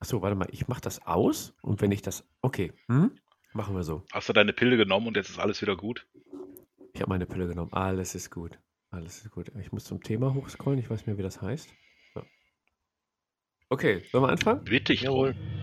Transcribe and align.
Achso, 0.00 0.22
warte 0.22 0.34
mal, 0.34 0.48
ich 0.50 0.66
mache 0.66 0.80
das 0.80 1.06
aus 1.06 1.54
und 1.62 1.80
wenn 1.82 1.92
ich 1.92 2.00
das. 2.00 2.26
Okay, 2.40 2.72
hm? 2.88 3.12
machen 3.52 3.76
wir 3.76 3.82
so. 3.82 4.02
Hast 4.12 4.28
du 4.28 4.32
deine 4.32 4.54
Pille 4.54 4.78
genommen 4.78 5.08
und 5.08 5.16
jetzt 5.16 5.28
ist 5.28 5.38
alles 5.38 5.60
wieder 5.60 5.76
gut? 5.76 6.06
Ich 6.94 7.02
habe 7.02 7.10
meine 7.10 7.26
Pille 7.26 7.46
genommen. 7.46 7.72
Alles 7.72 8.14
ist 8.14 8.30
gut. 8.30 8.58
Alles 8.90 9.24
ist 9.24 9.30
gut. 9.30 9.52
Ich 9.60 9.72
muss 9.72 9.84
zum 9.84 10.02
Thema 10.02 10.34
hochscrollen. 10.34 10.78
Ich 10.80 10.90
weiß 10.90 11.00
nicht 11.00 11.06
mehr, 11.06 11.18
wie 11.18 11.22
das 11.22 11.40
heißt. 11.40 11.68
So. 12.14 12.22
Okay, 13.68 14.02
sollen 14.10 14.24
wir 14.24 14.30
anfangen? 14.30 14.64
Bitte 14.64 14.92
ich 14.92 15.02
Jawohl. 15.02 15.34
Drum. 15.34 15.59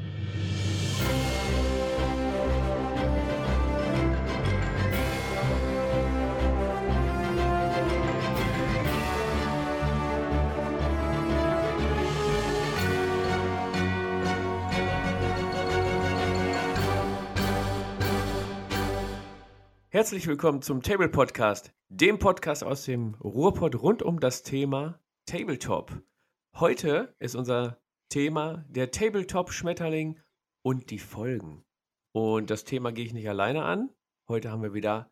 Herzlich 19.97 20.27
willkommen 20.27 20.61
zum 20.61 20.83
Table 20.83 21.09
Podcast, 21.09 21.73
dem 21.89 22.19
Podcast 22.19 22.63
aus 22.63 22.85
dem 22.85 23.15
Ruhrpott 23.15 23.81
rund 23.81 24.03
um 24.03 24.19
das 24.19 24.43
Thema 24.43 25.01
Tabletop. 25.25 26.03
Heute 26.53 27.15
ist 27.17 27.33
unser 27.35 27.81
Thema 28.09 28.63
der 28.69 28.91
Tabletop-Schmetterling 28.91 30.19
und 30.61 30.91
die 30.91 30.99
Folgen. 30.99 31.65
Und 32.11 32.51
das 32.51 32.63
Thema 32.63 32.91
gehe 32.91 33.05
ich 33.05 33.13
nicht 33.13 33.27
alleine 33.27 33.63
an. 33.63 33.89
Heute 34.27 34.51
haben 34.51 34.61
wir 34.61 34.75
wieder 34.75 35.09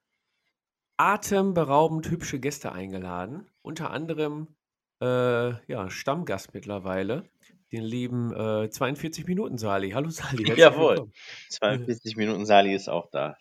atemberaubend 0.98 2.12
hübsche 2.12 2.40
Gäste 2.40 2.72
eingeladen. 2.72 3.50
Unter 3.64 3.90
anderem 3.90 4.56
äh, 5.02 5.66
ja, 5.66 5.90
Stammgast 5.90 6.54
mittlerweile, 6.54 7.28
den 7.72 7.82
lieben 7.82 8.32
äh, 8.36 8.70
42 8.70 9.26
Minuten 9.26 9.58
Sali. 9.58 9.90
Hallo 9.94 10.12
Sali. 10.12 10.48
Jawohl, 10.56 10.90
willkommen. 10.90 11.14
42 11.50 12.18
Minuten 12.18 12.46
Sali 12.46 12.76
ist 12.76 12.88
auch 12.88 13.10
da. 13.10 13.36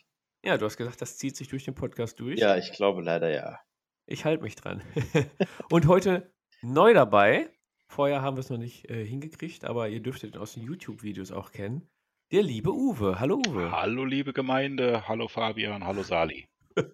Ja, 0.44 0.58
du 0.58 0.66
hast 0.66 0.76
gesagt, 0.76 1.00
das 1.00 1.16
zieht 1.16 1.36
sich 1.36 1.48
durch 1.48 1.64
den 1.64 1.74
Podcast 1.74 2.20
durch. 2.20 2.38
Ja, 2.38 2.58
ich 2.58 2.70
glaube 2.72 3.00
leider 3.00 3.30
ja. 3.30 3.60
Ich 4.06 4.26
halte 4.26 4.42
mich 4.42 4.56
dran. 4.56 4.82
und 5.70 5.86
heute 5.86 6.30
neu 6.60 6.92
dabei, 6.92 7.48
vorher 7.88 8.20
haben 8.20 8.36
wir 8.36 8.40
es 8.40 8.50
noch 8.50 8.58
nicht 8.58 8.90
äh, 8.90 9.06
hingekriegt, 9.06 9.64
aber 9.64 9.88
ihr 9.88 10.02
dürftet 10.02 10.34
ihn 10.34 10.40
aus 10.40 10.52
den 10.52 10.64
YouTube-Videos 10.64 11.32
auch 11.32 11.50
kennen, 11.50 11.88
der 12.30 12.42
liebe 12.42 12.74
Uwe. 12.74 13.20
Hallo 13.20 13.40
Uwe. 13.46 13.72
Hallo 13.72 14.04
liebe 14.04 14.34
Gemeinde, 14.34 15.08
hallo 15.08 15.28
Fabian, 15.28 15.82
hallo 15.82 16.02
Sali. 16.02 16.46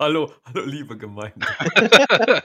hallo, 0.00 0.32
hallo 0.46 0.64
liebe 0.64 0.96
Gemeinde. 0.96 1.46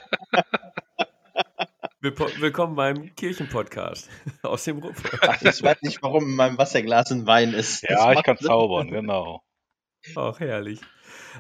Willkommen 2.02 2.76
beim 2.76 3.16
Kirchenpodcast 3.16 4.10
aus 4.42 4.66
dem 4.66 4.80
Ruhrpott. 4.80 5.42
Ich 5.42 5.64
weiß 5.64 5.82
nicht, 5.84 6.04
warum 6.04 6.26
in 6.26 6.36
meinem 6.36 6.58
Wasserglas 6.58 7.14
ein 7.14 7.26
Wein 7.26 7.54
ist. 7.54 7.84
Ja, 7.84 8.12
ich 8.12 8.24
kann 8.24 8.36
zaubern, 8.36 8.90
genau. 8.90 9.42
Auch 10.16 10.40
herrlich. 10.40 10.82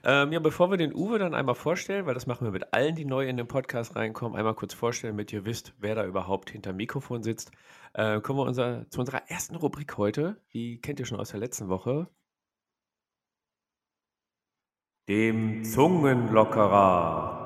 Ähm, 0.03 0.31
ja, 0.31 0.39
bevor 0.39 0.71
wir 0.71 0.77
den 0.77 0.93
Uwe 0.93 1.19
dann 1.19 1.33
einmal 1.33 1.55
vorstellen, 1.55 2.05
weil 2.05 2.13
das 2.13 2.27
machen 2.27 2.45
wir 2.45 2.51
mit 2.51 2.73
allen, 2.73 2.95
die 2.95 3.05
neu 3.05 3.27
in 3.27 3.35
den 3.37 3.47
Podcast 3.47 3.95
reinkommen, 3.95 4.37
einmal 4.37 4.55
kurz 4.55 4.73
vorstellen, 4.73 5.13
damit 5.13 5.33
ihr 5.33 5.45
wisst, 5.45 5.73
wer 5.79 5.95
da 5.95 6.05
überhaupt 6.05 6.49
hinter 6.49 6.71
Mikrofon 6.71 7.23
sitzt, 7.23 7.51
äh, 7.93 8.21
kommen 8.21 8.39
wir 8.39 8.43
unser, 8.43 8.89
zu 8.89 9.01
unserer 9.01 9.29
ersten 9.29 9.55
Rubrik 9.55 9.97
heute. 9.97 10.37
Die 10.53 10.79
kennt 10.79 10.99
ihr 10.99 11.05
schon 11.05 11.19
aus 11.19 11.31
der 11.31 11.41
letzten 11.41 11.67
Woche. 11.67 12.07
Dem 15.09 15.65
Zungenlockerer. 15.65 17.41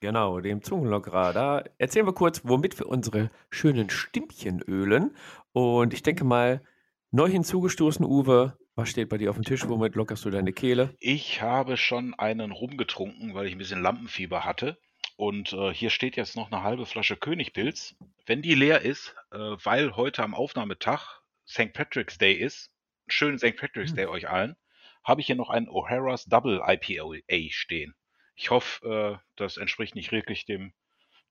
Genau, 0.00 0.40
dem 0.40 0.62
Zungenlockerer. 0.62 1.32
Da 1.34 1.64
erzählen 1.76 2.06
wir 2.06 2.14
kurz, 2.14 2.40
womit 2.44 2.78
wir 2.78 2.88
unsere 2.88 3.28
schönen 3.50 3.90
Stimmchen 3.90 4.62
ölen. 4.62 5.14
Und 5.52 5.92
ich 5.92 6.02
denke 6.02 6.24
mal, 6.24 6.62
Neu 7.10 7.28
hinzugestoßen, 7.30 8.04
Uwe, 8.04 8.58
was 8.74 8.90
steht 8.90 9.08
bei 9.08 9.16
dir 9.16 9.30
auf 9.30 9.36
dem 9.36 9.44
Tisch? 9.44 9.66
Womit 9.66 9.94
lockerst 9.94 10.26
du 10.26 10.30
deine 10.30 10.52
Kehle? 10.52 10.94
Ich 11.00 11.40
habe 11.40 11.78
schon 11.78 12.12
einen 12.12 12.50
rumgetrunken, 12.50 13.32
weil 13.32 13.46
ich 13.46 13.52
ein 13.52 13.58
bisschen 13.58 13.80
Lampenfieber 13.80 14.44
hatte. 14.44 14.78
Und 15.16 15.54
äh, 15.54 15.72
hier 15.72 15.88
steht 15.88 16.16
jetzt 16.16 16.36
noch 16.36 16.52
eine 16.52 16.62
halbe 16.62 16.84
Flasche 16.84 17.16
Königpilz. 17.16 17.96
Wenn 18.26 18.42
die 18.42 18.54
leer 18.54 18.82
ist, 18.82 19.16
äh, 19.32 19.38
weil 19.38 19.96
heute 19.96 20.22
am 20.22 20.34
Aufnahmetag 20.34 21.22
St. 21.48 21.72
Patrick's 21.72 22.18
Day 22.18 22.34
ist, 22.34 22.70
schönen 23.06 23.38
St. 23.38 23.56
Patrick's 23.56 23.92
hm. 23.92 23.96
Day 23.96 24.06
euch 24.06 24.28
allen, 24.28 24.54
habe 25.02 25.22
ich 25.22 25.28
hier 25.28 25.36
noch 25.36 25.48
einen 25.48 25.70
O'Hara's 25.70 26.26
Double 26.26 26.60
IPA 26.62 27.50
stehen. 27.50 27.94
Ich 28.36 28.50
hoffe, 28.50 28.86
äh, 28.86 29.26
das 29.36 29.56
entspricht 29.56 29.94
nicht 29.94 30.12
wirklich 30.12 30.44
dem, 30.44 30.74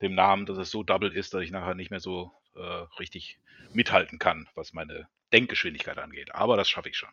dem 0.02 0.16
Namen, 0.16 0.48
dass 0.48 0.58
es 0.58 0.72
so 0.72 0.82
double 0.82 1.14
ist, 1.14 1.36
dass 1.36 1.44
ich 1.44 1.52
nachher 1.52 1.76
nicht 1.76 1.92
mehr 1.92 2.00
so 2.00 2.32
äh, 2.56 2.86
richtig 3.00 3.38
mithalten 3.74 4.18
kann, 4.18 4.50
was 4.56 4.74
meine 4.74 5.08
Denkgeschwindigkeit 5.34 5.98
angeht. 5.98 6.34
Aber 6.34 6.58
das 6.58 6.70
schaffe 6.70 6.90
ich 6.90 6.98
schon. 6.98 7.10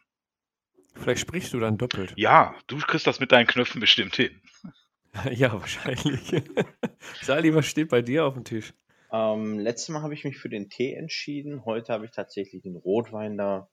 Vielleicht 0.95 1.21
sprichst 1.21 1.53
du 1.53 1.61
dann 1.61 1.77
doppelt. 1.77 2.13
Ja, 2.17 2.55
du 2.67 2.79
kriegst 2.79 3.07
das 3.07 3.21
mit 3.21 3.33
deinen 3.33 3.47
Knöpfen 3.47 3.81
bestimmt 3.81 4.15
hin. 4.17 4.41
ja, 5.33 5.53
wahrscheinlich. 5.53 6.31
Sali, 7.23 7.55
was 7.55 7.67
steht 7.67 7.89
bei 7.89 8.03
dir 8.03 8.25
auf 8.25 8.35
dem 8.35 8.45
Tisch? 8.45 8.73
Ähm, 9.13 9.59
letztes 9.59 9.91
Mal 9.91 10.03
habe 10.03 10.15
ich 10.15 10.25
mich 10.25 10.39
für 10.39 10.49
den 10.49 10.71
Tee 10.71 10.95
entschieden. 10.95 11.65
Heute 11.65 11.93
habe 11.93 12.05
ich 12.05 12.13
tatsächlich 12.13 12.63
den 12.63 12.77
Rotwein 12.77 13.37
da. 13.37 13.69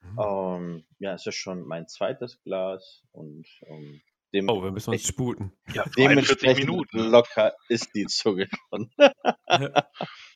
Mhm. 0.00 0.18
Ähm, 0.18 0.84
ja, 0.98 1.14
es 1.14 1.26
ist 1.26 1.36
schon 1.36 1.66
mein 1.66 1.86
zweites 1.86 2.40
Glas 2.42 3.02
und 3.12 3.46
ähm, 3.66 4.00
oh, 4.48 4.62
wir 4.62 4.70
müssen 4.70 4.90
uns 4.90 5.06
sputen. 5.06 5.52
Ja, 5.74 5.84
42 5.84 6.58
Minuten. 6.58 6.98
Locker 6.98 7.54
ist 7.68 7.94
die 7.94 8.06
Zunge 8.06 8.48
schon. 8.70 8.90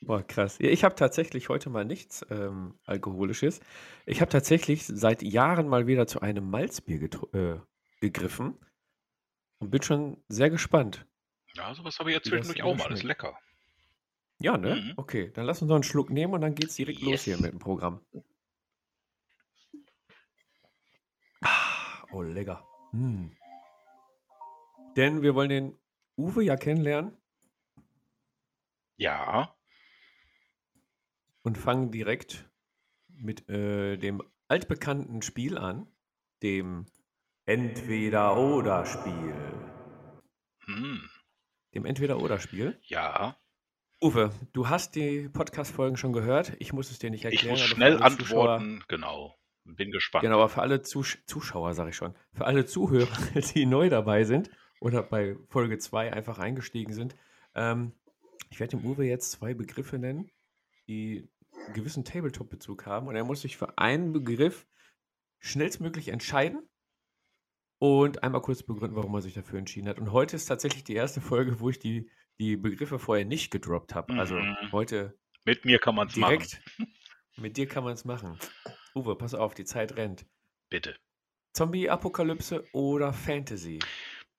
Boah, 0.06 0.22
krass. 0.22 0.58
Ja, 0.60 0.68
ich 0.68 0.84
habe 0.84 0.94
tatsächlich 0.94 1.48
heute 1.48 1.70
mal 1.70 1.86
nichts 1.86 2.26
ähm, 2.30 2.74
Alkoholisches. 2.84 3.60
Ich 4.04 4.20
habe 4.20 4.30
tatsächlich 4.30 4.84
seit 4.86 5.22
Jahren 5.22 5.66
mal 5.66 5.86
wieder 5.86 6.06
zu 6.06 6.20
einem 6.20 6.50
Malzbier 6.50 7.08
äh, 7.32 7.56
gegriffen 8.00 8.58
und 9.58 9.70
bin 9.70 9.82
schon 9.82 10.22
sehr 10.28 10.50
gespannt. 10.50 11.06
Ja, 11.54 11.74
sowas 11.74 11.98
habe 11.98 12.10
ich 12.10 12.16
jetzt 12.16 12.28
zwischendurch 12.28 12.62
auch 12.62 12.76
mal. 12.76 12.88
Das 12.90 12.98
ist 12.98 13.04
lecker. 13.04 13.38
Ja, 14.40 14.58
ne? 14.58 14.76
Mhm. 14.76 14.92
Okay, 14.96 15.30
dann 15.32 15.46
lass 15.46 15.62
uns 15.62 15.70
noch 15.70 15.76
einen 15.76 15.84
Schluck 15.84 16.10
nehmen 16.10 16.34
und 16.34 16.42
dann 16.42 16.54
geht's 16.54 16.74
direkt 16.74 16.98
yes. 16.98 17.10
los 17.10 17.22
hier 17.22 17.38
mit 17.38 17.52
dem 17.52 17.58
Programm. 17.58 18.00
Ah, 21.40 22.04
oh, 22.12 22.20
lecker. 22.20 22.62
Hm. 22.90 23.32
Denn 24.96 25.22
wir 25.22 25.34
wollen 25.34 25.48
den 25.48 25.78
Uwe 26.18 26.44
ja 26.44 26.56
kennenlernen. 26.56 27.16
Ja 28.96 29.54
und 31.44 31.56
fangen 31.56 31.92
direkt 31.92 32.50
mit 33.08 33.48
äh, 33.48 33.96
dem 33.96 34.22
altbekannten 34.48 35.22
Spiel 35.22 35.56
an, 35.56 35.86
dem 36.42 36.86
Entweder-Oder-Spiel. 37.46 39.34
Hm. 40.64 41.08
Dem 41.74 41.84
Entweder-Oder-Spiel? 41.84 42.80
Ja. 42.82 43.36
Uwe, 44.00 44.32
du 44.52 44.68
hast 44.68 44.96
die 44.96 45.28
Podcast-Folgen 45.28 45.96
schon 45.96 46.12
gehört. 46.12 46.54
Ich 46.58 46.72
muss 46.72 46.90
es 46.90 46.98
dir 46.98 47.10
nicht 47.10 47.24
erklären. 47.24 47.44
Ich 47.44 47.50
muss 47.50 47.60
schnell 47.60 48.02
antworten, 48.02 48.82
genau. 48.88 49.38
Bin 49.64 49.90
gespannt. 49.90 50.22
Genau, 50.22 50.36
aber 50.36 50.48
für 50.48 50.62
alle 50.62 50.82
Zus 50.82 51.18
Zuschauer, 51.26 51.74
sage 51.74 51.90
ich 51.90 51.96
schon, 51.96 52.14
für 52.32 52.46
alle 52.46 52.66
Zuhörer, 52.66 53.16
die 53.54 53.66
neu 53.66 53.88
dabei 53.88 54.24
sind 54.24 54.50
oder 54.80 55.02
bei 55.02 55.36
Folge 55.48 55.78
2 55.78 56.12
einfach 56.12 56.38
eingestiegen 56.38 56.92
sind, 56.92 57.14
ähm, 57.54 57.92
ich 58.50 58.60
werde 58.60 58.76
dem 58.76 58.86
Uwe 58.86 59.04
jetzt 59.04 59.32
zwei 59.32 59.54
Begriffe 59.54 59.98
nennen, 59.98 60.30
die 60.86 61.28
einen 61.64 61.74
gewissen 61.74 62.04
Tabletop-Bezug 62.04 62.86
haben 62.86 63.08
und 63.08 63.16
er 63.16 63.24
muss 63.24 63.42
sich 63.42 63.56
für 63.56 63.78
einen 63.78 64.12
Begriff 64.12 64.66
schnellstmöglich 65.40 66.08
entscheiden 66.08 66.68
und 67.78 68.22
einmal 68.22 68.40
kurz 68.40 68.62
begründen, 68.62 68.96
warum 68.96 69.14
er 69.14 69.22
sich 69.22 69.34
dafür 69.34 69.58
entschieden 69.58 69.88
hat. 69.88 69.98
Und 69.98 70.12
heute 70.12 70.36
ist 70.36 70.46
tatsächlich 70.46 70.84
die 70.84 70.94
erste 70.94 71.20
Folge, 71.20 71.60
wo 71.60 71.68
ich 71.70 71.78
die, 71.78 72.10
die 72.38 72.56
Begriffe 72.56 72.98
vorher 72.98 73.24
nicht 73.24 73.50
gedroppt 73.50 73.94
habe. 73.94 74.14
Also 74.14 74.36
mhm. 74.36 74.56
heute. 74.72 75.18
Mit 75.44 75.64
mir 75.64 75.78
kann 75.78 75.94
man 75.94 76.08
es 76.08 76.16
machen. 76.16 76.38
Direkt. 76.38 76.62
Mit 77.36 77.56
dir 77.56 77.66
kann 77.66 77.84
man 77.84 77.92
es 77.92 78.04
machen. 78.04 78.38
Uwe, 78.94 79.16
pass 79.16 79.34
auf, 79.34 79.54
die 79.54 79.64
Zeit 79.64 79.96
rennt. 79.96 80.24
Bitte. 80.70 80.96
Zombie-Apokalypse 81.52 82.64
oder 82.72 83.12
Fantasy? 83.12 83.80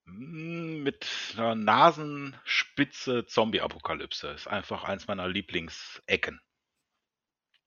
Hm, 0.05 0.83
mit 0.83 1.07
einer 1.37 1.55
Nasenspitze 1.55 3.25
Zombie-Apokalypse. 3.25 4.29
Ist 4.29 4.47
einfach 4.47 4.85
eins 4.85 5.07
meiner 5.07 5.27
Lieblingsecken. 5.27 6.39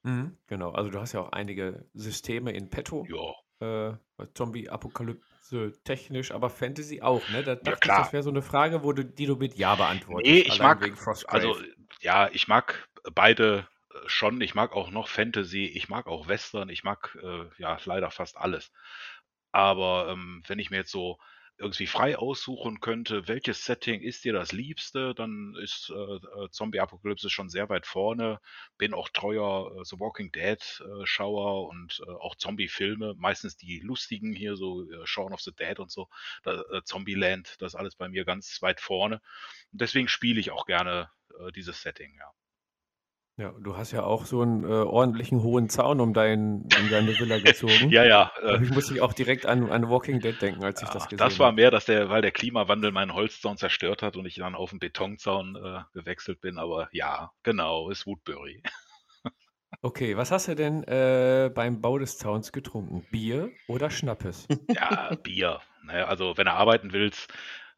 Mhm, 0.08 0.36
genau. 0.46 0.70
Also 0.72 0.90
du 0.90 1.00
hast 1.00 1.12
ja 1.12 1.20
auch 1.20 1.32
einige 1.32 1.84
Systeme 1.92 2.52
in 2.52 2.70
petto. 2.70 3.06
Ja. 3.08 3.90
Äh, 3.90 3.96
Zombie-Apokalypse 4.34 5.72
technisch, 5.84 6.32
aber 6.32 6.48
Fantasy 6.48 7.02
auch, 7.02 7.28
ne? 7.30 7.42
Da 7.42 7.56
dachte 7.56 7.80
klar. 7.80 7.98
ich, 7.98 8.04
das 8.04 8.12
wäre 8.12 8.22
so 8.22 8.30
eine 8.30 8.42
Frage, 8.42 8.82
wo 8.82 8.92
du, 8.92 9.04
die 9.04 9.26
du 9.26 9.36
mit 9.36 9.56
Ja 9.56 9.74
beantwortest. 9.74 10.32
Nee, 10.32 10.40
ich 10.40 10.58
mag, 10.58 10.90
also 11.26 11.56
ja, 12.00 12.28
ich 12.32 12.48
mag 12.48 12.88
beide 13.14 13.68
äh, 13.90 13.98
schon. 14.06 14.40
Ich 14.40 14.54
mag 14.54 14.72
auch 14.72 14.90
noch 14.90 15.08
Fantasy, 15.08 15.66
ich 15.66 15.88
mag 15.88 16.06
auch 16.06 16.28
Western, 16.28 16.68
ich 16.68 16.84
mag 16.84 17.18
äh, 17.22 17.44
ja 17.58 17.78
leider 17.84 18.10
fast 18.10 18.38
alles. 18.38 18.72
Aber 19.52 20.08
ähm, 20.10 20.42
wenn 20.46 20.58
ich 20.58 20.70
mir 20.70 20.78
jetzt 20.78 20.92
so 20.92 21.18
irgendwie 21.58 21.86
frei 21.86 22.16
aussuchen 22.16 22.80
könnte, 22.80 23.26
welches 23.26 23.64
Setting 23.64 24.00
ist 24.00 24.24
dir 24.24 24.32
das 24.32 24.52
Liebste, 24.52 25.14
dann 25.14 25.56
ist 25.60 25.90
äh, 25.90 25.94
äh 25.94 26.48
Zombie 26.50 26.80
Apokalypse 26.80 27.30
schon 27.30 27.48
sehr 27.48 27.68
weit 27.68 27.86
vorne. 27.86 28.40
Bin 28.78 28.94
auch 28.94 29.08
treuer 29.08 29.72
äh, 29.76 29.84
The 29.84 29.98
Walking 29.98 30.30
Dead 30.30 30.60
äh, 30.80 31.22
und 31.24 32.00
äh, 32.06 32.10
auch 32.10 32.36
Zombie-Filme, 32.36 33.14
meistens 33.18 33.56
die 33.56 33.80
lustigen 33.80 34.32
hier, 34.32 34.56
so 34.56 34.88
äh, 34.88 35.06
Shaun 35.06 35.32
of 35.32 35.40
the 35.40 35.52
Dead 35.52 35.78
und 35.80 35.90
so, 35.90 36.08
da, 36.44 36.62
äh, 36.70 36.82
Zombieland, 36.84 37.56
das 37.58 37.74
alles 37.74 37.96
bei 37.96 38.08
mir 38.08 38.24
ganz 38.24 38.62
weit 38.62 38.80
vorne. 38.80 39.20
Und 39.72 39.80
deswegen 39.80 40.08
spiele 40.08 40.40
ich 40.40 40.50
auch 40.52 40.66
gerne 40.66 41.10
äh, 41.40 41.50
dieses 41.52 41.82
Setting, 41.82 42.14
ja. 42.16 42.32
Ja, 43.38 43.54
du 43.60 43.76
hast 43.76 43.92
ja 43.92 44.02
auch 44.02 44.26
so 44.26 44.42
einen 44.42 44.64
äh, 44.64 44.66
ordentlichen 44.66 45.44
hohen 45.44 45.68
Zaun 45.68 46.00
um, 46.00 46.12
dein, 46.12 46.62
um 46.62 46.90
deine 46.90 47.16
Villa 47.20 47.38
gezogen. 47.44 47.88
ja, 47.88 48.04
ja. 48.04 48.32
Äh, 48.42 48.64
ich 48.64 48.70
musste 48.70 49.00
auch 49.00 49.12
direkt 49.12 49.46
an, 49.46 49.70
an 49.70 49.88
Walking 49.88 50.18
Dead 50.18 50.34
denken, 50.42 50.64
als 50.64 50.82
ich 50.82 50.88
das 50.88 51.04
gesehen 51.04 51.20
habe. 51.20 51.30
Das 51.30 51.38
war 51.38 51.52
mehr, 51.52 51.70
dass 51.70 51.84
der, 51.84 52.10
weil 52.10 52.20
der 52.20 52.32
Klimawandel 52.32 52.90
meinen 52.90 53.14
Holzzaun 53.14 53.56
zerstört 53.56 54.02
hat 54.02 54.16
und 54.16 54.26
ich 54.26 54.34
dann 54.34 54.56
auf 54.56 54.70
den 54.70 54.80
Betonzaun 54.80 55.54
äh, 55.54 55.82
gewechselt 55.94 56.40
bin. 56.40 56.58
Aber 56.58 56.88
ja, 56.90 57.30
genau, 57.44 57.90
ist 57.90 58.06
Woodbury. 58.06 58.60
okay, 59.82 60.16
was 60.16 60.32
hast 60.32 60.48
du 60.48 60.56
denn 60.56 60.82
äh, 60.82 61.48
beim 61.54 61.80
Bau 61.80 61.96
des 61.96 62.18
Zauns 62.18 62.50
getrunken? 62.50 63.06
Bier 63.12 63.52
oder 63.68 63.88
Schnappes? 63.88 64.48
ja, 64.68 65.14
Bier. 65.22 65.60
Naja, 65.84 66.06
also 66.06 66.36
wenn 66.36 66.46
du 66.46 66.52
arbeiten 66.52 66.92
willst, 66.92 67.32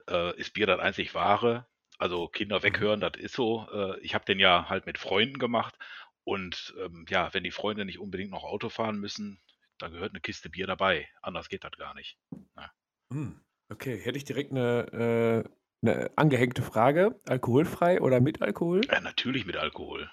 äh, 0.09 0.35
ist 0.39 0.55
Bier 0.55 0.67
das 0.67 0.81
einzig 0.81 1.15
wahre. 1.15 1.67
Also 2.01 2.29
Kinder 2.29 2.59
mhm. 2.59 2.63
weghören, 2.63 3.01
das 3.01 3.13
ist 3.19 3.35
so. 3.35 3.69
Äh, 3.73 4.01
ich 4.01 4.15
habe 4.15 4.25
den 4.25 4.41
ja 4.41 4.69
halt 4.71 4.87
mit 4.87 4.97
Freunden 4.97 5.39
gemacht. 5.39 5.77
Und 6.25 6.75
ähm, 6.83 7.05
ja, 7.09 7.33
wenn 7.35 7.45
die 7.45 7.51
Freunde 7.51 7.85
nicht 7.85 7.99
unbedingt 7.99 8.31
noch 8.31 8.45
Auto 8.45 8.71
fahren 8.71 8.99
müssen, 8.99 9.39
da 9.79 9.89
gehört 9.89 10.13
eine 10.13 10.21
Kiste 10.21 10.49
Bier 10.49 10.67
dabei. 10.67 11.09
Anders 11.21 11.51
geht 11.51 11.63
das 11.63 11.73
gar 11.73 11.95
nicht. 11.95 12.19
Ja. 12.57 12.73
Hm, 13.13 13.41
okay, 13.69 13.99
hätte 13.99 14.17
ich 14.17 14.25
direkt 14.25 14.51
eine, 14.51 15.45
äh, 15.85 15.87
eine 15.87 16.11
angehängte 16.17 16.63
Frage. 16.63 17.21
Alkoholfrei 17.29 18.01
oder 18.01 18.21
mit 18.21 18.41
Alkohol? 18.41 18.81
Ja, 18.87 19.01
natürlich 19.01 19.45
mit 19.45 19.57
Alkohol. 19.57 20.11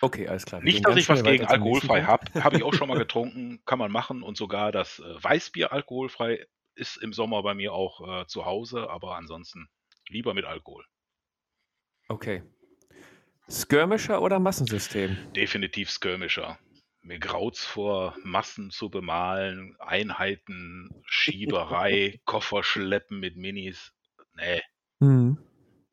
Okay, 0.00 0.28
alles 0.28 0.46
klar. 0.46 0.62
Nicht, 0.62 0.86
dass 0.86 0.96
ich 0.96 1.08
was 1.08 1.24
gegen 1.24 1.46
alkoholfrei 1.46 2.04
habe. 2.04 2.44
Habe 2.44 2.58
ich 2.58 2.62
auch 2.62 2.74
schon 2.74 2.88
mal 2.88 2.98
getrunken. 2.98 3.60
Kann 3.64 3.80
man 3.80 3.90
machen. 3.90 4.22
Und 4.22 4.36
sogar 4.36 4.70
das 4.70 5.00
äh, 5.00 5.24
Weißbier 5.24 5.72
alkoholfrei 5.72 6.46
ist 6.76 6.96
im 6.96 7.12
Sommer 7.12 7.42
bei 7.42 7.54
mir 7.54 7.72
auch 7.72 8.22
äh, 8.22 8.26
zu 8.26 8.44
Hause. 8.44 8.88
Aber 8.88 9.16
ansonsten 9.16 9.68
lieber 10.08 10.34
mit 10.34 10.44
Alkohol. 10.44 10.84
Okay. 12.08 12.42
Skirmisher 13.50 14.20
oder 14.20 14.38
Massensystem? 14.38 15.16
Definitiv 15.34 15.90
Skirmisher. 15.90 16.58
Mir 17.02 17.18
graut's 17.18 17.64
vor, 17.64 18.14
Massen 18.22 18.70
zu 18.70 18.90
bemalen, 18.90 19.76
Einheiten, 19.78 20.90
Schieberei, 21.06 22.20
Koffer 22.24 22.62
schleppen 22.62 23.20
mit 23.20 23.36
Minis. 23.36 23.92
Nee. 24.34 24.62
Mhm. 25.00 25.38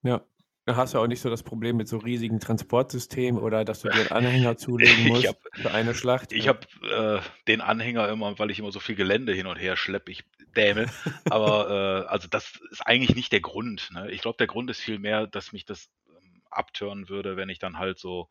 Ja. 0.04 0.26
Da 0.66 0.76
hast 0.76 0.96
du 0.96 1.00
auch 1.00 1.06
nicht 1.06 1.22
so 1.22 1.30
das 1.30 1.44
Problem 1.44 1.78
mit 1.78 1.88
so 1.88 1.98
riesigen 1.98 2.40
Transportsystemen 2.40 3.40
oder 3.40 3.64
dass 3.64 3.82
du 3.82 3.90
dir 3.90 4.00
einen 4.00 4.12
Anhänger 4.26 4.58
zulegen 4.58 5.08
musst 5.08 5.28
hab, 5.28 5.38
für 5.54 5.72
eine 5.72 5.94
Schlacht. 5.94 6.34
Ich 6.34 6.48
habe 6.48 6.62
äh, 6.82 7.20
den 7.48 7.62
Anhänger 7.62 8.10
immer, 8.10 8.40
weil 8.40 8.50
ich 8.50 8.58
immer 8.58 8.72
so 8.72 8.80
viel 8.80 8.96
Gelände 8.96 9.32
hin 9.32 9.46
und 9.46 9.58
her 9.58 9.78
schleppe. 9.78 10.12
Ich 10.12 10.24
dämel. 10.56 10.90
Aber 11.30 11.70
äh, 12.06 12.10
also 12.10 12.28
das 12.28 12.60
ist 12.72 12.82
eigentlich 12.82 13.16
nicht 13.16 13.32
der 13.32 13.42
Grund. 13.42 13.90
Ne? 13.94 14.10
Ich 14.12 14.22
glaube, 14.22 14.38
der 14.38 14.48
Grund 14.48 14.70
ist 14.70 14.80
vielmehr, 14.80 15.28
dass 15.28 15.54
mich 15.54 15.66
das 15.66 15.90
abtören 16.56 17.10
würde, 17.10 17.38
wenn 17.38 17.50
ich 17.50 17.60
dann 17.60 17.78
halt 17.78 18.00
so, 18.00 18.30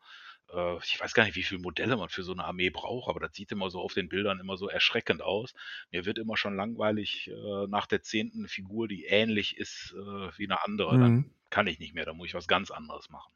äh, 0.53 0.77
ich 0.83 0.99
weiß 0.99 1.13
gar 1.13 1.25
nicht, 1.25 1.35
wie 1.35 1.43
viele 1.43 1.61
Modelle 1.61 1.97
man 1.97 2.09
für 2.09 2.23
so 2.23 2.31
eine 2.31 2.45
Armee 2.45 2.69
braucht, 2.69 3.09
aber 3.09 3.19
das 3.19 3.35
sieht 3.35 3.51
immer 3.51 3.69
so 3.69 3.79
auf 3.79 3.93
den 3.93 4.09
Bildern 4.09 4.39
immer 4.39 4.57
so 4.57 4.67
erschreckend 4.67 5.21
aus. 5.21 5.53
Mir 5.91 6.05
wird 6.05 6.17
immer 6.17 6.37
schon 6.37 6.55
langweilig 6.55 7.29
äh, 7.29 7.67
nach 7.67 7.87
der 7.87 8.01
zehnten 8.01 8.47
Figur, 8.47 8.87
die 8.87 9.05
ähnlich 9.05 9.57
ist 9.57 9.93
äh, 9.97 10.37
wie 10.37 10.45
eine 10.45 10.63
andere. 10.63 10.95
Mhm. 10.95 11.01
Dann 11.01 11.31
kann 11.49 11.67
ich 11.67 11.79
nicht 11.79 11.93
mehr, 11.93 12.05
da 12.05 12.13
muss 12.13 12.27
ich 12.27 12.33
was 12.33 12.47
ganz 12.47 12.71
anderes 12.71 13.09
machen. 13.09 13.31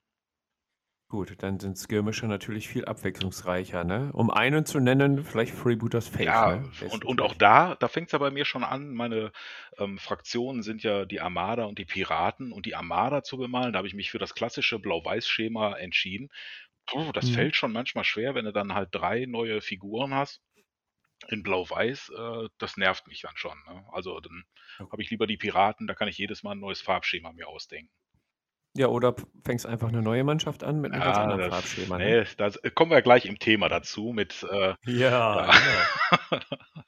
Gut, 1.09 1.35
dann 1.43 1.59
sind 1.59 1.77
Skirmisher 1.77 2.27
natürlich 2.27 2.67
viel 2.69 2.85
abwechslungsreicher, 2.85 3.83
ne? 3.83 4.11
Um 4.13 4.29
einen 4.31 4.65
zu 4.65 4.79
nennen, 4.79 5.23
vielleicht 5.25 5.53
Freebooters 5.53 6.07
Faith, 6.07 6.43
Ja, 6.43 6.45
ne? 6.45 6.71
und, 6.85 7.05
und 7.05 7.21
auch 7.21 7.33
da, 7.33 7.75
da 7.75 7.87
fängt 7.87 8.07
es 8.07 8.11
ja 8.11 8.19
bei 8.19 8.29
mir 8.31 8.43
schon 8.45 8.63
an. 8.63 8.93
Meine 8.93 9.31
ähm, 9.77 9.97
Fraktionen 9.97 10.63
sind 10.63 10.83
ja 10.83 11.05
die 11.05 11.21
Armada 11.21 11.63
und 11.65 11.79
die 11.79 11.85
Piraten. 11.85 12.51
Und 12.51 12.65
die 12.65 12.75
Armada 12.75 13.23
zu 13.23 13.37
bemalen, 13.37 13.71
da 13.73 13.77
habe 13.77 13.87
ich 13.87 13.93
mich 13.93 14.11
für 14.11 14.19
das 14.19 14.35
klassische 14.35 14.79
Blau-Weiß-Schema 14.79 15.77
entschieden. 15.77 16.29
Puh, 16.87 17.11
das 17.13 17.29
Mhm. 17.29 17.29
fällt 17.29 17.55
schon 17.55 17.71
manchmal 17.73 18.03
schwer, 18.03 18.35
wenn 18.35 18.45
du 18.45 18.51
dann 18.53 18.73
halt 18.73 18.89
drei 18.91 19.25
neue 19.27 19.61
Figuren 19.61 20.13
hast 20.13 20.41
in 21.29 21.43
Blau-Weiß. 21.43 22.11
Äh, 22.17 22.49
das 22.59 22.77
nervt 22.77 23.07
mich 23.07 23.21
dann 23.21 23.37
schon. 23.37 23.57
Ne? 23.67 23.85
Also 23.93 24.19
dann 24.21 24.45
habe 24.91 25.01
ich 25.03 25.09
lieber 25.11 25.27
die 25.27 25.37
Piraten, 25.37 25.87
da 25.87 25.95
kann 25.95 26.09
ich 26.09 26.17
jedes 26.19 26.43
Mal 26.43 26.53
ein 26.53 26.59
neues 26.59 26.81
Farbschema 26.81 27.33
mir 27.33 27.47
ausdenken. 27.49 27.93
Ja, 28.77 28.87
oder 28.87 29.15
fängst 29.43 29.65
einfach 29.65 29.87
eine 29.89 30.01
neue 30.01 30.23
Mannschaft 30.23 30.63
an 30.63 30.79
mit 30.79 30.91
einem 30.93 31.01
ganz 31.03 31.17
anderen 31.17 31.41
das, 31.41 31.49
Farbschema, 31.49 31.97
ne? 31.97 32.21
nee, 32.21 32.27
da 32.37 32.47
äh, 32.63 32.69
kommen 32.69 32.91
wir 32.91 33.01
gleich 33.01 33.25
im 33.25 33.39
Thema 33.39 33.67
dazu 33.67 34.11
mit. 34.13 34.45
Äh, 34.49 34.75
Ja, 34.85 35.51
genau. 36.21 36.41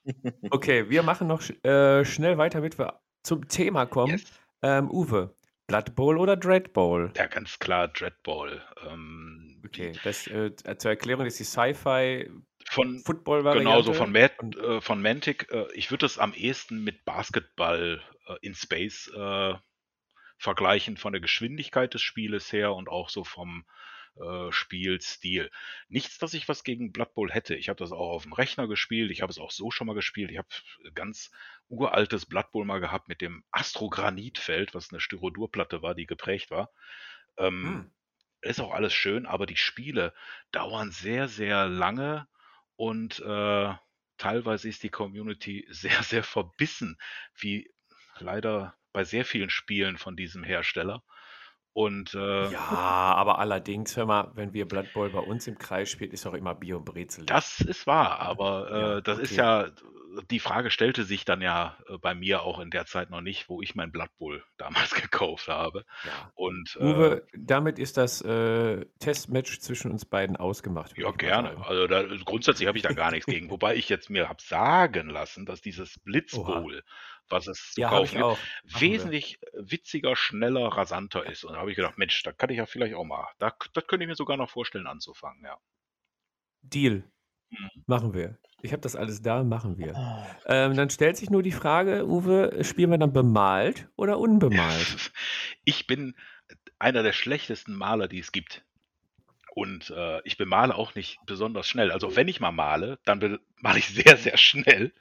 Okay, 0.52 0.90
wir 0.90 1.04
machen 1.04 1.28
noch 1.28 1.42
äh, 1.64 2.06
schnell 2.06 2.38
weiter, 2.38 2.60
damit 2.60 2.78
wir 2.78 3.00
zum 3.24 3.48
Thema 3.48 3.86
kommen. 3.86 4.14
yes. 4.14 4.24
Ähm, 4.62 4.90
Uwe, 4.92 5.36
Blood 5.68 5.96
Bowl 5.96 6.18
oder 6.18 6.36
Dread 6.38 6.74
Bowl? 6.74 7.12
Ja, 7.16 7.28
ganz 7.28 7.58
klar, 7.60 7.88
Dread 7.88 8.22
Bowl. 8.24 8.62
Ähm, 8.88 9.62
Okay, 9.66 9.94
das 10.04 10.28
äh, 10.28 10.52
zur 10.78 10.92
Erklärung 10.92 11.26
ist 11.26 11.40
die 11.40 11.44
Sci-Fi 11.44 12.30
von 12.70 13.00
Football-Variante. 13.00 13.70
genauso 13.70 13.94
von, 13.94 14.12
Mad, 14.12 14.34
äh, 14.60 14.82
von 14.82 15.02
Mantic. 15.02 15.48
Äh, 15.52 15.66
ich 15.76 15.92
würde 15.92 16.06
das 16.06 16.18
am 16.18 16.34
ehesten 16.34 16.84
mit 16.84 17.06
Basketball 17.06 18.02
äh, 18.28 18.34
in 18.42 18.56
Space 18.56 19.12
äh, 19.16 19.54
vergleichen 20.42 20.98
von 20.98 21.14
der 21.14 21.22
Geschwindigkeit 21.22 21.94
des 21.94 22.02
Spieles 22.02 22.52
her 22.52 22.74
und 22.74 22.90
auch 22.90 23.10
so 23.10 23.24
vom 23.24 23.64
äh, 24.16 24.52
Spielstil. 24.52 25.52
Nichts, 25.88 26.18
dass 26.18 26.34
ich 26.34 26.50
was 26.50 26.64
gegen 26.64 26.92
Blood 26.92 27.14
Bowl 27.14 27.32
hätte. 27.32 27.56
Ich 27.56 27.70
habe 27.70 27.78
das 27.78 27.92
auch 27.92 28.10
auf 28.10 28.24
dem 28.24 28.34
Rechner 28.34 28.68
gespielt, 28.68 29.12
ich 29.12 29.22
habe 29.22 29.30
es 29.30 29.38
auch 29.38 29.52
so 29.52 29.70
schon 29.70 29.86
mal 29.86 29.94
gespielt. 29.94 30.32
Ich 30.32 30.40
habe 30.40 30.48
ganz 30.96 31.30
uraltes 31.70 32.26
Blood 32.26 32.52
Bowl 32.52 32.66
mal 32.66 32.80
gehabt 32.80 33.08
mit 33.08 33.22
dem 33.22 33.44
Astrogranitfeld, 33.52 34.74
was 34.74 34.92
eine 34.92 35.00
Styrodurplatte 35.00 35.84
war, 35.84 35.94
die 35.94 36.08
geprägt 36.08 36.50
war. 36.50 36.72
Ähm, 37.38 37.64
hm. 37.64 37.92
Ist 38.42 38.62
auch 38.62 38.74
alles 38.74 38.96
schön, 38.96 39.28
aber 39.28 39.46
die 39.46 39.58
Spiele 39.58 40.12
dauern 40.52 40.90
sehr, 40.90 41.28
sehr 41.28 41.68
lange 41.68 42.28
und 42.76 43.20
äh, 43.20 43.76
teilweise 44.18 44.70
ist 44.70 44.82
die 44.82 44.90
Community 44.90 45.68
sehr, 45.70 46.02
sehr 46.02 46.24
verbissen, 46.24 46.98
wie 47.36 47.72
leider 48.18 48.76
bei 48.94 49.04
sehr 49.04 49.26
vielen 49.26 49.50
Spielen 49.50 49.98
von 49.98 50.16
diesem 50.16 50.44
Hersteller. 50.44 51.04
Und 51.74 52.14
äh, 52.16 52.52
Ja, 52.52 52.60
aber 52.60 53.40
allerdings, 53.40 53.96
hör 53.96 54.06
mal, 54.06 54.32
wenn 54.36 54.54
wir 54.54 54.68
Blood 54.68 54.92
Bowl 54.94 55.10
bei 55.10 55.20
uns 55.20 55.48
im 55.48 55.58
Kreis 55.58 55.90
spielen, 55.90 56.12
ist 56.12 56.26
auch 56.28 56.34
immer 56.34 56.58
und 56.76 56.86
Brezel. 56.86 57.26
das 57.26 57.62
ist 57.62 57.88
wahr, 57.88 58.20
aber 58.20 58.72
äh, 58.72 58.82
Ja, 58.96 59.02
das 59.02 59.20
ist 59.20 59.36
ja, 59.38 59.70
die 60.30 60.40
Frage 60.40 60.70
stellte 60.70 61.06
sich 61.06 61.24
dann 61.24 61.42
ja 61.42 61.78
äh, 61.88 61.98
bei 61.98 62.14
mir 62.14 62.42
auch 62.44 62.60
in 62.60 62.72
der 62.72 62.86
Zeit 62.86 63.10
noch 63.10 63.22
nicht, 63.22 63.48
wo 63.48 63.62
ich 63.62 63.74
mein 63.76 63.94
Blood 63.94 64.10
Bowl 64.18 64.44
damals 64.58 64.94
gekauft 64.94 65.48
habe. 65.48 65.86
Ja. 66.04 66.32
Und 66.36 66.78
äh, 66.78 66.84
Uwe, 66.84 67.28
damit 67.34 67.80
ist 67.80 67.96
das 67.96 68.22
äh, 68.22 68.86
Testmatch 69.00 69.60
zwischen 69.62 69.92
uns 69.92 70.04
beiden 70.04 70.36
ausgemacht, 70.36 70.98
ja, 70.98 71.10
gerne. 71.12 71.56
Also 71.66 71.88
da, 71.88 72.04
grundsätzlich 72.26 72.68
habe 72.68 72.78
ich 72.78 72.84
da 72.84 72.92
gar 72.92 73.12
nichts 73.12 73.28
gegen. 73.28 73.50
Wobei 73.50 73.76
ich 73.76 73.88
jetzt 73.88 74.10
mir 74.10 74.28
habe 74.28 74.42
sagen 74.42 75.10
lassen, 75.10 75.46
dass 75.46 75.62
dieses 75.62 76.00
Blitz. 76.00 76.34
Bowl 76.34 76.84
was 77.32 77.48
es 77.48 77.74
zu 77.74 77.82
Ja, 77.82 77.90
kaufen 77.90 78.22
wesentlich 78.64 79.40
witziger, 79.54 80.16
schneller, 80.16 80.68
rasanter 80.68 81.26
ist. 81.26 81.44
Und 81.44 81.54
da 81.54 81.60
habe 81.60 81.72
ich 81.72 81.78
gedacht, 81.78 81.98
Mensch, 81.98 82.22
da 82.24 82.32
kann 82.32 82.50
ich 82.50 82.58
ja 82.58 82.66
vielleicht 82.66 82.96
auch 82.96 83.04
mal. 83.04 83.28
Da, 83.40 83.54
das 83.74 83.88
könnte 83.88 84.04
ich 84.04 84.10
mir 84.10 84.16
sogar 84.16 84.38
noch 84.38 84.50
vorstellen, 84.50 84.88
anzufangen, 84.88 85.44
ja. 85.44 85.58
Deal. 86.62 87.04
Mhm. 87.50 87.70
Machen 87.86 88.14
wir. 88.14 88.38
Ich 88.62 88.72
habe 88.72 88.82
das 88.82 88.96
alles 88.96 89.22
da, 89.22 89.44
machen 89.44 89.78
wir. 89.78 89.96
Ah. 89.96 90.28
Ähm, 90.46 90.76
dann 90.76 90.90
stellt 90.90 91.18
sich 91.18 91.30
nur 91.30 91.42
die 91.42 91.52
Frage, 91.52 92.08
Uwe, 92.08 92.64
spielen 92.64 92.92
wir 92.92 92.98
dann 92.98 93.14
bemalt 93.14 93.90
oder 93.96 94.20
unbemalt? 94.20 95.12
Ich 95.64 95.86
bin 95.86 96.16
einer 96.80 97.04
der 97.04 97.14
schlechtesten 97.14 97.76
Maler, 97.76 98.08
die 98.08 98.20
es 98.20 98.32
gibt. 98.32 98.66
Und 99.54 99.90
äh, 99.90 100.22
ich 100.24 100.38
bemale 100.38 100.76
auch 100.76 100.96
nicht 100.96 101.20
besonders 101.26 101.68
schnell. 101.68 101.92
Also 101.92 102.16
wenn 102.16 102.30
ich 102.30 102.40
mal 102.40 102.54
male, 102.54 103.00
dann 103.04 103.40
male 103.58 103.80
ich 103.80 103.88
sehr, 103.90 104.16
sehr 104.18 104.38
schnell. 104.38 104.94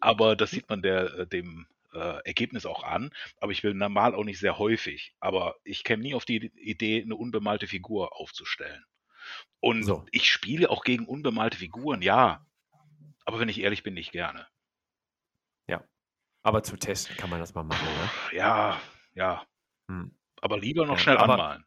Aber 0.00 0.36
das 0.36 0.50
sieht 0.50 0.68
man 0.70 0.80
der, 0.80 1.18
äh, 1.18 1.26
dem 1.26 1.66
äh, 1.92 1.98
Ergebnis 2.24 2.64
auch 2.64 2.82
an. 2.82 3.10
Aber 3.36 3.52
ich 3.52 3.62
will 3.62 3.74
normal 3.74 4.14
auch 4.14 4.24
nicht 4.24 4.38
sehr 4.38 4.58
häufig. 4.58 5.14
Aber 5.20 5.56
ich 5.64 5.84
käme 5.84 6.02
nie 6.02 6.14
auf 6.14 6.24
die 6.24 6.50
Idee, 6.56 7.02
eine 7.02 7.14
unbemalte 7.14 7.66
Figur 7.66 8.16
aufzustellen. 8.18 8.84
Und 9.60 9.84
So. 9.84 10.06
ich 10.12 10.30
spiele 10.30 10.70
auch 10.70 10.82
gegen 10.84 11.06
unbemalte 11.06 11.58
Figuren, 11.58 12.00
ja. 12.02 12.46
Aber 13.26 13.38
wenn 13.40 13.50
ich 13.50 13.60
ehrlich 13.60 13.82
bin, 13.82 13.94
nicht 13.94 14.12
gerne. 14.12 14.46
Ja. 15.68 15.82
Aber 16.42 16.62
zu 16.62 16.76
testen 16.76 17.16
kann 17.16 17.30
man 17.30 17.40
das 17.40 17.54
mal 17.54 17.64
machen, 17.64 17.86
ne? 17.86 18.10
Ja, 18.36 18.80
ja. 19.14 19.46
Hm. 19.88 20.16
Aber 20.40 20.58
lieber 20.58 20.86
noch 20.86 20.96
Ja, 20.96 20.98
schnell 20.98 21.18
anmalen. 21.18 21.64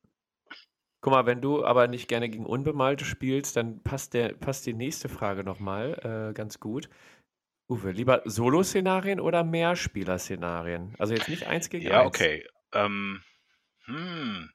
Guck 1.04 1.12
mal, 1.12 1.26
wenn 1.26 1.42
du 1.42 1.66
aber 1.66 1.90
nicht 1.90 2.08
gerne 2.08 2.30
gegen 2.30 2.46
Unbemalte 2.46 3.04
spielst, 3.04 3.58
dann 3.58 3.84
passt, 3.84 4.14
der, 4.14 4.30
passt 4.30 4.66
die 4.66 4.74
nächste 4.74 5.10
Frage 5.10 5.44
nochmal 5.44 6.30
äh, 6.32 6.34
ganz 6.34 6.62
gut. 6.62 6.88
Uwe, 7.70 7.92
lieber 7.92 8.22
Solo-Szenarien 8.24 9.20
oder 9.20 9.44
Mehrspieler-Szenarien? 9.44 10.96
Also 11.00 11.14
jetzt 11.14 11.28
nicht 11.28 11.46
eins 11.46 11.70
gegen 11.70 11.86
Ja, 11.86 12.00
eins. 12.00 12.16
okay. 12.16 12.48
Ähm, 12.72 13.22
hm, 13.84 14.50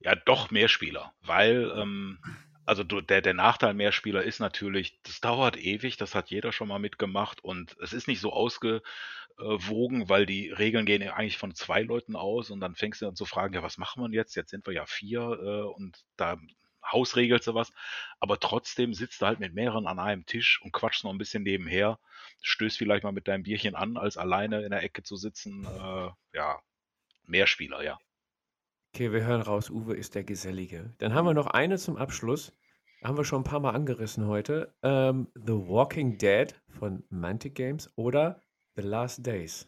ja, 0.00 0.16
doch 0.16 0.50
Mehrspieler, 0.50 1.14
weil 1.20 1.72
ähm, 1.76 2.18
also 2.64 2.82
der, 2.82 3.22
der 3.22 3.34
Nachteil 3.34 3.72
Mehrspieler 3.72 4.24
ist 4.24 4.40
natürlich, 4.40 5.00
das 5.04 5.20
dauert 5.20 5.56
ewig, 5.56 5.98
das 5.98 6.16
hat 6.16 6.30
jeder 6.30 6.50
schon 6.50 6.66
mal 6.66 6.80
mitgemacht 6.80 7.44
und 7.44 7.76
es 7.80 7.92
ist 7.92 8.08
nicht 8.08 8.20
so 8.20 8.32
ausgewogen, 9.38 10.08
weil 10.08 10.26
die 10.26 10.50
Regeln 10.50 10.86
gehen 10.86 11.02
ja 11.02 11.14
eigentlich 11.14 11.38
von 11.38 11.54
zwei 11.54 11.82
Leuten 11.82 12.16
aus 12.16 12.50
und 12.50 12.60
dann 12.60 12.74
fängst 12.74 13.02
du 13.02 13.08
an 13.08 13.16
zu 13.16 13.24
fragen, 13.24 13.54
ja, 13.54 13.62
was 13.62 13.78
machen 13.78 14.02
wir 14.02 14.10
jetzt? 14.10 14.34
Jetzt 14.34 14.50
sind 14.50 14.66
wir 14.66 14.74
ja 14.74 14.86
vier 14.86 15.20
äh, 15.20 15.62
und 15.74 16.04
da 16.16 16.38
hausregelst 16.90 17.48
du 17.48 17.54
was, 17.54 17.72
aber 18.20 18.38
trotzdem 18.38 18.94
sitzt 18.94 19.20
du 19.20 19.26
halt 19.26 19.40
mit 19.40 19.54
mehreren 19.54 19.86
an 19.86 19.98
einem 19.98 20.24
Tisch 20.24 20.60
und 20.62 20.72
quatschst 20.72 21.04
noch 21.04 21.12
ein 21.12 21.18
bisschen 21.18 21.42
nebenher, 21.42 21.98
stößt 22.42 22.78
vielleicht 22.78 23.02
mal 23.02 23.12
mit 23.12 23.26
deinem 23.26 23.42
Bierchen 23.42 23.74
an, 23.74 23.96
als 23.96 24.16
alleine 24.16 24.62
in 24.62 24.70
der 24.70 24.82
Ecke 24.82 25.02
zu 25.02 25.16
sitzen. 25.16 25.64
Äh, 25.64 26.10
ja, 26.36 26.60
Mehrspieler, 27.24 27.82
ja. 27.82 27.98
Okay, 28.94 29.12
wir 29.12 29.24
hören 29.24 29.42
raus, 29.42 29.68
Uwe 29.68 29.94
ist 29.94 30.14
der 30.14 30.24
Gesellige. 30.24 30.94
Dann 30.98 31.12
haben 31.12 31.26
wir 31.26 31.34
noch 31.34 31.48
eine 31.48 31.76
zum 31.76 31.96
Abschluss. 31.96 32.52
Haben 33.02 33.18
wir 33.18 33.24
schon 33.24 33.40
ein 33.40 33.44
paar 33.44 33.60
Mal 33.60 33.72
angerissen 33.72 34.26
heute. 34.26 34.74
Ähm, 34.82 35.28
The 35.34 35.52
Walking 35.52 36.16
Dead 36.18 36.54
von 36.68 37.04
Mantic 37.10 37.56
Games 37.56 37.92
oder 37.96 38.42
The 38.76 38.82
Last 38.82 39.22
Days. 39.24 39.66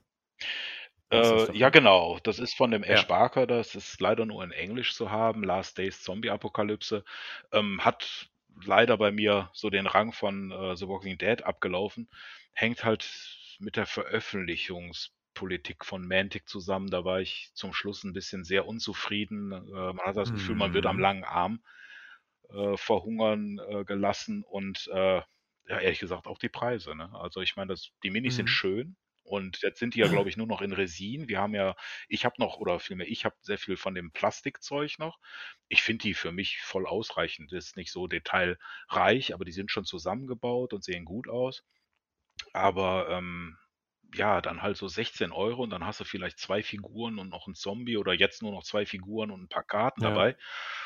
Äh, 1.11 1.57
ja, 1.57 1.71
genau. 1.71 2.19
Das 2.23 2.39
ist 2.39 2.55
von 2.55 2.71
dem 2.71 2.83
Ash 2.85 3.07
Ja. 3.07 3.07
Barker. 3.07 3.47
Das 3.47 3.75
ist 3.75 4.01
leider 4.01 4.27
nur 4.27 4.45
in 4.45 4.51
Englisch 4.53 4.95
zu 4.95 5.11
haben. 5.11 5.43
Last 5.43 5.79
Days 5.79 6.03
Zombie 6.03 6.31
Apokalypse. 6.31 7.05
Ähm, 7.53 7.85
hat 7.85 8.29
leider 8.65 8.97
bei 8.99 9.11
mir 9.11 9.51
so 9.55 9.71
den 9.71 9.87
Rang 9.87 10.13
von 10.13 10.51
äh, 10.51 10.77
The 10.77 10.87
Walking 10.89 11.17
Dead 11.19 11.43
abgelaufen. 11.45 12.09
Hängt 12.53 12.85
halt 12.85 13.09
mit 13.59 13.77
der 13.77 13.87
Veröffentlichungspolitik 13.87 15.85
von 15.85 16.07
Mantic 16.07 16.49
zusammen. 16.49 16.91
Da 16.91 17.05
war 17.05 17.21
ich 17.21 17.51
zum 17.55 17.73
Schluss 17.73 18.05
ein 18.05 18.13
bisschen 18.13 18.45
sehr 18.45 18.67
unzufrieden. 18.67 19.53
Äh, 19.53 19.93
man 19.95 20.01
hat 20.07 20.17
das 20.17 20.33
Gefühl, 20.33 20.57
man 20.57 20.75
wird 20.75 20.87
am 20.87 20.99
Mhm. 20.99 21.01
langen 21.01 21.25
Arm 21.25 21.63
äh, 22.51 22.77
verhungern 22.77 23.59
äh, 23.69 23.85
gelassen 23.85 24.43
und 24.45 24.89
äh, 24.93 25.23
ja, 25.69 25.79
ehrlich 25.81 25.99
gesagt 26.01 26.27
auch 26.27 26.39
die 26.39 26.49
Preise. 26.49 26.95
Ne? 26.95 27.11
Also 27.15 27.41
ich 27.41 27.57
meine, 27.57 27.75
die 28.03 28.11
Minis 28.11 28.37
sind 28.37 28.49
Mhm. 28.49 28.51
schön 28.51 28.97
und 29.23 29.61
jetzt 29.63 29.79
sind 29.79 29.95
die 29.95 30.01
ja, 30.01 30.09
glaube 30.09 30.31
ich, 30.31 30.37
nur 30.37 30.47
noch 30.47 30.63
in 30.63 30.73
Resin. 30.73 31.29
Wir 31.29 31.41
haben 31.41 31.55
ja, 31.55 31.77
ich 32.09 32.25
habe 32.25 32.37
noch, 32.39 32.59
oder 32.59 32.81
vielmehr, 32.81 33.09
ich 33.09 33.25
habe 33.25 33.37
sehr 33.43 33.59
viel 33.59 33.77
von 33.77 33.95
dem 33.95 34.13
Plastikzeug 34.13 34.99
noch. 34.99 35.19
Ich 35.69 35.83
finde 35.83 36.03
die 36.03 36.15
für 36.15 36.33
mich 36.33 36.59
voll 36.63 36.87
ausreichend. 36.87 37.53
Das 37.53 37.67
ist 37.67 37.77
nicht 37.77 37.93
so 37.93 38.07
detailreich, 38.07 39.35
aber 39.35 39.45
die 39.45 39.53
sind 39.53 39.71
schon 39.71 39.85
zusammengebaut 39.85 40.73
und 40.73 40.85
sehen 40.85 41.05
gut 41.05 41.29
aus. 41.29 41.65
Aber 42.53 43.09
ähm, 43.11 43.59
ja, 44.15 44.41
dann 44.41 44.63
halt 44.63 44.77
so 44.79 44.89
16 44.89 45.33
Euro 45.33 45.63
und 45.63 45.71
dann 45.71 45.85
hast 45.85 46.01
du 46.01 46.05
vielleicht 46.05 46.39
zwei 46.39 46.63
Figuren 46.63 47.19
und 47.19 47.29
noch 47.29 47.47
ein 47.47 47.55
Zombie 47.55 47.99
oder 47.99 48.15
jetzt 48.15 48.43
nur 48.43 48.53
noch 48.53 48.63
zwei 48.65 48.87
Figuren 48.87 49.31
und 49.31 49.43
ein 49.43 49.49
paar 49.49 49.65
Karten 49.65 50.01
Ja. 50.01 50.03
dabei. 50.03 50.37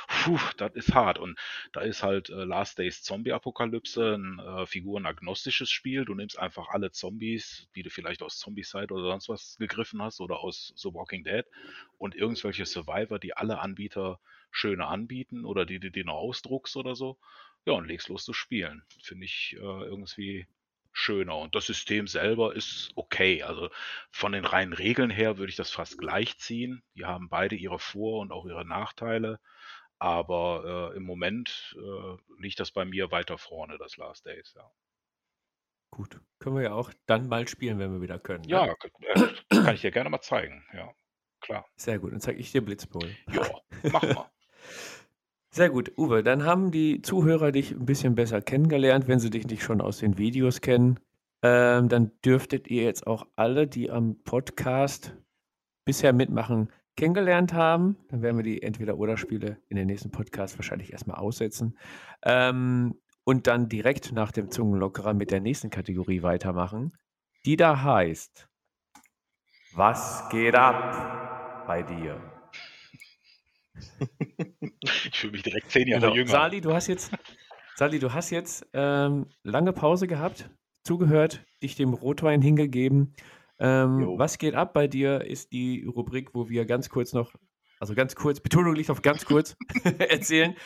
Puh, 0.08 0.38
das 0.56 0.74
ist 0.74 0.94
hart. 0.94 1.18
Und 1.18 1.38
da 1.72 1.82
ist 1.82 2.02
halt 2.02 2.30
äh, 2.30 2.44
Last 2.44 2.78
Days 2.78 3.02
Zombie 3.02 3.32
Apokalypse 3.32 4.14
ein 4.16 4.38
äh, 4.40 4.66
figurenagnostisches 4.66 5.70
Spiel. 5.70 6.04
Du 6.04 6.14
nimmst 6.14 6.38
einfach 6.38 6.68
alle 6.70 6.90
Zombies, 6.90 7.68
die 7.76 7.82
du 7.84 7.90
vielleicht 7.90 8.22
aus 8.22 8.38
Zombicide 8.38 8.92
oder 8.92 9.04
sonst 9.04 9.28
was 9.28 9.56
gegriffen 9.58 10.02
hast 10.02 10.20
oder 10.20 10.40
aus 10.40 10.72
The 10.76 10.92
Walking 10.92 11.24
Dead 11.24 11.44
und 11.98 12.14
irgendwelche 12.14 12.66
Survivor, 12.66 13.18
die 13.18 13.36
alle 13.36 13.60
Anbieter 13.60 14.20
schöne 14.50 14.86
anbieten 14.86 15.44
oder 15.44 15.64
die 15.64 15.80
du 15.80 15.90
dir 15.90 16.04
noch 16.04 16.14
ausdruckst 16.16 16.76
oder 16.76 16.94
so. 16.94 17.18
Ja, 17.64 17.74
und 17.74 17.86
legst 17.86 18.08
los 18.08 18.24
zu 18.24 18.32
spielen. 18.32 18.82
Finde 19.02 19.24
ich 19.24 19.54
äh, 19.56 19.60
irgendwie 19.60 20.46
schöner. 20.92 21.38
Und 21.38 21.54
das 21.54 21.66
System 21.66 22.06
selber 22.06 22.54
ist 22.54 22.92
okay. 22.94 23.42
Also 23.42 23.70
von 24.10 24.32
den 24.32 24.44
reinen 24.44 24.72
Regeln 24.72 25.10
her 25.10 25.38
würde 25.38 25.50
ich 25.50 25.56
das 25.56 25.70
fast 25.70 25.98
gleichziehen. 25.98 26.82
Die 26.94 27.04
haben 27.04 27.28
beide 27.28 27.56
ihre 27.56 27.78
Vor- 27.78 28.20
und 28.20 28.32
auch 28.32 28.46
ihre 28.46 28.66
Nachteile. 28.66 29.40
Aber 29.98 30.92
äh, 30.92 30.96
im 30.96 31.04
Moment 31.04 31.76
äh, 31.76 32.16
liegt 32.42 32.60
das 32.60 32.72
bei 32.72 32.84
mir 32.84 33.10
weiter 33.10 33.38
vorne, 33.38 33.78
das 33.78 33.96
Last 33.96 34.26
Days. 34.26 34.52
Ja, 34.56 34.70
Gut. 35.92 36.18
Können 36.38 36.56
wir 36.56 36.62
ja 36.62 36.72
auch 36.72 36.90
dann 37.06 37.28
bald 37.28 37.50
spielen, 37.50 37.78
wenn 37.78 37.92
wir 37.92 38.00
wieder 38.00 38.18
können. 38.18 38.42
Ne? 38.44 38.50
ja 38.50 38.64
äh, 38.66 39.46
kann 39.50 39.74
ich 39.74 39.82
dir 39.82 39.90
gerne 39.90 40.08
mal 40.08 40.22
zeigen. 40.22 40.64
Ja, 40.72 40.90
klar. 41.40 41.66
Sehr 41.76 41.98
gut. 41.98 42.12
Dann 42.12 42.20
zeige 42.20 42.40
ich 42.40 42.50
dir 42.50 42.64
Blitzbowl. 42.64 43.14
Ja, 43.30 43.46
machen 43.92 44.08
wir. 44.08 44.30
Sehr 45.54 45.68
gut, 45.68 45.92
Uwe. 45.98 46.22
Dann 46.22 46.44
haben 46.44 46.70
die 46.70 47.02
Zuhörer 47.02 47.52
dich 47.52 47.72
ein 47.72 47.84
bisschen 47.84 48.14
besser 48.14 48.40
kennengelernt, 48.40 49.06
wenn 49.06 49.20
sie 49.20 49.28
dich 49.28 49.46
nicht 49.46 49.62
schon 49.62 49.82
aus 49.82 49.98
den 49.98 50.16
Videos 50.16 50.62
kennen. 50.62 50.98
Ähm, 51.42 51.90
dann 51.90 52.10
dürftet 52.24 52.68
ihr 52.68 52.84
jetzt 52.84 53.06
auch 53.06 53.26
alle, 53.36 53.66
die 53.66 53.90
am 53.90 54.16
Podcast 54.24 55.14
bisher 55.84 56.14
mitmachen, 56.14 56.70
kennengelernt 56.96 57.52
haben. 57.52 57.98
Dann 58.08 58.22
werden 58.22 58.38
wir 58.38 58.44
die 58.44 58.62
Entweder-Oder-Spiele 58.62 59.58
in 59.68 59.76
den 59.76 59.88
nächsten 59.88 60.10
Podcast 60.10 60.56
wahrscheinlich 60.56 60.90
erstmal 60.90 61.18
aussetzen. 61.18 61.76
Ähm, 62.22 62.94
und 63.24 63.46
dann 63.46 63.68
direkt 63.68 64.10
nach 64.12 64.32
dem 64.32 64.50
Zungenlockerer 64.50 65.12
mit 65.12 65.30
der 65.30 65.40
nächsten 65.40 65.68
Kategorie 65.68 66.22
weitermachen, 66.22 66.94
die 67.44 67.56
da 67.56 67.82
heißt: 67.82 68.48
Was 69.74 70.30
geht 70.30 70.54
ab 70.54 71.66
bei 71.66 71.82
dir? 71.82 72.31
Ich 74.82 75.18
fühle 75.18 75.32
mich 75.32 75.42
direkt 75.42 75.70
zehn 75.70 75.86
Jahre 75.88 76.02
Genau. 76.06 76.14
jünger. 76.16 76.30
Sali, 76.30 76.60
du 76.60 76.72
hast 76.72 76.86
jetzt, 76.88 77.10
Sali, 77.76 77.98
du 77.98 78.12
hast 78.12 78.30
jetzt 78.30 78.66
ähm, 78.72 79.26
lange 79.42 79.72
Pause 79.72 80.06
gehabt, 80.06 80.50
zugehört, 80.84 81.44
dich 81.62 81.76
dem 81.76 81.94
Rotwein 81.94 82.42
hingegeben. 82.42 83.14
Ähm, 83.58 84.14
was 84.18 84.38
geht 84.38 84.54
ab 84.54 84.72
bei 84.74 84.88
dir, 84.88 85.20
ist 85.24 85.52
die 85.52 85.84
Rubrik, 85.84 86.34
wo 86.34 86.48
wir 86.48 86.64
ganz 86.66 86.88
kurz 86.88 87.12
noch, 87.12 87.32
also 87.78 87.94
ganz 87.94 88.16
kurz, 88.16 88.40
Betonung 88.40 88.74
liegt 88.74 88.90
auf 88.90 89.02
ganz 89.02 89.24
kurz, 89.24 89.56
erzählen, 89.98 90.56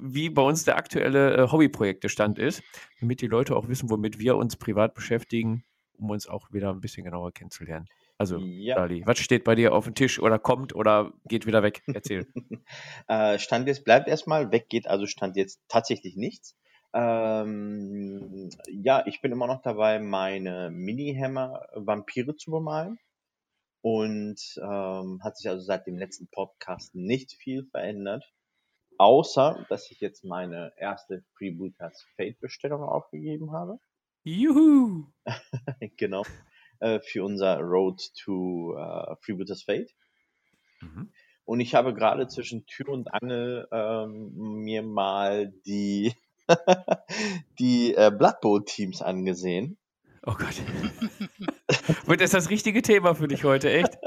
wie 0.00 0.28
bei 0.30 0.42
uns 0.42 0.64
der 0.64 0.76
aktuelle 0.76 1.36
äh, 1.36 1.50
Hobbyprojektestand 1.50 2.38
ist, 2.38 2.62
damit 3.00 3.20
die 3.20 3.26
Leute 3.26 3.56
auch 3.56 3.68
wissen, 3.68 3.90
womit 3.90 4.18
wir 4.18 4.36
uns 4.36 4.56
privat 4.56 4.94
beschäftigen, 4.94 5.64
um 5.96 6.10
uns 6.10 6.28
auch 6.28 6.52
wieder 6.52 6.70
ein 6.70 6.80
bisschen 6.80 7.04
genauer 7.04 7.32
kennenzulernen. 7.32 7.86
Also, 8.18 8.38
Ja. 8.38 8.76
Sali, 8.76 9.02
was 9.06 9.18
steht 9.18 9.44
bei 9.44 9.54
dir 9.54 9.74
auf 9.74 9.84
dem 9.84 9.94
Tisch 9.94 10.20
oder 10.20 10.38
kommt 10.38 10.74
oder 10.74 11.12
geht 11.26 11.46
wieder 11.46 11.62
weg? 11.62 11.82
Erzähl. 11.92 12.26
Äh, 13.08 13.38
Stand 13.38 13.66
jetzt 13.66 13.84
bleibt 13.84 14.08
erstmal, 14.08 14.50
weg 14.50 14.68
geht 14.68 14.86
also 14.86 15.06
Stand 15.06 15.36
jetzt 15.36 15.60
tatsächlich 15.68 16.16
nichts. 16.16 16.56
Ähm, 16.94 18.50
ja, 18.68 19.04
ich 19.06 19.20
bin 19.20 19.32
immer 19.32 19.46
noch 19.48 19.62
dabei, 19.62 19.98
meine 19.98 20.70
Mini-Hammer 20.70 21.66
Vampire 21.74 22.36
zu 22.36 22.50
bemalen. 22.52 22.98
Und 23.82 24.40
ähm, 24.62 25.20
hat 25.22 25.36
sich 25.36 25.50
also 25.50 25.62
seit 25.62 25.86
dem 25.86 25.98
letzten 25.98 26.28
Podcast 26.30 26.94
nicht 26.94 27.32
viel 27.32 27.66
verändert. 27.66 28.24
Außer, 28.96 29.66
dass 29.68 29.90
ich 29.90 30.00
jetzt 30.00 30.24
meine 30.24 30.72
erste 30.78 31.24
Freebooters 31.36 32.06
Fate 32.16 32.40
Bestellung 32.40 32.82
aufgegeben 32.82 33.52
habe. 33.52 33.78
Juhu! 34.22 35.12
genau. 35.98 36.22
Äh, 36.84 37.00
für 37.00 37.24
unser 37.24 37.60
Road 37.60 37.98
to 38.14 38.76
äh, 38.76 39.16
Freebooters 39.22 39.62
Fate. 39.62 39.94
Mhm. 40.82 41.10
Und 41.46 41.60
ich 41.60 41.74
habe 41.74 41.94
gerade 41.94 42.28
zwischen 42.28 42.66
Tür 42.66 42.90
und 42.90 43.08
Angel 43.14 43.66
ähm, 43.72 44.32
mir 44.34 44.82
mal 44.82 45.50
die, 45.64 46.12
die 47.58 47.94
äh, 47.94 48.12
Blood 48.14 48.42
Bowl 48.42 48.64
Teams 48.66 49.00
angesehen. 49.00 49.78
Oh 50.26 50.34
Gott. 50.34 50.60
Und 52.06 52.20
das 52.20 52.26
ist 52.26 52.34
das 52.34 52.50
richtige 52.50 52.82
Thema 52.82 53.14
für 53.14 53.28
dich 53.28 53.44
heute, 53.44 53.70
echt? 53.70 53.98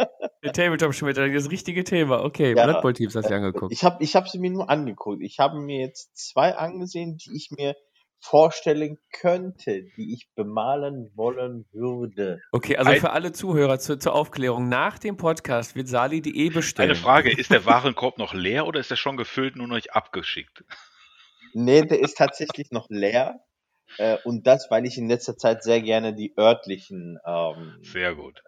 Der 0.43 0.53
Tabletop-Schmidt, 0.53 1.17
das 1.17 1.49
richtige 1.49 1.83
Thema. 1.83 2.23
Okay, 2.23 2.55
Ja. 2.55 2.65
Blood 2.65 2.81
Bowl 2.83 2.93
Teams 2.93 3.15
hast 3.15 3.29
du 3.29 3.35
angeguckt. 3.35 3.71
Ich 3.71 3.83
habe 3.83 4.03
ich 4.03 4.15
hab 4.15 4.29
sie 4.29 4.37
mir 4.39 4.51
nur 4.51 4.69
angeguckt. 4.69 5.21
Ich 5.21 5.39
habe 5.39 5.59
mir 5.59 5.79
jetzt 5.79 6.15
zwei 6.15 6.55
angesehen, 6.55 7.17
die 7.17 7.35
ich 7.35 7.49
mir 7.51 7.75
vorstellen 8.19 8.97
könnte, 9.11 9.83
die 9.95 10.13
ich 10.13 10.29
bemalen 10.35 11.11
wollen 11.15 11.65
würde. 11.71 12.39
Okay, 12.51 12.77
also 12.77 12.91
Ein- 12.91 12.99
für 12.99 13.11
alle 13.11 13.31
Zuhörer 13.31 13.79
zur, 13.79 13.99
zur 13.99 14.13
Aufklärung, 14.13 14.69
nach 14.69 14.99
dem 14.99 15.17
Podcast 15.17 15.75
wird 15.75 15.87
Sali 15.87 16.21
die 16.21 16.37
eh 16.45 16.49
bestellen. 16.49 16.89
Eine 16.89 16.99
Frage, 16.99 17.31
ist 17.31 17.51
der 17.51 17.65
Warenkorb 17.65 18.17
noch 18.17 18.33
leer 18.33 18.67
oder 18.67 18.79
ist 18.79 18.91
er 18.91 18.97
schon 18.97 19.17
gefüllt, 19.17 19.55
nur 19.55 19.67
noch 19.67 19.75
nicht 19.75 19.93
abgeschickt? 19.93 20.63
Nee, 21.53 21.83
der 21.83 21.99
ist 21.99 22.17
tatsächlich 22.17 22.71
noch 22.71 22.89
leer. 22.89 23.39
Äh, 23.97 24.17
und 24.25 24.45
das, 24.45 24.69
weil 24.69 24.85
ich 24.85 24.97
in 24.97 25.07
letzter 25.07 25.37
Zeit 25.37 25.63
sehr 25.63 25.81
gerne 25.81 26.13
die 26.13 26.33
örtlichen 26.37 27.17
ähm, 27.25 27.77
Sehr 27.81 28.15
gut. 28.15 28.41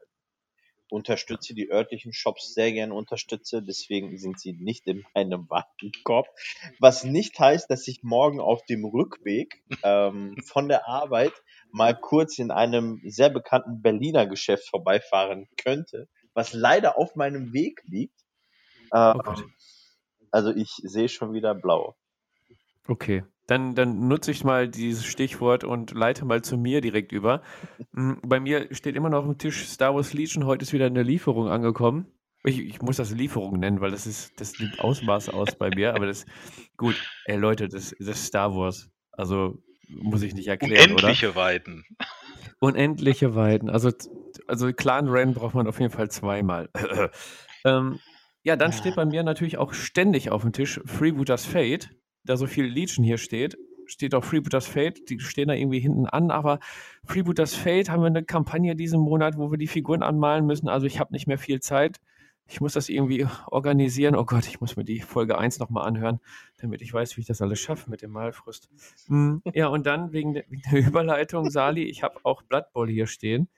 Unterstütze, 0.90 1.54
die 1.54 1.70
örtlichen 1.70 2.14
Shops 2.14 2.54
sehr 2.54 2.72
gerne 2.72 2.94
unterstütze. 2.94 3.62
Deswegen 3.62 4.18
sind 4.18 4.40
sie 4.40 4.54
nicht 4.54 4.88
in 4.88 5.06
meinem 5.14 5.50
Warenkorb. 5.50 6.28
Was 6.80 7.04
nicht 7.04 7.40
heißt, 7.40 7.70
dass 7.70 7.88
ich 7.88 8.04
morgen 8.04 8.40
auf 8.40 8.66
dem 8.66 8.86
Rückweg 8.86 9.64
ähm, 9.84 10.36
von 10.46 10.68
der 10.68 10.88
Arbeit 10.88 11.34
mal 11.72 11.96
kurz 12.00 12.40
in 12.40 12.52
einem 12.52 13.02
sehr 13.06 13.30
bekannten 13.30 13.82
Berliner 13.82 14.26
Geschäft 14.28 14.68
vorbeifahren 14.70 15.48
könnte, 15.58 16.08
was 16.34 16.54
leider 16.54 16.98
auf 16.98 17.16
meinem 17.16 17.54
Weg 17.54 17.82
liegt. 17.86 18.20
Ähm, 18.94 19.14
Oh 19.16 19.20
Gott. 19.20 19.44
also 20.32 20.50
ich 20.52 20.72
sehe 20.84 21.10
schon 21.10 21.34
wieder 21.34 21.54
blau. 21.54 21.96
Okay. 22.88 23.24
Dann, 23.50 23.74
dann 23.74 24.08
nutze 24.08 24.32
ich 24.32 24.44
mal 24.44 24.68
dieses 24.68 25.06
Stichwort 25.06 25.64
und 25.64 25.92
leite 25.92 26.24
mal 26.26 26.44
zu 26.44 26.56
mir 26.56 26.82
direkt 26.82 27.12
über. 27.12 27.42
Mm, 27.92 28.14
bei 28.22 28.40
mir 28.40 28.68
steht 28.76 28.96
immer 28.96 29.10
noch 29.10 29.20
auf 29.20 29.26
dem 29.26 29.38
Tisch 29.38 29.66
Star 29.66 29.96
Wars 29.96 30.14
Legion. 30.14 30.46
Heute 30.46 30.64
ist 30.64 30.74
wieder 30.74 30.86
eine 30.86 31.02
Lieferung 31.02 31.48
angekommen. 31.50 32.06
Ich, 32.44 32.60
ich 32.60 32.82
muss 32.82 32.98
das 32.98 33.12
Lieferung 33.12 33.60
nennen, 33.60 33.82
weil 33.82 33.92
das 33.92 34.06
ist, 34.06 34.40
das 34.40 34.60
nimmt 34.60 34.80
Ausmaß 34.80 35.30
aus 35.30 35.56
bei 35.56 35.70
mir. 35.70 35.96
Aber 35.96 36.06
das, 36.06 36.26
gut, 36.78 36.96
ey 37.26 37.38
Leute, 37.38 37.68
das, 37.68 37.96
das 37.98 38.08
ist 38.08 38.26
Star 38.26 38.56
Wars. 38.56 38.92
Also 39.12 39.58
muss 39.88 40.22
ich 40.22 40.36
nicht 40.36 40.48
erklären, 40.48 40.92
Unendliche 40.92 41.30
oder? 41.30 41.36
Weiten. 41.36 41.86
Unendliche 42.60 43.34
Weiten. 43.34 43.70
Also, 43.70 43.92
also 44.48 44.72
Clan-Rennen 44.72 45.34
braucht 45.34 45.56
man 45.56 45.68
auf 45.68 45.80
jeden 45.80 45.92
Fall 45.92 46.12
zweimal. 46.12 46.70
ähm, 47.66 48.00
ja, 48.44 48.56
dann 48.56 48.74
steht 48.74 48.96
bei 48.96 49.06
mir 49.06 49.24
natürlich 49.24 49.58
auch 49.58 49.74
ständig 49.74 50.30
auf 50.30 50.44
dem 50.44 50.54
Tisch 50.54 50.80
Freebooters 50.86 51.46
Fate 51.46 51.90
da 52.24 52.38
so 52.38 52.48
viel 52.48 52.66
Legion 52.66 53.04
hier 53.04 53.18
steht, 53.18 53.58
steht 53.86 54.14
auch 54.14 54.24
Freebooters 54.24 54.68
Fate, 54.68 55.10
die 55.10 55.20
stehen 55.20 55.48
da 55.48 55.54
irgendwie 55.54 55.80
hinten 55.80 56.06
an, 56.06 56.32
aber 56.32 56.60
Freebooters 57.06 57.56
Fate 57.56 57.90
haben 57.90 58.02
wir 58.02 58.08
eine 58.08 58.24
Kampagne 58.24 58.76
diesen 58.76 59.00
Monat, 59.00 59.38
wo 59.38 59.52
wir 59.52 59.58
die 59.58 59.68
Figuren 59.68 60.04
anmalen 60.04 60.46
müssen, 60.46 60.70
also 60.70 60.86
ich 60.86 61.00
habe 61.00 61.14
nicht 61.14 61.28
mehr 61.28 61.38
viel 61.40 61.60
Zeit. 61.60 62.00
Ich 62.52 62.62
muss 62.62 62.74
das 62.74 62.90
irgendwie 62.90 63.28
organisieren. 63.46 64.16
Oh 64.16 64.26
Gott, 64.26 64.48
ich 64.48 64.60
muss 64.60 64.76
mir 64.76 64.84
die 64.84 65.02
Folge 65.02 65.38
1 65.38 65.60
nochmal 65.60 65.88
anhören, 65.88 66.20
damit 66.58 66.82
ich 66.82 66.92
weiß, 66.92 67.16
wie 67.16 67.22
ich 67.22 67.28
das 67.28 67.44
alles 67.44 67.60
schaffe 67.60 67.92
mit 67.92 68.02
dem 68.02 68.10
Malfrust. 68.10 68.70
Hm, 69.06 69.44
ja, 69.54 69.68
und 69.68 69.86
dann 69.86 70.14
wegen 70.14 70.34
der, 70.34 70.46
wegen 70.50 70.64
der 70.72 70.80
Überleitung, 70.88 71.52
Sali, 71.52 71.84
ich 71.84 72.02
habe 72.02 72.20
auch 72.24 72.42
Blood 72.42 72.74
Bowl 72.74 72.90
hier 72.90 73.06
stehen. 73.06 73.50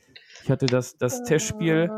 Ich 0.43 0.49
hatte 0.49 0.65
das, 0.65 0.97
das 0.97 1.23
Testspiel 1.23 1.89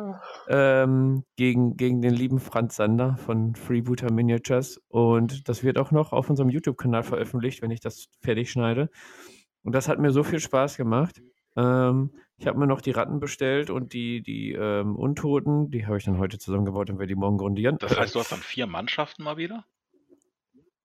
ähm, 0.47 1.23
gegen, 1.35 1.77
gegen 1.77 2.01
den 2.01 2.13
lieben 2.13 2.39
Franz 2.39 2.75
Sander 2.75 3.17
von 3.17 3.55
Freebooter 3.55 4.11
Miniatures 4.11 4.81
und 4.89 5.47
das 5.47 5.63
wird 5.63 5.77
auch 5.77 5.91
noch 5.91 6.11
auf 6.11 6.29
unserem 6.29 6.49
YouTube-Kanal 6.49 7.03
veröffentlicht, 7.03 7.61
wenn 7.61 7.71
ich 7.71 7.79
das 7.79 8.07
fertig 8.21 8.51
schneide. 8.51 8.89
Und 9.63 9.73
das 9.73 9.87
hat 9.87 9.99
mir 9.99 10.11
so 10.11 10.23
viel 10.23 10.39
Spaß 10.39 10.77
gemacht. 10.77 11.21
Ähm, 11.55 12.11
ich 12.37 12.47
habe 12.47 12.59
mir 12.59 12.67
noch 12.67 12.81
die 12.81 12.91
Ratten 12.91 13.19
bestellt 13.19 13.69
und 13.69 13.93
die, 13.93 14.21
die 14.21 14.51
ähm, 14.51 14.95
Untoten, 14.95 15.71
die 15.71 15.85
habe 15.85 15.97
ich 15.97 16.03
dann 16.03 16.17
heute 16.17 16.37
zusammengebaut 16.37 16.89
und 16.89 16.99
werde 16.99 17.13
die 17.13 17.15
morgen 17.15 17.37
grundieren. 17.37 17.77
Das 17.79 17.97
heißt, 17.97 18.15
du 18.15 18.19
hast 18.19 18.31
dann 18.31 18.39
vier 18.39 18.67
Mannschaften 18.67 19.23
mal 19.23 19.37
wieder? 19.37 19.65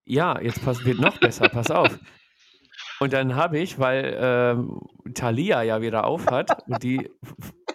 Ja, 0.05 0.39
jetzt 0.39 0.63
pass, 0.63 0.85
wird 0.85 0.99
noch 0.99 1.19
besser, 1.19 1.49
pass 1.49 1.69
auf. 1.69 1.99
Und 2.99 3.13
dann 3.13 3.35
habe 3.35 3.59
ich, 3.59 3.79
weil 3.79 4.15
ähm, 4.19 4.79
Thalia 5.13 5.63
ja 5.63 5.81
wieder 5.81 6.05
auf 6.05 6.27
hat 6.27 6.67
und 6.67 6.83
die 6.83 7.09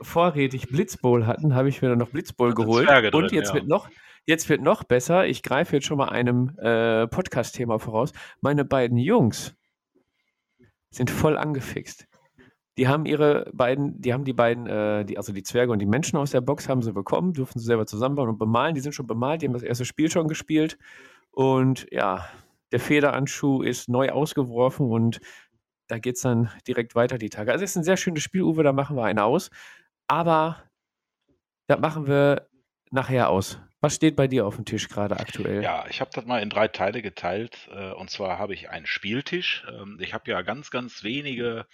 vorrätig 0.03 0.69
Blitzbowl 0.69 1.26
hatten, 1.26 1.55
habe 1.55 1.69
ich 1.69 1.83
mir 1.83 1.88
dann 1.88 1.99
noch 1.99 2.11
Blitzbowl 2.11 2.55
geholt. 2.55 2.88
Drin, 2.88 3.14
und 3.14 3.33
jetzt 3.33 3.49
ja. 3.49 3.55
wird 3.55 3.69
noch, 3.69 3.88
jetzt 4.26 4.49
wird 4.49 4.62
noch 4.62 4.85
besser. 4.85 5.26
Ich 5.26 5.43
greife 5.43 5.76
jetzt 5.76 5.87
schon 5.87 5.99
mal 5.99 6.09
einem 6.09 6.57
äh, 6.59 7.07
Podcast-Thema 7.07 7.79
voraus. 7.79 8.12
Meine 8.41 8.64
beiden 8.64 8.99
Jungs 8.99 9.55
sind 10.91 11.11
voll 11.11 11.37
angefixt. 11.37 12.07
Die 12.76 12.88
haben 12.88 13.07
ihre 13.07 13.50
beiden, 13.53 14.00
die 14.00 14.12
haben 14.12 14.25
die 14.25 14.33
beiden, 14.33 14.67
äh, 14.67 15.05
die, 15.05 15.17
also 15.17 15.33
die 15.33 15.45
Zwerge 15.45 15.71
und 15.73 15.79
die 15.79 15.87
Menschen 15.87 16.17
aus 16.17 16.33
der 16.33 16.41
Box 16.41 16.69
haben 16.69 16.83
sie 16.83 16.93
bekommen, 16.93 17.33
durften 17.33 17.61
sie 17.61 17.67
selber 17.67 17.87
zusammenbauen 17.87 18.31
und 18.31 18.38
bemalen. 18.38 18.75
Die 18.75 18.81
sind 18.81 18.95
schon 18.95 19.07
bemalt, 19.07 19.43
die 19.43 19.47
haben 19.47 19.53
das 19.53 19.62
erste 19.62 19.85
Spiel 19.85 20.11
schon 20.11 20.26
gespielt. 20.26 20.76
Und 21.31 21.87
ja, 21.91 22.26
der 22.73 22.81
Federanschuh 22.81 23.62
ist 23.62 23.88
neu 23.88 24.11
ausgeworfen 24.11 24.91
und 24.91 25.21
da 25.88 25.99
geht 25.99 26.17
es 26.17 26.23
dann 26.23 26.50
direkt 26.67 26.95
weiter 26.95 27.19
die 27.19 27.31
Tage. 27.31 27.53
Also 27.53 27.64
es 27.64 27.71
ist 27.71 27.76
ein 27.76 27.85
sehr 27.85 27.97
schönes 27.97 28.23
Spiel, 28.23 28.43
Uwe, 28.43 28.62
da 28.62 28.73
machen 28.73 28.97
wir 28.97 29.05
einen 29.05 29.19
aus. 29.19 29.50
Aber 30.09 30.62
das 31.67 31.79
machen 31.79 32.07
wir 32.07 32.49
nachher 32.91 33.31
aus. 33.31 33.59
Was 33.81 33.97
steht 33.97 34.17
bei 34.17 34.29
dir 34.29 34.47
auf 34.47 34.57
dem 34.57 34.64
Tisch 34.64 34.88
gerade 34.88 35.19
aktuell? 35.19 35.62
Ja, 35.62 35.85
ich 35.91 36.00
habe 36.00 36.11
das 36.14 36.25
mal 36.25 36.43
in 36.43 36.49
drei 36.49 36.69
Teile 36.69 37.03
geteilt. 37.03 37.69
Äh, 37.71 37.93
und 37.93 38.09
zwar 38.09 38.38
habe 38.38 38.55
ich 38.55 38.71
einen 38.71 38.87
Spieltisch. 38.87 39.67
Ähm, 39.71 39.99
ich 40.00 40.14
habe 40.14 40.31
ja 40.31 40.41
ganz, 40.41 40.71
ganz 40.71 41.03
wenige 41.05 41.67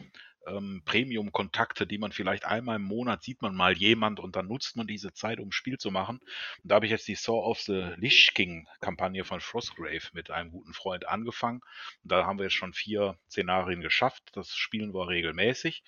ähm, 0.47 0.83
Premium-Kontakte, 0.85 1.87
die 1.87 1.99
man 1.99 2.13
vielleicht 2.13 2.45
einmal 2.45 2.77
im 2.77 2.83
Monat 2.83 3.23
sieht 3.23 3.43
man 3.43 3.55
mal 3.55 3.77
jemand 3.77 4.21
und 4.21 4.37
dann 4.37 4.47
nutzt 4.47 4.77
man 4.77 4.87
diese 4.87 5.13
Zeit, 5.13 5.41
um 5.41 5.53
Spiel 5.53 5.79
zu 5.79 5.91
machen. 5.91 6.19
Und 6.63 6.71
da 6.71 6.77
habe 6.77 6.87
ich 6.87 6.93
jetzt 6.93 7.09
die 7.09 7.15
Saw 7.15 7.39
of 7.39 7.61
the 7.61 7.93
Lich 7.97 8.33
King-Kampagne 8.35 9.25
von 9.25 9.41
Frostgrave 9.41 10.09
mit 10.13 10.31
einem 10.31 10.51
guten 10.51 10.73
Freund 10.73 11.07
angefangen. 11.09 11.61
Und 12.03 12.13
da 12.13 12.27
haben 12.27 12.39
wir 12.39 12.45
jetzt 12.45 12.55
schon 12.55 12.73
vier 12.73 13.19
Szenarien 13.29 13.81
geschafft. 13.81 14.31
Das 14.33 14.55
spielen 14.55 14.95
wir 14.95 15.09
regelmäßig. 15.09 15.83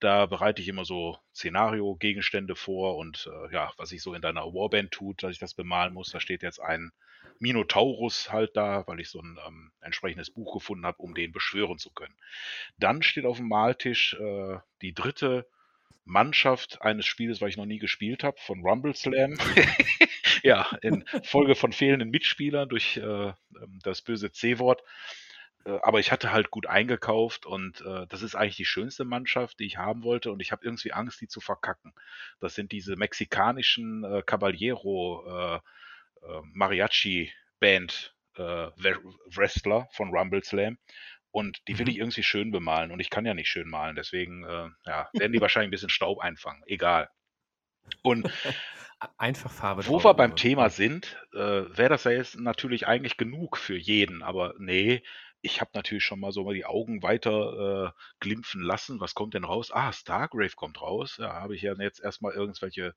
Da 0.00 0.24
bereite 0.24 0.62
ich 0.62 0.68
immer 0.68 0.86
so 0.86 1.18
Szenario-Gegenstände 1.34 2.56
vor 2.56 2.96
und 2.96 3.28
äh, 3.30 3.52
ja, 3.52 3.70
was 3.76 3.92
ich 3.92 4.02
so 4.02 4.14
in 4.14 4.22
deiner 4.22 4.46
Warband 4.46 4.92
tut, 4.92 5.22
dass 5.22 5.32
ich 5.32 5.38
das 5.38 5.52
bemalen 5.52 5.92
muss. 5.92 6.10
Da 6.10 6.20
steht 6.20 6.42
jetzt 6.42 6.58
ein 6.58 6.90
Minotaurus 7.40 8.30
halt 8.30 8.56
da, 8.56 8.86
weil 8.86 9.00
ich 9.00 9.08
so 9.08 9.20
ein 9.20 9.38
ähm, 9.46 9.72
entsprechendes 9.80 10.30
Buch 10.30 10.54
gefunden 10.54 10.86
habe, 10.86 10.98
um 10.98 11.14
den 11.14 11.32
beschwören 11.32 11.78
zu 11.78 11.90
können. 11.90 12.14
Dann 12.78 13.02
steht 13.02 13.24
auf 13.24 13.38
dem 13.38 13.48
Maltisch 13.48 14.14
äh, 14.14 14.58
die 14.82 14.94
dritte 14.94 15.46
Mannschaft 16.04 16.82
eines 16.82 17.06
Spieles, 17.06 17.40
was 17.40 17.50
ich 17.50 17.56
noch 17.56 17.66
nie 17.66 17.78
gespielt 17.78 18.24
habe, 18.24 18.36
von 18.40 18.60
Rumble 18.60 18.94
Slam. 18.94 19.38
ja, 20.42 20.66
in 20.82 21.04
Folge 21.22 21.54
von 21.54 21.72
fehlenden 21.72 22.10
Mitspielern 22.10 22.68
durch 22.68 22.98
äh, 22.98 23.00
ähm, 23.00 23.34
das 23.82 24.02
böse 24.02 24.30
C-Wort. 24.32 24.82
Äh, 25.64 25.78
aber 25.82 26.00
ich 26.00 26.12
hatte 26.12 26.32
halt 26.32 26.50
gut 26.50 26.66
eingekauft 26.66 27.46
und 27.46 27.80
äh, 27.82 28.06
das 28.08 28.22
ist 28.22 28.34
eigentlich 28.34 28.56
die 28.56 28.64
schönste 28.64 29.04
Mannschaft, 29.04 29.60
die 29.60 29.66
ich 29.66 29.78
haben 29.78 30.02
wollte 30.02 30.30
und 30.30 30.40
ich 30.40 30.52
habe 30.52 30.64
irgendwie 30.64 30.92
Angst, 30.92 31.20
die 31.20 31.28
zu 31.28 31.40
verkacken. 31.40 31.94
Das 32.38 32.54
sind 32.54 32.72
diese 32.72 32.96
mexikanischen 32.96 34.04
äh, 34.04 34.22
Caballero 34.24 35.24
äh, 35.26 35.56
äh, 35.56 35.60
Mariachi-Band 36.52 38.14
äh, 38.36 38.68
Wrestler 39.34 39.88
von 39.92 40.10
Rumble 40.10 40.42
Slam. 40.44 40.78
Und 41.32 41.62
die 41.68 41.78
will 41.78 41.86
mhm. 41.86 41.90
ich 41.90 41.98
irgendwie 41.98 42.22
schön 42.22 42.50
bemalen. 42.50 42.90
Und 42.90 43.00
ich 43.00 43.10
kann 43.10 43.24
ja 43.24 43.34
nicht 43.34 43.48
schön 43.48 43.68
malen. 43.68 43.96
Deswegen 43.96 44.44
äh, 44.44 44.68
ja, 44.86 45.08
werden 45.12 45.32
die 45.32 45.40
wahrscheinlich 45.40 45.68
ein 45.68 45.72
bisschen 45.72 45.90
Staub 45.90 46.18
einfangen. 46.20 46.62
Egal. 46.66 47.08
Und 48.02 48.30
Einfach 49.16 49.50
Farbe. 49.50 49.86
Wo 49.86 50.04
wir 50.04 50.14
beim 50.14 50.36
Thema 50.36 50.68
sind, 50.68 51.16
äh, 51.32 51.38
wäre 51.38 51.88
das 51.88 52.04
ja 52.04 52.10
jetzt 52.10 52.38
natürlich 52.38 52.86
eigentlich 52.86 53.16
genug 53.16 53.56
für 53.56 53.76
jeden. 53.76 54.22
Aber 54.22 54.54
nee, 54.58 55.02
ich 55.40 55.62
habe 55.62 55.70
natürlich 55.72 56.04
schon 56.04 56.20
mal 56.20 56.32
so 56.32 56.44
mal 56.44 56.54
die 56.54 56.66
Augen 56.66 57.02
weiter 57.02 57.94
äh, 57.94 58.00
glimpfen 58.20 58.60
lassen. 58.60 59.00
Was 59.00 59.14
kommt 59.14 59.32
denn 59.32 59.44
raus? 59.44 59.70
Ah, 59.72 59.92
Stargrave 59.92 60.54
kommt 60.54 60.82
raus. 60.82 61.16
Ja, 61.18 61.32
habe 61.32 61.56
ich 61.56 61.62
ja 61.62 61.74
jetzt 61.78 62.00
erstmal 62.00 62.34
irgendwelche 62.34 62.94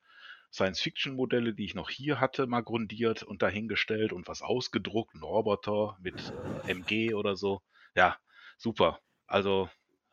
Science-Fiction-Modelle, 0.53 1.53
die 1.53 1.65
ich 1.65 1.73
noch 1.73 1.89
hier 1.89 2.19
hatte, 2.19 2.45
mal 2.45 2.61
grundiert 2.61 3.23
und 3.23 3.41
dahingestellt 3.41 4.13
und 4.13 4.27
was 4.27 4.41
ausgedruckt, 4.41 5.15
ein 5.15 5.23
Roboter 5.23 5.97
mit 5.99 6.33
MG 6.67 7.15
oder 7.15 7.35
so. 7.35 7.61
Ja, 7.95 8.17
super. 8.57 8.99
Also 9.25 9.69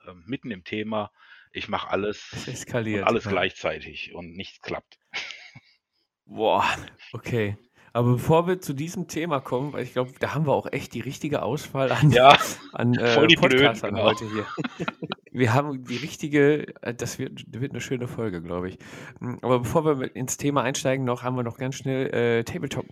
äh, 0.06 0.12
mitten 0.24 0.50
im 0.50 0.64
Thema, 0.64 1.12
ich 1.52 1.68
mache 1.68 1.90
alles, 1.90 2.46
eskaliert, 2.48 3.06
alles 3.06 3.24
ja. 3.24 3.30
gleichzeitig 3.30 4.14
und 4.14 4.32
nichts 4.32 4.62
klappt. 4.62 4.98
Boah, 6.24 6.64
okay. 7.12 7.58
Aber 7.92 8.12
bevor 8.12 8.46
wir 8.46 8.60
zu 8.60 8.72
diesem 8.72 9.08
Thema 9.08 9.40
kommen, 9.40 9.72
weil 9.72 9.82
ich 9.82 9.92
glaube, 9.92 10.12
da 10.20 10.32
haben 10.32 10.46
wir 10.46 10.52
auch 10.52 10.72
echt 10.72 10.94
die 10.94 11.00
richtige 11.00 11.42
Auswahl 11.42 11.90
an, 11.92 12.12
ja, 12.12 12.38
an 12.72 12.94
äh, 12.94 13.26
Podcastern 13.34 13.94
genau. 13.94 14.04
heute 14.04 14.30
hier. 14.30 14.46
Wir 15.32 15.54
haben 15.54 15.84
die 15.84 15.96
richtige, 15.96 16.74
äh, 16.82 16.94
das 16.94 17.18
wird, 17.18 17.44
wird 17.52 17.72
eine 17.72 17.80
schöne 17.80 18.08
Folge, 18.08 18.42
glaube 18.42 18.68
ich. 18.68 18.78
Hm, 19.18 19.38
aber 19.42 19.60
bevor 19.60 19.84
wir 19.84 20.16
ins 20.16 20.36
Thema 20.36 20.62
einsteigen, 20.62 21.04
noch 21.04 21.22
haben 21.22 21.36
wir 21.36 21.42
noch 21.42 21.58
ganz 21.58 21.76
schnell 21.76 22.12
äh, 22.12 22.44
Tabletop, 22.44 22.86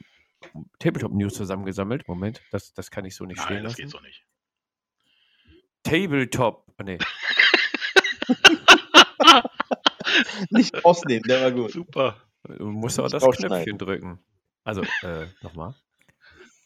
Tabletop 0.78 1.12
News 1.12 1.34
zusammengesammelt. 1.34 2.06
Moment, 2.08 2.42
das, 2.50 2.72
das 2.74 2.90
kann 2.90 3.04
ich 3.04 3.16
so 3.16 3.24
nicht 3.24 3.38
Nein, 3.38 3.46
stehen 3.46 3.62
lassen. 3.62 3.76
das 3.76 3.76
geht 3.76 3.90
so 3.90 4.00
nicht. 4.00 4.24
Tabletop, 5.82 6.64
oh, 6.78 6.82
nee. 6.84 6.98
nicht 10.50 10.84
ausnehmen, 10.84 11.22
der 11.28 11.42
war 11.42 11.52
gut. 11.52 11.72
Super. 11.72 12.16
Du 12.44 12.66
musst 12.66 13.00
auch 13.00 13.10
das 13.10 13.24
Knöpfchen 13.24 13.78
drücken. 13.78 14.20
Also, 14.64 14.82
äh, 15.02 15.26
nochmal. 15.42 15.74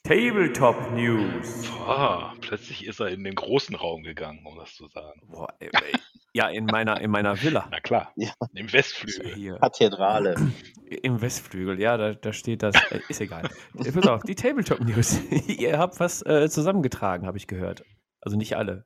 Tabletop 0.04 0.90
News. 0.96 1.68
Boah, 1.68 2.34
plötzlich 2.40 2.84
ist 2.86 2.98
er 2.98 3.10
in 3.10 3.22
den 3.22 3.36
großen 3.36 3.76
Raum 3.76 4.02
gegangen, 4.02 4.44
um 4.44 4.56
das 4.56 4.74
zu 4.74 4.88
sagen. 4.88 5.20
Boah, 5.28 5.54
ey, 5.60 5.70
ey. 5.72 5.92
Ja, 6.32 6.48
in 6.48 6.64
meiner, 6.64 7.00
in 7.00 7.08
meiner 7.12 7.40
Villa. 7.40 7.68
Na 7.70 7.78
klar, 7.78 8.12
ja. 8.16 8.32
im 8.52 8.72
Westflügel. 8.72 9.32
Hier. 9.32 9.58
Kathedrale. 9.58 10.34
Im 11.02 11.22
Westflügel, 11.22 11.80
ja, 11.80 11.96
da, 11.96 12.14
da 12.14 12.32
steht 12.32 12.64
das. 12.64 12.74
Äh, 12.90 13.00
ist 13.08 13.20
egal. 13.20 13.48
Pass 13.74 14.06
auf, 14.08 14.22
die 14.24 14.34
Tabletop 14.34 14.80
News. 14.80 15.20
Ihr 15.46 15.78
habt 15.78 16.00
was 16.00 16.20
äh, 16.26 16.50
zusammengetragen, 16.50 17.26
habe 17.26 17.38
ich 17.38 17.46
gehört. 17.46 17.84
Also 18.20 18.36
nicht 18.36 18.56
alle. 18.56 18.84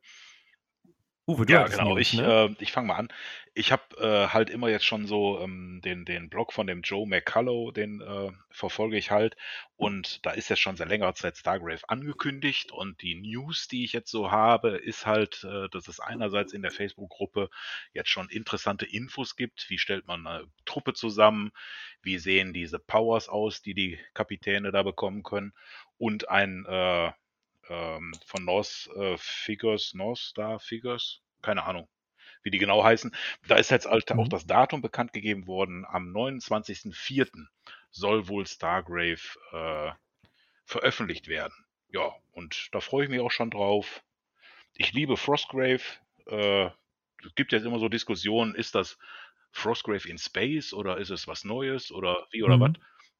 Uwe, 1.29 1.45
du 1.45 1.55
ja, 1.55 1.67
genau. 1.67 1.95
News, 1.95 2.01
ich, 2.01 2.13
ne? 2.15 2.55
äh, 2.57 2.63
ich 2.63 2.71
fange 2.71 2.87
mal 2.87 2.95
an. 2.95 3.09
Ich 3.53 3.73
habe 3.73 3.83
äh, 3.99 4.29
halt 4.33 4.49
immer 4.49 4.69
jetzt 4.69 4.85
schon 4.85 5.07
so 5.07 5.41
ähm, 5.41 5.81
den, 5.85 6.05
den 6.05 6.29
Blog 6.31 6.53
von 6.53 6.69
dem 6.69 6.83
Joe 6.83 7.05
McCullough, 7.05 7.73
den 7.73 8.01
äh, 8.01 8.31
verfolge 8.51 8.97
ich 8.97 9.11
halt. 9.11 9.37
Und 9.77 10.25
da 10.25 10.31
ist 10.31 10.49
jetzt 10.51 10.61
schon 10.61 10.77
seit 10.77 10.89
längerer 10.89 11.15
Zeit 11.15 11.37
Stargrave 11.37 11.89
angekündigt. 11.89 12.71
Und 12.71 13.03
die 13.03 13.17
News, 13.17 13.67
die 13.67 13.83
ich 13.83 13.93
jetzt 13.93 14.13
so 14.13 14.31
habe, 14.31 14.77
ist 14.77 15.05
halt, 15.05 15.43
äh, 15.43 15.69
dass 15.71 15.89
es 15.89 15.99
einerseits 15.99 16.53
in 16.53 16.63
der 16.63 16.71
Facebook-Gruppe 16.71 17.51
jetzt 17.93 18.11
schon 18.11 18.29
interessante 18.29 18.87
Infos 18.87 19.35
gibt. 19.35 19.69
Wie 19.69 19.79
stellt 19.79 20.07
man 20.07 20.29
eine 20.29 20.47
Truppe 20.65 20.95
zusammen? 20.95 21.51
Wie 22.03 22.19
sehen 22.19 22.53
diese 22.53 22.79
Powers 22.79 23.29
aus, 23.29 23.63
die 23.63 23.75
die 23.75 23.99
Kapitäne 24.15 24.71
da 24.71 24.85
bekommen 24.85 25.25
können? 25.25 25.55
Und 25.99 26.29
ein 26.29 26.65
äh, 26.67 27.11
ähm, 27.69 28.13
von 28.27 28.45
North 28.45 28.89
äh, 28.97 29.17
Figures, 29.19 29.95
North 29.95 30.19
Star 30.19 30.59
Figures, 30.61 31.23
keine 31.43 31.65
Ahnung, 31.65 31.89
wie 32.43 32.51
die 32.51 32.59
genau 32.59 32.85
heißen. 32.85 33.15
Da 33.49 33.57
ist 33.57 33.71
jetzt 33.71 33.87
halt 33.87 34.13
auch 34.13 34.29
Mhm. 34.29 34.29
das 34.29 34.47
Datum 34.47 34.83
bekannt 34.83 35.13
gegeben 35.13 35.47
worden. 35.47 35.85
Am 35.87 36.13
29.04. 36.13 37.49
soll 37.91 38.29
wohl 38.29 38.47
Stargrave 38.47 39.21
äh, 39.53 39.93
veröffentlicht 40.65 41.29
werden. 41.29 41.55
Ja, 41.91 42.15
und 42.33 42.69
da 42.73 42.81
freue 42.81 43.05
ich 43.05 43.11
mich 43.11 43.21
auch 43.21 43.31
schon 43.31 43.51
drauf. 43.51 44.03
Ich 44.75 44.93
liebe 44.93 45.17
Frostgrave. 45.17 45.83
Äh, 46.27 46.67
es 47.25 47.35
gibt 47.35 47.53
jetzt 47.53 47.65
immer 47.65 47.79
so 47.79 47.89
Diskussionen, 47.89 48.55
ist 48.55 48.75
das 48.75 48.99
Frostgrave 49.53 50.09
in 50.09 50.19
Space 50.19 50.73
oder 50.73 50.99
ist 50.99 51.11
es 51.11 51.27
was 51.29 51.45
Neues 51.45 51.93
oder 51.93 52.27
wie 52.31 52.43
oder 52.43 52.59
Mhm. 52.59 52.61
was? 52.61 52.73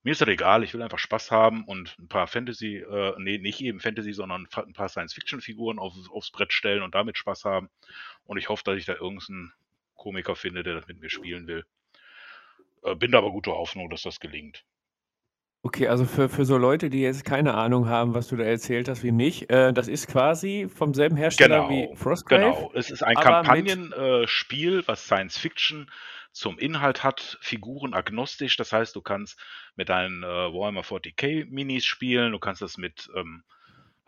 Mir 0.07 0.13
ist 0.13 0.21
das 0.21 0.29
egal, 0.29 0.63
ich 0.63 0.73
will 0.73 0.83
einfach 0.83 1.01
Spaß 1.01 1.33
haben 1.33 1.65
und 1.65 1.99
ein 1.99 2.07
paar 2.07 2.29
Fantasy, 2.29 2.77
äh, 2.77 3.15
nee, 3.19 3.39
nicht 3.39 3.61
eben 3.61 3.81
Fantasy, 3.81 4.13
sondern 4.13 4.47
ein 4.55 4.73
paar 4.73 4.89
Science-Fiction-Figuren 4.89 5.81
auf, 5.81 5.95
aufs 6.13 6.31
Brett 6.31 6.53
stellen 6.53 6.85
und 6.85 6.95
damit 6.95 7.19
Spaß 7.19 7.45
haben. 7.45 7.71
Und 8.23 8.39
ich 8.39 8.49
hoffe, 8.49 8.63
dass 8.65 8.77
ich 8.77 8.85
da 8.85 8.93
irgendeinen 8.93 9.53
Komiker 9.97 10.37
finde, 10.37 10.63
der 10.63 10.75
das 10.75 10.87
mit 10.87 11.01
mir 11.01 11.11
spielen 11.11 11.49
will. 11.49 11.65
Äh, 12.85 12.95
bin 12.95 13.11
da 13.11 13.19
aber 13.19 13.33
guter 13.33 13.55
Hoffnung, 13.55 13.91
dass 13.91 14.03
das 14.03 14.21
gelingt. 14.21 14.65
Okay, 15.65 15.89
also 15.89 16.05
für, 16.05 16.29
für 16.29 16.45
so 16.45 16.57
Leute, 16.57 16.89
die 16.89 17.01
jetzt 17.01 17.25
keine 17.25 17.55
Ahnung 17.55 17.89
haben, 17.89 18.15
was 18.15 18.29
du 18.29 18.37
da 18.37 18.45
erzählt 18.45 18.89
hast, 18.89 19.03
wie 19.03 19.11
mich, 19.11 19.51
äh, 19.51 19.73
das 19.73 19.89
ist 19.89 20.07
quasi 20.07 20.69
vom 20.73 20.95
selben 20.95 21.17
Hersteller 21.17 21.67
Genau, 21.67 21.69
wie 21.69 21.97
Frostgrave. 21.97 22.43
genau. 22.43 22.71
Es 22.75 22.93
ist 22.93 23.03
ein 23.03 23.17
Kampagnenspiel, 23.17 24.87
was 24.87 25.05
Science 25.05 25.37
Fiction 25.37 25.91
zum 26.37 26.59
Inhalt 26.59 27.03
hat, 27.03 27.39
Figuren 27.41 27.95
agnostisch. 27.95 28.57
Das 28.57 28.73
heißt, 28.73 28.95
du 28.95 29.01
kannst 29.01 29.39
mit 29.75 29.89
deinen 29.89 30.23
äh, 30.23 30.27
Warhammer 30.27 30.83
40k 30.83 31.47
Minis 31.47 31.85
spielen, 31.87 32.33
du 32.33 32.39
kannst 32.39 32.61
das 32.61 32.77
mit, 32.77 33.09
ähm, 33.17 33.43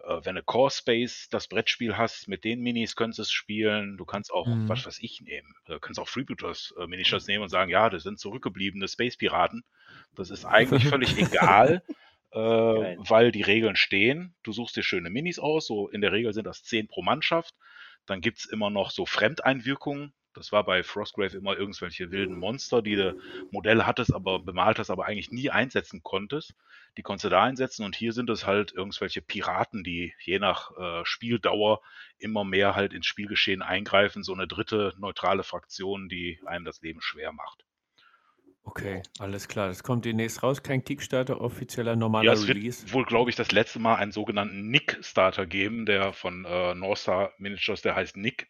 äh, 0.05 0.21
wenn 0.25 0.35
du 0.35 0.43
Core 0.43 0.71
Space 0.71 1.29
das 1.31 1.49
Brettspiel 1.49 1.97
hast, 1.97 2.29
mit 2.29 2.45
den 2.45 2.61
Minis 2.61 2.97
könntest 2.97 3.19
du 3.19 3.23
es 3.23 3.33
spielen. 3.33 3.97
Du 3.97 4.05
kannst 4.05 4.31
auch, 4.33 4.47
Mhm. 4.47 4.69
was 4.69 4.85
weiß 4.87 4.99
ich, 5.01 5.23
nehmen. 5.23 5.55
Du 5.65 5.81
kannst 5.81 5.99
auch 5.99 6.09
Freebooters 6.09 6.75
äh, 6.79 6.87
Miniatures 6.87 7.27
nehmen 7.27 7.45
und 7.45 7.49
sagen, 7.49 7.71
ja, 7.71 7.89
das 7.89 8.03
sind 8.03 8.19
zurückgebliebene 8.21 8.89
Space 8.89 9.17
Piraten. 9.17 9.65
Das 10.15 10.29
ist 10.31 10.45
eigentlich 10.45 10.85
völlig 10.87 11.17
egal. 11.17 11.83
Äh, 12.31 12.39
weil 13.09 13.33
die 13.33 13.41
Regeln 13.41 13.75
stehen. 13.75 14.35
Du 14.43 14.53
suchst 14.53 14.77
dir 14.77 14.83
schöne 14.83 15.09
Minis 15.09 15.39
aus, 15.39 15.67
so 15.67 15.89
in 15.89 16.03
der 16.03 16.13
Regel 16.13 16.35
sind 16.35 16.45
das 16.47 16.63
10 16.63 16.87
pro 16.87 17.01
Mannschaft. 17.03 17.55
Dann 18.05 18.21
gibt's 18.21 18.45
immer 18.45 18.69
noch 18.69 18.91
so 18.91 19.07
Fremdeinwirkungen. 19.07 20.13
Das 20.39 20.53
war 20.53 20.65
bei 20.65 20.83
Frostgrave 20.83 21.37
immer 21.37 21.57
irgendwelche 21.57 22.11
wilden 22.11 22.39
Monster, 22.39 22.81
die 22.81 22.97
du 22.97 23.21
Modelle 23.51 23.87
hattest, 23.87 24.15
aber 24.15 24.39
bemalt 24.39 24.79
hast, 24.79 24.91
aber 24.91 25.07
eigentlich 25.07 25.31
nie 25.31 25.51
einsetzen 25.51 26.03
konntest. 26.03 26.55
Die 26.97 27.03
konntest 27.03 27.25
du 27.25 27.29
da 27.29 27.45
einsetzen 27.45 27.85
und 27.85 27.95
hier 27.95 28.13
sind 28.13 28.31
es 28.31 28.47
halt 28.47 28.73
irgendwelche 28.73 29.21
Piraten, 29.21 29.85
die 29.85 30.15
je 30.21 30.39
nach 30.39 30.71
äh, 30.79 31.05
Spieldauer 31.05 31.81
immer 32.19 32.45
mehr 32.45 32.75
halt 32.75 32.93
ins 32.93 33.07
Spielgeschehen 33.07 33.63
eingreifen. 33.63 34.23
So 34.23 34.33
eine 34.33 34.47
dritte 34.47 34.95
neutrale 34.99 35.43
Fraktion, 35.43 36.09
die 36.09 36.41
einem 36.47 36.65
das 36.65 36.81
Leben 36.81 37.01
schwer 37.03 37.33
macht. 37.33 37.65
Okay, 38.65 39.03
alles 39.19 39.49
klar. 39.49 39.69
Das 39.69 39.83
kommt 39.83 40.05
demnächst 40.05 40.43
raus. 40.43 40.63
Kein 40.63 40.85
Kickstarter, 40.85 41.41
offizieller 41.41 41.97
normaler 41.97 42.27
Ja, 42.27 42.33
es 42.33 42.47
Release. 42.49 42.83
wird 42.83 42.93
wohl, 42.93 43.05
glaube 43.07 43.31
ich, 43.31 43.37
das 43.37 43.51
letzte 43.51 43.79
Mal 43.79 43.95
einen 43.97 44.13
sogenannten 44.13 44.69
Nick-Starter 44.69 45.47
geben, 45.47 45.87
der 45.87 46.13
von 46.13 46.45
äh, 46.45 46.75
Northstar 46.75 47.33
Miniatures, 47.39 47.81
der 47.81 47.95
heißt 47.97 48.17
Nick. 48.19 48.49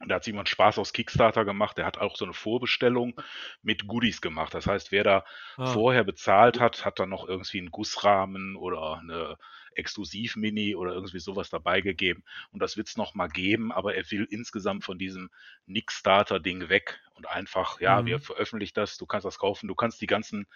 Und 0.00 0.08
da 0.08 0.16
hat 0.16 0.24
sich 0.24 0.32
jemand 0.32 0.48
Spaß 0.48 0.78
aus 0.78 0.92
Kickstarter 0.92 1.44
gemacht. 1.44 1.76
Der 1.78 1.84
hat 1.86 1.98
auch 1.98 2.16
so 2.16 2.24
eine 2.24 2.34
Vorbestellung 2.34 3.20
mit 3.62 3.86
Goodies 3.86 4.20
gemacht. 4.22 4.54
Das 4.54 4.66
heißt, 4.66 4.92
wer 4.92 5.04
da 5.04 5.24
Ah, 5.56 5.80
vorher 5.80 6.04
bezahlt 6.04 6.58
hat, 6.58 6.84
hat 6.84 6.98
dann 6.98 7.10
noch 7.10 7.28
irgendwie 7.28 7.58
einen 7.58 7.70
Gussrahmen 7.70 8.56
oder 8.56 8.98
eine 8.98 9.36
Exklusiv-Mini 9.74 10.74
oder 10.74 10.92
irgendwie 10.94 11.20
sowas 11.20 11.50
dabei 11.50 11.80
gegeben. 11.82 12.24
Und 12.50 12.60
das 12.60 12.76
wird 12.76 12.88
es 12.88 12.96
nochmal 12.96 13.28
geben, 13.28 13.72
aber 13.72 13.94
er 13.94 14.10
will 14.10 14.26
insgesamt 14.28 14.84
von 14.84 14.98
diesem 14.98 15.30
Nick-Starter-Ding 15.66 16.68
weg 16.68 17.00
und 17.14 17.28
einfach, 17.28 17.80
ja, 17.80 18.04
Mhm. 18.04 18.06
wir 18.06 18.20
veröffentlichen 18.20 18.74
das, 18.74 18.96
du 18.96 19.06
kannst 19.06 19.26
das 19.26 19.38
kaufen, 19.38 19.68
du 19.68 19.74
kannst 19.74 20.00
die 20.00 20.06
ganzen 20.06 20.46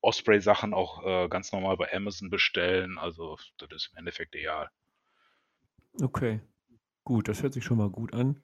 Osprey-Sachen 0.00 0.74
auch 0.74 1.04
äh, 1.04 1.28
ganz 1.28 1.52
normal 1.52 1.76
bei 1.76 1.92
Amazon 1.92 2.30
bestellen. 2.30 2.98
Also, 2.98 3.38
das 3.58 3.68
ist 3.72 3.90
im 3.92 3.98
Endeffekt 3.98 4.34
egal. 4.34 4.70
okay. 6.02 6.40
Gut, 7.04 7.28
das 7.28 7.42
hört 7.42 7.54
sich 7.54 7.64
schon 7.64 7.78
mal 7.78 7.90
gut 7.90 8.14
an. 8.14 8.42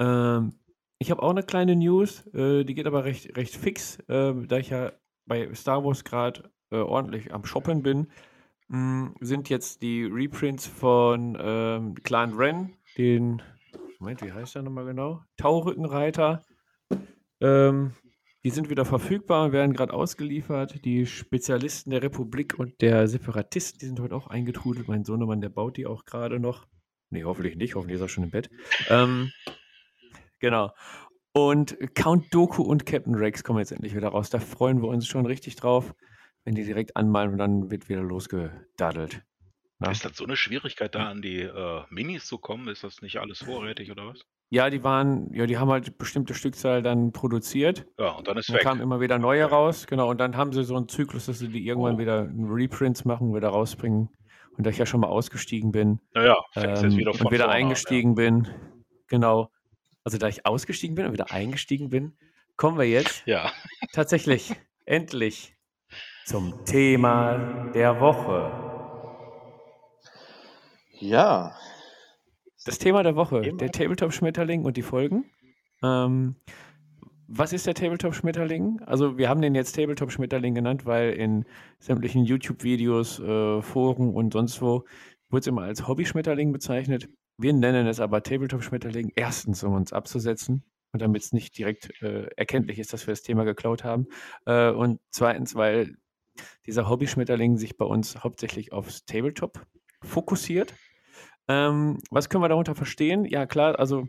Ähm, 0.00 0.54
ich 0.98 1.10
habe 1.10 1.22
auch 1.22 1.30
eine 1.30 1.42
kleine 1.42 1.76
News, 1.76 2.26
äh, 2.34 2.64
die 2.64 2.74
geht 2.74 2.86
aber 2.86 3.04
recht, 3.04 3.36
recht 3.36 3.54
fix, 3.54 3.98
äh, 4.08 4.34
da 4.46 4.58
ich 4.58 4.70
ja 4.70 4.92
bei 5.26 5.54
Star 5.54 5.84
Wars 5.84 6.04
gerade 6.04 6.50
äh, 6.70 6.76
ordentlich 6.76 7.32
am 7.32 7.44
Shoppen 7.44 7.82
bin, 7.82 8.08
mh, 8.68 9.14
sind 9.20 9.48
jetzt 9.48 9.82
die 9.82 10.04
Reprints 10.04 10.66
von 10.66 11.38
ähm, 11.40 11.94
Clan 12.02 12.34
Ren, 12.34 12.74
den, 12.98 13.42
Moment, 13.98 14.22
wie 14.22 14.32
heißt 14.32 14.54
der 14.54 14.62
nochmal 14.62 14.86
genau? 14.86 15.22
Taurückenreiter. 15.36 16.44
Ähm, 17.40 17.92
die 18.42 18.50
sind 18.50 18.70
wieder 18.70 18.86
verfügbar 18.86 19.44
und 19.46 19.52
werden 19.52 19.74
gerade 19.74 19.92
ausgeliefert. 19.92 20.84
Die 20.84 21.04
Spezialisten 21.04 21.90
der 21.90 22.02
Republik 22.02 22.58
und 22.58 22.80
der 22.80 23.06
Separatisten, 23.06 23.78
die 23.80 23.86
sind 23.86 24.00
heute 24.00 24.14
auch 24.14 24.28
eingetrudelt. 24.28 24.88
Mein 24.88 25.04
Sohnemann, 25.04 25.42
der 25.42 25.50
baut 25.50 25.76
die 25.76 25.86
auch 25.86 26.06
gerade 26.06 26.40
noch. 26.40 26.66
Nee, 27.10 27.24
hoffentlich 27.24 27.56
nicht, 27.56 27.74
hoffentlich 27.74 27.96
ist 27.96 28.02
er 28.02 28.08
schon 28.08 28.24
im 28.24 28.30
Bett. 28.30 28.48
Ähm, 28.88 29.30
genau. 30.40 30.72
Und 31.32 31.76
Count 31.94 32.34
Doku 32.34 32.62
und 32.62 32.86
Captain 32.86 33.14
Rex 33.14 33.44
kommen 33.44 33.60
jetzt 33.60 33.70
endlich 33.72 33.94
wieder 33.94 34.08
raus. 34.08 34.30
Da 34.30 34.40
freuen 34.40 34.82
wir 34.82 34.88
uns 34.88 35.06
schon 35.06 35.26
richtig 35.26 35.54
drauf, 35.56 35.94
wenn 36.44 36.54
die 36.56 36.64
direkt 36.64 36.96
anmalen 36.96 37.32
und 37.32 37.38
dann 37.38 37.70
wird 37.70 37.88
wieder 37.88 38.02
losgedaddelt. 38.02 39.22
Ja. 39.80 39.90
Ist 39.92 40.04
das 40.04 40.16
so 40.16 40.24
eine 40.24 40.36
Schwierigkeit, 40.36 40.94
da 40.94 41.08
an 41.08 41.22
die 41.22 41.40
äh, 41.40 41.82
Minis 41.88 42.26
zu 42.26 42.36
kommen? 42.38 42.68
Ist 42.68 42.84
das 42.84 43.00
nicht 43.00 43.18
alles 43.18 43.38
vorrätig 43.44 43.90
oder 43.90 44.08
was? 44.08 44.20
Ja, 44.50 44.68
die 44.68 44.82
waren, 44.82 45.32
ja, 45.32 45.46
die 45.46 45.56
haben 45.58 45.70
halt 45.70 45.96
bestimmte 45.96 46.34
Stückzahl 46.34 46.82
dann 46.82 47.12
produziert. 47.12 47.86
Ja, 47.98 48.10
und 48.10 48.26
dann 48.26 48.36
ist 48.36 48.48
Dann 48.48 48.56
weg. 48.56 48.62
kamen 48.64 48.80
immer 48.80 49.00
wieder 49.00 49.18
neue 49.20 49.44
Okay. 49.44 49.54
raus, 49.54 49.86
genau. 49.86 50.10
Und 50.10 50.18
dann 50.20 50.36
haben 50.36 50.52
sie 50.52 50.64
so 50.64 50.74
einen 50.76 50.88
Zyklus, 50.88 51.26
dass 51.26 51.38
sie 51.38 51.48
die 51.48 51.64
irgendwann 51.64 51.94
Oh. 51.94 51.98
wieder 51.98 52.28
Reprints 52.36 53.04
machen, 53.04 53.32
wieder 53.32 53.48
rausbringen. 53.50 54.08
Und 54.58 54.66
da 54.66 54.70
ich 54.70 54.78
ja 54.78 54.84
schon 54.84 55.00
mal 55.00 55.06
ausgestiegen 55.06 55.70
bin 55.70 56.00
Naja, 56.12 56.36
fängst 56.52 56.82
jetzt 56.82 56.92
ähm, 56.92 56.98
wieder 56.98 57.14
von 57.14 57.28
und 57.28 57.32
wieder 57.32 57.44
vorne 57.44 57.54
an, 57.56 57.62
eingestiegen 57.66 58.16
bin, 58.16 58.48
genau. 59.06 59.50
Also 60.04 60.18
da 60.18 60.28
ich 60.28 60.46
ausgestiegen 60.46 60.94
bin 60.96 61.06
und 61.06 61.12
wieder 61.12 61.30
eingestiegen 61.30 61.90
bin, 61.90 62.12
kommen 62.56 62.78
wir 62.78 62.88
jetzt 62.88 63.22
Ja. 63.26 63.50
tatsächlich 63.92 64.54
endlich 64.86 65.54
zum 66.26 66.64
Thema 66.64 67.70
der 67.74 68.00
Woche. 68.00 68.50
Ja, 70.98 71.54
Das 72.66 72.78
Thema 72.78 73.02
der 73.02 73.16
Woche, 73.16 73.40
Thema? 73.42 73.56
der 73.58 73.70
Tabletop-Schmetterling 73.72 74.64
und 74.64 74.76
die 74.76 74.82
Folgen. 74.82 75.24
Ähm, 75.82 76.36
was 77.26 77.52
ist 77.54 77.66
der 77.66 77.74
Tabletop-Schmetterling? 77.74 78.80
Also 78.84 79.16
wir 79.16 79.28
haben 79.28 79.40
den 79.40 79.54
jetzt 79.54 79.76
Tabletop-Schmetterling 79.76 80.54
genannt, 80.54 80.84
weil 80.84 81.12
in 81.14 81.46
sämtlichen 81.78 82.24
YouTube-Videos, 82.24 83.18
äh, 83.20 83.62
Foren 83.62 84.12
und 84.14 84.32
sonst 84.34 84.60
wo 84.60 84.84
wird 85.30 85.44
es 85.44 85.46
immer 85.46 85.62
als 85.62 85.86
Hobby-Schmetterling 85.88 86.52
bezeichnet. 86.52 87.08
Wir 87.42 87.54
nennen 87.54 87.86
es 87.86 88.00
aber 88.00 88.22
Tabletop-Schmetterling 88.22 89.12
erstens, 89.16 89.64
um 89.64 89.72
uns 89.72 89.94
abzusetzen 89.94 90.62
und 90.92 91.00
damit 91.00 91.22
es 91.22 91.32
nicht 91.32 91.56
direkt 91.56 91.90
äh, 92.02 92.26
erkenntlich 92.36 92.78
ist, 92.78 92.92
dass 92.92 93.06
wir 93.06 93.12
das 93.12 93.22
Thema 93.22 93.44
geklaut 93.44 93.82
haben. 93.82 94.08
Äh, 94.44 94.68
und 94.70 95.00
zweitens, 95.10 95.54
weil 95.54 95.96
dieser 96.66 96.90
Hobby-Schmetterling 96.90 97.56
sich 97.56 97.78
bei 97.78 97.86
uns 97.86 98.22
hauptsächlich 98.22 98.72
aufs 98.72 99.06
Tabletop 99.06 99.64
fokussiert. 100.02 100.74
Ähm, 101.48 101.96
was 102.10 102.28
können 102.28 102.44
wir 102.44 102.48
darunter 102.50 102.74
verstehen? 102.74 103.24
Ja, 103.24 103.46
klar, 103.46 103.78
also 103.78 104.06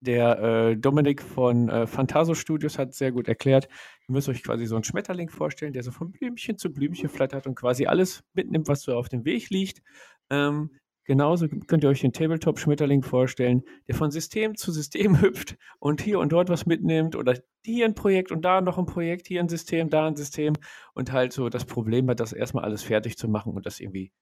der 0.00 0.38
äh, 0.38 0.76
Dominik 0.76 1.22
von 1.22 1.70
äh, 1.70 1.86
Phantaso 1.86 2.34
Studios 2.34 2.78
hat 2.78 2.92
sehr 2.92 3.12
gut 3.12 3.28
erklärt, 3.28 3.66
ihr 4.08 4.12
müsst 4.12 4.28
euch 4.28 4.42
quasi 4.42 4.66
so 4.66 4.74
einen 4.74 4.84
Schmetterling 4.84 5.30
vorstellen, 5.30 5.72
der 5.72 5.82
so 5.82 5.90
von 5.90 6.12
Blümchen 6.12 6.58
zu 6.58 6.70
Blümchen 6.70 7.08
flattert 7.08 7.46
und 7.46 7.54
quasi 7.54 7.86
alles 7.86 8.24
mitnimmt, 8.34 8.68
was 8.68 8.82
so 8.82 8.94
auf 8.94 9.08
dem 9.08 9.24
Weg 9.24 9.48
liegt. 9.48 9.82
Ähm, 10.28 10.70
genauso 11.06 11.48
könnt 11.48 11.82
ihr 11.84 11.88
euch 11.90 12.00
den 12.00 12.12
Tabletop-Schmetterling 12.12 13.02
vorstellen, 13.02 13.62
der 13.88 13.94
von 13.94 14.10
System 14.10 14.56
zu 14.56 14.72
System 14.72 15.20
hüpft 15.20 15.56
und 15.78 16.00
hier 16.00 16.18
und 16.18 16.32
dort 16.32 16.48
was 16.48 16.66
mitnimmt 16.66 17.16
oder 17.16 17.34
hier 17.64 17.86
ein 17.86 17.94
Projekt 17.94 18.30
und 18.32 18.42
da 18.42 18.60
noch 18.60 18.78
ein 18.78 18.86
Projekt, 18.86 19.26
hier 19.26 19.40
ein 19.40 19.48
System, 19.48 19.88
da 19.90 20.06
ein 20.06 20.16
System 20.16 20.54
und 20.94 21.12
halt 21.12 21.32
so 21.32 21.48
das 21.48 21.64
Problem 21.64 22.08
hat, 22.10 22.20
das 22.20 22.32
erstmal 22.32 22.64
alles 22.64 22.82
fertig 22.82 23.16
zu 23.16 23.28
machen 23.28 23.52
und 23.54 23.66
das 23.66 23.80
irgendwie 23.80 24.12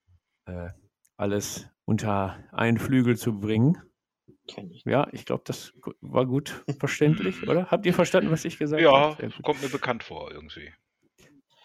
äh, 0.46 0.68
alles 1.16 1.68
unter 1.84 2.38
einen 2.52 2.78
Flügel 2.78 3.16
zu 3.16 3.38
bringen. 3.38 3.78
ich. 4.70 4.82
Ja, 4.84 5.06
ich 5.12 5.24
glaube, 5.26 5.42
das 5.46 5.72
war 6.00 6.26
gut 6.26 6.64
verständlich, 6.78 7.46
oder? 7.48 7.66
Habt 7.70 7.86
ihr 7.86 7.94
verstanden, 7.94 8.30
was 8.30 8.44
ich 8.44 8.58
gesagt 8.58 8.82
Ja, 8.82 8.92
habe? 8.92 9.22
Gut. 9.28 9.42
kommt 9.42 9.62
mir 9.62 9.68
bekannt 9.68 10.02
vor 10.02 10.30
irgendwie. 10.32 10.72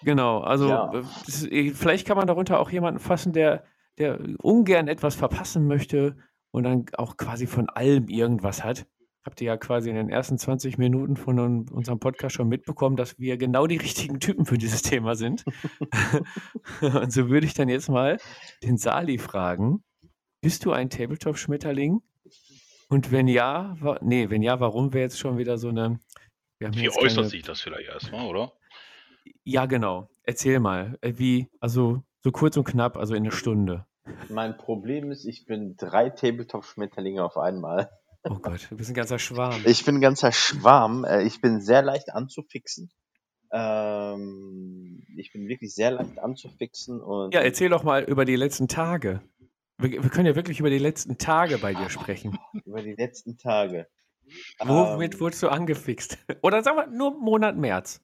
Genau, 0.02 0.40
also 0.40 0.70
Ja. 0.70 0.92
äh, 0.94 1.70
äh, 1.70 1.72
vielleicht 1.74 2.08
kann 2.08 2.16
man 2.18 2.28
darunter 2.28 2.60
auch 2.60 2.70
jemanden 2.72 3.00
fassen, 3.00 3.34
der, 3.34 3.64
der 4.00 4.20
ungern 4.42 4.88
etwas 4.88 5.16
verpassen 5.16 5.68
möchte 5.68 6.18
und 6.52 6.64
dann 6.64 6.86
auch 6.98 7.18
quasi 7.18 7.48
von 7.48 7.70
allem 7.70 8.08
irgendwas 8.08 8.64
hat. 8.64 8.88
Habt 9.26 9.42
ihr 9.42 9.48
ja 9.48 9.58
quasi 9.58 9.90
in 9.90 9.96
den 9.96 10.10
ersten 10.10 10.38
20 10.38 10.78
Minuten 10.78 11.18
von 11.18 11.38
un- 11.40 11.70
unserem 11.70 12.00
Podcast 12.00 12.36
schon 12.36 12.48
mitbekommen, 12.48 12.96
dass 12.96 13.20
wir 13.20 13.38
genau 13.38 13.68
die 13.68 13.78
richtigen 13.78 14.20
Typen 14.20 14.46
für 14.46 14.58
dieses 14.58 14.82
Thema 14.82 15.16
sind. 15.16 15.44
und 16.82 17.12
so 17.12 17.30
würde 17.30 17.46
ich 17.46 17.54
dann 17.54 17.70
jetzt 17.70 17.90
mal 17.90 18.18
den 18.64 18.78
Sali 18.78 19.18
fragen, 19.18 19.84
bist 20.42 20.66
du 20.66 20.72
ein 20.72 20.90
Tabletop-Schmetterling? 20.90 22.02
Und 22.88 23.12
wenn 23.12 23.28
ja, 23.28 23.76
nee, 24.02 24.30
wenn 24.30 24.42
ja, 24.42 24.60
warum 24.62 24.94
wäre 24.94 25.04
jetzt 25.04 25.20
schon 25.20 25.38
wieder 25.38 25.58
so 25.58 25.68
eine 25.70 26.00
Wie 26.60 26.90
äußert 26.90 27.16
keine 27.16 27.30
sich 27.30 27.44
das 27.44 27.62
vielleicht 27.62 27.90
erstmal, 27.90 28.26
oder? 28.26 28.54
Ja, 29.44 29.66
genau. 29.66 30.10
Erzähl 30.24 30.60
mal, 30.60 30.98
äh, 31.02 31.14
wie 31.18 31.50
also, 31.60 32.04
so 32.24 32.32
kurz 32.32 32.58
und 32.58 32.64
knapp, 32.64 32.98
also 32.98 33.16
in 33.16 33.24
'ne 33.24 33.32
Stunde. 33.32 33.86
Mein 34.30 34.58
Problem 34.58 35.12
ist, 35.12 35.26
ich 35.26 35.46
bin 35.46 35.76
3 35.78 36.10
Tabletop-Schmetterlinge 36.10 37.24
auf 37.24 37.38
einmal. 37.38 37.90
Oh 38.24 38.36
Gott, 38.36 38.68
du 38.70 38.76
bist 38.78 38.90
'n 38.90 38.94
ganzer 38.94 39.18
Schwarm. 39.20 39.62
Ich 39.66 39.86
bin 39.86 39.96
'n 39.96 40.02
ganzer 40.02 40.32
Schwarm. 40.32 41.06
Äh, 41.06 41.24
ich 41.24 41.42
bin 41.42 41.62
sehr 41.62 41.82
leicht 41.82 42.10
anzufixen. 42.14 42.92
Ähm, 43.52 45.04
ich 45.18 45.32
bin 45.32 45.48
wirklich 45.48 45.74
sehr 45.74 45.92
leicht 45.92 46.20
anzufixen 46.20 47.02
und 47.02 47.34
Ja, 47.34 47.42
erzähl 47.42 47.70
doch 47.70 47.84
mal 47.84 48.04
über 48.04 48.26
die 48.26 48.36
letzten 48.36 48.68
Tage. 48.68 49.22
Wir 49.78 50.04
wir 50.04 50.10
können 50.10 50.26
ja 50.28 50.36
wirklich 50.36 50.60
über 50.60 50.70
die 50.70 50.78
letzten 50.78 51.18
Tage 51.18 51.58
bei 51.58 51.74
dir 51.74 51.90
sprechen. 51.90 52.38
über 52.66 52.82
die 52.82 52.94
letzten 52.94 53.38
Tage. 53.38 53.88
Womit 54.60 55.16
Ähm 55.16 55.20
wurdest 55.22 55.42
du 55.42 55.50
angefixt? 55.50 56.18
Oder 56.44 56.62
sagen 56.62 56.78
wir 56.78 56.88
nur 56.88 57.14
im 57.16 57.20
Monat 57.22 57.56
März. 57.58 58.02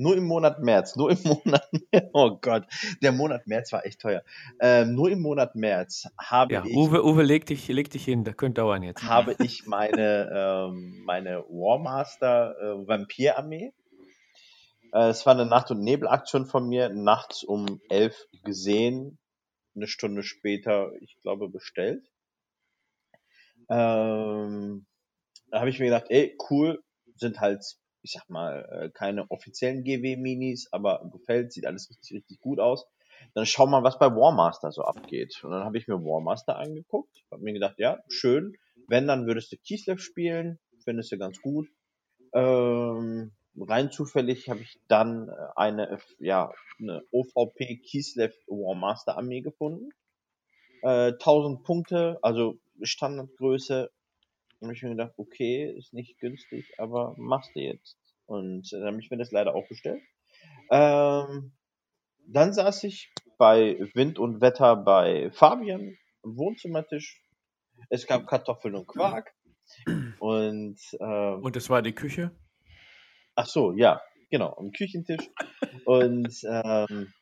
Nur 0.00 0.16
im 0.16 0.24
Monat 0.26 0.60
März, 0.60 0.94
nur 0.94 1.10
im 1.10 1.18
Monat 1.24 1.68
oh 2.12 2.38
Gott, 2.40 2.66
der 3.02 3.10
Monat 3.10 3.48
März 3.48 3.72
war 3.72 3.84
echt 3.84 4.00
teuer. 4.00 4.22
Ähm, 4.60 4.94
nur 4.94 5.10
im 5.10 5.20
Monat 5.20 5.56
März 5.56 6.06
habe 6.18 6.54
Ja, 6.54 6.64
ich 6.64 6.92
Uwe 6.92 7.02
Uwe, 7.04 7.22
leg 7.24 7.44
dich 7.44 7.68
leg 7.68 7.90
dich 7.90 8.04
hin, 8.06 8.24
das 8.24 8.36
könnte 8.38 8.62
dauern 8.62 8.82
jetzt. 8.82 9.04
habe 9.06 9.34
ich 9.38 9.64
meine, 9.66 10.30
ähm 10.32 11.02
meine 11.04 11.44
Warmaster, 11.48 12.56
äh, 12.60 12.86
Vampirarmee. 12.86 13.72
Äh, 14.92 15.08
es 15.08 15.26
war 15.26 15.34
'ne 15.34 15.44
Nacht 15.46 15.70
und 15.70 15.80
Nebel-Aktion 15.82 16.46
von 16.46 16.66
mir, 16.68 16.88
nachts 16.90 17.42
um 17.42 17.80
11 17.88 18.26
gesehen, 18.44 19.18
'ne 19.74 19.86
Stunde 19.88 20.22
später, 20.24 20.92
ich 21.00 21.18
glaube, 21.22 21.48
bestellt. 21.50 22.10
Ähm, 23.70 24.86
da 25.50 25.60
habe 25.60 25.70
ich 25.70 25.78
mir 25.80 25.86
gedacht: 25.86 26.06
„Ey, 26.10 26.36
cool“, 26.50 26.82
sind 27.16 27.40
halt, 27.40 27.64
ich 28.08 28.14
sage 28.14 28.32
mal, 28.32 28.68
äh, 28.86 28.90
keine 28.90 29.30
offiziellen 29.30 29.84
GW-Minis, 29.84 30.68
aber 30.72 31.08
gefällt, 31.12 31.52
sieht 31.52 31.66
alles 31.66 31.90
richtig, 31.90 32.16
richtig 32.16 32.40
gut 32.40 32.60
aus. 32.60 32.86
Dann 33.34 33.46
schau 33.46 33.66
mal, 33.66 33.82
was 33.84 33.98
bei 33.98 34.06
Warmaster 34.14 34.72
so 34.72 34.82
abgeht. 34.82 35.42
Und 35.44 35.50
dann 35.52 35.64
habe 35.64 35.78
ich 35.78 35.88
mir 35.88 35.96
Warmaster 36.02 36.56
angeguckt, 36.56 37.24
habe 37.30 37.42
mir 37.42 37.52
gedacht: 37.52 37.76
„Ja, 37.78 37.98
schön. 38.08 38.56
Wenn, 38.86 39.06
dann 39.06 39.26
würdest 39.26 39.52
du 39.52 39.56
Kislev 39.58 40.00
spielen, 40.00 40.58
findest 40.84 41.12
du 41.12 41.18
ganz 41.18 41.40
gut.“ 41.40 41.68
Ähm, 42.34 43.32
rein 43.56 43.90
zufällig 43.92 44.48
habe 44.50 44.62
ich 44.62 44.80
dann, 44.88 45.28
äh, 45.28 45.32
eine 45.56 45.98
ja, 46.18 46.52
'ne 46.78 47.02
OVP 47.12 47.78
Kislev 47.78 48.34
Warmaster 48.48 49.16
Armee 49.18 49.42
gefunden. 49.42 49.90
Äh, 50.82 51.12
1000 51.18 51.62
Punkte, 51.64 52.18
also 52.22 52.58
Standardgröße. 52.82 53.90
Habe 54.62 54.72
ich 54.74 54.82
mir 54.82 54.90
gedacht: 54.90 55.12
„Okay, 55.16 55.72
ist 55.76 55.92
nicht 55.94 56.18
günstig, 56.20 56.72
aber 56.78 57.14
machst 57.16 57.54
du 57.54 57.60
jetzt.“ 57.60 57.96
Und 58.26 58.70
dann 58.72 58.84
habe 58.84 59.00
ich 59.00 59.10
mir 59.10 59.16
das 59.18 59.32
leider 59.32 59.54
auch 59.54 59.66
bestellt. 59.68 60.02
Ähm, 60.70 61.52
dann 62.26 62.52
saß 62.52 62.84
ich 62.84 63.10
bei 63.38 63.78
Wind 63.94 64.18
und 64.18 64.40
Wetter 64.40 64.76
bei 64.76 65.30
Fabian 65.30 65.96
am 66.22 66.36
Wohnzimmertisch. 66.36 67.22
Es 67.90 68.06
gab 68.06 68.26
Kartoffeln 68.26 68.74
und 68.74 68.86
Quark 68.86 69.32
und, 70.18 70.78
ähm 71.00 71.42
Und 71.42 71.56
das 71.56 71.70
war 71.70 71.82
die 71.82 71.94
Küche? 71.94 72.32
Ach 73.34 73.46
so, 73.46 73.72
ja, 73.72 74.00
genau, 74.30 74.54
am 74.56 74.72
Küchentisch. 74.72 75.28
Und, 75.84 76.34
ähm 76.44 77.12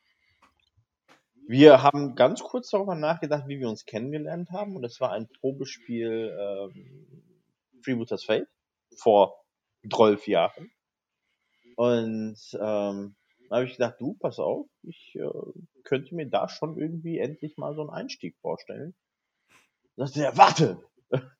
wir 1.47 1.83
haben 1.83 2.15
ganz 2.15 2.41
kurz 2.43 2.69
darüber 2.69 2.95
nachgedacht, 2.95 3.47
wie 3.47 3.59
wir 3.59 3.69
uns 3.69 3.85
kennengelernt 3.85 4.51
haben. 4.51 4.75
Und 4.75 4.81
das 4.83 4.99
war 5.01 5.11
ein 5.13 5.27
Probespiel, 5.39 6.35
ähm, 6.39 7.23
Freebooters 7.83 8.25
Fate 8.25 8.47
vor 8.97 9.35
12 9.89 10.27
Jahren. 10.27 10.71
Und, 11.77 12.37
ähm, 12.59 13.15
da 13.49 13.55
habe 13.57 13.65
ich 13.65 13.73
gedacht: 13.73 13.95
„Du, 13.99 14.15
pass 14.15 14.39
auf, 14.39 14.65
ich, 14.81 15.15
äh, 15.15 15.29
könnte 15.83 16.15
mir 16.15 16.27
da 16.27 16.49
schon 16.49 16.75
irgendwie 16.77 17.19
endlich 17.19 17.55
mal 17.57 17.75
so 17.75 17.83
'n 17.83 17.89
Einstieg 17.91 18.35
vorstellen.“ 18.41 18.95
Da 19.97 20.05
sagte 20.05 20.23
er: 20.25 20.37
„Warte!“ 20.37 20.77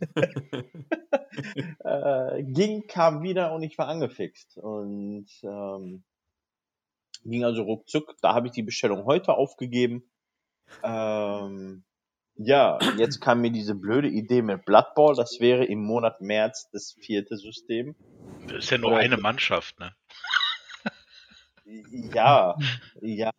Äh, 1.84 2.42
ging, 2.44 2.86
kam 2.88 3.22
wieder 3.22 3.52
und 3.52 3.62
ich 3.62 3.78
war 3.78 3.88
angefixt. 3.88 4.58
Und, 4.58 5.28
ähm 5.44 6.04
ging 7.24 7.44
also 7.44 7.62
ruckzuck. 7.62 8.14
Da 8.22 8.34
habe 8.34 8.46
ich 8.48 8.52
die 8.52 8.62
Bestellung 8.62 9.04
heute 9.06 9.34
aufgegeben. 9.34 10.10
Ähm, 10.84 11.84
ja, 12.36 12.84
jetzt 12.90 13.20
kam 13.20 13.40
mir 13.42 13.52
diese 13.52 13.74
blöde 13.76 14.08
Idee 14.08 14.42
mit 14.42 14.64
Blood 14.66 14.94
Bowl. 14.96 15.14
Das 15.16 15.40
wäre 15.40 15.64
im 15.66 15.82
Monat 15.84 16.20
März 16.22 16.70
das 16.72 16.92
4. 17.00 17.36
System. 17.38 17.96
Das 18.48 18.64
ist 18.64 18.70
ja 18.70 18.78
nur 18.78 18.94
Oder 18.94 18.96
eine 18.96 19.16
Mannschaft, 19.18 19.78
ne? 19.78 19.94
Ja, 21.66 22.58
ja. 23.00 23.32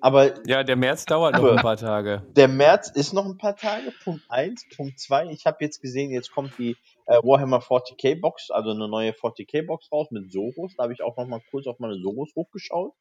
Aber 0.00 0.34
Ja, 0.46 0.62
der 0.64 0.76
März 0.76 1.06
dauert 1.06 1.34
noch 1.34 1.48
'n 1.50 1.60
paar 1.60 1.76
Tage. 1.76 2.24
der 2.36 2.48
März 2.48 2.90
ist 2.94 3.12
noch 3.14 3.26
'n 3.26 3.38
paar 3.38 3.56
Tage, 3.56 3.92
Punkt 3.92 4.26
1. 4.30 4.68
Punkt 4.70 4.98
2, 5.00 5.26
ich 5.30 5.46
habe 5.46 5.58
jetzt 5.64 5.80
gesehen, 5.82 6.10
jetzt 6.12 6.30
kommt 6.32 6.58
die, 6.58 6.80
äh, 7.06 7.18
Warhammer 7.22 7.60
40K 7.62 8.14
Box, 8.16 8.50
also 8.50 8.74
'ne 8.74 8.88
neue 8.88 9.12
40K 9.14 9.62
Box 9.62 9.90
raus 9.92 10.08
mit 10.12 10.30
Soros. 10.32 10.76
Da 10.76 10.84
habe 10.84 10.92
ich 10.94 11.02
auch 11.02 11.16
noch 11.16 11.26
mal 11.28 11.40
kurz 11.50 11.66
auf 11.66 11.78
meine 11.80 11.98
Soros 12.00 12.32
hochgeschaut 12.36 12.94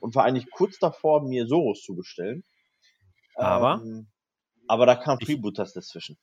und 0.00 0.14
war 0.14 0.24
eigentlich 0.24 0.50
kurz 0.50 0.78
davor, 0.78 1.22
mir 1.22 1.46
Soros 1.46 1.82
zu 1.82 1.94
bestellen. 1.96 2.44
Aber? 3.36 3.82
Ähm, 3.82 4.08
aber 4.68 4.86
da 4.86 4.96
kam 4.96 5.20
Freebooters 5.20 5.72
dazwischen. 5.74 6.18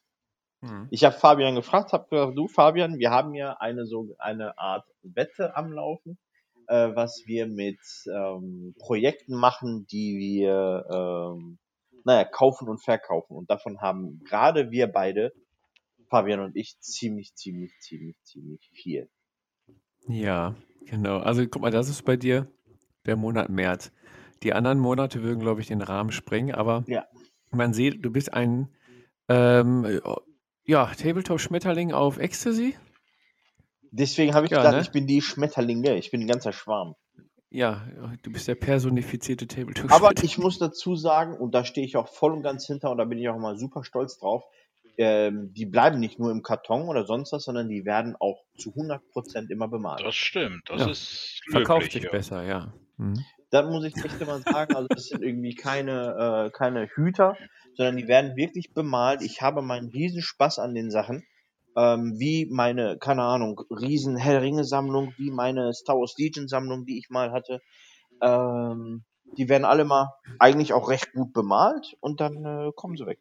Mhm. 0.61 0.89
Ich 0.89 1.03
habe 1.03 1.15
Fabian 1.15 1.55
gefragt, 1.55 1.93
habe 1.93 2.07
gesagt: 2.09 2.37
„Du 2.37 2.47
Fabian, 2.47 2.97
wir 2.99 3.11
haben 3.11 3.33
ja 3.35 3.57
eine 3.59 3.85
so 3.85 4.15
eine 4.19 4.57
Art 4.57 4.85
Wette 5.03 5.55
am 5.55 5.71
Laufen, 5.71 6.17
äh, 6.67 6.95
was 6.95 7.23
wir 7.25 7.47
mit, 7.47 7.79
ähm, 8.07 8.75
Projekten 8.79 9.35
machen, 9.35 9.85
die 9.91 10.17
wir, 10.17 10.85
ähm, 10.91 11.59
na 12.03 12.17
ja, 12.21 12.25
kaufen 12.25 12.69
und 12.69 12.83
verkaufen. 12.83 13.35
Und 13.35 13.49
davon 13.49 13.79
haben 13.81 14.21
grade 14.25 14.71
wir 14.71 14.87
beide, 14.87 15.33
Fabian 16.09 16.39
und 16.41 16.55
ich, 16.55 16.79
ziemlich, 16.79 17.35
ziemlich, 17.35 17.73
ziemlich, 17.79 18.17
ziemlich 18.23 18.69
viel. 18.73 19.09
Ja, 20.07 20.55
genau. 20.85 21.19
Also, 21.19 21.45
guck 21.47 21.61
mal, 21.61 21.71
das 21.71 21.89
ist 21.89 22.03
bei 22.03 22.17
dir 22.17 22.51
der 23.05 23.15
Monat 23.17 23.49
März. 23.49 23.91
Die 24.43 24.53
anderen 24.53 24.79
Monate 24.79 25.23
würden, 25.23 25.39
glaube 25.39 25.61
ich, 25.61 25.67
den 25.67 25.81
Rahmen 25.81 26.11
sprengen, 26.11 26.55
aber 26.55 26.85
Ja. 26.87 27.05
man 27.51 27.73
sieht, 27.73 28.03
du 28.05 28.11
bist 28.11 28.33
ein, 28.33 28.69
ähm, 29.29 29.85
äh, 29.85 30.01
ja, 30.65 30.87
Tabletop-Schmetterling 30.87 31.93
auf 31.93 32.17
Ecstasy? 32.19 32.75
Deswegen 33.91 34.33
habe 34.33 34.45
ich 34.47 34.51
Ja, 34.51 34.57
gedacht, 34.57 34.77
ne? 34.77 34.81
ich 34.81 34.91
bin 34.91 35.05
die 35.07 35.21
Schmetterlinge, 35.21 35.95
ich 35.97 36.09
bin 36.11 36.21
'n 36.21 36.27
ganzer 36.27 36.53
Schwarm. 36.53 36.95
Ja, 37.51 37.87
du 38.23 38.31
bist 38.31 38.47
der 38.47 38.55
personifizierte 38.55 39.47
Aber 39.87 40.11
Tabletop-Schmetterling. 40.15 40.21
ich 40.21 40.37
muss 40.37 40.57
dazu 40.57 40.95
sagen, 40.95 41.37
und 41.37 41.53
da 41.53 41.63
stehe 41.63 41.85
ich 41.85 41.95
auch 41.97 42.07
voll 42.07 42.33
und 42.33 42.41
ganz 42.43 42.65
hinter 42.65 42.89
und 42.91 42.97
da 42.97 43.05
bin 43.05 43.19
ich 43.19 43.29
auch 43.29 43.35
immer 43.35 43.55
super 43.55 43.83
stolz 43.83 44.17
drauf, 44.17 44.43
ähm, 44.97 45.53
die 45.53 45.65
bleiben 45.65 45.99
nicht 45.99 46.17
nur 46.19 46.31
im 46.31 46.41
Karton 46.41 46.87
oder 46.89 47.05
sonst 47.05 47.31
was, 47.33 47.43
sondern 47.43 47.69
die 47.69 47.85
werden 47.85 48.15
auch 48.19 48.41
zu 48.55 48.73
100% 48.73 49.51
immer 49.51 49.67
bemalt. 49.67 50.05
Das 50.05 50.15
stimmt, 50.15 50.69
das 50.69 50.85
Ja. 50.85 50.87
ist 50.87 51.41
Verkauft 51.47 51.91
sich 51.93 52.09
ja. 52.09 52.11
besser, 52.11 52.43
ja. 52.43 52.73
Mhm. 52.97 53.23
Das 53.49 53.65
muss 53.65 53.85
ich 53.85 53.95
echt 54.03 54.19
immer 54.21 54.39
sagen, 54.39 54.75
also 54.75 54.87
das 54.87 55.05
sind 55.05 55.23
irgendwie 55.23 55.55
keine, 55.55 56.47
äh, 56.47 56.51
keine 56.51 56.87
Hüter, 56.87 57.37
sondern 57.75 57.97
die 57.97 58.07
werden 58.07 58.35
wirklich 58.35 58.73
bemalt. 58.73 59.21
Ich 59.21 59.41
habe 59.41 59.61
meinen 59.61 59.89
Riesenspaß 59.89 60.59
an 60.59 60.73
den 60.73 60.91
Sachen, 60.91 61.23
ähm, 61.77 62.15
wie 62.17 62.47
meine, 62.51 62.97
keine 62.97 63.23
Ahnung, 63.23 63.61
riesen 63.69 64.17
Herr-der-Ringe-Sammlung, 64.17 65.13
wie 65.17 65.31
meine 65.31 65.73
Star 65.73 65.95
Wars 65.97 66.15
Legion-Sammlung, 66.17 66.85
die 66.85 66.97
ich 66.97 67.09
mal 67.09 67.31
hatte. 67.31 67.59
Ähm, 68.21 69.03
die 69.37 69.49
werden 69.49 69.65
alle 69.65 69.85
mal 69.85 70.09
eigentlich 70.39 70.73
auch 70.73 70.89
recht 70.89 71.11
gut 71.13 71.33
bemalt 71.33 71.95
und 71.99 72.21
dann, 72.21 72.45
äh, 72.45 72.71
kommen 72.75 72.95
sie 72.95 73.05
weg. 73.05 73.19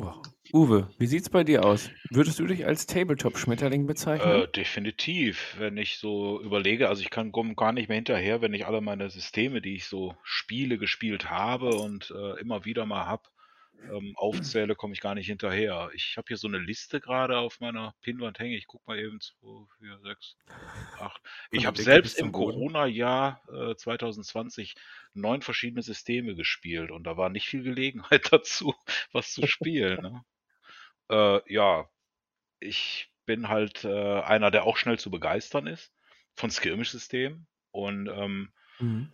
Boah. 0.00 0.22
Uwe, 0.54 0.88
wie 0.98 1.06
sieht's 1.06 1.28
bei 1.28 1.44
dir 1.44 1.64
aus? 1.64 1.90
Würdest 2.10 2.38
du 2.38 2.46
dich 2.46 2.66
als 2.66 2.86
Tabletop-Schmetterling 2.86 3.86
bezeichnen? 3.86 4.42
Äh, 4.42 4.48
definitiv, 4.48 5.56
wenn 5.58 5.76
ich 5.76 5.98
so 5.98 6.40
überlege, 6.40 6.88
also 6.88 7.02
ich 7.02 7.10
kann 7.10 7.32
gar 7.32 7.72
nicht 7.72 7.88
mehr 7.88 7.96
hinterher, 7.96 8.40
wenn 8.40 8.54
ich 8.54 8.66
alle 8.66 8.80
meine 8.80 9.10
Systeme, 9.10 9.60
die 9.60 9.76
ich 9.76 9.86
so 9.86 10.16
spiele, 10.24 10.78
gespielt 10.78 11.30
habe 11.30 11.68
und 11.76 12.12
äh, 12.16 12.40
immer 12.40 12.64
wieder 12.64 12.86
mal 12.86 13.04
habe, 13.06 13.24
ähm, 13.90 14.14
aufzähle, 14.16 14.74
komme 14.74 14.92
ich 14.92 15.00
gar 15.00 15.14
nicht 15.14 15.26
hinterher. 15.26 15.90
Ich 15.94 16.16
habe 16.16 16.26
hier 16.28 16.36
so 16.36 16.48
eine 16.48 16.58
Liste 16.58 17.00
gerade 17.00 17.38
auf 17.38 17.60
meiner 17.60 17.94
Pinnwand 18.02 18.38
hängen. 18.38 18.54
Ich 18.54 18.66
gucke 18.66 18.84
mal 18.86 18.98
eben 18.98 19.20
2, 19.20 19.66
4, 19.78 19.98
6, 20.02 20.36
8. 20.98 21.22
Ich 21.50 21.66
habe 21.66 21.80
selbst 21.80 22.18
im. 22.18 22.32
Corona-Jahr 22.32 23.42
äh, 23.52 23.74
2020 23.74 24.74
neun 25.14 25.42
verschiedene 25.42 25.82
Systeme 25.82 26.34
gespielt 26.34 26.90
und 26.90 27.04
da 27.04 27.16
war 27.16 27.28
nicht 27.28 27.48
viel 27.48 27.62
Gelegenheit 27.62 28.32
dazu, 28.32 28.74
was 29.12 29.32
zu 29.32 29.46
spielen. 29.46 30.00
Ne? 30.02 30.24
Äh, 31.10 31.52
ja, 31.52 31.88
ich 32.60 33.12
bin 33.26 33.48
halt 33.48 33.84
äh, 33.84 34.20
einer, 34.20 34.50
der 34.50 34.64
auch 34.64 34.76
schnell 34.76 34.98
zu 34.98 35.10
begeistern 35.10 35.66
ist 35.66 35.92
von 36.34 36.50
Skirmish-Systemen 36.50 37.46
und 37.72 38.08
ähm, 38.08 38.52
Mhm. 38.80 39.12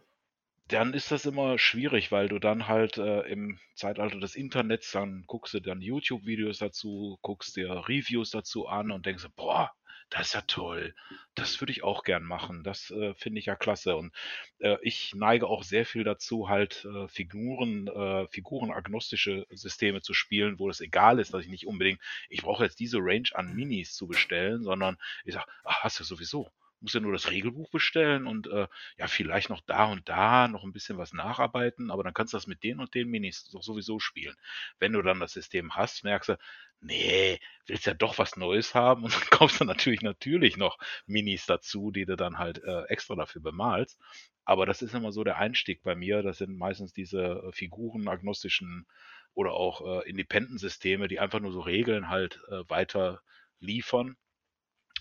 Dann 0.69 0.95
ist 0.95 1.13
das 1.13 1.27
immer 1.27 1.59
schwierig, 1.59 2.11
weil 2.11 2.29
du 2.29 2.39
dann 2.39 2.67
halt 2.67 2.99
äh, 2.99 3.21
im 3.23 3.59
Zeitalter 3.75 4.19
des 4.19 4.35
Internets, 4.35 4.91
dann 4.93 5.25
guckst 5.27 5.55
du 5.55 5.61
dann 5.61 5.81
YouTube-Videos 5.81 6.59
dazu, 6.59 7.19
guckst 7.23 7.57
dir 7.57 7.71
Reviews 7.89 8.31
dazu 8.31 8.67
an 8.67 8.91
und 8.91 9.07
denkst, 9.07 9.27
boah, 9.37 9.73
das 10.11 10.29
ist 10.29 10.35
ja 10.35 10.41
toll. 10.43 10.95
Das 11.35 11.61
würde 11.61 11.73
ich 11.73 11.83
auch 11.83 12.05
gern 12.05 12.23
machen. 12.23 12.63
Das 12.63 12.91
äh, 12.91 13.15
finde 13.15 13.41
ich 13.41 13.47
ja 13.47 13.57
klasse. 13.57 13.97
Und 13.97 14.15
äh, 14.59 14.77
ich 14.83 15.13
neige 15.15 15.49
auch 15.49 15.65
sehr 15.65 15.85
viel 15.85 16.05
dazu, 16.05 16.49
halt 16.49 16.85
äh, 16.85 17.09
Figuren, 17.09 17.89
äh, 17.89 18.29
figurenagnostische 18.29 19.47
Systeme 19.51 20.03
zu 20.03 20.15
spielen, 20.15 20.59
wo 20.59 20.69
es 20.71 20.81
egal 20.81 21.19
ist, 21.19 21.35
dass 21.35 21.43
ich 21.43 21.51
nicht 21.51 21.67
unbedingt, 21.67 22.01
ich 22.29 22.43
brauche 22.43 22.65
jetzt 22.65 22.79
diese 22.79 22.99
Range 22.99 23.29
an 23.35 23.55
Minis 23.55 23.95
zu 23.95 24.07
bestellen, 24.07 24.63
sondern 24.63 24.97
ich 25.25 25.35
sage, 25.35 25.47
ach, 25.65 25.83
hast 25.83 25.99
du 26.01 26.05
sowieso 26.05 26.51
muss 26.81 26.95
ja 26.95 27.01
nur 27.01 27.13
das 27.13 27.31
Regelbuch 27.31 27.71
bestellen 27.71 28.27
und 28.27 28.47
äh, 28.47 28.67
ja, 28.99 29.07
vielleicht 29.07 29.49
noch 29.51 29.61
da 29.63 29.87
und 29.87 30.09
da 30.09 30.49
noch 30.49 30.65
ein 30.65 30.73
bisschen 30.73 30.99
was 30.99 31.13
nacharbeiten, 31.13 31.91
aber 31.91 32.05
dann 32.05 32.15
kannst 32.15 32.33
du 32.33 32.37
das 32.37 32.47
mit 32.47 32.63
den 32.63 32.81
und 32.81 32.95
den 32.95 33.09
Minis 33.09 33.49
doch 33.53 33.63
sowieso 33.63 33.99
spielen. 33.99 34.37
Wenn 34.79 34.93
du 34.93 35.03
dann 35.03 35.21
das 35.21 35.33
System 35.33 35.75
hast, 35.75 36.05
merkst 36.05 36.31
du, 36.31 36.39
nee, 36.81 37.39
willst 37.67 37.87
ja 37.87 37.95
doch 37.95 38.19
was 38.19 38.37
Neues 38.37 38.75
haben 38.75 39.05
und 39.05 39.13
dann 39.15 39.31
kaufst 39.31 39.61
du 39.61 39.65
natürlich 39.65 40.03
natürlich 40.03 40.57
noch 40.57 40.79
Minis 41.07 41.47
dazu, 41.47 41.91
die 41.91 42.05
du 42.07 42.17
dann 42.17 42.39
halt 42.39 42.63
äh, 42.63 42.85
extra 42.85 43.15
dafür 43.15 43.43
bemalst. 43.43 43.99
Aber 44.45 44.65
das 44.67 44.83
ist 44.83 44.95
immer 44.95 45.13
so 45.13 45.25
der 45.25 45.39
Einstieg 45.39 45.83
bei 45.83 45.97
mir. 45.97 46.23
Das 46.23 46.39
sind 46.39 46.57
meistens 46.57 46.93
diese 46.93 47.21
äh, 47.23 47.53
figurenagnostischen 47.53 48.87
oder 49.35 49.53
auch 49.53 50.03
äh, 50.03 50.09
Independent-Systeme, 50.09 51.09
die 51.09 51.21
einfach 51.21 51.41
nur 51.41 51.53
so 51.53 51.61
Regeln 51.61 52.09
halt 52.09 52.41
äh, 52.49 52.63
weiter 52.69 53.23
liefern 53.59 54.17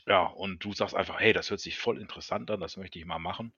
ja, 0.08 0.24
und 0.24 0.64
du 0.64 0.74
sagst 0.74 0.96
einfach, 0.96 1.20
hey, 1.20 1.34
das 1.34 1.50
hört 1.50 1.60
sich 1.60 1.78
voll 1.78 2.00
interessant 2.00 2.50
an, 2.52 2.60
das 2.60 2.78
möchte 2.78 3.00
ich 3.00 3.06
mal 3.06 3.20
machen. 3.20 3.54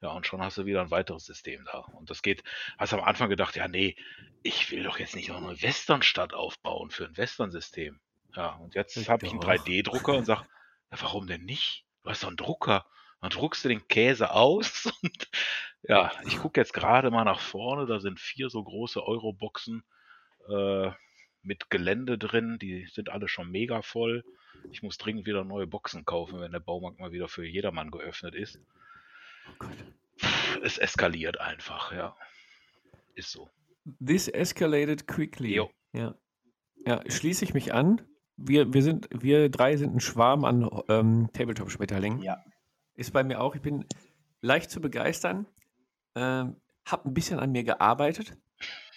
Ja, 0.00 0.10
und 0.10 0.26
schon 0.26 0.42
hast 0.42 0.58
du 0.58 0.66
wieder 0.66 0.80
ein 0.80 0.90
weiteres 0.90 1.24
System 1.24 1.64
da. 1.64 1.78
Und 1.78 2.10
das 2.10 2.22
geht, 2.22 2.42
hast 2.76 2.92
am 2.92 3.00
Anfang 3.00 3.30
gedacht, 3.30 3.54
ja, 3.54 3.68
nee, 3.68 3.96
ich 4.42 4.70
will 4.70 4.82
doch 4.82 4.98
jetzt 4.98 5.14
nicht 5.14 5.28
noch 5.28 5.40
eine 5.40 5.62
Westernstadt 5.62 6.34
aufbauen 6.34 6.90
für 6.90 7.04
ein 7.04 7.16
Western-System. 7.16 8.00
Ja, 8.34 8.54
und 8.56 8.74
jetzt 8.74 8.96
habe 9.08 9.26
ich 9.26 9.32
einen 9.32 9.40
3D-Drucker 9.40 10.14
und 10.14 10.24
sag, 10.24 10.42
ja, 10.90 11.00
warum 11.00 11.26
denn 11.26 11.44
nicht? 11.44 11.84
Du 12.02 12.10
hast 12.10 12.22
doch 12.22 12.28
einen 12.28 12.36
Drucker. 12.36 12.86
Dann 13.20 13.30
druckst 13.30 13.64
du 13.64 13.68
den 13.68 13.86
Käse 13.86 14.32
aus 14.32 14.86
und 15.02 15.28
ja, 15.84 16.12
ich 16.26 16.38
gucke 16.38 16.60
jetzt 16.60 16.72
gerade 16.72 17.10
mal 17.10 17.24
nach 17.24 17.40
vorne, 17.40 17.86
da 17.86 18.00
sind 18.00 18.18
vier 18.18 18.50
so 18.50 18.62
große 18.62 19.02
Euroboxen 19.04 19.84
äh, 20.48 20.90
mit 21.42 21.70
Gelände 21.70 22.18
drin, 22.18 22.58
die 22.60 22.86
sind 22.86 23.10
alle 23.10 23.28
schon 23.28 23.50
mega 23.50 23.82
voll. 23.82 24.24
Ich 24.70 24.82
muss 24.82 24.98
dringend 24.98 25.26
wieder 25.26 25.44
neue 25.44 25.66
Boxen 25.66 26.04
kaufen, 26.04 26.40
wenn 26.40 26.52
der 26.52 26.60
Baumarkt 26.60 26.98
mal 26.98 27.12
wieder 27.12 27.28
für 27.28 27.46
jedermann 27.46 27.90
geöffnet 27.90 28.34
ist. 28.34 28.58
Oh. 29.60 29.66
Es 30.62 30.78
eskaliert 30.78 31.40
einfach, 31.40 31.92
ja. 31.92 32.16
Ist 33.14 33.30
so. 33.30 33.50
This 34.04 34.28
escalated 34.28 35.06
quickly. 35.06 35.54
Jo. 35.54 35.70
Ja. 35.92 36.14
Ja, 36.86 37.02
schließe 37.08 37.44
ich 37.44 37.54
mich 37.54 37.74
an. 37.74 38.00
Wir, 38.36 38.72
wir, 38.72 38.82
sind, 38.82 39.08
wir 39.12 39.50
drei 39.50 39.76
sind 39.76 39.94
ein 39.94 40.00
Schwarm 40.00 40.44
an 40.44 40.68
ähm, 40.88 41.30
Tabletop-Schmetterlingen. 41.32 42.22
Ja. 42.22 42.42
Ist 42.94 43.12
bei 43.12 43.24
mir 43.24 43.40
auch. 43.40 43.54
Ich 43.54 43.62
bin 43.62 43.86
leicht 44.40 44.70
zu 44.70 44.80
begeistern. 44.80 45.46
Ähm, 46.14 46.56
hab 46.84 47.06
ein 47.06 47.14
bisschen 47.14 47.38
an 47.38 47.52
mir 47.52 47.64
gearbeitet, 47.64 48.36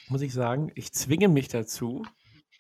muss 0.08 0.22
ich 0.22 0.34
sagen. 0.34 0.72
Ich 0.76 0.92
zwinge 0.94 1.28
mich 1.28 1.48
dazu, 1.48 2.04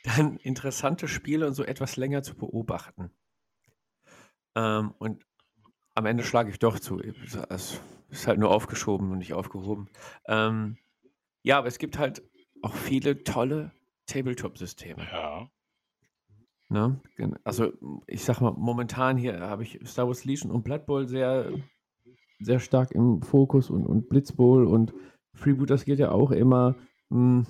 dann 0.05 0.37
interessante 0.37 1.07
Spiele 1.07 1.47
und 1.47 1.53
so 1.53 1.63
etwas 1.63 1.97
länger 1.97 2.23
zu 2.23 2.35
beobachten. 2.35 3.11
Ähm, 4.55 4.93
und 4.97 5.25
am 5.93 6.05
Ende 6.05 6.23
schlage 6.23 6.49
ich 6.49 6.59
doch 6.59 6.79
zu. 6.79 6.99
Es 7.49 7.79
ist 8.09 8.27
halt 8.27 8.39
nur 8.39 8.51
aufgeschoben 8.51 9.11
und 9.11 9.17
nicht 9.19 9.33
aufgehoben. 9.33 9.89
Ähm, 10.27 10.77
ja, 11.43 11.57
aber 11.57 11.67
es 11.67 11.77
gibt 11.77 11.97
halt 11.97 12.23
auch 12.61 12.73
viele 12.73 13.23
tolle 13.23 13.71
Tabletop-Systeme. 14.07 15.03
Ja. 15.11 15.49
Ne? 16.69 16.99
Also, 17.43 17.71
ich 18.07 18.23
sag 18.23 18.41
mal, 18.41 18.51
momentan 18.51 19.17
hier 19.17 19.39
habe 19.39 19.63
ich 19.63 19.79
Star 19.85 20.07
Wars 20.07 20.25
Legion 20.25 20.51
und 20.51 20.63
Blood 20.63 20.85
Bowl 20.85 21.07
sehr, 21.07 21.51
sehr 22.39 22.59
stark 22.59 22.91
im 22.91 23.21
Fokus 23.21 23.69
und, 23.69 23.85
und 23.85 24.09
Blitzbowl 24.09 24.65
und 24.65 24.93
Freeboot, 25.33 25.69
das 25.69 25.85
geht 25.85 25.99
ja 25.99 26.11
auch 26.11 26.31
immer. 26.31 26.75
Mh, 27.09 27.45
hm, 27.45 27.47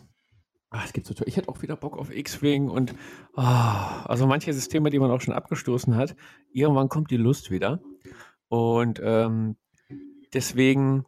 Ach, 0.77 0.85
es 0.85 0.91
gibt 0.91 1.07
so 1.07 1.13
toll. 1.13 1.27
Ich 1.27 1.37
hätte 1.37 1.47
auch 1.47 1.61
wieder 1.61 1.77
Bock 1.77 1.97
auf 1.97 2.13
X-Wing 2.13 2.67
und 2.69 2.93
oh, 3.35 3.41
also 3.41 4.27
manche 4.27 4.51
Systeme, 4.51 4.89
die 4.89 4.99
man 4.99 5.09
auch 5.09 5.21
schon 5.21 5.33
abgestoßen 5.33 5.95
hat, 5.95 6.15
irgendwann 6.51 6.89
kommt 6.89 7.11
die 7.11 7.17
Lust 7.17 7.49
wieder. 7.49 7.79
Und 8.49 8.99
ähm, 9.01 9.55
deswegen 10.33 11.05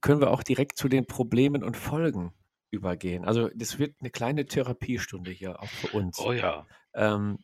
können 0.00 0.22
wir 0.22 0.30
auch 0.30 0.42
direkt 0.42 0.78
zu 0.78 0.88
den 0.88 1.06
Problemen 1.06 1.62
und 1.62 1.76
Folgen 1.76 2.32
übergehen. 2.70 3.26
Also 3.26 3.50
das 3.54 3.78
wird 3.78 3.96
eine 4.00 4.10
kleine 4.10 4.46
Therapiestunde 4.46 5.30
hier 5.32 5.60
auch 5.60 5.68
für 5.68 5.96
uns. 5.96 6.18
Oh 6.20 6.32
ja. 6.32 6.66
Ähm, 6.94 7.38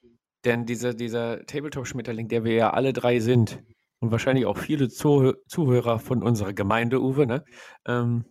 denn 0.46 0.64
dieser, 0.64 0.94
dieser 0.94 1.44
Tabletop-Schmetterling, 1.44 2.28
der 2.28 2.44
wir 2.44 2.54
ja 2.54 2.70
alle 2.70 2.94
drei 2.94 3.20
sind 3.20 3.62
und 4.00 4.10
wahrscheinlich 4.10 4.46
auch 4.46 4.56
viele 4.56 4.88
Zuh 4.88 5.34
Zuhörer 5.46 5.98
von 5.98 6.22
unserer 6.22 6.54
Gemeinde, 6.54 7.02
Uwe, 7.02 7.26
ne? 7.26 7.44
Ähm, 7.86 8.24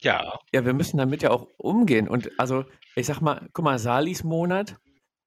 ja. 0.00 0.38
Ja, 0.52 0.64
wir 0.64 0.74
müssen 0.74 0.98
damit 0.98 1.22
ja 1.22 1.30
auch 1.30 1.48
umgehen. 1.56 2.08
Und 2.08 2.30
also, 2.38 2.64
ich 2.94 3.06
sag 3.06 3.20
mal, 3.20 3.48
guck 3.52 3.64
mal, 3.64 3.78
Salis 3.78 4.24
Monat, 4.24 4.76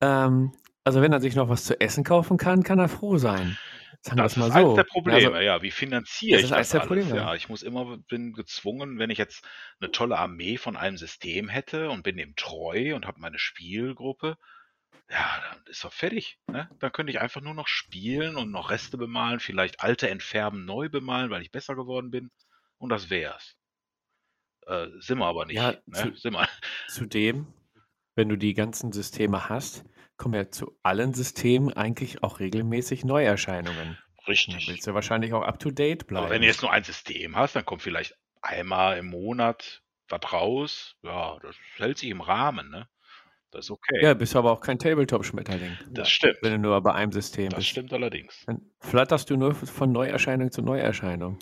ähm, 0.01 0.53
also 0.83 1.01
wenn 1.01 1.13
er 1.13 1.21
sich 1.21 1.35
noch 1.35 1.49
was 1.49 1.65
zu 1.65 1.79
essen 1.79 2.03
kaufen 2.03 2.37
kann, 2.37 2.63
kann 2.63 2.79
er 2.79 2.89
froh 2.89 3.17
sein. 3.17 3.57
Sagen 4.03 4.17
das 4.17 4.35
ist 4.35 4.43
so. 4.43 4.51
eines 4.51 4.75
der 4.75 4.83
Probleme, 4.83 5.17
also, 5.17 5.35
ja. 5.35 5.61
Wie 5.61 5.69
finanziere 5.69 6.39
ich 6.39 6.49
das, 6.49 6.69
das 6.69 6.89
alles? 6.89 7.09
Ja, 7.09 7.35
ich 7.35 7.49
muss 7.49 7.61
immer, 7.61 7.97
bin 7.97 8.33
gezwungen, 8.33 8.97
wenn 8.97 9.11
ich 9.11 9.19
jetzt 9.19 9.45
eine 9.79 9.91
tolle 9.91 10.17
Armee 10.17 10.57
von 10.57 10.75
einem 10.75 10.97
System 10.97 11.49
hätte 11.49 11.89
und 11.91 12.01
bin 12.01 12.17
dem 12.17 12.35
treu 12.35 12.95
und 12.95 13.05
habe 13.05 13.19
meine 13.19 13.37
Spielgruppe, 13.37 14.37
ja, 15.07 15.43
dann 15.51 15.63
ist 15.67 15.83
er 15.83 15.91
fertig. 15.91 16.39
Ne? 16.47 16.69
Dann 16.79 16.91
könnte 16.91 17.11
ich 17.11 17.19
einfach 17.19 17.41
nur 17.41 17.53
noch 17.53 17.67
spielen 17.67 18.37
und 18.37 18.49
noch 18.49 18.71
Reste 18.71 18.97
bemalen, 18.97 19.39
vielleicht 19.39 19.81
alte 19.81 20.09
entfärben, 20.09 20.65
neu 20.65 20.89
bemalen, 20.89 21.29
weil 21.29 21.43
ich 21.43 21.51
besser 21.51 21.75
geworden 21.75 22.09
bin. 22.09 22.31
Und 22.77 22.89
das 22.89 23.11
wär's. 23.11 23.55
Äh, 24.71 24.87
sind 24.99 25.17
wir 25.17 25.25
aber 25.25 25.45
nicht. 25.45 25.57
Ja, 25.57 25.73
ne? 25.85 26.13
zu. 26.13 26.31
Zudem, 26.87 27.47
wenn 28.15 28.29
du 28.29 28.37
die 28.37 28.53
ganzen 28.53 28.93
Systeme 28.93 29.49
hast, 29.49 29.83
kommen 30.15 30.35
ja 30.35 30.49
zu 30.49 30.77
allen 30.81 31.13
Systemen 31.13 31.73
eigentlich 31.73 32.23
auch 32.23 32.39
regelmäßig 32.39 33.03
Neuerscheinungen. 33.03 33.97
Richtig. 34.27 34.53
Dann 34.53 34.73
willst 34.73 34.87
du 34.87 34.93
wahrscheinlich 34.93 35.33
auch 35.33 35.41
up 35.41 35.59
to 35.59 35.71
date 35.71 36.07
bleiben. 36.07 36.25
Aber 36.25 36.33
wenn 36.33 36.41
du 36.41 36.47
jetzt 36.47 36.61
nur 36.61 36.71
ein 36.71 36.83
System 36.83 37.35
hast, 37.35 37.55
dann 37.55 37.65
kommt 37.65 37.81
vielleicht 37.81 38.15
einmal 38.41 38.97
im 38.97 39.07
Monat 39.07 39.81
was 40.07 40.31
raus. 40.31 40.95
Ja, 41.03 41.37
das 41.41 41.55
hält 41.75 41.97
sich 41.97 42.09
im 42.09 42.21
Rahmen, 42.21 42.69
ne? 42.69 42.87
Das 43.51 43.65
ist 43.65 43.71
okay. 43.71 44.01
Ja, 44.01 44.13
bist 44.13 44.35
aber 44.37 44.51
auch 44.51 44.61
kein 44.61 44.79
Tabletop-Schmetterling. 44.79 45.77
Das 45.89 46.09
stimmt. 46.09 46.37
Wenn 46.41 46.53
du 46.53 46.59
nur 46.59 46.81
bei 46.81 46.93
einem 46.93 47.11
System 47.11 47.49
das 47.49 47.57
bist. 47.57 47.67
Das 47.67 47.71
stimmt 47.71 47.91
allerdings. 47.91 48.43
Dann 48.45 48.61
flatterst 48.79 49.29
du 49.29 49.35
nur 49.35 49.53
von 49.53 49.91
Neuerscheinung 49.91 50.51
zu 50.51 50.61
Neuerscheinung. 50.61 51.37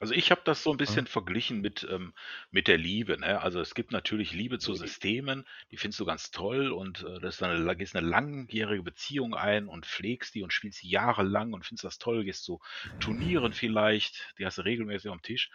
Also 0.00 0.14
ich 0.14 0.30
habe 0.30 0.42
das 0.44 0.62
so 0.62 0.70
ein 0.70 0.76
bisschen 0.76 1.06
ja. 1.06 1.10
verglichen 1.10 1.60
mit, 1.60 1.86
ähm, 1.90 2.14
mit 2.50 2.68
der 2.68 2.78
Liebe. 2.78 3.18
Ne? 3.18 3.40
Also 3.40 3.60
es 3.60 3.74
gibt 3.74 3.90
natürlich 3.90 4.32
Liebe 4.32 4.58
zu 4.58 4.74
Systemen, 4.74 5.44
die 5.72 5.76
findest 5.76 5.98
du 5.98 6.04
ganz 6.04 6.30
toll 6.30 6.70
und 6.70 7.02
äh, 7.02 7.18
das 7.20 7.36
ist 7.36 7.42
eine, 7.42 7.64
da 7.64 7.74
gehst 7.74 7.96
eine 7.96 8.06
langjährige 8.06 8.82
Beziehung 8.82 9.34
ein 9.34 9.66
und 9.66 9.86
pflegst 9.86 10.34
die 10.34 10.42
und 10.42 10.52
spielst 10.52 10.82
die 10.82 10.90
jahrelang 10.90 11.52
und 11.52 11.66
findest 11.66 11.84
das 11.84 11.98
toll, 11.98 12.24
gehst 12.24 12.44
zu 12.44 12.60
Turnieren 13.00 13.52
vielleicht, 13.52 14.34
die 14.38 14.46
hast 14.46 14.58
du 14.58 14.62
regelmäßig 14.62 15.10
am 15.10 15.22
Tisch. 15.22 15.50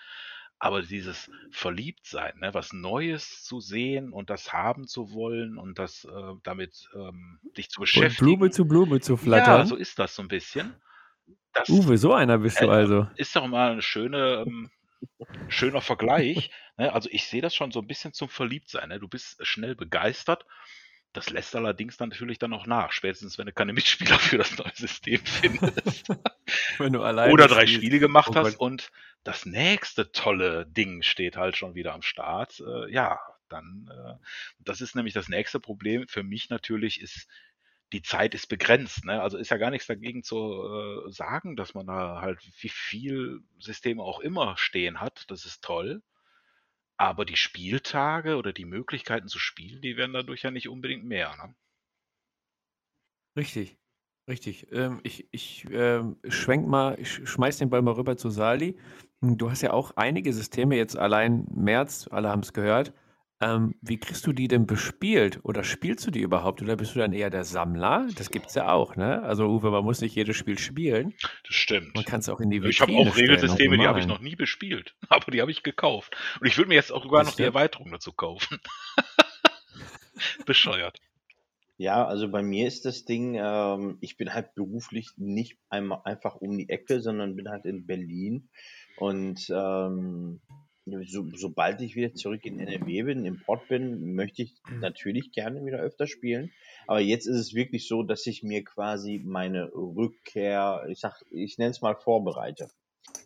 Aber 0.59 0.81
dieses 0.81 1.29
Verliebtsein, 1.51 2.39
ne, 2.39 2.53
was 2.53 2.73
Neues 2.73 3.43
zu 3.43 3.59
sehen 3.59 4.13
und 4.13 4.29
das 4.29 4.53
haben 4.53 4.87
zu 4.87 5.11
wollen 5.11 5.57
und 5.57 5.79
das 5.79 6.05
äh, 6.05 6.33
damit 6.43 6.89
ähm, 6.95 7.39
dich 7.57 7.69
zu 7.69 7.81
beschäftigen. 7.81 8.15
Von 8.15 8.25
Blume 8.25 8.51
zu 8.51 8.65
Blume 8.65 8.99
zu 9.01 9.17
flattern. 9.17 9.59
Ja, 9.61 9.65
so 9.65 9.75
ist 9.75 9.99
das 9.99 10.15
so 10.15 10.21
ein 10.21 10.27
bisschen. 10.27 10.73
Das, 11.53 11.69
Uwe, 11.69 11.97
so 11.97 12.13
einer 12.13 12.39
bist 12.39 12.59
du 12.61 12.65
äh, 12.65 12.69
also. 12.69 13.07
Ist 13.15 13.35
doch 13.35 13.47
mal 13.47 13.73
ein 13.73 13.81
schöne, 13.81 14.43
ähm, 14.47 14.71
schöner 15.49 15.81
Vergleich. 15.81 16.51
Ne? 16.75 16.91
Also 16.91 17.07
ich 17.11 17.25
sehe 17.25 17.43
das 17.43 17.53
schon 17.53 17.69
so 17.69 17.81
ein 17.81 17.85
bisschen 17.85 18.13
zum 18.13 18.29
Verliebtsein. 18.29 18.89
Ne? 18.89 18.99
Du 18.99 19.07
bist 19.07 19.45
schnell 19.45 19.75
begeistert. 19.75 20.43
Das 21.13 21.29
lässt 21.29 21.55
allerdings 21.55 21.97
dann 21.97 22.09
natürlich 22.09 22.39
dann 22.39 22.49
noch 22.49 22.65
nach, 22.65 22.91
spätestens 22.91 23.37
wenn 23.37 23.45
du 23.45 23.53
keine 23.53 23.73
Mitspieler 23.73 24.17
für 24.17 24.39
das 24.39 24.57
neue 24.57 24.71
System 24.73 25.21
findest. 25.23 26.07
wenn 26.79 26.93
du 26.93 27.03
alleine 27.03 27.31
Oder 27.31 27.47
drei. 27.47 27.67
Spiele 27.67 27.99
gemacht 27.99 28.31
oh 28.31 28.35
hast 28.35 28.55
und 28.55 28.91
das 29.23 29.45
nächste 29.45 30.11
tolle 30.11 30.65
Ding 30.65 31.03
steht 31.03 31.37
halt 31.37 31.55
schon 31.55 31.75
wieder 31.75 31.93
am 31.93 32.01
Start. 32.01 32.59
Äh, 32.59 32.91
ja, 32.91 33.19
dann, 33.49 33.87
äh, 33.91 34.15
das 34.59 34.81
ist 34.81 34.95
nämlich 34.95 35.13
das 35.13 35.29
nächste 35.29 35.59
Problem 35.59 36.07
für 36.07 36.23
mich 36.23 36.49
natürlich, 36.49 36.99
ist 36.99 37.27
die 37.93 38.01
Zeit 38.01 38.33
ist 38.33 38.47
begrenzt. 38.47 39.05
Ne? 39.05 39.21
Also 39.21 39.37
ist 39.37 39.51
ja 39.51 39.57
gar 39.57 39.69
nichts 39.69 39.87
dagegen 39.87 40.23
zu 40.23 40.35
äh, 40.37 41.11
sagen, 41.11 41.55
dass 41.55 41.73
man 41.73 41.87
da 41.87 42.21
halt 42.21 42.39
wie 42.61 42.69
viel 42.69 43.41
Systeme 43.59 44.03
auch 44.03 44.19
immer 44.19 44.57
stehen 44.57 44.99
hat. 44.99 45.25
Das 45.29 45.45
ist 45.45 45.63
toll. 45.63 46.01
Aber 46.97 47.25
die 47.25 47.37
Spieltage 47.37 48.35
oder 48.37 48.53
die 48.53 48.65
Möglichkeiten 48.65 49.27
zu 49.27 49.39
spielen, 49.39 49.81
die 49.81 49.97
werden 49.97 50.13
dadurch 50.13 50.43
ja 50.43 50.51
nicht 50.51 50.69
unbedingt 50.69 51.05
mehr. 51.05 51.35
Ne? 51.37 51.55
Richtig. 53.37 53.77
Richtig. 54.27 54.71
Ähm, 54.71 55.01
ich 55.03 55.27
ich 55.31 55.65
ähm, 55.69 56.17
schwenk 56.27 56.65
mal, 56.67 56.97
ich 56.97 57.27
schmeiß 57.27 57.57
den 57.57 57.69
Ball 57.69 57.81
mal 57.81 57.93
rüber 57.93 58.15
zu 58.15 58.29
Sali. 58.29 58.77
Du 59.21 59.49
hast 59.49 59.61
ja 59.61 59.73
auch 59.73 59.91
einige 59.97 60.33
Systeme, 60.33 60.77
jetzt 60.77 60.97
allein 60.97 61.45
März, 61.53 62.07
alle 62.09 62.29
haben 62.29 62.41
es 62.41 62.53
gehört. 62.53 62.93
Ähm, 63.43 63.75
wie 63.81 63.97
kriegst 63.97 64.25
du 64.25 64.31
die 64.31 64.47
denn 64.47 64.65
bespielt? 64.65 65.39
Oder 65.43 65.63
spielst 65.63 66.07
du 66.07 66.11
die 66.11 66.21
überhaupt? 66.21 66.61
Oder 66.61 66.77
bist 66.77 66.95
du 66.95 66.99
dann 66.99 67.13
eher 67.13 67.29
der 67.29 67.43
Sammler? 67.43 68.07
Das 68.15 68.29
gibt 68.29 68.47
es 68.47 68.55
ja 68.55 68.71
auch, 68.71 68.95
ne? 68.95 69.21
Also 69.23 69.47
Uwe, 69.47 69.69
man 69.71 69.83
muss 69.83 70.01
nicht 70.01 70.15
jedes 70.15 70.37
Spiel 70.37 70.57
spielen. 70.57 71.13
Das 71.45 71.55
stimmt. 71.55 71.93
Man 71.95 72.05
kann 72.05 72.21
es 72.21 72.29
auch 72.29 72.39
in 72.39 72.49
die 72.49 72.57
Ich 72.57 72.79
habe 72.79 72.91
Vitrine 72.91 73.09
auch 73.11 73.17
Regelsysteme, 73.17 73.77
die 73.77 73.87
habe 73.87 73.99
ich 73.99 74.07
noch 74.07 74.21
nie 74.21 74.35
bespielt, 74.35 74.95
aber 75.09 75.31
die 75.31 75.41
habe 75.41 75.51
ich 75.51 75.63
gekauft. 75.63 76.15
Und 76.39 76.47
ich 76.47 76.57
würde 76.57 76.69
mir 76.69 76.75
jetzt 76.75 76.91
auch 76.91 77.03
sogar 77.03 77.23
noch 77.23 77.35
die? 77.35 77.43
Erweiterung 77.43 77.91
dazu 77.91 78.13
kaufen. 78.13 78.59
Bescheuert. 80.45 80.99
Ja, 81.77 82.05
also 82.05 82.29
bei 82.29 82.43
mir 82.43 82.67
ist 82.67 82.85
das 82.85 83.03
Ding, 83.03 83.35
ähm, 83.35 83.97
ich 83.99 84.15
bin 84.15 84.33
halt 84.33 84.53
beruflich 84.55 85.09
nicht 85.17 85.57
einmal 85.69 86.01
einfach 86.05 86.35
um 86.35 86.57
die 86.57 86.69
Ecke, 86.69 87.01
sondern 87.01 87.35
bin 87.35 87.49
halt 87.49 87.65
in 87.65 87.85
Berlin. 87.85 88.49
Und 88.97 89.49
ähm, 89.49 90.39
so, 90.85 91.25
sobald 91.35 91.81
ich 91.81 91.95
wieder 91.95 92.13
zurück 92.13 92.45
in 92.45 92.59
NRW 92.59 93.03
bin, 93.03 93.25
im 93.25 93.39
Port 93.41 93.67
bin, 93.67 94.15
möchte 94.15 94.43
ich 94.43 94.53
natürlich 94.79 95.31
gerne 95.31 95.65
wieder 95.65 95.79
öfter 95.79 96.07
spielen. 96.07 96.51
Aber 96.87 96.99
jetzt 96.99 97.25
ist 97.25 97.37
es 97.37 97.53
wirklich 97.53 97.87
so, 97.87 98.03
dass 98.03 98.25
ich 98.27 98.43
mir 98.43 98.63
quasi 98.63 99.21
meine 99.23 99.71
Rückkehr, 99.73 100.85
ich 100.89 100.99
sag, 100.99 101.23
ich 101.31 101.57
nenne 101.57 101.71
es 101.71 101.81
mal 101.81 101.95
vorbereite. 101.95 102.69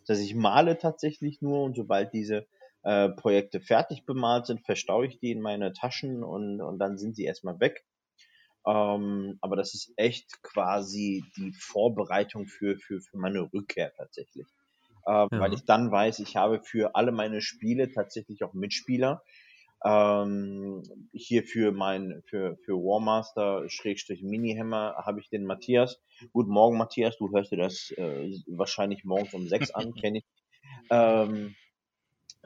Das 0.06 0.18
heißt, 0.18 0.28
ich 0.28 0.34
male 0.34 0.78
tatsächlich 0.78 1.42
nur 1.42 1.62
und 1.64 1.74
sobald 1.74 2.12
diese 2.12 2.46
äh, 2.82 3.08
Projekte 3.08 3.60
fertig 3.60 4.04
bemalt 4.06 4.46
sind, 4.46 4.64
verstaue 4.64 5.06
ich 5.06 5.18
die 5.18 5.32
in 5.32 5.40
meine 5.40 5.72
Taschen 5.72 6.22
und, 6.22 6.60
und 6.60 6.78
dann 6.78 6.98
sind 6.98 7.16
sie 7.16 7.24
erstmal 7.24 7.58
weg. 7.60 7.84
Ähm, 8.66 9.38
aber 9.40 9.56
das 9.56 9.74
ist 9.74 9.92
echt 9.96 10.42
quasi 10.42 11.24
die 11.36 11.52
Vorbereitung 11.52 12.46
für, 12.46 12.76
für, 12.76 13.00
für 13.00 13.18
meine 13.18 13.50
Rückkehr 13.52 13.92
tatsächlich. 13.96 14.46
Ähm, 15.08 15.28
Weil 15.30 15.50
Ja. 15.50 15.56
ich 15.56 15.64
dann 15.64 15.90
weiß, 15.90 16.18
ich 16.18 16.36
habe 16.36 16.60
für 16.62 16.94
alle 16.94 17.12
meine 17.12 17.40
Spiele 17.40 17.90
tatsächlich 17.90 18.44
auch 18.44 18.52
Mitspieler. 18.52 19.22
Ähm, 19.84 20.82
hier 21.12 21.44
für 21.44 21.72
mein, 21.72 22.22
für, 22.26 22.56
für 22.64 22.74
Warmaster 22.74 23.68
Schrägstrich 23.70 24.22
Minihammer 24.22 24.96
habe 25.06 25.20
ich 25.20 25.30
den 25.30 25.44
Matthias. 25.44 26.00
Guten 26.32 26.50
Morgen, 26.50 26.76
Matthias. 26.76 27.16
Du 27.16 27.30
hörst 27.32 27.52
dir 27.52 27.56
das 27.58 27.90
äh, 27.96 28.28
wahrscheinlich 28.48 29.04
morgens 29.04 29.32
um 29.34 29.48
sechs 29.48 29.70
an, 29.70 29.94
kenne 29.94 30.18
ich. 30.18 30.24
Ähm, 30.90 31.54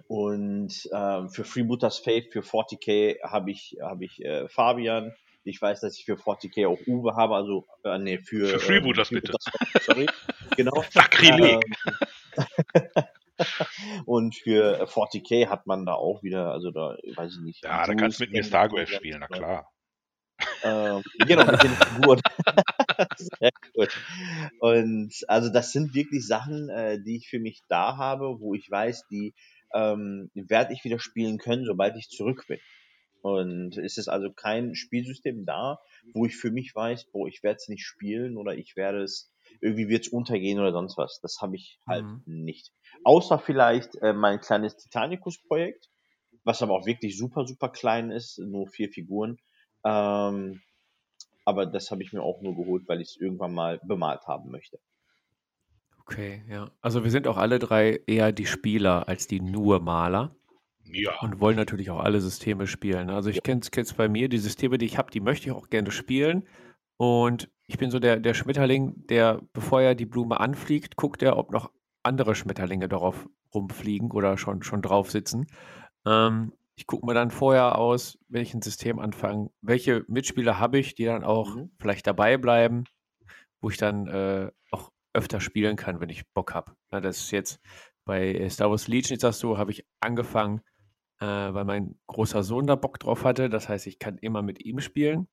und 0.08 0.88
ähm, 0.92 1.28
für 1.28 1.44
Freebooters 1.44 1.98
Faith, 1.98 2.32
für 2.32 2.40
40k 2.40 3.22
habe 3.22 3.50
ich, 3.50 3.76
habe 3.80 4.04
ich 4.04 4.24
äh, 4.24 4.48
Fabian. 4.48 5.14
Ich 5.44 5.60
weiß, 5.60 5.80
dass 5.80 5.98
ich 5.98 6.04
für 6.04 6.14
40k 6.14 6.66
auch 6.66 6.78
Uwe 6.86 7.14
habe, 7.14 7.34
also 7.36 7.66
äh, 7.84 7.98
nee, 7.98 8.18
für, 8.18 8.46
Für 8.46 8.58
Freebooters 8.58 9.10
bitte. 9.10 9.32
Faith, 9.32 9.82
sorry, 9.82 10.06
genau. 10.56 10.82
Sakrileg. 10.90 11.64
Ähm, 11.64 11.94
und 14.06 14.34
für 14.34 14.86
40k 14.86 15.48
hat 15.48 15.66
man 15.66 15.86
da 15.86 15.94
auch 15.94 16.22
wieder, 16.22 16.50
also 16.52 16.70
da 16.70 16.96
weiß 17.16 17.36
ich 17.36 17.42
nicht. 17.42 17.64
Ja, 17.64 17.86
da 17.86 17.94
kannst 17.94 18.20
du 18.20 18.24
mit 18.24 18.32
mir 18.32 18.44
Stargrave 18.44 18.86
spielen, 18.86 19.20
na 19.20 19.26
klar. 19.26 19.70
ähm, 20.62 21.02
genau, 21.26 21.50
mit 21.50 21.62
den 21.62 21.70
Figuren. 21.70 22.20
Sehr 23.16 23.50
gut. 23.74 23.88
Und 24.60 25.12
also 25.28 25.52
das 25.52 25.72
sind 25.72 25.94
wirklich 25.94 26.26
Sachen, 26.26 26.68
äh, 26.68 27.00
die 27.00 27.16
ich 27.16 27.28
für 27.28 27.38
mich 27.38 27.60
da 27.68 27.96
habe, 27.96 28.40
wo 28.40 28.54
ich 28.54 28.70
weiß, 28.70 29.06
die 29.08 29.34
ähm, 29.74 30.30
werde 30.34 30.72
ich 30.72 30.84
wieder 30.84 30.98
spielen 30.98 31.38
können, 31.38 31.64
sobald 31.64 31.96
ich 31.96 32.08
zurück 32.08 32.44
bin. 32.48 32.58
Und 33.22 33.78
es 33.78 33.98
ist 33.98 34.08
also 34.08 34.32
kein 34.32 34.74
Spielsystem 34.74 35.44
da, 35.44 35.78
wo 36.12 36.26
ich 36.26 36.36
für 36.36 36.50
mich 36.50 36.74
weiß, 36.74 37.06
boah, 37.12 37.28
ich 37.28 37.42
werde 37.42 37.56
es 37.56 37.68
nicht 37.68 37.84
spielen 37.84 38.36
oder 38.36 38.54
ich 38.56 38.74
werde 38.74 39.02
es, 39.02 39.31
irgendwie 39.60 39.88
wird 39.88 40.06
es 40.06 40.12
untergehen 40.12 40.58
oder 40.58 40.72
sonst 40.72 40.96
was. 40.98 41.20
Das 41.22 41.38
habe 41.40 41.56
ich 41.56 41.80
halt 41.86 42.04
Mhm. 42.04 42.22
nicht. 42.24 42.72
Außer 43.04 43.38
vielleicht 43.38 43.96
äh, 44.02 44.12
mein 44.12 44.40
kleines 44.40 44.76
Titanicus-Projekt, 44.76 45.88
was 46.44 46.62
aber 46.62 46.74
auch 46.74 46.86
wirklich 46.86 47.16
super, 47.16 47.46
super 47.46 47.68
klein 47.70 48.10
ist, 48.10 48.38
nur 48.38 48.68
vier 48.68 48.88
Figuren. 48.90 49.38
Ähm, 49.84 50.60
aber 51.44 51.66
das 51.66 51.90
habe 51.90 52.02
ich 52.02 52.12
mir 52.12 52.22
auch 52.22 52.40
nur 52.42 52.56
geholt, 52.56 52.88
weil 52.88 53.00
ich 53.00 53.08
es 53.10 53.16
irgendwann 53.20 53.54
mal 53.54 53.80
bemalt 53.84 54.26
haben 54.26 54.50
möchte. 54.50 54.78
Okay, 56.00 56.42
ja. 56.48 56.70
Also 56.80 57.04
wir 57.04 57.10
sind 57.10 57.26
auch 57.28 57.36
alle 57.36 57.58
drei 57.58 58.00
eher 58.06 58.32
die 58.32 58.46
Spieler 58.46 59.08
als 59.08 59.26
die 59.28 59.40
nur 59.40 59.80
Maler 59.80 60.34
Ja. 60.84 61.12
und 61.20 61.40
wollen 61.40 61.56
natürlich 61.56 61.90
auch 61.90 62.00
alle 62.00 62.20
Systeme 62.20 62.66
spielen. 62.66 63.10
Also 63.10 63.30
ich 63.30 63.42
kenne 63.42 63.60
es 63.62 63.94
bei 63.94 64.08
mir, 64.08 64.28
die 64.28 64.38
Systeme, 64.38 64.78
die 64.78 64.86
ich 64.86 64.98
habe, 64.98 65.10
die 65.10 65.20
möchte 65.20 65.48
ich 65.48 65.52
auch 65.52 65.70
gerne 65.70 65.90
spielen. 65.90 66.48
Und 66.98 67.50
ich 67.72 67.78
bin 67.78 67.90
so 67.90 67.98
der, 67.98 68.20
der 68.20 68.34
Schmetterling, 68.34 69.06
der, 69.06 69.40
bevor 69.54 69.80
er 69.80 69.94
die 69.94 70.04
Blume 70.04 70.38
anfliegt, 70.38 70.96
guckt 70.96 71.22
er, 71.22 71.38
ob 71.38 71.52
noch 71.52 71.70
andere 72.02 72.34
Schmetterlinge 72.34 72.86
darauf 72.86 73.26
rumfliegen 73.54 74.10
oder 74.10 74.36
schon, 74.36 74.62
schon 74.62 74.82
drauf 74.82 75.10
sitzen. 75.10 75.46
Ähm, 76.04 76.52
ich 76.74 76.86
gucke 76.86 77.06
mir 77.06 77.14
dann 77.14 77.30
vorher 77.30 77.78
aus, 77.78 78.18
ein 78.30 78.60
System 78.60 78.98
anfange, 78.98 79.50
welche 79.62 80.04
Mitspieler 80.06 80.58
habe 80.58 80.78
ich, 80.78 80.94
die 80.94 81.06
dann 81.06 81.24
auch 81.24 81.56
Mhm. 81.56 81.70
vielleicht 81.78 82.06
dabei 82.06 82.36
bleiben, 82.36 82.84
wo 83.62 83.70
ich 83.70 83.78
dann 83.78 84.06
äh, 84.06 84.50
auch 84.70 84.90
öfter 85.14 85.40
spielen 85.40 85.76
kann, 85.76 85.98
wenn 85.98 86.10
ich 86.10 86.28
Bock 86.34 86.52
habe. 86.52 86.72
das 86.90 87.20
ist 87.20 87.30
jetzt 87.30 87.58
bei 88.04 88.46
Star 88.50 88.68
Wars 88.68 88.86
Legion, 88.86 89.14
ist 89.14 89.22
das 89.24 89.38
so, 89.38 89.56
habe 89.56 89.70
ich 89.70 89.86
angefangen, 90.00 90.60
äh, 91.20 91.24
weil 91.26 91.64
mein 91.64 91.98
großer 92.06 92.42
Sohn 92.42 92.66
da 92.66 92.74
Bock 92.74 92.98
drauf 92.98 93.24
hatte. 93.24 93.48
Das 93.48 93.70
heißt, 93.70 93.86
ich 93.86 93.98
kann 93.98 94.18
immer 94.18 94.42
mit 94.42 94.62
ihm 94.62 94.80
spielen. 94.80 95.26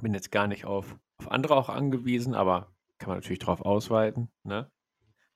Bin 0.00 0.14
jetzt 0.14 0.32
gar 0.32 0.46
nicht 0.46 0.64
auf, 0.64 0.96
auf 1.20 1.30
andere 1.30 1.54
auch 1.54 1.68
angewiesen, 1.68 2.34
aber 2.34 2.72
kann 2.98 3.10
man 3.10 3.18
natürlich 3.18 3.40
drauf 3.40 3.60
ausweiten. 3.60 4.30
Ne? 4.42 4.70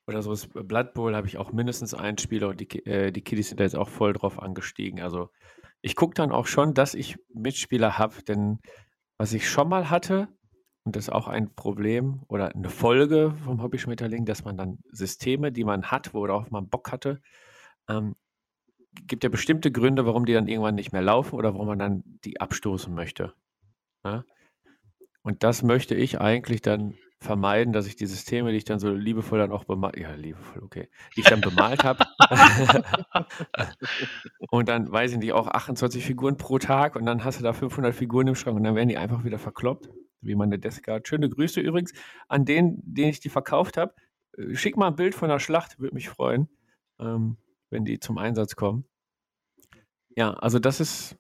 Oder 0.07 0.23
so 0.23 0.33
ist 0.33 0.49
Blood 0.53 0.95
Bowl 0.95 1.15
habe 1.15 1.27
ich 1.27 1.37
auch 1.37 1.53
mindestens 1.53 1.93
einen 1.93 2.17
Spieler 2.17 2.49
und 2.49 2.61
die, 2.61 2.87
äh, 2.87 3.13
die 3.13 3.23
Kiddies 3.23 3.49
sind 3.49 3.61
da 3.61 3.65
jetzt 3.65 3.77
auch 3.77 3.91
voll 3.91 4.15
drauf 4.15 4.41
angestiegen. 4.41 5.03
Also 5.03 5.29
ich 5.83 5.95
gucke 5.95 6.15
dann 6.15 6.33
auch 6.33 6.47
schon, 6.47 6.73
dass 6.73 6.95
ich 6.95 7.19
Mitspieler 7.35 7.99
habe, 7.99 8.23
denn 8.23 8.61
was 9.19 9.35
ich 9.35 9.49
schon 9.49 9.69
mal 9.69 9.91
hatte, 9.91 10.29
und 10.85 10.97
das 10.97 11.05
ist 11.05 11.13
auch 11.13 11.29
ein 11.29 11.55
Problem 11.55 12.23
oder 12.29 12.55
eine 12.55 12.71
Folge 12.71 13.35
vom 13.45 13.63
Hobby 13.63 13.79
Schmetterling, 13.79 14.25
dass 14.25 14.45
man 14.45 14.57
dann 14.57 14.79
Systeme, 14.91 15.53
die 15.53 15.65
man 15.65 15.91
hat, 15.91 16.15
worauf 16.15 16.51
man 16.51 16.69
Bock 16.71 16.93
hatte, 16.93 17.21
ähm, 17.89 18.17
gibt 19.07 19.23
ja 19.23 19.29
bestimmte 19.29 19.71
Gründe, 19.71 20.07
warum 20.07 20.25
die 20.25 20.33
dann 20.33 20.49
irgendwann 20.49 20.77
nicht 20.77 20.93
mehr 20.93 21.03
laufen 21.03 21.35
oder 21.35 21.53
warum 21.53 21.67
man 21.67 21.79
dann 21.79 22.03
die 22.25 22.41
abstoßen 22.41 22.95
möchte. 22.95 23.35
Ne? 24.03 24.25
Und 25.25 25.43
das 25.43 25.63
möchte 25.63 25.95
ich 25.95 26.21
eigentlich 26.21 26.61
dann 26.61 26.95
vermeiden, 27.19 27.73
dass 27.73 27.87
ich 27.87 27.97
die 27.97 28.05
Systeme, 28.05 28.51
die 28.51 28.59
ich 28.59 28.67
dann 28.67 28.79
so 28.79 28.93
liebevoll 28.93 29.39
dann 29.39 29.53
auch 29.53 29.65
bemalt, 29.65 29.97
ja, 29.97 30.13
liebevoll, 30.13 30.63
okay, 30.63 30.91
die 31.17 31.21
ich 31.21 31.27
dann 31.27 31.41
bemalt 31.41 31.83
habe. 31.83 32.05
und 34.51 34.69
dann, 34.69 34.93
weiß 34.93 35.13
ich 35.13 35.19
nicht, 35.19 35.33
auch 35.33 35.49
28 35.49 36.05
Figuren 36.05 36.37
pro 36.37 36.59
Tag 36.59 36.95
und 36.95 37.07
dann 37.07 37.25
hast 37.25 37.41
du 37.41 37.43
da 37.43 37.55
500 37.55 37.95
Figuren 37.95 38.27
im 38.27 38.35
Schrank 38.35 38.59
und 38.59 38.65
dann 38.65 38.75
werden 38.75 38.91
die 38.91 38.99
einfach 38.99 39.25
wieder 39.25 39.39
verkloppt, 39.39 39.89
wie 40.21 40.35
meine 40.35 40.59
Deathguard. 40.59 41.09
Schöne 41.09 41.31
Grüße 41.31 41.59
übrigens 41.59 41.95
an 42.29 42.45
den, 42.45 42.79
den 42.85 43.09
ich 43.09 43.21
die 43.21 43.31
verkauft 43.31 43.79
habe. 43.79 43.95
Äh, 44.37 44.55
Schick 44.55 44.77
mal 44.77 44.89
ein 44.89 44.97
Bild 44.97 45.15
von 45.15 45.31
der 45.31 45.39
Schlacht, 45.39 45.81
würde 45.81 45.95
mich 45.95 46.11
freuen, 46.11 46.51
ähm, 47.01 47.39
wenn 47.71 47.87
die 47.87 47.99
zum 47.99 48.19
Einsatz 48.19 48.57
kommen. 48.57 48.85
Ja, 50.17 50.35
also 50.35 50.59
das 50.59 50.81
ist 50.81 51.17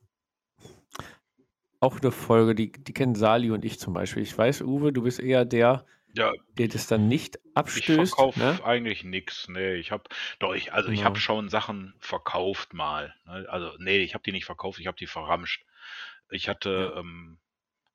auch 1.85 2.01
eine 2.01 2.13
Folge, 2.13 2.55
die, 2.55 2.73
die 2.73 2.93
kennen 2.95 3.15
Sali 3.15 3.51
und 3.51 3.65
ich 3.65 3.79
zum 3.81 3.95
Beispiel. 3.95 4.23
Ich 4.23 4.37
weiß, 4.37 4.63
Uwe, 4.63 4.93
du 4.93 5.03
bist 5.03 5.21
eher 5.21 5.45
der, 5.45 5.87
Ja, 6.15 6.33
der 6.59 6.69
das 6.69 6.87
dann 6.89 7.09
nicht 7.09 7.39
ich 7.75 7.91
abstößt. 7.91 7.91
verkaufe 7.91 8.37
Ne? 8.37 8.63
eigentlich 8.65 9.05
nix. 9.05 9.49
Nee, 9.49 9.75
ich 9.75 9.91
habe 9.91 10.05
doch 10.39 10.55
ich 10.55 10.73
also 10.73 10.91
ich 10.91 11.05
Genau. 11.05 11.05
habe 11.05 11.19
schon 11.19 11.49
Sachen 11.49 11.95
verkauft 12.01 12.73
mal, 12.75 13.15
ne? 13.27 13.47
Also 13.49 13.73
nee, 13.79 13.99
ich 13.99 14.15
habe 14.15 14.23
die 14.25 14.33
nicht 14.33 14.45
verkauft, 14.45 14.79
ich 14.81 14.87
habe 14.87 14.97
die 14.97 15.07
verramscht. 15.07 15.65
Ich 16.31 16.49
hatte 16.49 16.95
Ja. 16.95 16.95
ähm, 16.97 17.39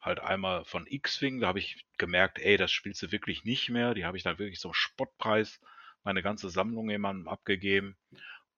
halt 0.01 0.19
einmal 0.21 0.65
von 0.65 0.87
X-Wing, 0.87 1.41
da 1.41 1.47
habe 1.47 1.59
ich 1.59 1.85
gemerkt, 1.97 2.39
ey, 2.39 2.57
das 2.57 2.71
spielst 2.71 3.01
du 3.03 3.11
wirklich 3.11 3.43
nicht 3.45 3.69
mehr. 3.69 3.93
Die 3.95 4.05
habe 4.05 4.17
ich 4.17 4.23
dann 4.23 4.39
wirklich 4.39 4.59
zum 4.59 4.73
Spottpreis 4.73 5.61
meine 6.03 6.23
ganze 6.23 6.49
Sammlung 6.49 6.89
jemandem 6.89 7.27
abgegeben. 7.27 7.97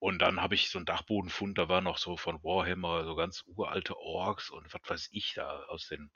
Und 0.02 0.18
dann 0.18 0.40
habe 0.42 0.56
ich 0.56 0.68
so 0.68 0.78
einen 0.80 0.84
Dachbodenfund, 0.86 1.56
da 1.58 1.68
war 1.68 1.80
noch 1.80 1.96
so 1.96 2.16
von 2.16 2.42
Warhammer 2.42 3.04
so 3.04 3.14
ganz 3.14 3.44
uralte 3.46 3.96
Orks 3.96 4.50
und 4.50 4.74
was 4.74 4.80
weiß 4.84 5.08
ich 5.12 5.34
da 5.34 5.60
aus 5.68 5.86
den 5.86 6.10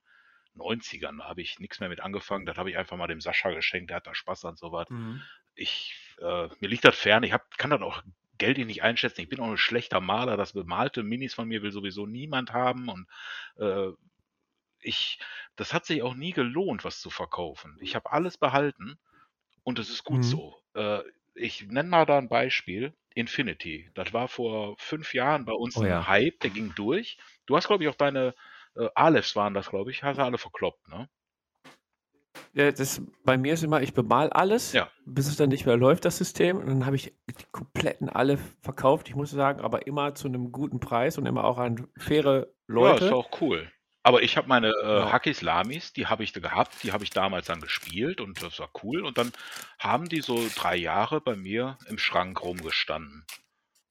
90ern. 0.55 1.19
Da 1.19 1.27
habe 1.29 1.41
ich 1.41 1.61
nichts 1.61 1.79
mehr 1.79 1.89
mit 1.89 2.01
angefangen. 2.01 2.47
Das 2.47 2.57
habe 2.59 2.69
ich 2.69 2.77
einfach 2.79 2.97
mal 2.97 3.07
dem 3.07 3.21
Sascha 3.21 3.51
geschenkt, 3.51 3.91
der 3.91 3.99
hat 3.99 4.09
da 4.09 4.15
Spaß 4.17 4.45
an 4.47 4.57
sowas. 4.57 4.89
Mhm. 4.89 5.29
Ich, 5.55 5.95
äh, 6.19 6.49
mir 6.59 6.69
liegt 6.69 6.85
das 6.85 6.99
fern, 6.99 7.23
ich 7.23 7.33
hab, 7.33 7.57
kann 7.59 7.71
das 7.71 7.81
auch 7.81 8.03
Geld 8.39 8.59
nicht 8.59 8.83
einschätzen. 8.83 9.21
Ich 9.21 9.29
bin 9.29 9.39
auch 9.39 9.51
ein 9.53 9.57
schlechter 9.57 10.01
Maler. 10.01 10.37
Das 10.37 10.53
bemalte 10.55 11.05
Minis 11.05 11.35
von 11.35 11.47
mir 11.47 11.63
will 11.63 11.71
sowieso 11.71 12.07
niemand 12.07 12.53
haben. 12.53 12.89
Und 12.89 13.09
äh, 13.59 13.93
ich, 14.81 15.19
das 15.57 15.73
hat 15.75 15.87
sich 15.87 16.03
auch 16.03 16.15
nie 16.15 16.33
gelohnt, 16.33 16.85
was 16.85 17.01
zu 17.01 17.11
verkaufen. 17.11 17.77
Ich 17.81 17.95
habe 17.95 18.13
alles 18.13 18.39
behalten 18.39 18.99
und 19.65 19.79
es 19.79 19.91
ist 19.91 20.05
gut 20.05 20.23
Mhm. 20.23 20.23
so. 20.25 20.63
Äh, 20.75 21.03
ich 21.35 21.67
nenne 21.67 21.89
mal 21.89 22.07
da 22.07 22.19
ein 22.19 22.29
Beispiel. 22.29 22.95
Infinity. 23.17 23.91
Das 23.95 24.13
war 24.13 24.29
vor 24.29 24.77
fünf 24.79 25.15
Jahren 25.15 25.45
bei 25.45 25.53
uns 25.53 25.77
Oh 25.77 25.81
ein 25.81 25.89
ja. 25.89 26.07
Hype, 26.07 26.39
der 26.41 26.51
ging 26.51 26.73
durch. 26.77 27.19
Du 27.47 27.57
hast, 27.57 27.67
glaube 27.67 27.83
ich, 27.83 27.89
auch 27.91 27.95
deine 27.95 28.35
äh, 28.77 28.89
Aleph 28.95 29.35
waren 29.37 29.55
das, 29.55 29.71
glaube 29.71 29.91
ich, 29.91 30.03
hast 30.03 30.19
du 30.19 30.23
alle 30.23 30.39
verkloppt, 30.39 30.87
ne? 30.89 31.09
Ja, 32.53 32.71
das, 32.71 33.03
bei 33.25 33.37
mir 33.37 33.55
ist 33.55 33.63
immer, 33.65 33.83
ich 33.83 33.93
bemal 33.95 34.31
alles, 34.31 34.73
Ja. 34.73 34.91
bis 35.05 35.27
es 35.29 35.37
dann 35.37 35.49
nicht 35.51 35.67
mehr 35.67 35.77
läuft, 35.77 36.05
das 36.05 36.17
System. 36.19 36.59
Und 36.59 36.67
dann 36.69 36.87
habe 36.87 36.97
ich 36.97 37.13
die 37.29 37.45
kompletten 37.53 38.09
alle 38.09 38.39
verkauft. 38.63 39.09
Ich 39.09 39.15
muss 39.15 39.31
sagen, 39.31 39.61
aber 39.61 39.87
immer 39.87 40.15
zu 40.15 40.29
einem 40.29 40.53
guten 40.53 40.81
Preis 40.81 41.19
und 41.19 41.27
immer 41.27 41.45
auch 41.45 41.59
an 41.59 41.89
faire 41.99 42.35
Ja, 42.35 42.43
ist 42.43 42.51
Leute. 42.69 43.15
auch 43.15 43.41
cool. 43.41 43.71
Aber 44.07 44.23
ich 44.23 44.37
habe 44.37 44.47
meine 44.47 44.69
äh, 44.69 45.01
Ja. 45.01 45.11
Hakis 45.11 45.43
Lamis, 45.43 45.93
die 45.93 46.07
habe 46.07 46.23
ich 46.23 46.33
da 46.33 46.39
gehabt, 46.39 46.85
die 46.85 46.93
habe 46.93 47.03
ich 47.03 47.11
damals 47.11 47.47
dann 47.47 47.61
gespielt 47.61 48.21
und 48.21 48.41
das 48.41 48.61
war 48.61 48.71
cool. 48.85 49.05
Und 49.05 49.19
dann 49.19 49.33
haben 49.81 50.09
die 50.09 50.21
so 50.21 50.49
drei 50.55 50.77
Jahre 50.77 51.21
bei 51.21 51.35
mir 51.35 51.77
im 51.89 51.99
Schrank 51.99 52.41
rumgestanden. 52.41 53.27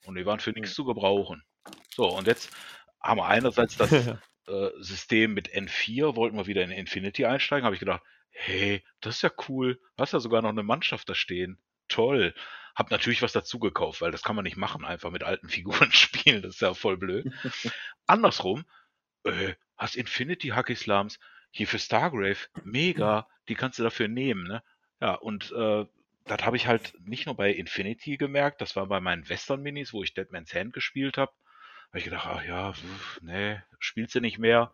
Und 0.05 0.15
die 0.15 0.25
waren 0.25 0.39
für 0.39 0.51
nichts 0.51 0.73
zu 0.73 0.85
gebrauchen. 0.85 1.43
So, 1.93 2.07
und 2.07 2.27
jetzt 2.27 2.49
haben 3.01 3.19
wir 3.19 3.25
einerseits 3.25 3.75
das 3.75 3.91
äh, 4.47 4.69
System 4.79 5.33
mit 5.33 5.49
N4, 5.49 6.15
wollten 6.15 6.37
wir 6.37 6.47
wieder 6.47 6.63
in 6.63 6.71
Infinity 6.71 7.25
einsteigen, 7.25 7.65
habe 7.65 7.75
ich 7.75 7.81
gedacht, 7.81 8.01
hey, 8.29 8.85
das 9.01 9.17
ist 9.17 9.21
ja 9.21 9.31
cool, 9.49 9.81
hast 9.97 10.13
ja 10.13 10.21
sogar 10.21 10.41
noch 10.41 10.49
eine 10.49 10.63
Mannschaft 10.63 11.09
da 11.09 11.15
stehen. 11.15 11.59
Toll. 11.89 12.33
Hab 12.73 12.89
natürlich 12.89 13.21
was 13.21 13.33
dazu 13.33 13.59
gekauft, 13.59 13.99
weil 13.99 14.11
das 14.11 14.23
kann 14.23 14.37
man 14.37 14.43
nicht 14.43 14.55
machen, 14.55 14.85
einfach 14.85 15.11
mit 15.11 15.23
alten 15.23 15.49
Figuren 15.49 15.91
spielen, 15.91 16.41
das 16.41 16.55
ist 16.55 16.61
ja 16.61 16.73
voll 16.73 16.95
blöd. 16.95 17.27
Andersrum, 18.07 18.63
äh, 19.25 19.55
hast 19.77 19.95
Infinity 19.95 20.49
Hacky 20.49 20.75
Slams 20.75 21.19
hier 21.51 21.67
für 21.67 21.79
Stargrave, 21.79 22.47
mega, 22.63 23.27
die 23.47 23.55
kannst 23.55 23.79
du 23.79 23.83
dafür 23.83 24.07
nehmen, 24.07 24.47
ne? 24.47 24.63
Ja, 25.01 25.15
und 25.15 25.51
äh, 25.51 25.85
das 26.25 26.43
habe 26.43 26.57
ich 26.57 26.67
halt 26.67 26.93
nicht 27.05 27.25
nur 27.25 27.35
bei 27.35 27.51
Infinity 27.51 28.17
gemerkt, 28.17 28.61
das 28.61 28.75
war 28.75 28.87
bei 28.87 28.99
meinen 28.99 29.27
Western-Minis, 29.29 29.93
wo 29.93 30.03
ich 30.03 30.13
Deadman's 30.13 30.53
Hand 30.53 30.73
gespielt 30.73 31.17
habe. 31.17 31.31
Habe 31.89 31.99
ich 31.99 32.03
gedacht, 32.05 32.27
ach 32.27 32.43
ja, 32.43 32.73
pf, 32.73 33.21
nee, 33.21 33.61
spielst 33.79 34.15
du 34.15 34.21
nicht 34.21 34.39
mehr. 34.39 34.73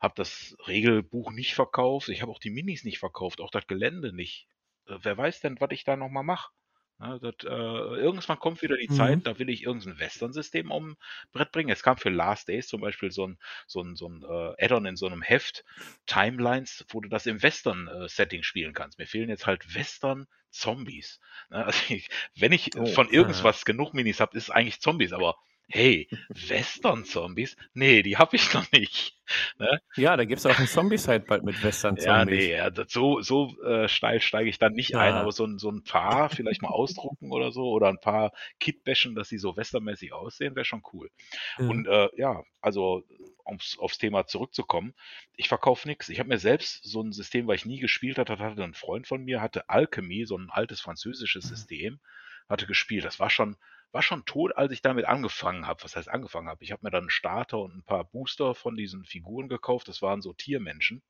Hab 0.00 0.14
das 0.16 0.56
Regelbuch 0.68 1.32
nicht 1.32 1.54
verkauft. 1.54 2.08
Ich 2.10 2.22
habe 2.22 2.30
auch 2.30 2.38
die 2.38 2.50
Minis 2.50 2.84
nicht 2.84 2.98
verkauft, 2.98 3.40
auch 3.40 3.50
das 3.50 3.66
Gelände 3.66 4.12
nicht. 4.12 4.46
Äh, 4.86 4.98
wer 5.02 5.16
weiß 5.16 5.40
denn, 5.40 5.60
was 5.60 5.70
ich 5.72 5.84
da 5.84 5.96
nochmal 5.96 6.24
mache? 6.24 6.52
Ja, 7.00 7.18
das, 7.18 7.34
äh, 7.44 7.48
irgendwann 7.48 8.38
kommt 8.38 8.62
wieder 8.62 8.76
die 8.76 8.88
Mhm. 8.88 8.88
Zeit, 8.88 9.26
da 9.26 9.38
will 9.38 9.48
ich 9.48 9.62
irgendein 9.64 9.98
Western-System 9.98 10.70
um 10.70 10.96
Brett 11.32 11.50
bringen. 11.52 11.70
Es 11.70 11.82
kam 11.82 11.96
für 11.96 12.08
Last 12.10 12.48
Days 12.48 12.68
zum 12.68 12.80
Beispiel 12.80 13.10
so 13.10 13.26
ein, 13.26 13.38
so 13.66 13.80
ein, 13.82 13.96
so 13.96 14.08
ein 14.08 14.22
äh, 14.22 14.64
Add-on 14.64 14.86
in 14.86 14.96
so 14.96 15.06
einem 15.06 15.20
Heft, 15.22 15.64
Timelines, 16.06 16.84
wo 16.90 17.00
du 17.00 17.08
das 17.08 17.26
im 17.26 17.42
Western-Setting 17.42 18.42
spielen 18.44 18.74
kannst. 18.74 18.98
Mir 18.98 19.06
fehlen 19.06 19.28
jetzt 19.28 19.46
halt 19.46 19.74
Western-Zombies. 19.74 21.20
Ne? 21.50 21.64
Also 21.64 21.94
ich, 21.94 22.08
wenn 22.36 22.52
ich 22.52 22.70
Oh, 22.74 22.94
von 22.94 23.08
irgendwas 23.08 23.64
genug 23.64 23.92
Minis 23.94 24.20
habe, 24.20 24.36
ist 24.36 24.44
es 24.44 24.50
eigentlich 24.50 24.80
Zombies, 24.80 25.12
aber 25.12 25.36
hey, 25.68 26.08
Western-Zombies? 26.28 27.56
Nee, 27.72 28.02
die 28.02 28.16
habe 28.16 28.36
ich 28.36 28.52
noch 28.54 28.70
nicht. 28.72 29.16
Ne? 29.58 29.80
Ja, 29.96 30.16
da 30.16 30.24
gibt 30.24 30.38
es 30.40 30.46
auch 30.46 30.58
ein 30.58 30.66
Zombie-Side 30.66 31.20
bald 31.26 31.44
mit 31.44 31.62
Western-Zombies. 31.62 32.46
Ja, 32.48 32.64
nee, 32.68 32.70
das, 32.74 32.92
so, 32.92 33.20
so 33.22 33.56
äh, 33.62 33.88
steil 33.88 34.20
steige 34.20 34.48
ich 34.50 34.58
dann 34.58 34.72
nicht 34.74 34.94
ein, 34.94 35.14
Ja. 35.14 35.20
aber 35.20 35.32
so, 35.32 35.44
ein- 35.46 35.58
so 35.58 35.70
ein 35.70 35.82
paar 35.84 36.28
vielleicht 36.28 36.62
mal 36.62 36.68
ausdrucken 36.68 37.32
oder 37.32 37.50
so 37.52 37.70
oder 37.70 37.88
ein 37.88 38.00
paar 38.00 38.32
Kitbäschen, 38.60 39.14
dass 39.14 39.28
sie 39.28 39.38
so 39.38 39.56
westernmäßig 39.56 40.12
aussehen, 40.12 40.54
wäre 40.54 40.64
schon 40.64 40.82
cool. 40.92 41.10
Mhm. 41.58 41.70
Und 41.70 41.86
äh, 41.88 42.08
ja, 42.16 42.42
also 42.60 43.02
ums, 43.46 43.78
aufs 43.78 43.98
Thema 43.98 44.26
zurückzukommen, 44.26 44.94
ich 45.36 45.48
verkaufe 45.48 45.88
nichts. 45.88 46.08
Ich 46.08 46.18
habe 46.18 46.28
mir 46.28 46.38
selbst 46.38 46.84
so 46.84 47.02
ein 47.02 47.12
System, 47.12 47.46
weil 47.46 47.56
ich 47.56 47.66
nie 47.66 47.78
gespielt 47.80 48.18
hatte, 48.18 48.38
hatte 48.38 48.62
ein 48.64 48.74
Freund 48.74 49.06
von 49.06 49.22
mir, 49.24 49.40
hatte 49.40 49.68
Alchemy, 49.68 50.26
so 50.26 50.36
ein 50.36 50.50
altes 50.50 50.80
französisches 50.80 51.44
System, 51.44 52.00
hatte 52.48 52.66
gespielt. 52.66 53.04
Das 53.04 53.20
war 53.20 53.30
schon, 53.30 53.56
war 53.94 54.02
schon 54.02 54.24
tot, 54.24 54.56
als 54.56 54.72
ich 54.72 54.82
damit 54.82 55.04
angefangen 55.04 55.68
habe. 55.68 55.84
Was 55.84 55.94
heißt 55.94 56.08
angefangen 56.08 56.48
habe? 56.48 56.64
Ich 56.64 56.72
habe 56.72 56.84
mir 56.84 56.90
dann 56.90 57.04
einen 57.04 57.10
Starter 57.10 57.60
und 57.60 57.76
ein 57.76 57.84
paar 57.84 58.04
Booster 58.04 58.54
von 58.56 58.76
diesen 58.76 59.04
Figuren 59.04 59.48
gekauft. 59.48 59.86
Das 59.86 60.02
waren 60.02 60.20
so 60.20 60.32
Tiermenschen. 60.32 61.00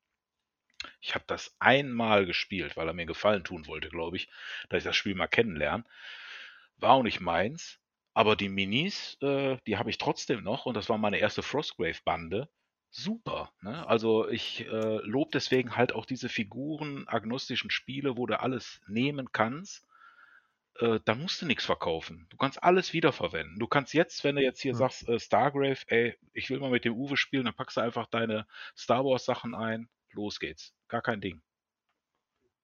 Ich 1.00 1.14
habe 1.14 1.24
das 1.26 1.56
einmal 1.58 2.26
gespielt, 2.26 2.76
weil 2.76 2.86
er 2.86 2.92
mir 2.92 3.06
Gefallen 3.06 3.42
tun 3.42 3.66
wollte, 3.66 3.88
glaube 3.88 4.18
ich, 4.18 4.28
dass 4.68 4.78
ich 4.78 4.84
das 4.84 4.96
Spiel 4.96 5.14
mal 5.14 5.28
kennenlerne. 5.28 5.84
War 6.76 6.92
auch 6.92 7.02
nicht 7.02 7.20
meins. 7.20 7.80
Aber 8.12 8.36
die 8.36 8.50
Minis, 8.50 9.16
äh, 9.22 9.56
die 9.66 9.78
habe 9.78 9.88
ich 9.88 9.96
trotzdem 9.96 10.44
noch 10.44 10.66
und 10.66 10.74
das 10.74 10.90
war 10.90 10.98
meine 10.98 11.18
erste 11.18 11.42
Frostgrave-Bande. 11.42 12.50
Super. 12.90 13.50
Ne? 13.62 13.86
Also 13.88 14.28
ich 14.28 14.66
äh, 14.66 14.98
lobe 14.98 15.30
deswegen 15.32 15.74
halt 15.74 15.94
auch 15.94 16.04
diese 16.04 16.28
figurenagnostischen 16.28 17.70
Spiele, 17.70 18.18
wo 18.18 18.26
du 18.26 18.38
alles 18.38 18.82
nehmen 18.86 19.32
kannst. 19.32 19.86
Äh, 20.78 21.00
da 21.04 21.14
musst 21.16 21.42
du 21.42 21.46
nichts 21.46 21.64
verkaufen. 21.64 22.26
Du 22.30 22.36
kannst 22.36 22.62
alles 22.62 22.92
wiederverwenden. 22.92 23.58
Du 23.58 23.66
kannst 23.68 23.92
jetzt, 23.94 24.22
wenn 24.24 24.36
du 24.36 24.42
jetzt 24.42 24.60
hier 24.60 24.74
Ja. 24.74 24.76
sagst, 24.76 25.08
äh, 25.08 25.18
Stargrave, 25.20 25.78
ey, 25.88 26.16
ich 26.32 26.48
will 26.50 26.60
mal 26.60 26.70
mit 26.70 26.84
dem 26.84 26.94
Uwe 26.94 27.16
spielen, 27.16 27.44
dann 27.44 27.54
packst 27.54 27.76
du 27.76 27.80
einfach 27.80 28.06
deine 28.06 28.46
Star 28.76 29.04
Wars 29.04 29.24
Sachen 29.24 29.54
ein. 29.54 29.88
Los 30.12 30.38
geht's. 30.40 30.74
Gar 30.88 31.02
kein 31.02 31.20
Ding. 31.20 31.42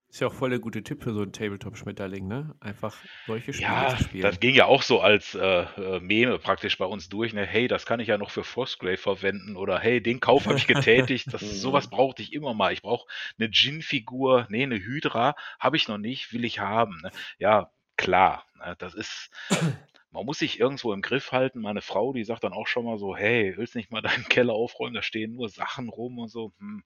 Ist 0.09 0.21
ja 0.21 0.27
auch 0.27 0.35
voll 0.35 0.51
der 0.51 0.59
gute 0.59 0.83
Tipp 0.85 1.03
für 1.03 1.13
so 1.15 1.23
einen 1.23 1.33
Tabletop-Schmetterling, 1.33 2.29
ne? 2.29 2.55
Einfach 2.61 3.07
solche 3.27 3.53
Spiele 3.55 3.87
Ja, 3.87 3.87
zu 3.87 3.99
spielen. 3.99 4.23
das 4.23 4.41
ging 4.41 4.55
ja 4.55 4.67
auch 4.67 4.83
so 4.83 5.01
als 5.01 5.35
äh, 5.35 5.41
äh, 5.43 6.01
Meme 6.01 6.39
praktisch 6.39 6.79
bei 6.79 6.85
uns 6.85 7.09
durch. 7.09 7.33
Ne? 7.35 7.45
Hey, 7.45 7.67
das 7.69 7.85
kann 7.85 7.99
ich 8.01 8.09
ja 8.09 8.17
noch 8.17 8.31
für 8.31 8.45
Frostgrave 8.45 8.97
verwenden. 8.97 9.57
Oder 9.57 9.79
hey, 9.81 10.01
den 10.03 10.21
Kauf 10.21 10.47
habe 10.47 10.57
ich 10.59 10.67
getätigt. 10.69 11.33
Das, 11.33 11.61
sowas 11.61 11.89
brauchte 11.91 12.23
ich 12.23 12.33
immer 12.33 12.55
mal. 12.55 12.73
Ich 12.73 12.83
brauche 12.83 13.07
eine 13.39 13.51
Djinn-Figur, 13.51 14.47
nee, 14.51 14.63
eine 14.63 14.77
Hydra 14.79 15.35
habe 15.59 15.77
ich 15.77 15.89
noch 15.89 15.99
nicht, 15.99 16.33
will 16.33 16.45
ich 16.45 16.61
haben. 16.61 17.01
Ne? 17.03 17.11
Ja, 17.39 17.73
klar. 18.01 18.47
Ne? 18.57 18.77
Das 18.79 18.95
ist, 18.95 19.31
man 20.11 20.27
muss 20.27 20.39
sich 20.39 20.59
irgendwo 20.61 20.93
im 20.93 21.03
Griff 21.03 21.33
halten. 21.33 21.61
Meine 21.61 21.83
Frau, 21.83 22.13
die 22.13 22.25
sagt 22.25 22.45
dann 22.45 22.53
auch 22.55 22.67
schon 22.67 22.85
mal 22.85 22.99
so, 22.99 23.17
hey, 23.17 23.55
willst 23.57 23.77
nicht 23.77 23.91
mal 23.93 24.03
deinen 24.03 24.25
Keller 24.29 24.55
aufräumen? 24.55 24.95
Da 24.95 25.03
stehen 25.03 25.35
nur 25.35 25.49
Sachen 25.49 25.89
rum 25.89 26.19
und 26.19 26.29
so. 26.29 26.53
Hm. 26.59 26.85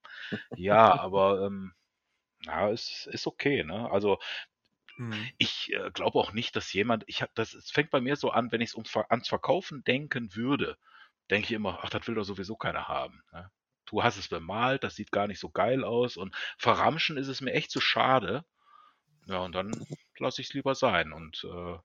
Ja, 0.54 0.98
aber 0.98 1.46
ähm, 1.46 1.74
ja, 2.44 2.70
ist, 2.70 3.08
ist 3.08 3.26
okay. 3.26 3.64
Ne? 3.64 3.90
Also 3.90 4.18
Mhm. 4.98 5.34
ich 5.38 5.72
äh, 5.72 5.90
glaube 5.92 6.18
auch 6.18 6.32
nicht, 6.32 6.56
dass 6.56 6.72
jemand, 6.72 7.04
ich 7.06 7.22
habe 7.22 7.32
das, 7.34 7.54
es 7.54 7.70
fängt 7.70 7.90
bei 7.90 8.00
mir 8.00 8.16
so 8.16 8.30
an, 8.30 8.52
wenn 8.52 8.60
ich 8.60 8.74
ums 8.74 8.90
Ver 8.90 9.10
ans 9.10 9.28
Verkaufen 9.28 9.84
denken 9.84 10.34
würde, 10.34 10.76
denke 11.30 11.46
ich 11.46 11.52
immer, 11.52 11.80
ach, 11.82 11.90
das 11.90 12.06
will 12.06 12.14
doch 12.14 12.24
sowieso 12.24 12.56
keiner 12.56 12.88
haben. 12.88 13.22
Ne? 13.32 13.50
Du 13.86 14.02
hast 14.02 14.16
es 14.18 14.28
bemalt, 14.28 14.84
das 14.84 14.96
sieht 14.96 15.12
gar 15.12 15.26
nicht 15.26 15.40
so 15.40 15.50
geil 15.50 15.84
aus 15.84 16.16
und 16.16 16.34
verramschen 16.58 17.16
ist 17.16 17.28
es 17.28 17.40
mir 17.40 17.52
echt 17.52 17.70
zu 17.70 17.80
schade. 17.80 18.44
Ja, 19.26 19.38
und 19.40 19.54
dann 19.54 19.86
lasse 20.18 20.40
ich 20.40 20.48
es 20.48 20.54
lieber 20.54 20.74
sein. 20.74 21.12
Und 21.12 21.44
äh, 21.44 21.78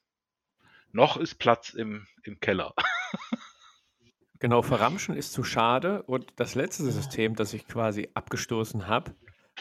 noch 0.92 1.18
ist 1.18 1.36
Platz 1.36 1.70
im, 1.74 2.08
im 2.24 2.40
Keller. 2.40 2.74
Genau, 4.40 4.62
verramschen 4.62 5.16
ist 5.16 5.34
zu 5.34 5.44
schade. 5.44 6.04
Und 6.04 6.32
das 6.38 6.56
letzte 6.56 6.90
System, 6.90 7.36
das 7.36 7.54
ich 7.54 7.68
quasi 7.68 8.10
abgestoßen 8.14 8.88
habe, 8.88 9.14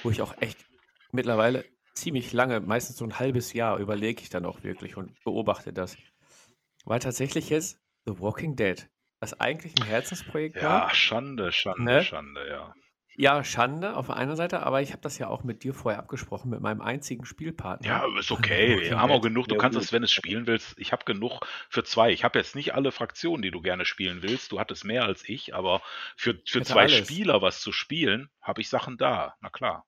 wo 0.02 0.10
ich 0.10 0.22
auch 0.22 0.40
echt 0.40 0.64
mittlerweile 1.10 1.64
ziemlich 1.94 2.32
lange, 2.32 2.60
meistens 2.60 2.96
so 2.96 3.04
ein 3.04 3.18
halbes 3.18 3.52
Jahr, 3.52 3.78
überlege 3.78 4.22
ich 4.22 4.30
dann 4.30 4.46
auch 4.46 4.62
wirklich 4.62 4.96
und 4.96 5.12
beobachte 5.24 5.72
das, 5.72 5.96
war 6.84 7.00
tatsächlich 7.00 7.50
jetzt 7.50 7.80
The 8.06 8.20
Walking 8.20 8.54
Dead. 8.54 8.88
Was 9.18 9.38
eigentlich 9.40 9.74
ein 9.80 9.86
Herzensprojekt 9.86 10.56
Ja, 10.56 10.82
war. 10.82 10.94
Schande, 10.94 11.50
Schande, 11.50 11.82
Ne? 11.82 12.04
Schande, 12.04 12.48
ja. 12.48 12.72
Ja, 13.20 13.42
Schande 13.42 13.96
auf 13.96 14.06
der 14.06 14.16
einen 14.16 14.36
Seite, 14.36 14.62
aber 14.62 14.80
ich 14.80 14.92
habe 14.92 15.02
das 15.02 15.18
ja 15.18 15.26
auch 15.26 15.42
mit 15.42 15.64
dir 15.64 15.74
vorher 15.74 15.98
abgesprochen, 15.98 16.50
mit 16.50 16.60
meinem 16.60 16.80
einzigen 16.80 17.24
Spielpartner. 17.24 17.84
Ja, 17.84 18.04
ist 18.16 18.30
okay. 18.30 18.80
Wir 18.80 19.00
haben 19.00 19.10
auch 19.10 19.20
genug. 19.20 19.48
Du 19.48 19.56
Ja, 19.56 19.60
kannst 19.60 19.76
gut. 19.76 19.84
es, 19.84 19.92
wenn 19.92 20.02
du 20.02 20.04
es 20.04 20.12
spielen 20.12 20.46
willst. 20.46 20.78
Ich 20.78 20.92
habe 20.92 21.04
genug 21.04 21.40
für 21.68 21.82
zwei. 21.82 22.12
Ich 22.12 22.22
habe 22.22 22.38
jetzt 22.38 22.54
nicht 22.54 22.74
alle 22.74 22.92
Fraktionen, 22.92 23.42
die 23.42 23.50
du 23.50 23.60
gerne 23.60 23.84
spielen 23.86 24.22
willst. 24.22 24.52
Du 24.52 24.60
hattest 24.60 24.84
mehr 24.84 25.02
als 25.02 25.28
ich, 25.28 25.52
aber 25.52 25.82
für, 26.16 26.40
für 26.46 26.62
zwei 26.62 26.82
alles. 26.82 26.94
Spieler 26.94 27.42
was 27.42 27.60
zu 27.60 27.72
spielen, 27.72 28.30
habe 28.40 28.60
ich 28.60 28.68
Sachen 28.68 28.98
da. 28.98 29.34
Na 29.40 29.50
klar. 29.50 29.84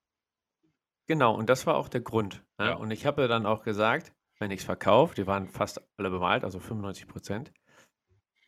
Genau, 1.06 1.32
und 1.32 1.48
das 1.48 1.68
war 1.68 1.76
auch 1.76 1.88
der 1.88 2.00
Grund. 2.00 2.44
Ne? 2.58 2.66
Ja. 2.66 2.74
Und 2.74 2.90
ich 2.90 3.06
habe 3.06 3.28
dann 3.28 3.46
auch 3.46 3.62
gesagt, 3.62 4.12
wenn 4.40 4.50
ich 4.50 4.58
es 4.60 4.64
verkaufe, 4.66 5.14
die 5.14 5.28
waren 5.28 5.46
fast 5.46 5.80
alle 5.98 6.10
bemalt, 6.10 6.42
also 6.42 6.58
95 6.58 7.06
Prozent, 7.06 7.52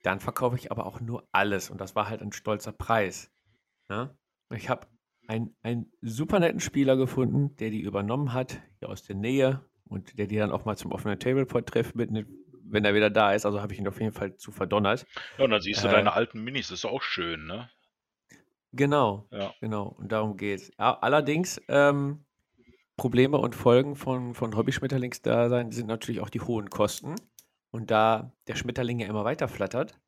dann 0.03 0.19
verkaufe 0.19 0.57
ich 0.57 0.73
aber 0.73 0.87
auch 0.87 1.01
nur 1.01 1.29
alles. 1.31 1.71
Und 1.71 1.81
das 1.81 1.95
war 1.95 2.09
halt 2.09 2.21
ein 2.21 2.33
stolzer 2.33 2.73
Preis. 2.73 3.31
Ne? 3.89 4.17
Ich 4.55 4.69
habe 4.69 4.87
einen, 5.29 5.55
einen 5.63 5.93
super 6.01 6.41
netten 6.41 6.61
Spieler 6.61 6.97
gefunden, 6.97 7.57
der 7.57 7.71
die 7.71 7.81
übernommen 7.81 8.33
hat, 8.33 8.61
hier 8.79 8.89
aus 8.89 9.03
der 9.03 9.17
Nähe 9.17 9.65
und 9.85 10.19
der 10.19 10.27
die 10.27 10.37
dann 10.37 10.53
auch 10.53 10.65
mal 10.65 10.77
zum 10.77 10.93
offenen 10.93 11.19
Tableport-Treff 11.19 11.95
mitnimmt, 11.95 12.29
wenn 12.65 12.85
er 12.85 12.95
wieder 12.95 13.11
da 13.11 13.33
ist. 13.33 13.47
Also 13.47 13.61
habe 13.61 13.73
ich 13.73 13.79
ihn 13.79 13.89
auf 13.89 14.01
jeden 14.01 14.13
Fall 14.13 14.37
zu 14.37 14.51
verdonnert. 14.53 15.07
Ja, 15.39 15.45
und 15.45 15.51
dann 15.51 15.61
siehst 15.63 15.85
du 15.85 15.89
Äh. 15.89 15.93
deine 15.93 16.13
alten 16.13 16.43
Minis. 16.43 16.69
Das 16.69 16.81
ist 16.81 16.85
auch 16.85 17.03
schön, 17.03 17.47
ne? 17.47 17.71
Genau, 18.73 19.27
Ja. 19.31 19.53
genau. 19.61 19.89
Und 19.99 20.13
darum 20.13 20.37
geht's. 20.37 20.71
Ja, 20.79 20.99
allerdings, 21.01 21.61
ähm, 21.69 22.25
Probleme 22.97 23.39
und 23.39 23.55
Folgen 23.55 23.97
von, 23.97 24.35
von 24.35 24.57
Hobby-Schmetterlingsdasein 24.57 25.71
sind 25.73 25.87
natürlich 25.89 26.21
auch 26.21 26.31
die 26.31 26.41
hohen 26.41 26.71
Kosten. 26.71 27.15
Und 27.71 27.91
da 27.91 28.33
der 28.49 28.55
Schmetterling 28.55 28.99
ja 29.01 29.09
immer 29.09 29.25
weiter 29.25 29.49
flattert, 29.49 29.99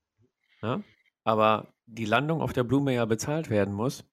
ne? 0.63 0.85
aber 1.25 1.73
die 1.87 2.05
Landung 2.05 2.43
auf 2.43 2.53
der 2.53 2.63
Blume 2.65 2.93
ja 2.95 3.05
bezahlt 3.07 3.49
werden 3.49 3.73
muss, 3.75 4.05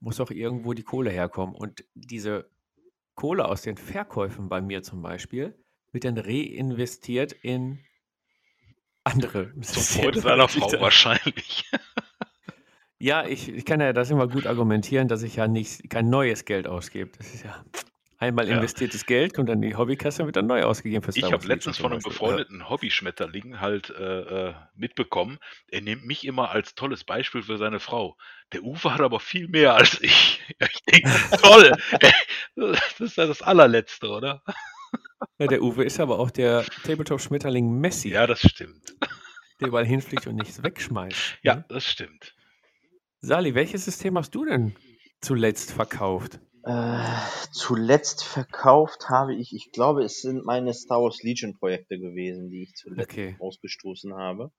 muss 0.00 0.20
auch 0.20 0.30
irgendwo 0.30 0.72
die 0.74 0.82
Kohle 0.82 1.10
herkommen. 1.10 1.54
Und 1.54 1.84
diese 1.94 2.48
Kohle 3.14 3.46
aus 3.46 3.62
den 3.62 3.76
Verkäufen 3.76 4.48
bei 4.48 4.60
mir 4.60 4.82
zum 4.82 5.02
Beispiel 5.02 5.54
wird 5.92 6.04
dann 6.04 6.18
reinvestiert 6.18 7.32
in 7.32 7.80
andere 9.04 9.52
Freude 9.62 10.20
seiner 10.20 10.48
Frau 10.48 10.70
wahrscheinlich. 10.80 11.64
Ja, 12.98 13.26
ich, 13.26 13.48
ich 13.48 13.64
kann 13.64 13.80
ja 13.80 13.92
das 13.92 14.10
immer 14.10 14.26
gut 14.28 14.46
argumentieren, 14.46 15.08
dass 15.08 15.22
ich 15.22 15.36
ja 15.36 15.46
nicht 15.46 15.88
kein 15.88 16.10
neues 16.10 16.44
Geld 16.44 16.66
ausgebe. 16.66 17.10
Das 17.16 17.32
ist 17.32 17.44
ja 17.44 17.64
einmal 18.18 18.48
Ja. 18.48 18.56
investiertes 18.56 19.06
Geld, 19.06 19.34
kommt 19.34 19.48
dann 19.48 19.62
in 19.62 19.70
die 19.70 19.76
Hobbykasse 19.76 20.22
und 20.22 20.26
wird 20.26 20.36
dann 20.36 20.46
neu 20.46 20.62
ausgegeben 20.64 21.02
für 21.02 21.10
Ich 21.10 21.16
Star 21.18 21.26
habe 21.30 21.34
Wars 21.36 21.44
Legion 21.44 21.56
letztens 21.56 21.78
von 21.78 21.92
einem 21.92 22.02
befreundeten 22.02 22.68
Hobbyschmetterling 22.68 23.60
halt 23.60 23.90
äh, 23.90 24.48
äh, 24.50 24.54
mitbekommen, 24.74 25.38
er 25.68 25.80
nimmt 25.80 26.04
mich 26.04 26.26
immer 26.26 26.50
als 26.50 26.74
tolles 26.74 27.04
Beispiel 27.04 27.42
für 27.42 27.58
seine 27.58 27.80
Frau. 27.80 28.16
Der 28.52 28.62
Uwe 28.62 28.92
hat 28.92 29.00
aber 29.00 29.20
viel 29.20 29.48
mehr 29.48 29.74
als 29.74 30.00
ich. 30.02 30.40
Ja, 30.60 30.66
ich 30.66 30.82
denke, 30.82 31.10
toll. 31.42 31.72
Das 32.56 33.00
ist 33.00 33.16
ja 33.16 33.26
das 33.26 33.42
allerletzte, 33.42 34.08
oder? 34.08 34.42
Ja, 35.38 35.46
der 35.46 35.62
Uwe 35.62 35.84
ist 35.84 36.00
aber 36.00 36.18
auch 36.18 36.30
der 36.30 36.64
Tabletop-Schmetterling 36.84 37.78
Messi, 37.80 38.08
Ja, 38.10 38.26
das 38.26 38.40
stimmt. 38.40 38.96
der 39.60 39.68
überall 39.68 39.86
hinfliegt 39.86 40.26
und 40.26 40.36
nichts 40.36 40.62
wegschmeißt. 40.62 41.38
Ja, 41.42 41.56
ne? 41.56 41.64
das 41.68 41.84
stimmt. 41.84 42.34
Sali, 43.20 43.54
welches 43.54 43.84
System 43.84 44.16
hast 44.16 44.34
du 44.34 44.44
denn 44.44 44.74
zuletzt 45.20 45.72
verkauft? 45.72 46.40
Äh, 46.68 47.02
zuletzt 47.50 48.22
verkauft 48.24 49.08
habe 49.08 49.34
ich, 49.34 49.54
ich 49.54 49.72
glaube, 49.72 50.04
es 50.04 50.20
sind 50.20 50.44
meine 50.44 50.74
Star 50.74 51.00
Wars 51.00 51.22
Legion 51.22 51.56
Projekte 51.58 51.98
gewesen, 51.98 52.50
die 52.50 52.64
ich 52.64 52.74
zuletzt 52.74 53.10
Okay. 53.10 53.36
ausgestoßen 53.38 54.12
habe. 54.14 54.52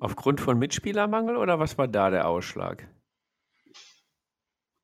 Aufgrund 0.00 0.40
von 0.40 0.58
Mitspielermangel 0.58 1.36
oder 1.36 1.60
was 1.60 1.78
war 1.78 1.86
da 1.86 2.10
der 2.10 2.26
Ausschlag? 2.26 2.88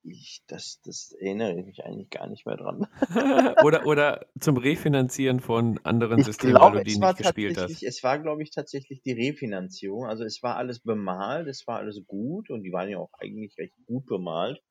Ich, 0.05 0.43
das, 0.47 0.80
das 0.84 1.12
erinnere 1.20 1.59
ich 1.59 1.66
mich 1.66 1.84
eigentlich 1.84 2.11
gar 2.11 2.28
nicht 2.28 2.47
mehr 2.47 2.57
dran. 2.57 2.86
oder, 3.64 3.84
oder 3.84 4.26
zum 4.39 4.57
Refinanzieren 4.57 5.41
von 5.41 5.80
anderen 5.82 6.20
Ich 6.20 6.26
Systemen, 6.26 6.55
glaube, 6.55 6.76
weil 6.76 6.84
du 6.84 6.91
die 6.91 6.97
nicht 6.99 7.16
gespielt 7.16 7.57
hast. 7.59 7.82
es 7.82 8.03
war, 8.05 8.18
glaube 8.20 8.45
ich, 8.45 8.51
tatsächlich 8.51 9.03
die 9.03 9.12
Refinanzierung. 9.12 10.07
Also 10.07 10.22
es 10.22 10.41
war 10.43 10.57
alles 10.57 10.78
bemalt, 10.80 11.49
es 11.49 11.66
war 11.66 11.78
alles 11.78 12.01
gut 12.07 12.49
und 12.51 12.62
die 12.62 12.72
waren 12.72 12.89
ja 12.89 12.99
auch 12.99 13.11
eigentlich 13.18 13.59
recht 13.59 13.74
gut 13.86 14.07
bemalt. 14.07 14.62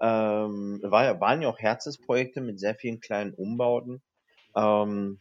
Ähm, 0.00 0.80
war, 0.82 1.04
ja- 1.04 1.20
waren 1.20 1.42
ja 1.42 1.48
auch 1.48 1.58
Herzensprojekte 1.58 2.40
mit 2.40 2.60
sehr 2.60 2.74
vielen 2.74 3.00
kleinen 3.00 3.34
Umbauten. 3.34 4.02
Ähm, 4.54 5.20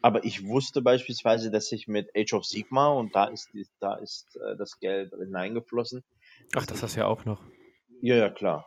aber 0.00 0.24
ich 0.24 0.46
wusste 0.46 0.82
beispielsweise, 0.82 1.50
dass 1.50 1.70
ich 1.72 1.88
mit 1.88 2.10
Age 2.16 2.32
of 2.34 2.44
Sigma 2.44 2.88
und 2.88 3.14
da 3.14 3.26
ist, 3.26 3.50
da 3.80 3.94
ist 3.96 4.36
äh, 4.36 4.56
das 4.56 4.78
Geld 4.78 5.12
hineingeflossen. 5.12 6.02
Ach, 6.54 6.66
das 6.66 6.82
hast 6.82 6.96
du 6.96 7.00
ja 7.00 7.06
auch 7.06 7.24
noch. 7.24 7.42
Ja, 8.00 8.16
ja, 8.16 8.30
klar. 8.30 8.66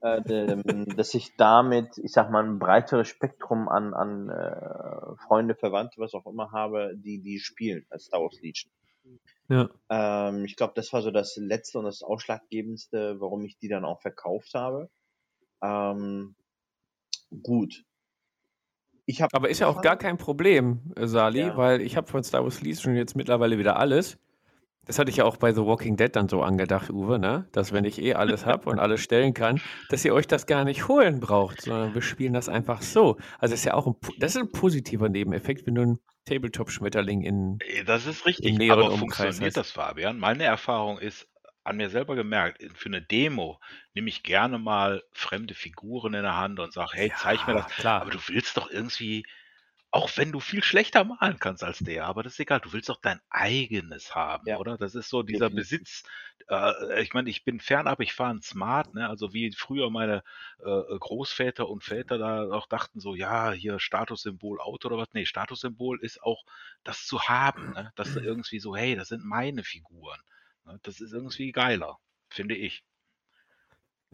Äh, 0.00 0.20
ähm, 0.28 0.62
dass 0.96 1.14
ich 1.14 1.36
damit, 1.36 1.98
ich 1.98 2.12
sag 2.12 2.30
mal, 2.30 2.44
ein 2.44 2.58
breiteres 2.58 3.08
Spektrum 3.08 3.68
an, 3.68 3.94
an 3.94 4.28
äh, 4.28 5.16
Freunde, 5.26 5.54
Verwandte, 5.54 6.00
was 6.00 6.14
auch 6.14 6.26
immer 6.26 6.52
habe, 6.52 6.92
die, 6.96 7.20
die 7.20 7.38
spielen 7.38 7.86
als 7.90 8.04
Star 8.04 8.20
Wars 8.20 8.40
Legion. 8.40 8.70
Ja. 9.48 9.68
Ähm, 9.90 10.44
ich 10.44 10.56
glaube, 10.56 10.72
das 10.74 10.92
war 10.92 11.02
so 11.02 11.10
das 11.10 11.36
letzte 11.36 11.78
und 11.78 11.84
das 11.84 12.02
ausschlaggebendste, 12.02 13.20
warum 13.20 13.44
ich 13.44 13.58
die 13.58 13.68
dann 13.68 13.84
auch 13.84 14.00
verkauft 14.00 14.54
habe. 14.54 14.90
Ähm, 15.62 16.34
gut. 17.42 17.84
Ich 19.06 19.20
habe 19.20 19.34
Aber 19.34 19.50
ist 19.50 19.58
ja 19.58 19.66
auch 19.66 19.82
gar 19.82 19.96
kein 19.96 20.16
Problem, 20.16 20.92
äh, 20.96 21.06
Sali, 21.06 21.40
Ja. 21.40 21.56
weil 21.56 21.82
ich 21.82 21.96
habe 21.96 22.06
von 22.06 22.24
Star 22.24 22.42
Wars 22.42 22.62
Legion 22.62 22.96
jetzt 22.96 23.16
mittlerweile 23.16 23.58
wieder 23.58 23.76
alles. 23.78 24.18
Das 24.86 24.98
hatte 24.98 25.10
ich 25.10 25.16
ja 25.16 25.24
auch 25.24 25.36
bei 25.36 25.52
The 25.52 25.62
Walking 25.62 25.96
Dead 25.96 26.14
dann 26.14 26.28
so 26.28 26.42
angedacht, 26.42 26.90
Uwe, 26.90 27.18
ne? 27.18 27.48
Dass 27.52 27.72
wenn 27.72 27.84
ich 27.84 28.00
eh 28.00 28.14
alles 28.14 28.46
habe 28.46 28.68
und 28.70 28.78
alles 28.78 29.00
stellen 29.00 29.34
kann, 29.34 29.60
dass 29.88 30.04
ihr 30.04 30.14
euch 30.14 30.26
das 30.26 30.46
gar 30.46 30.64
nicht 30.64 30.88
holen 30.88 31.20
braucht, 31.20 31.62
sondern 31.62 31.94
wir 31.94 32.02
spielen 32.02 32.32
das 32.34 32.48
einfach 32.48 32.82
so. 32.82 33.16
Also 33.38 33.54
ist 33.54 33.64
ja 33.64 33.74
auch 33.74 33.86
ein, 33.86 33.94
das 34.18 34.34
ist 34.34 34.40
ein 34.42 34.52
positiver 34.52 35.08
Nebeneffekt, 35.08 35.66
wenn 35.66 35.74
du 35.74 35.82
einen 35.82 35.98
Tabletop-Schmetterling 36.26 37.22
in 37.22 37.58
Äh, 37.60 37.84
Das 37.84 38.06
ist 38.06 38.26
richtig, 38.26 38.58
Im 38.60 38.70
aber 38.70 38.84
Umkreis 38.92 38.98
funktioniert 39.00 39.56
hast. 39.56 39.56
das, 39.56 39.70
Fabian? 39.72 40.18
Meine 40.18 40.44
Erfahrung 40.44 40.98
ist, 40.98 41.28
an 41.64 41.78
mir 41.78 41.88
selber 41.88 42.14
gemerkt, 42.14 42.62
für 42.74 42.90
eine 42.90 43.00
Demo 43.00 43.58
nehme 43.94 44.08
ich 44.10 44.22
gerne 44.22 44.58
mal 44.58 45.02
fremde 45.12 45.54
Figuren 45.54 46.12
in 46.12 46.22
der 46.22 46.36
Hand 46.36 46.60
und 46.60 46.72
sage, 46.74 46.90
hey, 46.92 47.12
zeig 47.16 47.46
mir 47.46 47.54
das. 47.54 47.68
klar. 47.68 48.02
Aber 48.02 48.10
du 48.10 48.18
willst 48.28 48.58
doch 48.58 48.70
irgendwie, 48.70 49.24
auch 49.94 50.16
wenn 50.16 50.32
du 50.32 50.40
viel 50.40 50.64
schlechter 50.64 51.04
malen 51.04 51.38
kannst 51.38 51.62
als 51.62 51.78
der, 51.78 52.06
aber 52.06 52.24
das 52.24 52.32
ist 52.32 52.40
egal, 52.40 52.58
du 52.58 52.72
willst 52.72 52.88
doch 52.88 53.00
dein 53.00 53.20
eigenes 53.30 54.12
haben, 54.12 54.44
Ja. 54.48 54.58
oder? 54.58 54.76
Das 54.76 54.96
ist 54.96 55.08
so 55.08 55.22
dieser. 55.22 55.50
Besitz. 55.50 56.02
Äh, 56.48 57.00
ich 57.02 57.14
meine, 57.14 57.30
ich 57.30 57.44
bin 57.44 57.60
fernab, 57.60 58.00
ich 58.00 58.12
fahre 58.12 58.34
ein 58.34 58.42
Smart, 58.42 58.92
ne? 58.94 59.08
Also 59.08 59.32
wie 59.32 59.52
früher 59.52 59.90
meine 59.90 60.24
äh, 60.58 60.98
Großväter 60.98 61.68
und 61.68 61.84
Väter 61.84 62.18
da 62.18 62.50
auch 62.50 62.66
dachten, 62.66 62.98
so, 62.98 63.14
ja, 63.14 63.52
hier 63.52 63.78
Statussymbol 63.78 64.60
Auto 64.60 64.88
oder 64.88 64.96
was. 64.98 65.08
Nee, 65.12 65.26
Statussymbol 65.26 66.00
ist 66.00 66.20
auch 66.22 66.44
das 66.82 67.06
zu 67.06 67.22
haben, 67.22 67.70
ne? 67.74 67.92
Das 67.94 68.08
ist 68.08 68.16
irgendwie 68.16 68.58
so, 68.58 68.74
hey, 68.74 68.96
das 68.96 69.08
sind 69.08 69.24
meine 69.24 69.62
Figuren. 69.62 70.18
Ne? 70.64 70.80
Das 70.82 71.00
ist 71.00 71.12
irgendwie 71.12 71.52
geiler, 71.52 71.98
finde 72.30 72.56
ich. 72.56 72.82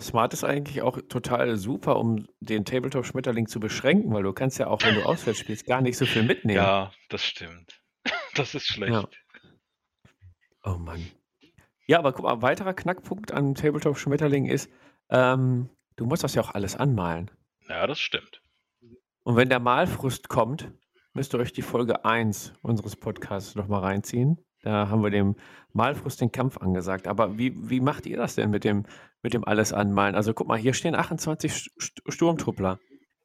Smart 0.01 0.33
ist 0.33 0.45
eigentlich 0.45 0.83
auch 0.83 0.99
total 1.09 1.57
super, 1.57 1.97
um 1.99 2.27
den 2.41 2.65
Tabletop-Schmetterling 2.65 3.47
zu 3.47 3.61
beschränken, 3.61 4.13
weil 4.13 4.23
du 4.23 4.33
kannst 4.33 4.59
ja 4.59 4.67
auch, 4.69 4.83
wenn 4.83 4.95
du 4.95 5.05
auswärts 5.05 5.39
spielst, 5.41 5.67
gar 5.67 5.81
nicht 5.81 5.97
so 5.97 6.07
viel 6.07 6.23
mitnehmen. 6.23 6.57
Ja, 6.57 6.93
das 7.09 7.23
stimmt. 7.25 7.81
Das 8.37 8.55
ist 8.55 8.65
schlecht. 8.67 8.93
Ja. 8.93 9.09
Oh 10.63 10.79
Mann. 10.79 11.05
Ja, 11.87 11.99
aber 11.99 12.13
guck 12.13 12.25
mal, 12.25 12.41
weiterer 12.43 12.75
Knackpunkt 12.75 13.33
an 13.33 13.57
Tabletop-Schmetterling 13.57 14.47
ist, 14.47 14.71
ähm, 15.11 15.69
du 15.97 16.07
musst 16.07 16.23
das 16.23 16.37
ja 16.37 16.43
auch 16.43 16.55
alles 16.55 16.77
anmalen. 16.77 17.31
Ja, 17.69 17.89
das 17.89 17.99
stimmt. 17.99 18.41
Und 19.25 19.35
wenn 19.37 19.49
der 19.49 19.59
Malfrust 19.59 20.29
kommt, 20.29 20.73
müsst 21.13 21.35
ihr 21.35 21.41
euch 21.41 21.53
die 21.53 21.63
Folge 21.63 22.05
1 22.05 22.53
unseres 22.63 22.95
Podcasts 22.95 23.57
nochmal 23.57 23.81
reinziehen. 23.81 24.39
Da 24.63 24.89
haben 24.89 25.03
wir 25.03 25.11
dem 25.11 25.37
Malfrust 25.73 26.21
den 26.21 26.33
Kampf 26.33 26.59
angesagt. 26.59 27.07
Aber 27.09 27.39
wie, 27.39 27.53
wie 27.71 27.81
macht 27.81 28.07
ihr 28.07 28.17
das 28.17 28.35
denn 28.35 28.51
mit 28.51 28.65
dem, 28.65 28.85
mit 29.23 29.35
dem 29.35 29.45
alles 29.45 29.73
anmalen? 29.73 30.15
Also 30.15 30.35
guck 30.35 30.49
mal, 30.49 30.59
hier 30.59 30.75
stehen 30.75 30.95
28 30.95 31.53
St- 31.53 31.69
St- 31.81 32.13
Sturmtruppler. 32.13 32.79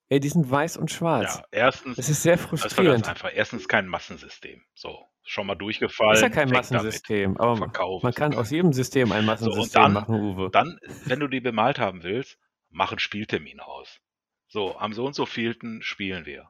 Ey, 0.07 0.19
die 0.19 0.29
sind 0.29 0.49
weiß 0.49 0.77
und 0.77 0.91
schwarz. 0.91 1.37
Ja, 1.37 1.45
erstens, 1.51 1.95
Das 1.97 2.09
ist 2.09 2.21
sehr 2.21 2.37
frustrierend. 2.37 3.09
einfach. 3.09 3.31
Erstens 3.33 3.67
kein 3.67 3.87
Massensystem. 3.87 4.61
So, 4.75 4.99
schon 5.23 5.47
mal 5.47 5.55
durchgefallen. 5.55 6.13
Ist 6.13 6.21
ja 6.21 6.29
kein. 6.29 6.49
Massensystem, 6.49 7.37
aber 7.37 7.57
Verkauf 7.57 8.03
man 8.03 8.11
es. 8.11 8.15
kann 8.15 8.35
aus 8.35 8.51
jedem 8.51 8.71
System 8.71 9.11
ein 9.11 9.25
Massensystem 9.25 9.81
dann- 9.81 9.93
machen, 9.93 10.15
Uwe. 10.21 10.49
Dann, 10.51 10.77
wenn 11.05 11.19
du 11.19 11.27
die 11.27 11.39
bemalt 11.41 11.79
haben 11.79 12.03
willst, 12.03 12.37
mach 12.69 12.91
einen 12.91 12.99
Spieltermin 12.99 13.59
aus. 13.59 13.99
So, 14.47 14.77
am 14.77 14.93
so 14.93 15.05
und 15.07 15.15
so 15.15 15.25
vielten 15.25 15.81
spielen 15.81 16.27
wir. 16.27 16.49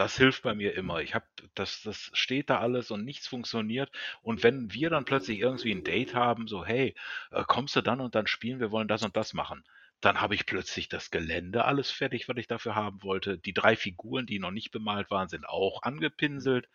Das 0.00 0.16
hilft 0.16 0.44
bei 0.44 0.54
mir 0.54 0.74
immer. 0.76 1.02
Ich 1.02 1.14
habe 1.14 1.26
das, 1.54 1.82
das 1.82 2.10
steht 2.14 2.48
da 2.48 2.60
alles 2.60 2.90
und 2.90 3.04
nichts 3.04 3.26
funktioniert. 3.26 3.92
Und 4.22 4.42
wenn 4.42 4.72
wir 4.72 4.88
dann 4.88 5.04
plötzlich 5.04 5.38
irgendwie 5.40 5.72
ein 5.72 5.84
Date 5.84 6.14
haben, 6.14 6.48
so 6.48 6.64
hey, 6.64 6.94
äh, 7.30 7.44
kommst 7.46 7.76
du 7.76 7.82
dann 7.82 8.00
und 8.00 8.14
dann 8.14 8.26
spielen, 8.26 8.60
wir 8.60 8.70
wollen 8.70 8.88
das 8.88 9.02
und 9.02 9.14
das 9.14 9.34
machen, 9.34 9.62
dann 10.00 10.22
habe 10.22 10.34
ich 10.34 10.46
plötzlich 10.46 10.88
das 10.88 11.10
Gelände 11.10 11.66
alles 11.66 11.90
fertig, 11.90 12.30
was 12.30 12.38
ich 12.38 12.46
dafür 12.46 12.74
haben 12.74 13.02
wollte. 13.02 13.36
Die 13.36 13.52
drei 13.52 13.76
Figuren, 13.76 14.24
die 14.24 14.38
noch 14.38 14.52
nicht 14.52 14.70
bemalt 14.70 15.10
waren, 15.10 15.28
sind 15.28 15.46
auch 15.46 15.82
angepinselt. 15.82 16.70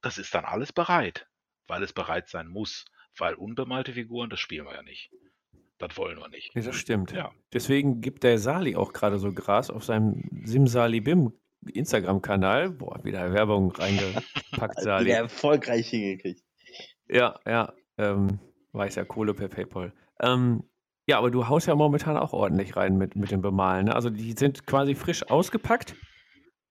Das 0.00 0.16
ist 0.16 0.32
dann 0.32 0.44
alles 0.44 0.72
bereit, 0.72 1.26
weil 1.66 1.82
es 1.82 1.92
bereit 1.92 2.28
sein 2.28 2.46
muss. 2.46 2.84
Weil 3.18 3.34
unbemalte 3.34 3.94
Figuren, 3.94 4.30
das 4.30 4.38
spielen 4.38 4.66
wir 4.66 4.74
ja 4.74 4.84
nicht. 4.84 5.10
Das 5.78 5.96
wollen 5.96 6.20
wir 6.20 6.28
nicht. 6.28 6.54
Ja, 6.54 6.62
das 6.62 6.76
stimmt. 6.76 7.10
Ja. 7.10 7.32
Deswegen 7.52 8.00
gibt 8.00 8.22
der 8.22 8.38
Sali 8.38 8.76
auch 8.76 8.92
gerade 8.92 9.18
so 9.18 9.32
Gras 9.32 9.70
auf 9.70 9.82
seinem 9.82 10.22
Simsalibim 10.44 11.32
Instagram-Kanal. 11.66 12.70
Boah, 12.70 13.02
wieder 13.04 13.32
Werbung 13.32 13.72
reingepackt, 13.72 14.24
wieder 14.52 14.82
Sali. 14.82 15.10
erfolgreich 15.10 15.88
hingekriegt. 15.88 16.42
Ja, 17.08 17.38
ja. 17.46 17.72
Ähm, 17.98 18.38
weißer 18.72 19.04
Kohle 19.04 19.34
per 19.34 19.48
PayPal. 19.48 19.92
Ähm, 20.20 20.62
ja, 21.06 21.18
aber 21.18 21.30
du 21.30 21.48
haust 21.48 21.66
ja 21.66 21.74
momentan 21.74 22.16
auch 22.16 22.32
ordentlich 22.32 22.76
rein 22.76 22.96
mit, 22.96 23.16
mit 23.16 23.30
dem 23.30 23.42
Bemalen. 23.42 23.86
Ne? 23.86 23.94
Also 23.94 24.10
die 24.10 24.32
sind 24.32 24.66
quasi 24.66 24.94
frisch 24.94 25.28
ausgepackt, 25.28 25.96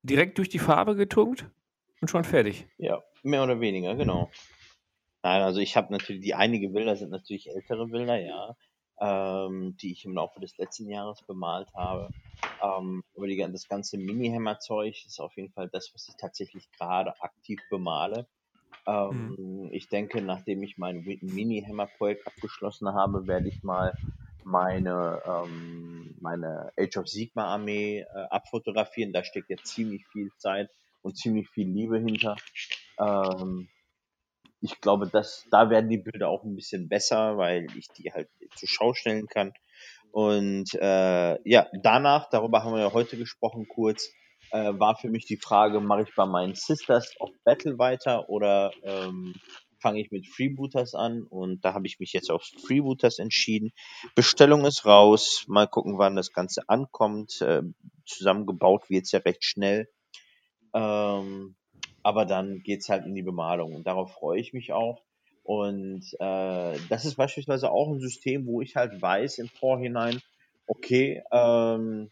direkt 0.01 0.37
durch 0.37 0.49
die 0.49 0.59
Farbe 0.59 0.95
getunkt 0.95 1.45
und 2.01 2.07
schon 2.09 2.23
fertig. 2.23 2.65
Ja, 2.77 3.03
mehr 3.23 3.43
oder 3.43 3.59
weniger, 3.59 3.95
genau. 3.95 4.29
Nein, 5.23 5.41
also 5.41 5.59
ich 5.59 5.75
habe 5.75 5.91
natürlich, 5.91 6.21
die 6.21 6.33
einige 6.33 6.69
Bilder 6.69 6.95
sind 6.95 7.11
natürlich 7.11 7.49
ältere 7.49 7.87
Bilder, 7.87 8.17
ja, 8.17 8.55
ähm, 8.99 9.77
die 9.77 9.91
ich 9.91 10.05
im 10.05 10.13
Laufe 10.13 10.39
des 10.39 10.57
letzten 10.57 10.89
Jahres 10.89 11.21
bemalt 11.21 11.73
habe. 11.73 12.09
Ähm, 12.61 13.03
aber 13.15 13.27
die, 13.27 13.37
das 13.37 13.67
ganze 13.67 13.97
Mini-Hammer-Zeug 13.97 15.05
ist 15.05 15.19
auf 15.19 15.35
jeden 15.37 15.51
Fall 15.51 15.69
das, 15.69 15.93
was 15.93 16.07
ich 16.07 16.15
tatsächlich 16.15 16.69
gerade 16.71 17.19
aktiv 17.21 17.59
bemale. 17.69 18.27
Ähm, 18.85 19.69
Ich 19.71 19.89
denke, 19.89 20.21
nachdem 20.21 20.63
ich 20.63 20.77
mein 20.77 21.03
Mini-Hammer-Projekt 21.21 22.27
abgeschlossen 22.27 22.93
habe, 22.93 23.27
werde 23.27 23.47
ich 23.47 23.63
mal 23.63 23.95
meine, 24.43 25.21
ähm, 25.25 26.15
meine 26.19 26.71
Age 26.77 26.97
of 26.97 27.07
Sigma 27.07 27.45
Armee 27.45 27.99
äh, 27.99 28.05
abfotografieren. 28.29 29.13
Da 29.13 29.23
steckt 29.23 29.49
jetzt 29.49 29.67
ziemlich 29.67 30.07
viel 30.07 30.31
Zeit 30.37 30.69
und 31.01 31.17
ziemlich 31.17 31.49
viel 31.49 31.67
Liebe 31.67 31.99
hinter. 31.99 32.35
Ähm, 32.97 33.69
ich 34.61 34.81
glaube, 34.81 35.07
dass 35.07 35.45
da 35.51 35.69
werden 35.69 35.89
die 35.89 35.97
Bilder 35.97 36.29
auch 36.29 36.43
ein 36.43 36.55
bisschen 36.55 36.89
besser, 36.89 37.37
weil 37.37 37.67
ich 37.77 37.87
die 37.89 38.11
halt 38.11 38.29
zur 38.55 38.67
Schau 38.67 38.93
stellen 38.93 39.27
kann. 39.27 39.53
Und 40.11 40.73
äh, 40.73 41.49
ja, 41.49 41.67
danach, 41.83 42.29
darüber 42.29 42.63
haben 42.63 42.73
wir 42.73 42.81
ja 42.81 42.93
heute 42.93 43.17
gesprochen 43.17 43.67
kurz, 43.67 44.09
äh, 44.51 44.73
war 44.73 44.95
für 44.95 45.09
mich 45.09 45.25
die 45.25 45.37
Frage, 45.37 45.79
mache 45.79 46.03
ich 46.03 46.15
bei 46.15 46.25
meinen 46.25 46.55
Sisters 46.55 47.13
of 47.19 47.29
Battle 47.43 47.77
weiter 47.77 48.29
oder 48.29 48.71
ähm, 48.83 49.35
fange 49.79 50.01
ich 50.01 50.11
mit 50.11 50.27
Freebooters 50.27 50.93
an 50.93 51.23
und 51.23 51.63
da 51.63 51.73
habe 51.73 51.87
ich 51.87 51.99
mich 51.99 52.11
jetzt 52.13 52.31
auf 52.31 52.43
Freebooters 52.65 53.19
entschieden. 53.19 53.71
Bestellung 54.15 54.65
ist 54.65 54.85
raus, 54.85 55.45
mal 55.47 55.67
gucken, 55.67 55.97
wann 55.97 56.15
das 56.15 56.33
Ganze 56.33 56.67
ankommt. 56.67 57.41
Äh, 57.41 57.61
zusammengebaut 58.05 58.89
wird 58.89 59.05
es 59.05 59.11
ja 59.11 59.19
recht 59.19 59.43
schnell. 59.43 59.87
Ähm, 60.73 61.55
aber 62.03 62.25
dann 62.25 62.61
geht's 62.63 62.89
halt 62.89 63.05
in 63.05 63.15
die 63.15 63.23
Bemalung 63.23 63.75
und 63.75 63.87
darauf 63.87 64.13
freue 64.13 64.39
ich 64.39 64.53
mich 64.53 64.73
auch. 64.73 65.01
Und 65.43 66.05
äh, 66.19 66.77
das 66.89 67.05
ist 67.05 67.15
beispielsweise 67.15 67.71
auch 67.71 67.89
ein 67.91 67.99
System, 67.99 68.45
wo 68.45 68.61
ich 68.61 68.75
halt 68.75 69.01
weiß 69.01 69.39
im 69.39 69.47
Vorhinein, 69.47 70.21
okay, 70.67 71.23
ähm, 71.31 72.11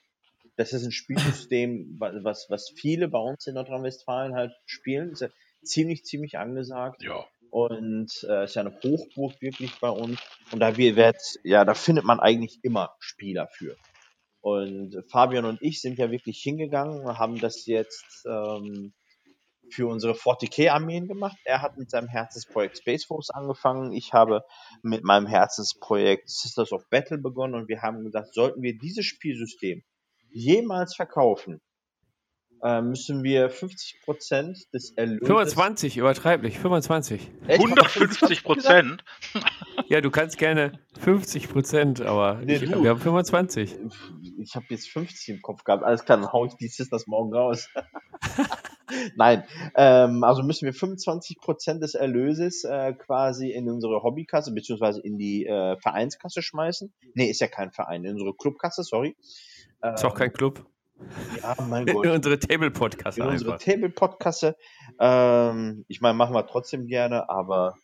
das 0.56 0.74
ist 0.74 0.86
ein 0.86 0.92
Spielsystem, 0.92 1.98
was, 2.00 2.50
was 2.50 2.74
viele 2.76 3.08
bei 3.08 3.20
uns 3.20 3.46
in 3.46 3.54
Nordrhein-Westfalen 3.54 4.34
halt 4.34 4.54
spielen. 4.66 5.12
Ist 5.12 5.22
ja 5.22 5.30
ziemlich, 5.64 6.04
ziemlich 6.04 6.40
angesagt. 6.40 7.04
Ja. 7.04 7.26
Und 7.52 8.12
äh, 8.28 8.44
ist 8.46 8.56
ja 8.56 8.62
eine 8.62 8.76
Hochburg 8.84 9.40
wirklich 9.40 9.80
bei 9.80 9.90
uns. 9.90 10.20
Und 10.52 10.60
da 10.60 10.76
wird, 10.76 11.18
ja, 11.44 11.64
da 11.64 11.76
findet 11.76 12.04
man 12.04 12.20
eigentlich 12.20 12.60
immer 12.64 12.96
Spieler 13.00 13.48
für. 13.48 13.78
Und 14.42 15.04
Fabian 15.10 15.46
und 15.46 15.62
ich 15.62 15.82
sind 15.82 15.98
ja 16.00 16.10
wirklich 16.10 16.40
hingegangen 16.42 17.02
und 17.02 17.20
haben 17.20 17.40
das 17.40 17.66
jetzt 17.66 18.26
ähm, 18.26 18.94
für 19.70 19.88
unsere 19.88 20.14
40k-Armeen 20.14 21.08
gemacht. 21.08 21.38
Er 21.44 21.62
hat 21.62 21.78
mit 21.78 21.90
seinem 21.90 22.08
Herzensprojekt 22.08 22.78
Space 22.78 23.06
Force 23.06 23.30
angefangen. 23.30 23.92
Ich 23.94 24.14
habe 24.14 24.44
mit 24.82 25.04
meinem 25.04 25.28
Herzensprojekt 25.28 26.30
Sisters 26.30 26.72
of 26.72 26.90
Battle 26.90 27.18
begonnen 27.18 27.56
und 27.56 27.68
wir 27.68 27.82
haben 27.82 28.04
gesagt, 28.04 28.34
sollten 28.34 28.62
wir 28.62 28.78
dieses 28.78 29.06
Spielsystem 29.06 29.84
jemals 30.30 30.96
verkaufen, 30.96 31.62
äh, 32.64 32.82
müssen 32.82 33.24
wir 33.24 33.52
50% 33.52 34.72
des 34.74 34.92
Erlöses. 34.92 35.28
25, 35.28 35.98
übertreiblich, 35.98 36.58
25. 36.58 37.32
Echt? 37.48 37.62
150 37.62 38.44
Prozent? 38.44 39.04
Ja, 39.90 40.02
du 40.02 40.10
kannst 40.10 40.38
gerne 40.38 40.80
50 41.00 41.50
Prozent, 41.50 42.02
aber 42.02 42.42
Nee, 42.44 42.56
ich, 42.56 42.62
wir 42.70 42.90
haben 42.90 43.00
25. 43.00 43.78
Ich 44.40 44.56
habe 44.56 44.66
jetzt 44.70 44.90
50 44.90 45.36
im 45.36 45.42
Kopf 45.42 45.64
gehabt. 45.64 45.84
Alles 45.84 46.04
klar, 46.04 46.18
dann 46.18 46.32
hau 46.32 46.46
ich 46.46 46.56
die 46.56 46.68
Sisters 46.68 47.08
morgen 47.08 47.34
raus. 47.34 47.70
Nein, 49.16 49.44
ähm, 49.76 50.24
also 50.24 50.44
müssen 50.44 50.66
wir 50.66 50.74
25% 50.74 51.80
des 51.80 51.96
Erlöses 51.96 52.64
äh, 52.64 52.94
quasi 52.94 53.52
in 53.52 53.70
unsere 53.70 54.04
Hobbykasse 54.04 54.54
beziehungsweise 54.54 55.02
in 55.02 55.18
die 55.18 55.46
äh, 55.46 55.78
Vereinskasse 55.78 56.42
schmeißen. 56.42 56.94
Nee, 57.14 57.30
ist 57.30 57.42
ja 57.42 57.48
kein 57.48 57.72
Verein, 57.72 58.04
in 58.04 58.12
unsere 58.12 58.34
Clubkasse, 58.34 58.84
sorry. 58.84 59.16
Ist 59.94 60.06
auch 60.06 60.16
kein 60.16 60.34
Club. 60.34 60.66
Ja, 61.42 61.56
mein 61.68 61.88
In 61.88 61.94
Gott. 61.96 62.08
unsere 62.08 62.40
Table-Podcast 62.40 63.18
in 63.18 63.26
unsere 63.26 63.54
einfach. 63.54 63.66
Table-Podcast-Kasse. 63.66 64.56
Ähm, 65.00 65.86
ich 65.88 66.02
meine, 66.02 66.16
machen 66.16 66.34
wir 66.34 66.46
trotzdem 66.48 66.88
gerne, 66.88 67.30
aber 67.30 67.76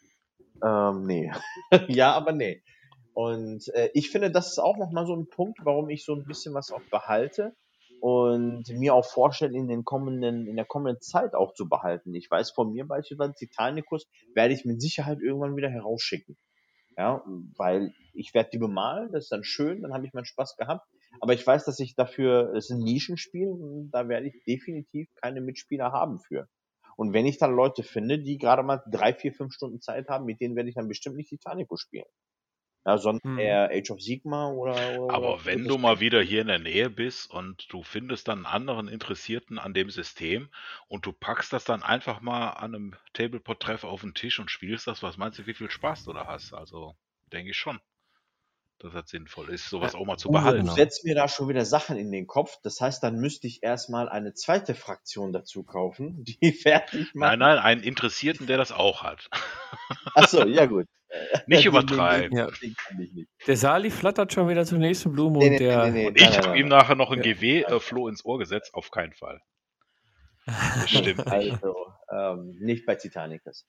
ähm, 0.64 1.04
nee. 1.06 1.32
ja, 1.88 2.14
aber 2.14 2.32
nee. 2.32 2.64
Und 3.14 3.68
äh, 3.76 3.90
ich 3.94 4.10
finde, 4.10 4.32
das 4.32 4.48
ist 4.48 4.60
auch 4.60 4.78
nochmal 4.78 5.06
so 5.06 5.16
ein 5.16 5.28
Punkt, 5.30 5.60
warum 5.64 5.90
ich 5.90 6.04
so 6.04 6.16
ein 6.16 6.26
bisschen 6.26 6.54
was 6.54 6.72
auch 6.72 6.82
behalte 6.90 7.56
und 8.04 8.68
mir 8.68 8.94
auch 8.96 9.06
vorstelle, 9.06 9.58
in 9.58 9.70
den 9.70 9.86
kommenden, 9.86 10.46
in 10.46 10.58
der 10.58 10.66
kommenden 10.66 11.00
Zeit 11.00 11.34
auch 11.36 11.54
zu 11.54 11.70
behalten. 11.70 12.14
Ich 12.14 12.30
weiß 12.30 12.52
von 12.52 12.74
mir 12.74 12.86
beispielsweise, 12.86 13.34
Titanicus 13.34 14.10
werde 14.36 14.54
ich 14.54 14.66
mit 14.66 14.82
Sicherheit 14.82 15.20
irgendwann 15.22 15.56
wieder 15.56 15.70
herausschicken. 15.70 16.36
Ja, 16.98 17.24
weil 17.56 17.94
ich 18.14 18.34
werde 18.34 18.50
die 18.52 18.58
bemalen, 18.58 19.14
das 19.14 19.24
ist 19.24 19.32
dann 19.32 19.46
schön, 19.46 19.84
dann 19.84 19.94
habe 19.94 20.06
ich 20.06 20.12
meinen 20.12 20.26
Spaß 20.26 20.58
gehabt. 20.58 20.86
Aber 21.22 21.34
ich 21.34 21.48
weiß, 21.48 21.64
dass 21.64 21.80
ich 21.80 21.96
dafür, 21.96 22.54
es 22.58 22.66
ist 22.66 22.72
ein 22.72 22.84
Nischenspiel, 22.84 23.88
da 23.90 24.10
werde 24.10 24.28
ich 24.28 24.44
definitiv 24.46 25.08
keine 25.22 25.40
Mitspieler 25.40 25.94
haben 25.94 26.20
für. 26.20 26.50
Und 26.98 27.14
wenn 27.14 27.26
ich 27.26 27.38
dann 27.38 27.56
Leute 27.56 27.84
finde, 27.84 28.20
die 28.20 28.38
gerade 28.38 28.64
mal 28.64 28.84
drei, 28.92 29.14
vier, 29.14 29.32
fünf 29.32 29.54
Stunden 29.54 29.80
Zeit 29.80 30.10
haben, 30.10 30.26
mit 30.26 30.42
denen 30.42 30.58
werde 30.58 30.68
ich 30.68 30.76
dann 30.76 30.90
bestimmt 30.90 31.16
nicht 31.16 31.30
Titanico 31.30 31.78
spielen. 31.78 32.04
Ja, 32.86 32.98
sondern 32.98 33.20
Hm. 33.26 33.34
eher 33.36 33.70
Age 33.72 33.92
of 33.92 34.02
Sigma 34.02 34.48
oder. 34.52 34.90
oder 34.92 35.08
Aber 35.08 35.46
wenn 35.46 35.68
du 35.70 35.78
mal 35.78 36.02
wieder 36.02 36.22
hier 36.22 36.42
in 36.42 36.48
der 36.48 36.60
Nähe 36.60 36.90
bist 36.90 37.30
und 37.32 37.72
du 37.72 37.84
findest 37.84 38.28
dann 38.28 38.40
einen 38.40 38.46
anderen 38.54 38.88
Interessierten 38.90 39.58
an 39.58 39.74
dem 39.74 39.90
System 39.90 40.50
und 40.90 41.06
du 41.06 41.14
packst 41.14 41.54
das 41.54 41.64
dann 41.64 41.84
einfach 41.84 42.20
mal 42.20 42.50
an 42.52 42.76
einem 42.76 42.96
Tablepot-Treff 43.14 43.86
auf 43.86 44.02
den 44.02 44.14
Tisch 44.14 44.40
und 44.40 44.52
spielst 44.52 44.88
das, 44.88 45.02
was 45.02 45.16
meinst 45.18 45.40
du, 45.40 45.48
wie 45.48 45.54
viel 45.54 45.72
Spaß 45.72 46.04
du 46.04 46.12
da 46.14 46.28
hast? 46.28 46.54
Also, 46.54 46.98
denke 47.32 47.52
ich 47.52 47.58
schon, 47.58 47.80
dass 48.84 48.94
das 48.94 49.10
sinnvoll 49.10 49.50
ist, 49.50 49.70
sowas 49.70 49.96
auch 49.96 50.06
mal 50.06 50.18
zu 50.18 50.30
behalten. 50.30 50.66
du 50.68 50.72
setzt 50.74 51.06
mir 51.06 51.16
da 51.16 51.28
schon 51.28 51.48
wieder 51.50 51.66
Sachen 51.66 51.98
in 51.98 52.12
den 52.12 52.28
Kopf. 52.28 52.58
Das 52.64 52.80
heißt, 52.82 53.02
dann 53.02 53.16
müsste 53.16 53.48
ich 53.48 53.64
erstmal 53.64 54.10
eine 54.10 54.34
zweite 54.34 54.76
Fraktion 54.76 55.32
dazu 55.34 55.64
kaufen, 55.64 56.24
die 56.42 56.52
fertig 56.52 57.16
macht. 57.16 57.32
Nein, 57.32 57.40
nein, 57.40 57.58
einen 57.60 57.84
Interessierten, 57.84 58.46
der 58.48 58.58
das 58.58 58.72
auch 58.72 59.04
hat. 59.04 59.30
Achso, 60.16 60.46
ja 60.46 60.66
gut. 60.66 60.88
Nicht 61.48 61.66
übertreiben. 61.66 62.32
Den, 62.32 62.38
Ja. 62.38 62.46
den, 62.48 62.56
den 62.62 62.76
kann 62.76 63.00
ich 63.00 63.12
nicht. 63.14 63.30
Der 63.46 63.56
Sali 63.56 63.92
flattert 63.92 64.34
schon 64.34 64.50
wieder 64.50 64.66
zur 64.66 64.80
nächsten 64.80 65.12
Blume 65.12 65.38
Nee, 65.40 65.50
und 65.52 65.60
der. 65.60 65.86
nee, 65.86 65.92
nee, 65.92 66.08
Und 66.08 66.20
ich 66.20 66.38
habe 66.40 66.58
ihm 66.58 66.68
nachher 66.68 66.96
noch 66.96 67.12
ein 67.12 67.22
Ja. 67.24 67.34
GW-Floh 67.34 68.08
ins 68.08 68.26
Ohr 68.26 68.40
gesetzt, 68.40 68.74
auf 68.74 68.90
keinen 68.90 69.14
Fall. 69.14 69.40
Das 70.46 70.90
stimmt. 70.90 71.28
Also, 71.28 71.76
ähm, 72.12 72.58
nicht 72.60 72.86
bei 72.88 72.96
Titanicus. 72.96 73.66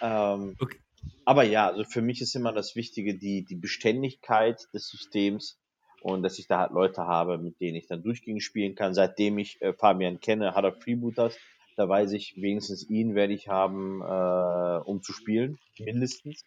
Ähm, 0.00 0.56
Okay. 0.58 0.78
Aber 1.24 1.44
ja, 1.44 1.68
also 1.68 1.84
für 1.84 2.02
mich 2.02 2.20
ist 2.20 2.34
immer 2.34 2.52
das 2.52 2.76
Wichtige 2.76 3.16
die, 3.16 3.44
die 3.44 3.56
Beständigkeit 3.56 4.60
des 4.72 4.88
Systems 4.88 5.58
und 6.02 6.22
dass 6.22 6.38
ich 6.38 6.46
da 6.46 6.58
halt 6.58 6.72
Leute 6.72 7.02
habe, 7.02 7.38
mit 7.38 7.60
denen 7.60 7.76
ich 7.76 7.86
dann 7.86 8.02
durchgehend 8.02 8.42
spielen 8.42 8.74
kann. 8.74 8.94
Seitdem 8.94 9.38
ich 9.38 9.60
äh, 9.62 9.72
Fabian 9.72 10.20
kenne, 10.20 10.54
hat 10.54 10.64
er 10.64 10.74
Freebooters. 10.74 11.36
Da 11.76 11.88
weiß 11.88 12.12
ich, 12.12 12.34
wenigstens 12.36 12.88
ihn 12.88 13.14
werde 13.14 13.32
ich 13.32 13.48
haben, 13.48 14.00
äh, 14.02 14.88
um 14.88 15.02
zu 15.02 15.12
spielen, 15.12 15.58
mindestens. 15.78 16.44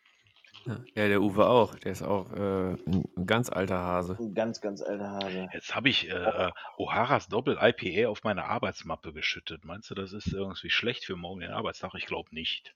Ja, 0.96 1.08
der 1.08 1.22
Uwe 1.22 1.48
auch. 1.48 1.76
Der 1.76 1.92
ist 1.92 2.02
auch 2.02 2.32
äh, 2.34 2.74
ein 2.74 3.26
ganz 3.26 3.50
alter 3.50 3.78
Hase. 3.78 4.18
Ein 4.20 4.34
ganz, 4.34 4.62
ganz 4.62 4.82
alter 4.82 5.12
Hase. 5.12 5.50
Jetzt 5.54 5.76
habe 5.76 5.90
ich 5.90 6.10
äh, 6.10 6.52
O'Haras 6.78 7.30
Doppel 7.30 7.58
IPA 7.60 8.10
auf 8.10 8.24
meine 8.24 8.46
Arbeitsmappe 8.46 9.14
geschüttet. 9.14 9.66
Meinst 9.66 9.90
du, 9.90 9.96
das 9.96 10.14
ist 10.14 10.34
irgendwie 10.34 10.70
schlecht 10.70 11.06
für 11.06 11.16
morgen 11.16 11.42
den 11.42 11.52
Arbeitstag? 11.52 11.94
Ich 11.96 12.06
glaube 12.06 12.34
nicht. 12.34 12.76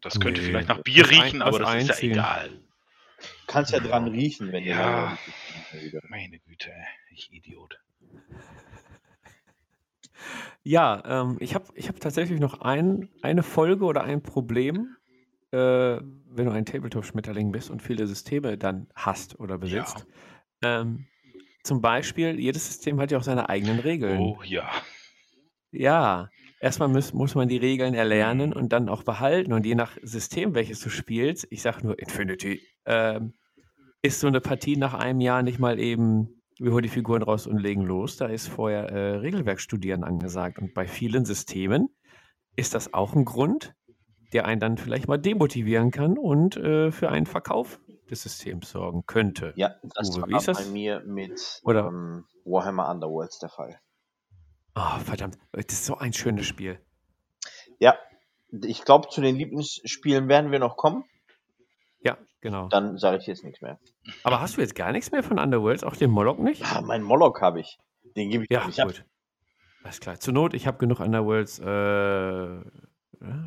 Das 0.00 0.18
könnte 0.20 0.40
Nee. 0.40 0.46
vielleicht 0.48 0.68
nach 0.68 0.82
Bier 0.82 1.04
Was 1.04 1.10
ein- 1.12 1.20
riechen, 1.20 1.42
aber 1.42 1.58
das 1.58 1.68
ist 1.68 1.74
ja 1.74 1.80
einziehen. 1.94 2.12
egal. 2.12 2.50
Kannst 3.46 3.72
ja 3.72 3.80
dran 3.80 4.06
riechen, 4.08 4.52
wenn 4.52 4.62
ihr 4.64 4.76
Ja. 4.76 5.18
wieder. 5.72 6.00
Meine 6.08 6.38
Güte, 6.38 6.70
ich 7.10 7.32
Idiot. 7.32 7.80
Ja, 10.62 11.02
ähm, 11.22 11.36
ich 11.40 11.54
habe 11.54 11.66
ich 11.74 11.88
hab 11.88 11.98
tatsächlich 12.00 12.40
noch 12.40 12.60
ein, 12.60 13.08
eine 13.22 13.42
Folge 13.42 13.84
oder 13.84 14.04
ein 14.04 14.22
Problem, 14.22 14.96
äh, 15.52 15.56
wenn 15.56 16.44
du 16.46 16.50
ein 16.50 16.66
Tabletop-Schmetterling 16.66 17.52
bist 17.52 17.70
und 17.70 17.82
viele 17.82 18.06
Systeme 18.06 18.58
dann 18.58 18.88
hast 18.94 19.38
oder 19.40 19.58
besitzt. 19.58 20.06
Ähm, 20.62 21.06
zum 21.62 21.80
Beispiel, 21.80 22.38
jedes 22.38 22.66
System 22.66 23.00
hat 23.00 23.10
ja 23.10 23.18
auch 23.18 23.22
seine 23.22 23.48
eigenen 23.48 23.78
Regeln. 23.78 24.18
Oh 24.18 24.42
ja. 24.44 24.68
Ja, 25.70 26.28
erstmal 26.60 26.88
muss, 26.88 27.12
muss 27.12 27.34
man 27.34 27.48
die 27.48 27.56
Regeln 27.56 27.94
erlernen 27.94 28.52
und 28.52 28.72
dann 28.72 28.88
auch 28.88 29.02
behalten. 29.02 29.52
Und 29.52 29.66
je 29.66 29.74
nach 29.74 29.96
System, 30.02 30.54
welches 30.54 30.80
du 30.80 30.90
spielst, 30.90 31.46
ich 31.50 31.62
sag 31.62 31.82
nur 31.82 31.98
Infinity, 31.98 32.60
ähm, 32.84 33.34
ist 34.02 34.20
so 34.20 34.26
eine 34.26 34.40
Partie 34.40 34.76
nach 34.76 34.94
einem 34.94 35.20
Jahr 35.20 35.42
nicht 35.42 35.58
mal 35.58 35.78
eben, 35.78 36.42
wir 36.58 36.72
holen 36.72 36.82
die 36.82 36.88
Figuren 36.88 37.22
raus 37.22 37.46
und 37.46 37.58
legen 37.58 37.82
los. 37.82 38.16
Da 38.16 38.26
ist 38.26 38.48
vorher 38.48 38.90
äh, 38.90 39.16
Regelwerk 39.16 39.60
studieren 39.60 40.04
angesagt. 40.04 40.58
Und 40.58 40.74
bei 40.74 40.86
vielen 40.86 41.24
Systemen 41.24 41.88
ist 42.56 42.74
das 42.74 42.94
auch 42.94 43.14
ein 43.14 43.24
Grund, 43.24 43.74
der 44.32 44.44
einen 44.44 44.60
dann 44.60 44.76
vielleicht 44.76 45.08
mal 45.08 45.18
demotivieren 45.18 45.90
kann 45.90 46.18
und 46.18 46.56
äh, 46.56 46.90
für 46.90 47.08
einen 47.10 47.26
Verkauf 47.26 47.80
des 48.10 48.22
Systems 48.22 48.70
sorgen 48.70 49.04
könnte. 49.06 49.52
Ja, 49.56 49.74
das 49.94 50.16
Uwe, 50.16 50.32
war 50.32 50.42
das? 50.42 50.64
bei 50.64 50.70
mir 50.70 51.02
mit 51.06 51.60
Oder- 51.62 51.86
ähm, 51.88 52.24
Warhammer 52.44 52.88
Underworlds 52.90 53.38
der 53.38 53.50
Fall. 53.50 53.78
Oh, 54.74 54.98
verdammt, 55.04 55.36
das 55.52 55.64
ist 55.70 55.86
so 55.86 55.96
ein 55.98 56.12
schönes 56.12 56.46
Spiel. 56.46 56.78
Ja, 57.80 57.96
ich 58.64 58.84
glaube, 58.84 59.08
zu 59.08 59.20
den 59.20 59.36
Lieblingsspielen 59.36 60.28
werden 60.28 60.50
wir 60.52 60.58
noch 60.58 60.76
kommen. 60.76 61.04
Ja, 62.00 62.16
genau. 62.40 62.68
Dann 62.68 62.96
sage 62.98 63.18
ich 63.18 63.26
jetzt 63.26 63.44
nichts 63.44 63.60
mehr. 63.60 63.78
Aber 64.22 64.40
hast 64.40 64.56
du 64.56 64.60
jetzt 64.60 64.74
gar 64.74 64.92
nichts 64.92 65.10
mehr 65.10 65.22
von 65.22 65.38
Underworlds, 65.38 65.82
auch 65.84 65.96
den 65.96 66.10
Moloch 66.10 66.38
nicht? 66.38 66.62
Ah, 66.64 66.80
mein 66.80 67.02
Moloch 67.02 67.40
habe 67.40 67.60
ich. 67.60 67.78
Den 68.16 68.30
gebe 68.30 68.44
ich 68.44 68.50
Ja, 68.50 68.66
nicht 68.66 68.80
ab. 68.80 68.88
gut. 68.88 69.04
Alles 69.84 70.00
klar. 70.00 70.18
Zur 70.20 70.34
Not, 70.34 70.54
ich 70.54 70.66
habe 70.66 70.78
genug 70.78 71.00
Underworlds. 71.00 71.58
Äh, 71.58 71.64
ja, 71.66 72.62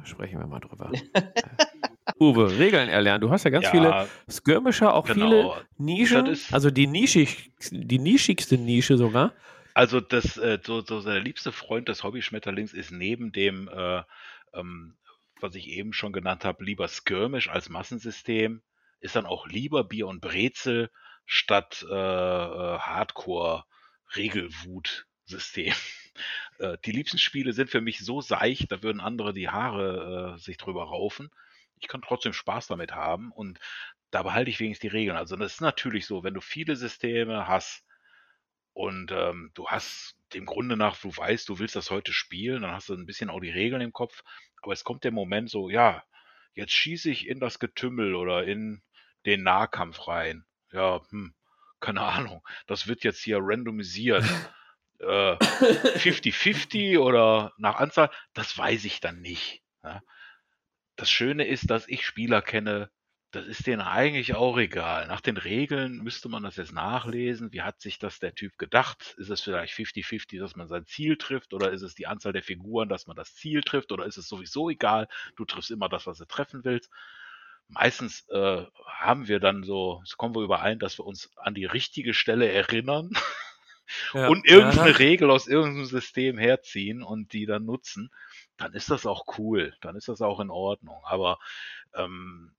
sprechen 0.03 0.39
wir 0.39 0.47
mal 0.47 0.59
drüber. 0.59 0.91
Uwe, 2.19 2.57
Regeln 2.59 2.89
erlernen. 2.89 3.21
Du 3.21 3.31
hast 3.31 3.43
ja 3.45 3.49
ganz 3.51 3.67
viele 3.69 3.89
ja, 3.89 4.07
Skirmisher, 4.29 4.93
auch 4.93 5.07
viele 5.07 5.29
genau. 5.43 5.55
Nischen. 5.77 6.25
Das 6.25 6.39
ist- 6.41 6.53
Also 6.53 6.69
die, 6.71 6.87
nischig, 6.87 7.51
die 7.71 7.99
nischigste 7.99 8.57
Nische 8.57 8.97
sogar. 8.97 9.33
Also 9.73 9.99
das, 10.01 10.37
äh, 10.37 10.59
so, 10.63 10.81
so 10.81 11.01
der 11.01 11.19
liebste 11.19 11.51
Freund 11.51 11.89
des 11.89 12.03
Hobby-Schmetterlings 12.03 12.73
ist 12.73 12.91
neben 12.91 13.31
dem, 13.31 13.67
äh, 13.69 14.03
ähm, 14.53 14.97
was 15.39 15.55
ich 15.55 15.67
eben 15.67 15.93
schon 15.93 16.13
genannt 16.13 16.45
habe, 16.45 16.63
lieber 16.63 16.87
Skirmish 16.87 17.49
als 17.49 17.69
Massensystem, 17.69 18.61
ist 18.99 19.15
dann 19.15 19.25
auch 19.25 19.47
lieber 19.47 19.83
Bier 19.83 20.05
und 20.07 20.21
Brezel 20.21 20.91
statt 21.25 21.83
äh, 21.89 21.93
äh, 21.93 22.77
Hardcore-Regelwut-System. 22.79 25.73
Äh, 26.59 26.77
die 26.85 26.91
liebsten 26.91 27.17
Spiele 27.17 27.53
sind 27.53 27.69
für 27.69 27.79
mich 27.81 27.99
so 27.99 28.19
seicht, 28.21 28.71
da 28.71 28.83
würden 28.83 28.99
andere 28.99 29.33
die 29.33 29.49
Haare 29.49 30.35
äh, 30.35 30.39
sich 30.39 30.57
drüber 30.57 30.83
raufen. 30.83 31.29
ich 31.79 31.87
kann 31.87 32.01
trotzdem 32.01 32.33
Spaß 32.33 32.67
damit 32.67 32.91
haben 32.91 33.31
und 33.31 33.59
da 34.11 34.23
behalte 34.23 34.51
ich 34.51 34.59
wenigstens 34.59 34.81
die 34.81 34.95
Regeln. 34.95 35.15
Also 35.17 35.35
das 35.37 35.53
ist 35.53 35.61
natürlich 35.61 36.05
so, 36.05 36.23
wenn 36.23 36.33
du 36.33 36.41
viele 36.41 36.75
Systeme 36.75 37.47
hast 37.47 37.83
und 38.73 39.11
ähm, 39.11 39.51
du 39.53 39.67
hast 39.67 40.15
dem 40.33 40.45
Grunde 40.45 40.77
nach, 40.77 40.97
du 40.97 41.15
weißt, 41.15 41.49
du 41.49 41.59
willst 41.59 41.75
das 41.75 41.91
heute 41.91 42.13
spielen, 42.13 42.61
dann 42.61 42.71
hast 42.71 42.89
du 42.89 42.93
ein 42.93 43.05
bisschen 43.05 43.29
auch 43.29 43.39
die 43.39 43.49
Regeln 43.49 43.81
im 43.81 43.93
Kopf, 43.93 44.23
aber 44.61 44.73
es 44.73 44.83
kommt 44.83 45.03
der 45.03 45.11
Moment 45.11 45.49
so, 45.49 45.69
ja, 45.69 46.03
jetzt 46.53 46.73
schieße 46.73 47.09
ich 47.09 47.27
in 47.27 47.39
das 47.39 47.59
Getümmel 47.59 48.15
oder 48.15 48.45
in 48.45 48.81
den 49.25 49.43
Nahkampf 49.43 50.07
rein. 50.07 50.45
Ja, 50.71 51.01
hm, 51.09 51.33
keine 51.79 52.01
Ahnung. 52.01 52.45
Das 52.67 52.87
wird 52.87 53.03
jetzt 53.03 53.21
hier 53.21 53.39
randomisiert. 53.41 54.23
50-50 54.99 56.75
äh, 56.75 56.97
oder 56.97 57.53
nach 57.57 57.77
Anzahl, 57.77 58.11
das 58.33 58.55
weiß 58.55 58.85
ich 58.85 58.99
dann 58.99 59.19
nicht. 59.19 59.63
Ja. 59.83 60.01
Das 60.95 61.09
Schöne 61.09 61.47
ist, 61.47 61.71
dass 61.71 61.87
ich 61.87 62.05
Spieler 62.05 62.43
kenne, 62.43 62.91
das 63.31 63.47
ist 63.47 63.65
denen 63.65 63.81
eigentlich 63.81 64.35
auch 64.35 64.57
egal. 64.57 65.07
Nach 65.07 65.21
den 65.21 65.37
Regeln 65.37 66.03
müsste 66.03 66.27
man 66.27 66.43
das 66.43 66.57
jetzt 66.57 66.73
nachlesen. 66.73 67.53
Wie 67.53 67.61
hat 67.61 67.79
sich 67.79 67.97
das 67.97 68.19
der 68.19 68.35
Typ 68.35 68.57
gedacht? 68.57 69.15
Ist 69.17 69.29
es 69.29 69.41
vielleicht 69.41 69.73
50-50, 69.73 70.37
dass 70.39 70.57
man 70.57 70.67
sein 70.67 70.85
Ziel 70.85 71.15
trifft? 71.17 71.53
Oder 71.53 71.71
ist 71.71 71.81
es 71.81 71.95
die 71.95 72.07
Anzahl 72.07 72.33
der 72.33 72.43
Figuren, 72.43 72.89
dass 72.89 73.07
man 73.07 73.15
das 73.15 73.33
Ziel 73.33 73.61
trifft? 73.61 73.93
Oder 73.93 74.05
ist 74.05 74.17
es 74.17 74.27
sowieso 74.27 74.69
egal? 74.69 75.07
Du 75.37 75.45
triffst 75.45 75.71
immer 75.71 75.87
das, 75.87 76.07
was 76.07 76.17
du 76.17 76.25
treffen 76.25 76.65
willst. 76.65 76.91
Meistens 77.69 78.27
äh, 78.29 78.65
haben 78.85 79.29
wir 79.29 79.39
dann 79.39 79.63
so, 79.63 80.01
so 80.03 80.17
kommen 80.17 80.35
wir 80.35 80.41
überein, 80.41 80.77
dass 80.77 80.99
wir 80.99 81.05
uns 81.05 81.31
an 81.37 81.53
die 81.53 81.65
richtige 81.65 82.13
Stelle 82.13 82.51
erinnern 82.51 83.11
ja, 84.13 84.27
und 84.27 84.45
irgendeine 84.45 84.91
ja. 84.91 84.97
Regel 84.97 85.31
aus 85.31 85.47
irgendeinem 85.47 85.85
System 85.85 86.37
herziehen 86.37 87.01
und 87.01 87.31
die 87.31 87.45
dann 87.45 87.63
nutzen. 87.63 88.11
Dann 88.57 88.73
ist 88.73 88.91
das 88.91 89.05
auch 89.05 89.23
cool. 89.37 89.73
Dann 89.79 89.95
ist 89.95 90.09
das 90.09 90.21
auch 90.21 90.41
in 90.41 90.49
Ordnung. 90.49 91.01
Aber 91.05 91.39
ähm, 91.95 92.51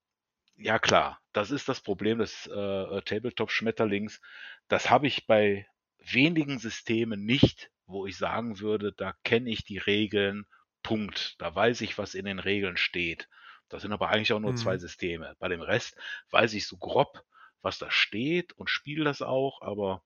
ja 0.63 0.79
klar, 0.79 1.21
das 1.33 1.51
ist 1.51 1.69
das 1.69 1.81
Problem 1.81 2.19
des 2.19 2.47
äh, 2.47 2.59
äh, 2.59 3.03
Tabletop-Schmetterlings. 3.03 4.21
Das 4.69 4.91
habe 4.91 5.07
ich 5.07 5.27
bei 5.27 5.67
wenigen 5.99 6.59
Systemen 6.59 7.25
nicht, 7.25 7.71
wo 7.87 8.07
ich 8.07 8.17
sagen 8.17 8.61
würde, 8.61 8.93
da 8.93 9.15
kenne 9.25 9.51
ich 9.51 9.65
die 9.65 9.79
Regeln, 9.79 10.47
Punkt. 10.83 11.41
Da 11.41 11.55
weiß 11.55 11.81
ich, 11.83 11.99
was 11.99 12.15
in 12.15 12.25
den 12.25 12.39
Regeln 12.39 12.77
steht. 12.77 13.29
Das 13.69 13.83
sind 13.83 13.93
aber 13.93 14.09
eigentlich 14.09 14.33
auch 14.33 14.41
nur 14.41 14.53
mhm. 14.53 14.57
zwei 14.57 14.79
Systeme. 14.79 15.35
Bei 15.39 15.49
dem 15.49 15.63
Rest 15.63 15.97
weiß 16.31 16.55
ich 16.55 16.67
so 16.67 16.77
grob, 16.77 17.25
was 17.63 17.79
da 17.79 17.91
steht 17.91 18.53
und 18.55 18.69
spiele 18.69 19.05
das 19.05 19.23
auch, 19.23 19.63
aber 19.63 20.03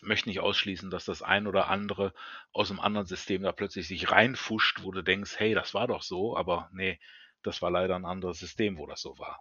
möchte 0.00 0.28
nicht 0.28 0.40
ausschließen, 0.40 0.90
dass 0.90 1.04
das 1.04 1.22
ein 1.22 1.46
oder 1.46 1.68
andere 1.68 2.12
aus 2.52 2.70
einem 2.70 2.80
anderen 2.80 3.06
System 3.06 3.42
da 3.42 3.52
plötzlich 3.52 3.86
sich 3.86 4.10
reinfuscht, 4.10 4.82
wo 4.82 4.90
du 4.90 5.02
denkst, 5.02 5.38
hey, 5.38 5.54
das 5.54 5.74
war 5.74 5.86
doch 5.86 6.02
so, 6.02 6.36
aber 6.36 6.68
nee, 6.72 6.98
das 7.42 7.62
war 7.62 7.70
leider 7.70 7.94
ein 7.96 8.04
anderes 8.04 8.38
System, 8.38 8.78
wo 8.78 8.86
das 8.86 9.00
so 9.00 9.16
war. 9.18 9.40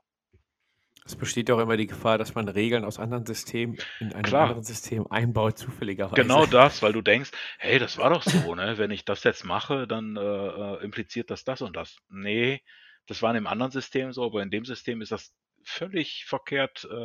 Es 1.03 1.15
besteht 1.15 1.49
auch 1.49 1.59
immer 1.59 1.77
die 1.77 1.87
Gefahr, 1.87 2.17
dass 2.17 2.35
man 2.35 2.47
Regeln 2.47 2.85
aus 2.85 2.99
anderen 2.99 3.25
Systemen 3.25 3.77
in 3.99 4.13
einem 4.13 4.23
Klar. 4.23 4.43
anderen 4.43 4.63
System 4.63 5.07
einbaut, 5.11 5.57
zufälligerweise. 5.57 6.21
Genau 6.21 6.45
das, 6.47 6.81
weil 6.81 6.93
du 6.93 7.01
denkst, 7.01 7.31
hey, 7.57 7.79
das 7.79 7.97
war 7.97 8.11
doch 8.11 8.21
so, 8.21 8.53
ne? 8.55 8.77
Wenn 8.77 8.91
ich 8.91 9.03
das 9.03 9.23
jetzt 9.23 9.43
mache, 9.43 9.87
dann 9.87 10.15
äh, 10.15 10.21
äh, 10.21 10.83
impliziert 10.83 11.31
das 11.31 11.43
das 11.43 11.61
und 11.61 11.75
das. 11.75 11.97
Nee, 12.09 12.61
das 13.07 13.21
war 13.21 13.31
in 13.31 13.37
einem 13.37 13.47
anderen 13.47 13.71
System 13.71 14.13
so, 14.13 14.23
aber 14.23 14.43
in 14.43 14.51
dem 14.51 14.63
System 14.63 15.01
ist 15.01 15.11
das 15.11 15.33
völlig 15.63 16.25
verkehrt 16.25 16.87
äh, 16.89 16.95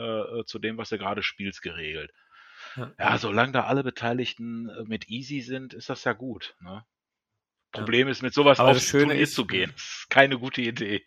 äh 0.41 0.45
zu 0.45 0.59
dem, 0.59 0.77
was 0.77 0.91
du 0.91 0.99
gerade 0.99 1.23
spielst, 1.23 1.63
geregelt. 1.63 2.13
Ja, 2.77 2.93
ja, 2.99 3.19
solange 3.19 3.53
da 3.53 3.65
alle 3.65 3.83
Beteiligten 3.83 4.69
äh, 4.69 4.85
mit 4.85 5.09
easy 5.09 5.41
sind, 5.41 5.73
ist 5.73 5.89
das 5.89 6.05
ja 6.05 6.13
gut. 6.13 6.55
Ne? 6.61 6.85
Problem 7.73 8.09
ja. 8.09 8.13
ist, 8.13 8.23
mit 8.23 8.35
sowas 8.35 8.61
aufs 8.61 8.91
Turnier 8.91 9.17
ist, 9.17 9.35
zu 9.35 9.47
gehen. 9.47 9.71
Das 9.73 9.83
ist 10.01 10.11
keine 10.11 10.39
gute 10.39 10.63
Idee. 10.63 11.05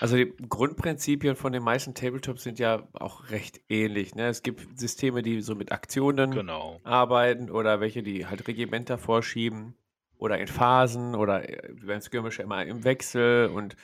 Also 0.00 0.16
die 0.16 0.32
Grundprinzipien 0.48 1.36
von 1.36 1.52
den 1.52 1.62
meisten 1.62 1.94
Tabletops 1.94 2.42
sind 2.42 2.58
ja 2.58 2.86
auch 2.92 3.30
recht 3.30 3.60
ähnlich. 3.68 4.14
Ne? 4.14 4.28
Es 4.28 4.42
gibt 4.42 4.78
Systeme, 4.78 5.22
die 5.22 5.40
so 5.40 5.54
mit 5.54 5.72
Aktionen 5.72 6.30
genau. 6.30 6.80
arbeiten 6.84 7.50
oder 7.50 7.80
welche, 7.80 8.02
die 8.02 8.26
halt 8.26 8.46
Regimenter 8.46 8.98
vorschieben 8.98 9.74
oder 10.18 10.38
in 10.38 10.48
Phasen 10.48 11.14
oder 11.14 11.48
äh, 11.48 11.72
beim 11.86 12.00
Skirmisher 12.00 12.44
immer 12.44 12.64
im 12.64 12.84
Wechsel 12.84 13.48
und 13.48 13.76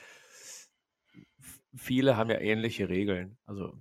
viele 1.75 2.17
haben 2.17 2.29
ja 2.29 2.39
ähnliche 2.39 2.89
Regeln. 2.89 3.37
Also 3.45 3.73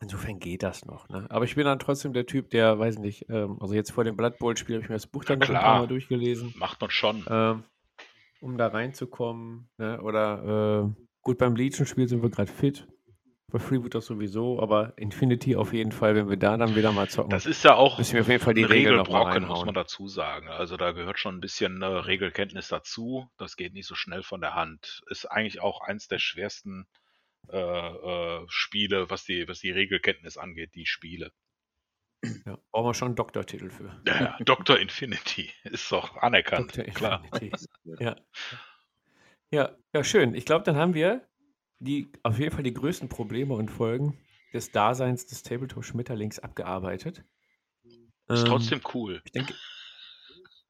insofern 0.00 0.38
geht 0.38 0.62
das 0.62 0.84
noch. 0.84 1.08
Ne? 1.08 1.26
Aber 1.30 1.44
ich 1.44 1.54
bin 1.54 1.64
dann 1.64 1.78
trotzdem 1.78 2.12
der 2.12 2.26
Typ, 2.26 2.50
der, 2.50 2.78
weiß 2.78 2.98
nicht, 2.98 3.26
ähm, 3.28 3.58
also 3.60 3.74
jetzt 3.74 3.90
vor 3.90 4.04
dem 4.04 4.16
Blood 4.16 4.38
Bowl-Spiel 4.38 4.76
habe 4.76 4.84
ich 4.84 4.88
mir 4.88 4.96
das 4.96 5.06
Buch 5.06 5.24
dann 5.24 5.40
ja, 5.40 5.46
noch 5.46 5.54
ein 5.54 5.60
paar 5.60 5.78
Mal 5.80 5.88
durchgelesen. 5.88 6.54
Macht 6.56 6.80
man 6.80 6.90
schon. 6.90 7.24
Ähm, 7.28 7.64
um 8.40 8.58
da 8.58 8.68
reinzukommen. 8.68 9.68
Ne? 9.78 10.00
Oder 10.02 10.92
äh, 10.94 11.05
Gut, 11.26 11.38
beim 11.38 11.56
Legion-Spiel 11.56 12.06
sind 12.06 12.22
wir 12.22 12.30
gerade 12.30 12.52
fit. 12.52 12.86
Bei 13.50 13.58
Freeboot 13.58 13.96
das 13.96 14.06
sowieso, 14.06 14.62
aber 14.62 14.96
Infinity 14.96 15.56
auf 15.56 15.72
jeden 15.72 15.90
Fall, 15.90 16.14
wenn 16.14 16.28
wir 16.28 16.36
da 16.36 16.56
dann 16.56 16.76
wieder 16.76 16.92
mal 16.92 17.08
zocken. 17.08 17.30
Das 17.30 17.46
ist 17.46 17.64
ja 17.64 17.74
auch 17.74 17.98
müssen 17.98 18.14
wir 18.14 18.20
auf 18.20 18.28
jeden 18.28 18.40
Fall 18.44 18.54
die 18.54 18.62
Regeln 18.62 19.00
Regelbrocken, 19.00 19.44
muss 19.44 19.64
man 19.64 19.74
dazu 19.74 20.06
sagen. 20.06 20.46
Also 20.46 20.76
da 20.76 20.92
gehört 20.92 21.18
schon 21.18 21.34
ein 21.34 21.40
bisschen 21.40 21.82
äh, 21.82 21.86
Regelkenntnis 21.86 22.68
dazu. 22.68 23.28
Das 23.38 23.56
geht 23.56 23.72
nicht 23.72 23.88
so 23.88 23.96
schnell 23.96 24.22
von 24.22 24.40
der 24.40 24.54
Hand. 24.54 25.02
Ist 25.08 25.24
eigentlich 25.26 25.60
auch 25.60 25.80
eins 25.80 26.06
der 26.06 26.20
schwersten 26.20 26.86
äh, 27.48 27.58
äh, 27.58 28.44
Spiele, 28.46 29.10
was 29.10 29.24
die, 29.24 29.48
was 29.48 29.58
die 29.58 29.72
Regelkenntnis 29.72 30.36
angeht, 30.36 30.76
die 30.76 30.86
Spiele. 30.86 31.32
Ja, 32.22 32.56
brauchen 32.70 32.86
wir 32.86 32.94
schon 32.94 33.06
einen 33.06 33.16
Doktortitel 33.16 33.70
für. 33.70 34.00
Ja, 34.06 34.38
Dr. 34.44 34.78
Infinity 34.78 35.50
ist 35.64 35.90
doch 35.90 36.18
anerkannt. 36.18 36.78
Dr. 36.78 36.94
Klar. 36.94 37.24
ja. 37.98 38.14
Ja, 39.50 39.76
ja, 39.92 40.04
schön. 40.04 40.34
Ich 40.34 40.44
glaube, 40.44 40.64
dann 40.64 40.76
haben 40.76 40.94
wir 40.94 41.26
die, 41.78 42.10
auf 42.22 42.38
jeden 42.38 42.52
Fall 42.52 42.62
die 42.62 42.74
größten 42.74 43.08
Probleme 43.08 43.54
und 43.54 43.70
Folgen 43.70 44.18
des 44.52 44.72
Daseins 44.72 45.26
des 45.26 45.42
Tabletop-Schmetterlings 45.42 46.38
abgearbeitet. 46.38 47.24
Ist 48.28 48.42
ähm, 48.42 48.46
trotzdem 48.46 48.80
cool. 48.94 49.20
Ich 49.24 49.32
denke, 49.32 49.54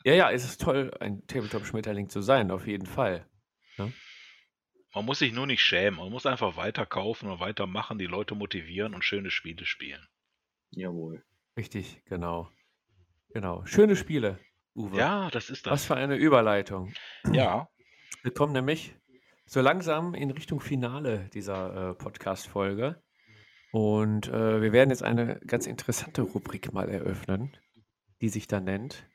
ja, 0.04 0.14
ja, 0.14 0.30
es 0.30 0.44
ist 0.44 0.60
toll, 0.60 0.92
ein 1.00 1.26
Tabletop-Schmetterling 1.26 2.08
zu 2.08 2.20
sein, 2.20 2.50
auf 2.50 2.66
jeden 2.66 2.86
Fall. 2.86 3.28
Ja? 3.78 3.90
Man 4.94 5.04
muss 5.04 5.18
sich 5.18 5.32
nur 5.32 5.46
nicht 5.46 5.62
schämen. 5.62 5.98
Man 5.98 6.10
muss 6.10 6.26
einfach 6.26 6.56
weiterkaufen 6.56 7.28
und 7.30 7.40
weitermachen, 7.40 7.98
die 7.98 8.06
Leute 8.06 8.34
motivieren 8.34 8.94
und 8.94 9.04
schöne 9.04 9.30
Spiele 9.30 9.64
spielen. 9.64 10.06
Jawohl. 10.70 11.24
Richtig, 11.56 12.02
genau. 12.06 12.50
Genau. 13.30 13.64
Schöne 13.66 13.96
Spiele, 13.96 14.38
Uwe. 14.74 14.96
Ja, 14.98 15.30
das 15.30 15.50
ist 15.50 15.66
das. 15.66 15.72
Was 15.72 15.84
für 15.86 15.96
eine 15.96 16.16
Überleitung. 16.16 16.94
Ja. 17.32 17.68
Wir 18.26 18.34
kommen 18.34 18.52
nämlich 18.52 18.96
so 19.44 19.60
langsam 19.60 20.12
in 20.14 20.32
Richtung 20.32 20.58
Finale 20.58 21.30
dieser 21.32 21.90
äh, 21.90 21.94
Podcast-Folge. 21.94 23.00
Und 23.70 24.26
äh, 24.26 24.60
wir 24.60 24.72
werden 24.72 24.90
jetzt 24.90 25.04
eine 25.04 25.38
ganz 25.46 25.68
interessante 25.68 26.22
Rubrik 26.22 26.72
mal 26.72 26.88
eröffnen, 26.88 27.56
die 28.20 28.28
sich 28.28 28.48
da 28.48 28.58
nennt 28.58 29.08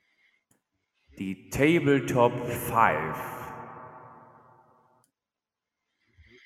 die 1.20 1.50
Tabletop 1.50 2.32
5. 2.48 3.18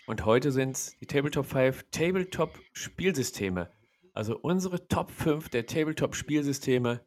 Und 0.07 0.25
heute 0.25 0.51
sind 0.51 0.71
es 0.71 0.97
die 0.97 1.05
Tabletop 1.05 1.45
5 1.45 1.91
Tabletop 1.91 2.59
Spielsysteme. 2.73 3.71
Also 4.13 4.39
unsere 4.39 4.87
Top 4.87 5.11
5 5.11 5.49
der 5.49 5.67
Tabletop 5.67 6.15
Spielsysteme 6.15 7.05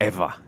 ever. 0.00 0.40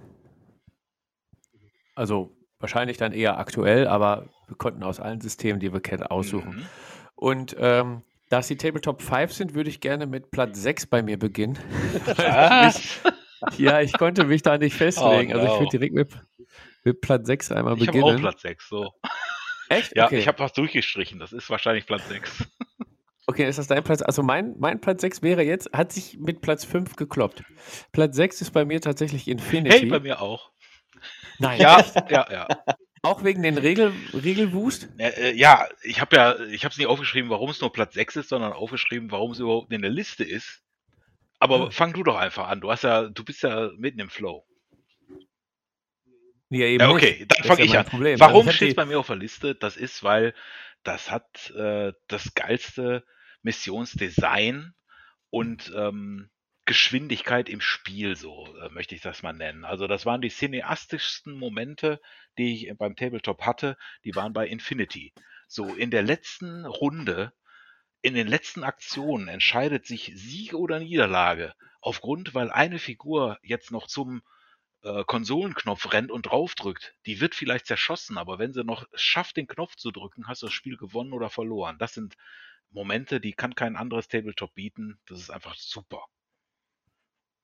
Also 1.95 2.35
Wahrscheinlich 2.61 2.97
dann 2.97 3.13
eher 3.13 3.39
aktuell, 3.39 3.87
aber 3.87 4.27
wir 4.49 4.57
konnten 4.57 4.83
aus 4.83 4.99
allen 4.99 5.21
Systemen, 5.21 5.61
die 5.61 5.73
wir 5.73 5.81
kennen, 5.81 6.03
aussuchen. 6.03 6.57
Mhm. 6.57 6.67
Und 7.15 7.57
ähm, 7.59 8.03
da 8.29 8.41
es 8.41 8.49
die 8.49 8.57
Tabletop 8.57 9.01
5 9.01 9.33
sind, 9.33 9.55
würde 9.55 9.71
ich 9.71 9.81
gerne 9.81 10.07
mit 10.07 10.31
Platz 10.31 10.61
6 10.61 10.87
bei 10.87 11.03
mir 11.03 11.19
beginnen. 11.19 11.59
mich, 12.07 13.01
ja, 13.59 13.81
ich 13.81 13.93
konnte 13.93 14.25
mich 14.25 14.43
da 14.43 14.59
nicht 14.59 14.75
festlegen. 14.75 15.33
Oh, 15.33 15.37
no. 15.37 15.41
Also 15.41 15.55
ich 15.55 15.61
würde 15.61 15.71
direkt 15.71 15.95
mit, 15.95 16.11
mit 16.85 17.01
Platz 17.01 17.27
6 17.27 17.53
einmal 17.53 17.75
ich 17.75 17.87
beginnen. 17.87 18.05
Ich 18.05 18.13
habe 18.13 18.17
auch 18.17 18.21
Platz 18.21 18.43
6, 18.43 18.69
so. 18.69 18.93
Echt? 19.69 19.97
Ja, 19.97 20.07
okay. 20.07 20.19
ich 20.19 20.29
habe 20.29 20.39
was 20.41 20.53
durchgestrichen. 20.53 21.19
Das 21.19 21.33
ist 21.33 21.49
wahrscheinlich 21.51 21.87
Platz 21.87 22.09
6. 22.09 22.49
Okay, 23.27 23.47
ist 23.47 23.59
das 23.59 23.67
dein 23.67 23.85
Platz? 23.85 24.01
Also 24.01 24.23
mein, 24.23 24.55
mein 24.59 24.81
Platz 24.81 25.03
6 25.03 25.21
wäre 25.21 25.43
jetzt, 25.43 25.71
hat 25.75 25.93
sich 25.93 26.19
mit 26.19 26.41
Platz 26.41 26.65
5 26.65 26.97
gekloppt. 26.97 27.45
Platz 27.93 28.17
6 28.17 28.41
ist 28.41 28.51
bei 28.53 28.65
mir 28.65 28.81
tatsächlich 28.81 29.29
Infinity. 29.29 29.81
Hey, 29.81 29.87
bei 29.87 30.01
mir 30.01 30.23
auch. 30.23 30.51
Nein. 31.39 31.61
Ja, 31.61 31.85
ja, 32.11 32.27
ja. 32.31 32.49
Auch 33.03 33.23
wegen 33.23 33.43
den 33.43 33.59
Regel, 33.59 33.93
Regelwust? 34.13 34.89
Äh, 34.99 35.33
ja, 35.35 35.69
ich 35.83 36.01
habe 36.01 36.17
ja, 36.17 36.41
ich 36.47 36.65
habe 36.65 36.73
es 36.73 36.79
nicht 36.79 36.89
aufgeschrieben, 36.89 37.31
warum 37.31 37.51
es 37.51 37.61
nur 37.61 37.73
Platz 37.73 37.95
6 37.95 38.17
ist, 38.17 38.29
sondern 38.29 38.53
aufgeschrieben, 38.53 39.11
warum 39.11 39.33
es 39.33 39.39
überhaupt 39.39 39.73
in 39.73 39.83
der 39.83 39.91
Liste 39.91 40.25
ist. 40.25 40.63
Aber 41.39 41.67
hm. 41.67 41.73
fang 41.73 41.93
du 41.93 42.03
doch 42.03 42.17
einfach 42.17 42.49
an. 42.49 42.61
Du 42.61 42.71
hast 42.71 42.83
ja, 42.83 43.09
du 43.09 43.25
bist 43.25 43.43
ja 43.43 43.71
mitten 43.77 44.01
im 44.01 44.11
Flow. 44.11 44.45
Ja, 46.51 46.67
eben 46.67 46.81
ja, 46.81 46.91
okay, 46.91 47.19
nicht. 47.21 47.33
dann 47.33 47.45
fange 47.45 47.63
ich 47.63 47.73
ja 47.73 47.81
an. 47.81 47.87
Problem. 47.87 48.19
Warum 48.19 48.47
also 48.47 48.53
steht 48.53 48.71
es 48.71 48.75
bei 48.75 48.87
mir 48.87 48.99
auf 48.99 49.07
der 49.07 49.17
Liste? 49.17 49.55
Das 49.55 49.77
ist, 49.77 50.03
weil 50.03 50.35
das 50.83 51.11
hat 51.11 51.51
äh, 51.51 51.93
das 52.09 52.35
geilste 52.35 53.05
Missionsdesign 53.43 54.75
und 55.31 55.73
ähm, 55.77 56.31
Geschwindigkeit 56.69 57.49
im 57.49 57.63
Spiel, 57.63 58.15
so 58.15 58.47
äh, 58.61 58.69
möchte 58.69 58.95
ich 58.95 59.01
das 59.01 59.23
mal 59.23 59.33
nennen. 59.33 59.65
Also 59.65 59.87
das 59.87 60.05
waren 60.05 60.21
die 60.21 60.29
cineastischsten 60.29 61.33
Momente, 61.33 61.99
die 62.37 62.69
ich 62.69 62.77
beim 62.77 62.95
Tabletop 62.95 63.41
hatte, 63.41 63.79
die 64.05 64.15
waren 64.15 64.35
bei 64.35 64.47
Infinity. 64.47 65.15
So, 65.47 65.75
in 65.75 65.91
der 65.91 66.03
letzten 66.03 66.67
Runde, 66.67 67.33
in 68.03 68.13
den 68.13 68.29
letzten 68.29 68.65
Aktionen 68.65 69.29
entscheidet 69.29 69.87
sich 69.87 70.13
Sieg 70.15 70.53
oder 70.53 70.79
Niederlage 70.79 71.55
aufgrund, 71.81 72.35
weil 72.35 72.51
eine 72.51 72.79
Figur 72.79 73.39
jetzt 73.41 73.71
noch 73.71 73.87
zum 73.87 74.21
äh, 74.83 75.05
Konsolenknopf 75.05 75.91
rennt 75.91 76.11
und 76.11 76.27
draufdrückt. 76.27 76.95
Die 77.07 77.19
wird 77.23 77.35
vielleicht 77.35 77.65
zerschossen, 77.65 78.19
aber 78.19 78.39
wenn 78.39 78.53
sie 78.53 78.63
noch 78.63 78.85
schafft, 78.93 79.39
den 79.39 79.47
Knopf 79.47 79.77
zu 79.77 79.91
drücken, 79.91 80.29
hast 80.29 80.43
du 80.43 80.49
das 80.49 80.55
Spiel 80.55 80.77
gewonnen 80.77 81.15
oder 81.15 81.31
verloren. 81.31 81.79
Das 81.79 81.95
sind 81.95 82.15
Momente, 82.69 83.23
die 83.23 83.33
kann 83.33 83.55
kein 83.55 83.75
anderes 83.75 84.09
Tabletop 84.09 84.55
bieten. 84.55 85.01
Das 85.07 85.19
ist 85.19 85.31
einfach 85.31 85.57
super. 85.57 86.05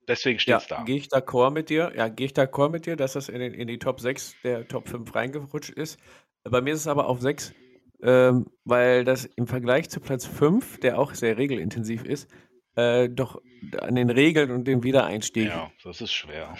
Deswegen 0.08 0.38
steht 0.38 0.56
es 0.56 0.68
Ja, 0.68 0.78
da. 0.78 0.84
gehe 0.84 0.96
ich 0.96 1.06
d'accord 1.08 1.50
mit 1.50 1.70
dir. 1.70 1.92
Ja, 1.96 2.08
gehe 2.08 2.26
ich 2.26 2.32
d'accord 2.32 2.70
mit 2.70 2.86
dir, 2.86 2.96
dass 2.96 3.14
das 3.14 3.28
in, 3.28 3.40
in 3.40 3.66
die 3.68 3.78
Top 3.78 4.00
6 4.00 4.36
der 4.44 4.68
Top 4.68 4.88
5 4.88 5.14
reingerutscht 5.14 5.70
ist. 5.70 5.98
Bei 6.44 6.60
mir 6.60 6.74
ist 6.74 6.80
es 6.80 6.86
aber 6.86 7.06
auf 7.08 7.20
6, 7.20 7.54
ähm, 8.02 8.46
weil 8.64 9.04
das 9.04 9.24
im 9.24 9.46
Vergleich 9.46 9.88
zu 9.88 10.00
Platz 10.00 10.26
5, 10.26 10.80
der 10.80 10.98
auch 10.98 11.14
sehr 11.14 11.38
regelintensiv 11.38 12.04
ist, 12.04 12.30
äh, 12.76 13.08
doch 13.08 13.40
an 13.80 13.94
den 13.94 14.10
Regeln 14.10 14.50
und 14.50 14.64
dem 14.64 14.82
Wiedereinstieg. 14.82 15.48
Ja, 15.48 15.70
das 15.82 16.00
ist 16.02 16.12
schwer. 16.12 16.54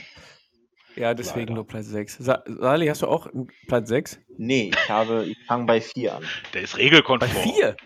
Ja, 0.97 1.13
deswegen 1.13 1.41
Leider. 1.49 1.55
nur 1.55 1.67
Platz 1.67 1.87
6. 1.89 2.19
Sa 2.19 2.45
Sali, 2.47 2.87
hast 2.87 3.03
du 3.03 3.09
auch 3.09 3.27
einen 3.27 3.49
Platz 3.67 3.89
6? 3.89 4.21
Nee, 4.39 4.71
ich 4.73 4.89
habe, 4.89 5.25
ich 5.27 5.37
fange 5.47 5.67
bei 5.67 5.81
4 5.81 6.15
an. 6.17 6.25
Der 6.55 6.63
ist 6.63 6.75
Bei 6.77 6.83
regelkonform. 6.83 7.43
4? 7.43 7.77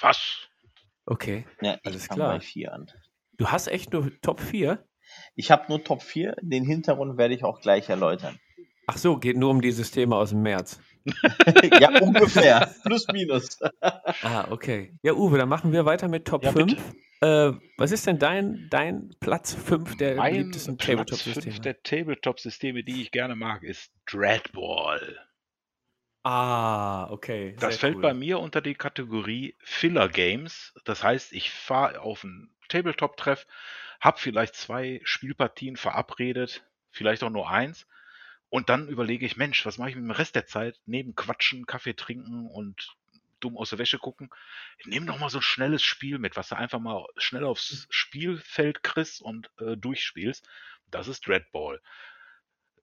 Was? 0.00 0.46
Okay. 1.06 1.46
Ja, 1.62 1.74
ich 1.82 1.86
Alles 1.86 2.08
klar. 2.08 2.34
bei 2.34 2.40
4 2.40 2.72
an. 2.72 2.90
Du 3.38 3.46
hast 3.48 3.68
echt 3.68 3.92
nur 3.94 4.12
Top 4.20 4.40
4? 4.40 4.84
Ich 5.38 5.52
habe 5.52 5.66
nur 5.68 5.84
Top 5.84 6.02
4, 6.02 6.34
den 6.42 6.64
Hintergrund 6.64 7.16
werde 7.16 7.32
ich 7.32 7.44
auch 7.44 7.60
gleich 7.60 7.88
erläutern. 7.88 8.40
Ach 8.88 8.96
so, 8.96 9.18
geht 9.18 9.36
nur 9.36 9.50
um 9.50 9.60
die 9.60 9.70
Systeme 9.70 10.16
aus 10.16 10.30
dem 10.30 10.42
März. 10.42 10.80
ja, 11.80 12.00
ungefähr. 12.00 12.74
Plus, 12.82 13.06
minus. 13.12 13.60
Ah, 13.80 14.50
okay. 14.50 14.92
Ja, 15.00 15.12
Uwe, 15.12 15.38
dann 15.38 15.48
machen 15.48 15.70
wir 15.70 15.84
weiter 15.84 16.08
mit 16.08 16.26
Top 16.26 16.42
Ja, 16.42 16.50
5. 16.50 16.74
bitte. 16.74 16.82
Äh, 17.20 17.52
was 17.76 17.92
ist 17.92 18.08
denn 18.08 18.18
dein, 18.18 18.66
dein 18.68 19.14
Platz 19.20 19.54
5 19.54 19.96
der 19.96 20.16
Mein 20.16 20.32
beliebtesten 20.32 20.76
Platz 20.76 20.88
5 20.88 20.98
Tabletop-Systeme? 21.06 21.60
der 21.60 21.82
Tabletop-Systeme, 21.84 22.82
die 22.82 23.00
ich 23.02 23.12
gerne 23.12 23.36
mag, 23.36 23.62
ist 23.62 23.92
Dreadball. 24.10 25.20
Ah, 26.24 27.08
okay. 27.12 27.54
Das 27.60 27.76
fällt 27.76 27.96
cool. 27.96 28.02
bei 28.02 28.12
mir 28.12 28.40
unter 28.40 28.60
die 28.60 28.74
Kategorie 28.74 29.54
Filler 29.60 30.08
Games. 30.08 30.74
Das 30.84 31.04
heißt, 31.04 31.32
ich 31.32 31.52
fahre 31.52 32.00
auf 32.00 32.24
einen 32.24 32.50
Tabletop-Treff, 32.68 33.46
habe 34.00 34.18
vielleicht 34.18 34.54
zwei 34.54 35.00
Spielpartien 35.04 35.76
verabredet, 35.76 36.64
vielleicht 36.90 37.22
auch 37.22 37.30
nur 37.30 37.50
eins. 37.50 37.86
Und 38.50 38.68
dann 38.68 38.88
überlege 38.88 39.26
ich, 39.26 39.36
Mensch, 39.36 39.66
was 39.66 39.78
mache 39.78 39.90
ich 39.90 39.96
mit 39.96 40.04
dem 40.04 40.10
Rest 40.10 40.34
der 40.34 40.46
Zeit? 40.46 40.80
Neben 40.86 41.14
Quatschen, 41.14 41.66
Kaffee 41.66 41.94
trinken 41.94 42.46
und 42.46 42.96
dumm 43.40 43.56
aus 43.56 43.70
der 43.70 43.78
Wäsche 43.78 43.98
gucken. 43.98 44.30
Nimm 44.84 45.06
doch 45.06 45.18
mal 45.18 45.30
so 45.30 45.38
ein 45.38 45.42
schnelles 45.42 45.82
Spiel 45.82 46.18
mit, 46.18 46.36
was 46.36 46.48
du 46.48 46.56
einfach 46.56 46.80
mal 46.80 47.06
schnell 47.16 47.44
aufs 47.44 47.86
Spielfeld 47.90 48.82
kriegst 48.82 49.20
und 49.20 49.50
äh, 49.60 49.76
durchspielst. 49.76 50.48
Das 50.90 51.08
ist 51.08 51.26
Dreadball. 51.26 51.80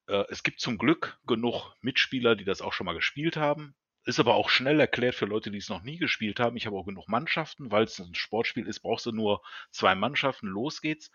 Äh, 0.07 0.25
es 0.29 0.43
gibt 0.43 0.59
zum 0.59 0.77
Glück 0.77 1.17
genug 1.25 1.73
Mitspieler, 1.81 2.35
die 2.35 2.45
das 2.45 2.61
auch 2.61 2.73
schon 2.73 2.85
mal 2.85 2.93
gespielt 2.93 3.37
haben. 3.37 3.75
Ist 4.05 4.19
aber 4.19 4.35
auch 4.35 4.49
schnell 4.49 4.79
erklärt 4.79 5.15
für 5.15 5.25
Leute, 5.25 5.51
die 5.51 5.57
es 5.57 5.69
noch 5.69 5.81
nie 5.83 5.97
gespielt 5.97 6.39
haben. 6.39 6.57
Ich 6.57 6.65
habe 6.67 6.77
auch 6.77 6.85
genug 6.85 7.07
Mannschaften, 7.09 7.71
weil 7.71 7.83
es 7.85 7.99
ein 7.99 8.15
Sportspiel 8.15 8.67
ist, 8.67 8.79
brauchst 8.81 9.05
du 9.07 9.11
nur 9.11 9.41
zwei 9.71 9.95
Mannschaften, 9.95 10.47
los 10.47 10.81
geht's. 10.81 11.11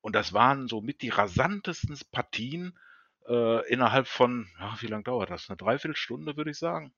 Und 0.00 0.14
das 0.14 0.32
waren 0.32 0.68
so 0.68 0.80
mit 0.80 1.02
die 1.02 1.08
rasantesten 1.10 1.96
Partien 2.12 2.78
äh, 3.28 3.66
innerhalb 3.72 4.06
von, 4.08 4.48
ja, 4.60 4.76
wie 4.80 4.86
lange 4.88 5.04
dauert 5.04 5.30
das? 5.30 5.48
Eine 5.48 5.56
Dreiviertelstunde, 5.56 6.36
würde 6.36 6.50
ich 6.50 6.58
sagen. 6.58 6.92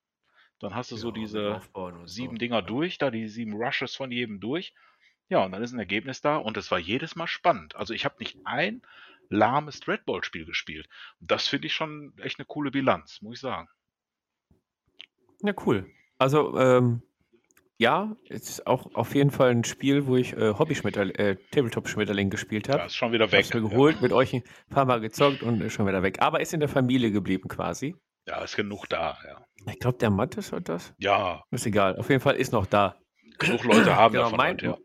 Dann 0.60 0.74
hast 0.74 0.90
du 0.92 0.96
so 0.96 1.12
Ja, 1.12 1.16
mit 1.28 1.40
diese 1.40 1.62
sieben 2.04 2.36
so. 2.36 2.38
Dinger 2.38 2.62
durch, 2.62 2.98
da 2.98 3.10
die 3.10 3.28
sieben 3.28 3.54
Rushes 3.54 3.96
von 3.96 4.10
jedem 4.10 4.40
durch. 4.40 4.74
Ja, 5.28 5.44
und 5.44 5.52
dann 5.52 5.62
ist 5.62 5.72
ein 5.72 5.78
Ergebnis 5.78 6.20
da 6.20 6.36
und 6.36 6.56
es 6.56 6.70
war 6.70 6.78
jedes 6.78 7.16
Mal 7.16 7.26
spannend. 7.26 7.76
Also 7.76 7.94
ich 7.94 8.04
habe 8.04 8.16
nicht 8.20 8.38
ein 8.44 8.82
lahmes 9.30 9.80
Dreadball-Spiel 9.80 10.44
gespielt. 10.46 10.88
Und 11.20 11.30
das 11.30 11.48
finde 11.48 11.66
ich 11.68 11.74
schon 11.74 12.14
echt 12.18 12.38
eine 12.38 12.46
coole 12.46 12.70
Bilanz, 12.70 13.22
muss 13.22 13.36
ich 13.36 13.40
sagen. 13.40 13.68
Ja, 15.42 15.52
cool. 15.66 15.86
Also, 16.18 16.56
ähm, 16.58 17.02
ja, 17.78 18.16
es 18.30 18.48
ist 18.48 18.66
auch 18.66 18.94
auf 18.94 19.14
jeden 19.14 19.30
Fall 19.30 19.50
ein 19.50 19.64
Spiel, 19.64 20.06
wo 20.06 20.16
ich 20.16 20.32
äh, 20.32 20.54
Hobby-Schmetterling, 20.58 21.14
äh, 21.16 21.36
Tabletop-Schmetterling 21.50 22.30
gespielt 22.30 22.68
habe. 22.70 22.78
Ja, 22.78 22.84
ist 22.86 22.94
schon 22.96 23.12
wieder 23.12 23.26
Ich 23.26 23.32
weg. 23.32 23.44
hab's 23.44 23.54
mir 23.54 23.60
geholt, 23.68 24.00
mit 24.00 24.12
euch 24.12 24.32
ein 24.32 24.42
paar 24.70 24.86
Mal 24.86 25.00
gezockt 25.00 25.42
und 25.42 25.60
ist 25.60 25.74
schon 25.74 25.86
wieder 25.86 26.02
weg. 26.02 26.22
Aber 26.22 26.40
ist 26.40 26.54
in 26.54 26.60
der 26.60 26.70
Familie 26.70 27.10
geblieben 27.12 27.48
quasi. 27.48 27.94
Ja, 28.26 28.42
ist 28.42 28.56
genug 28.56 28.88
da, 28.88 29.18
ja. 29.26 29.44
Ich 29.70 29.78
glaube, 29.78 29.98
der 29.98 30.10
Mattes 30.10 30.52
hat 30.52 30.68
das. 30.68 30.94
Ja, 30.98 31.42
Ist 31.50 31.66
egal. 31.66 31.96
Auf 31.98 32.08
jeden 32.08 32.20
Fall 32.22 32.36
ist 32.36 32.52
noch 32.52 32.66
da. 32.66 32.96
genug 33.38 33.64
Leute 33.64 33.94
haben 33.94 34.12
Genau, 34.12 34.24
davon 34.24 34.36
mein, 34.38 34.54
heute, 34.54 34.66
ja. 34.66 34.78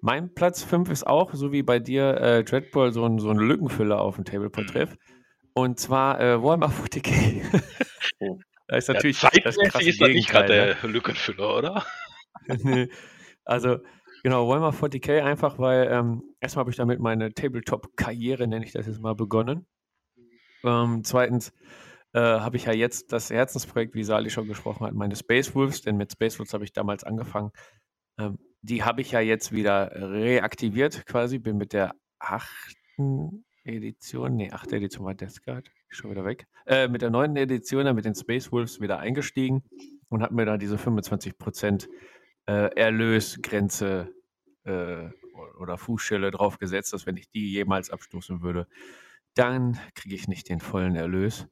mein 0.00 0.32
Platz 0.34 0.62
5 0.62 0.90
ist 0.90 1.06
auch, 1.06 1.34
so 1.34 1.52
wie 1.52 1.62
bei 1.62 1.78
dir, 1.80 2.16
äh, 2.20 2.44
Dreadball, 2.44 2.92
so 2.92 3.04
ein, 3.04 3.18
so 3.18 3.30
ein 3.30 3.36
Lückenfüller 3.36 4.00
auf 4.00 4.16
dem 4.16 4.24
Tabletop-Treff. 4.24 4.96
Und 5.52 5.78
zwar 5.78 6.18
äh, 6.20 6.42
Warhammer 6.42 6.68
40k. 6.70 7.42
Oh. 8.20 8.38
Da 8.66 8.76
ist 8.76 8.88
ja 8.88 8.94
natürlich 8.94 9.20
das 9.20 9.30
zeitmäßig 9.32 9.68
krasse 9.68 9.88
ist 9.88 10.00
das 10.00 10.08
nicht 10.08 10.28
gerade 10.28 10.48
ne? 10.48 10.76
der 10.80 10.90
Lückenfüller, 10.90 11.56
oder? 11.56 11.86
Nee. 12.62 12.90
also, 13.44 13.78
genau, 14.22 14.46
Warhammer 14.48 14.72
40k 14.72 15.22
einfach, 15.22 15.58
weil 15.58 15.88
ähm, 15.90 16.24
erstmal 16.40 16.64
habe 16.64 16.70
ich 16.70 16.76
damit 16.76 17.00
meine 17.00 17.32
Tabletop-Karriere, 17.32 18.46
nenne 18.46 18.66
ich 18.66 18.72
das 18.72 18.86
jetzt 18.86 19.00
mal, 19.00 19.14
begonnen. 19.14 19.66
Ähm, 20.62 21.04
zweitens 21.04 21.54
äh, 22.12 22.20
habe 22.20 22.56
ich 22.56 22.64
ja 22.64 22.72
jetzt 22.72 23.12
das 23.12 23.30
Herzensprojekt, 23.30 23.94
wie 23.94 24.04
Sali 24.04 24.30
schon 24.30 24.46
gesprochen 24.46 24.86
hat, 24.86 24.94
meine 24.94 25.16
Space 25.16 25.54
Wolves, 25.54 25.82
denn 25.82 25.96
mit 25.96 26.12
Space 26.12 26.38
Wolves 26.38 26.52
habe 26.52 26.64
ich 26.64 26.72
damals 26.72 27.04
angefangen. 27.04 27.50
Ähm, 28.18 28.38
die 28.62 28.82
habe 28.82 29.00
ich 29.00 29.10
ja 29.10 29.20
jetzt 29.20 29.52
wieder 29.52 29.90
reaktiviert 29.94 31.06
quasi, 31.06 31.38
bin 31.38 31.56
mit 31.56 31.72
der 31.72 31.94
achten 32.18 33.44
Edition, 33.64 34.36
nee, 34.36 34.50
achte 34.50 34.76
Edition 34.76 35.04
war 35.04 35.14
Death 35.14 35.42
Guard, 35.44 35.70
schon 35.96 36.10
wieder 36.10 36.24
weg, 36.24 36.46
äh, 36.66 36.88
mit 36.88 37.02
der 37.02 37.10
neunten 37.10 37.36
Edition, 37.36 37.84
dann 37.84 37.96
mit 37.96 38.04
den 38.04 38.14
Space 38.14 38.52
Wolves 38.52 38.80
wieder 38.80 38.98
eingestiegen 38.98 39.62
und 40.08 40.22
habe 40.22 40.34
mir 40.34 40.44
da 40.46 40.56
diese 40.56 40.76
25% 40.76 41.88
äh, 42.46 42.52
Erlösgrenze 42.76 44.12
äh, 44.64 45.08
oder 45.58 45.78
Fußschelle 45.78 46.30
draufgesetzt, 46.30 46.92
dass 46.92 47.06
wenn 47.06 47.16
ich 47.16 47.30
die 47.30 47.52
jemals 47.52 47.90
abstoßen 47.90 48.42
würde, 48.42 48.66
dann 49.34 49.78
kriege 49.94 50.14
ich 50.14 50.28
nicht 50.28 50.48
den 50.48 50.60
vollen 50.60 50.94
Erlös. 50.96 51.46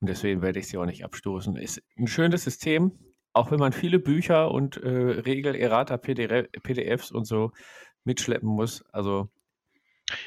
Und 0.00 0.08
deswegen 0.08 0.42
werde 0.42 0.58
ich 0.58 0.66
sie 0.68 0.78
auch 0.78 0.84
nicht 0.84 1.04
abstoßen. 1.04 1.56
Ist 1.56 1.82
ein 1.96 2.08
schönes 2.08 2.44
System, 2.44 2.92
auch 3.32 3.50
wenn 3.50 3.58
man 3.60 3.72
viele 3.72 3.98
Bücher 3.98 4.50
und 4.50 4.76
äh, 4.76 4.88
Regel, 4.88 5.54
Errata, 5.54 5.96
PDF, 5.96 6.48
PDFs 6.62 7.12
und 7.12 7.24
so 7.24 7.52
mitschleppen 8.04 8.48
muss. 8.48 8.82
Also 8.92 9.30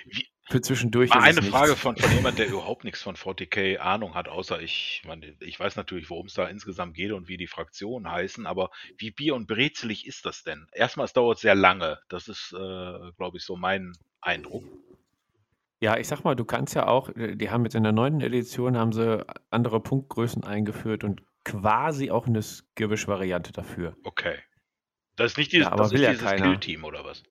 Wie- 0.05 0.27
für 0.47 0.61
zwischendurch 0.61 1.09
Mal 1.09 1.19
ist 1.19 1.37
eine 1.37 1.39
es 1.39 1.47
Frage 1.47 1.69
nichts. 1.71 1.81
von, 1.81 1.97
von 1.97 2.11
jemand, 2.11 2.37
der 2.37 2.47
überhaupt 2.47 2.83
nichts 2.83 3.01
von 3.01 3.15
40k 3.15 3.77
Ahnung 3.77 4.13
hat, 4.13 4.27
außer 4.27 4.61
ich, 4.61 5.01
meine, 5.05 5.35
ich 5.39 5.59
weiß 5.59 5.75
natürlich, 5.75 6.09
worum 6.09 6.27
es 6.27 6.35
da 6.35 6.47
insgesamt 6.47 6.93
geht 6.95 7.11
und 7.11 7.27
wie 7.27 7.37
die 7.37 7.47
Fraktionen 7.47 8.11
heißen, 8.11 8.45
aber 8.45 8.69
wie 8.97 9.11
bier- 9.11 9.35
und 9.35 9.47
brezelig 9.47 10.05
ist 10.05 10.25
das 10.25 10.43
denn? 10.43 10.67
Erstmal, 10.71 11.05
es 11.05 11.13
dauert 11.13 11.39
sehr 11.39 11.55
lange. 11.55 11.99
Das 12.09 12.27
ist, 12.27 12.53
äh, 12.53 13.11
glaube 13.17 13.37
ich, 13.37 13.43
so 13.43 13.55
mein 13.55 13.93
Eindruck. 14.21 14.63
Ja, 15.81 15.97
ich 15.97 16.07
sag 16.07 16.23
mal, 16.23 16.35
du 16.35 16.45
kannst 16.45 16.75
ja 16.75 16.87
auch, 16.87 17.09
äh, 17.15 17.35
die 17.35 17.49
haben 17.49 17.63
jetzt 17.65 17.75
in 17.75 17.83
der 17.83 17.91
neunten 17.91 18.21
Edition 18.21 18.77
haben 18.77 18.91
sie 18.93 19.25
andere 19.51 19.79
Punktgrößen 19.81 20.43
eingeführt 20.43 21.03
und 21.03 21.21
quasi 21.43 22.11
auch 22.11 22.27
eine 22.27 22.41
Skirmish-Variante 22.41 23.51
dafür. 23.51 23.95
Okay. 24.03 24.37
Das 25.15 25.31
ist 25.31 25.37
nicht 25.37 25.51
dieses, 25.53 25.67
Ja, 25.67 25.71
aber 25.71 25.83
das 25.83 25.91
will 25.91 26.01
ist 26.01 26.03
ja 26.03 26.11
dieses. 26.11 26.35
Kill-Team 26.35 26.83
oder 26.83 27.03
was? 27.05 27.23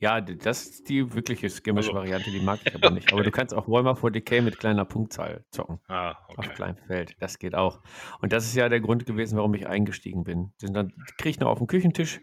Ja, 0.00 0.20
das 0.20 0.64
ist 0.64 0.88
die 0.88 1.12
wirkliche 1.14 1.46
Also 1.46 1.56
Skirmish-Variante, 1.56 2.30
die 2.30 2.40
mag 2.40 2.60
ich 2.64 2.74
aber 2.74 2.90
nicht. 2.90 3.12
Aber 3.12 3.22
du 3.22 3.30
kannst 3.30 3.52
auch 3.52 3.68
Warhammer 3.68 3.94
40k 3.94 4.42
mit 4.42 4.58
kleiner 4.58 4.84
Punktzahl 4.84 5.44
zocken. 5.50 5.80
Ah, 5.88 6.12
Auf 6.28 6.38
okay. 6.38 6.50
kleinem 6.54 6.76
Feld. 6.76 7.16
Das 7.20 7.38
geht 7.38 7.54
auch. 7.54 7.80
Und 8.20 8.32
das 8.32 8.44
ist 8.46 8.54
ja 8.54 8.68
der 8.68 8.80
Grund 8.80 9.06
gewesen, 9.06 9.36
warum 9.36 9.54
ich 9.54 9.66
eingestiegen 9.66 10.24
bin. 10.24 10.52
Den 10.62 10.72
dann 10.72 10.92
kriege 11.16 11.30
ich 11.30 11.40
noch 11.40 11.48
auf 11.48 11.58
dem 11.58 11.66
Küchentisch 11.66 12.20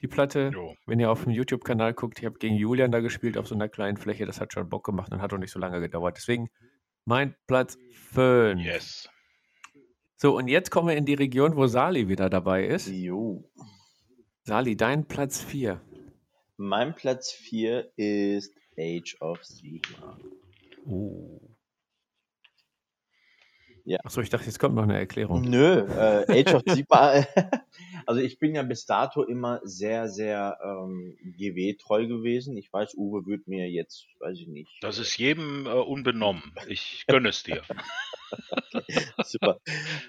die 0.00 0.08
Platte. 0.08 0.50
Jo. 0.54 0.74
Wenn 0.86 1.00
ihr 1.00 1.10
auf 1.10 1.24
dem 1.24 1.32
YouTube-Kanal 1.32 1.92
guckt, 1.94 2.18
ich 2.18 2.24
habe 2.24 2.38
gegen 2.38 2.54
Julian 2.54 2.90
da 2.90 3.00
gespielt 3.00 3.36
auf 3.36 3.46
so 3.46 3.54
einer 3.54 3.68
kleinen 3.68 3.96
Fläche. 3.96 4.24
Das 4.24 4.40
hat 4.40 4.52
schon 4.52 4.68
Bock 4.68 4.84
gemacht 4.84 5.12
und 5.12 5.20
hat 5.20 5.32
auch 5.32 5.38
nicht 5.38 5.52
so 5.52 5.58
lange 5.58 5.80
gedauert. 5.80 6.16
Deswegen 6.16 6.48
mein 7.04 7.34
Platz 7.46 7.76
5. 8.12 8.60
Yes. 8.62 9.08
So, 10.16 10.36
und 10.36 10.48
jetzt 10.48 10.70
kommen 10.70 10.88
wir 10.88 10.96
in 10.96 11.04
die 11.04 11.14
Region, 11.14 11.56
wo 11.56 11.66
Sali 11.66 12.08
wieder 12.08 12.28
dabei 12.28 12.64
ist. 12.66 12.88
Jo. 12.88 13.48
Sali, 14.42 14.76
dein 14.76 15.06
Platz 15.06 15.42
4. 15.42 15.80
Mein 16.60 16.92
Platz 16.96 17.30
4 17.30 17.92
ist 17.94 18.52
Age 18.76 19.16
of 19.20 19.44
Sigma. 19.44 20.18
Oh. 20.84 21.40
Ja. 23.84 23.98
Achso, 24.02 24.20
ich 24.20 24.28
dachte, 24.28 24.46
jetzt 24.46 24.58
kommt 24.58 24.74
noch 24.74 24.82
eine 24.82 24.98
Erklärung. 24.98 25.42
Nö, 25.42 25.86
äh, 25.86 26.40
Age 26.40 26.54
of 26.54 26.62
Sigma. 26.66 27.24
also 28.06 28.20
ich 28.20 28.40
bin 28.40 28.56
ja 28.56 28.64
bis 28.64 28.86
dato 28.86 29.22
immer 29.22 29.60
sehr, 29.62 30.08
sehr 30.08 30.58
ähm, 30.64 31.16
GW-treu 31.38 32.08
gewesen. 32.08 32.56
Ich 32.56 32.72
weiß, 32.72 32.96
Uwe 32.96 33.24
wird 33.26 33.46
mir 33.46 33.70
jetzt, 33.70 34.08
weiß 34.18 34.36
ich 34.40 34.48
nicht. 34.48 34.78
Das 34.80 34.98
ist 34.98 35.16
jedem 35.16 35.66
äh, 35.66 35.70
unbenommen. 35.70 36.54
Ich 36.66 37.04
gönne 37.06 37.28
es 37.28 37.44
dir. 37.44 37.62
Super. 39.24 39.60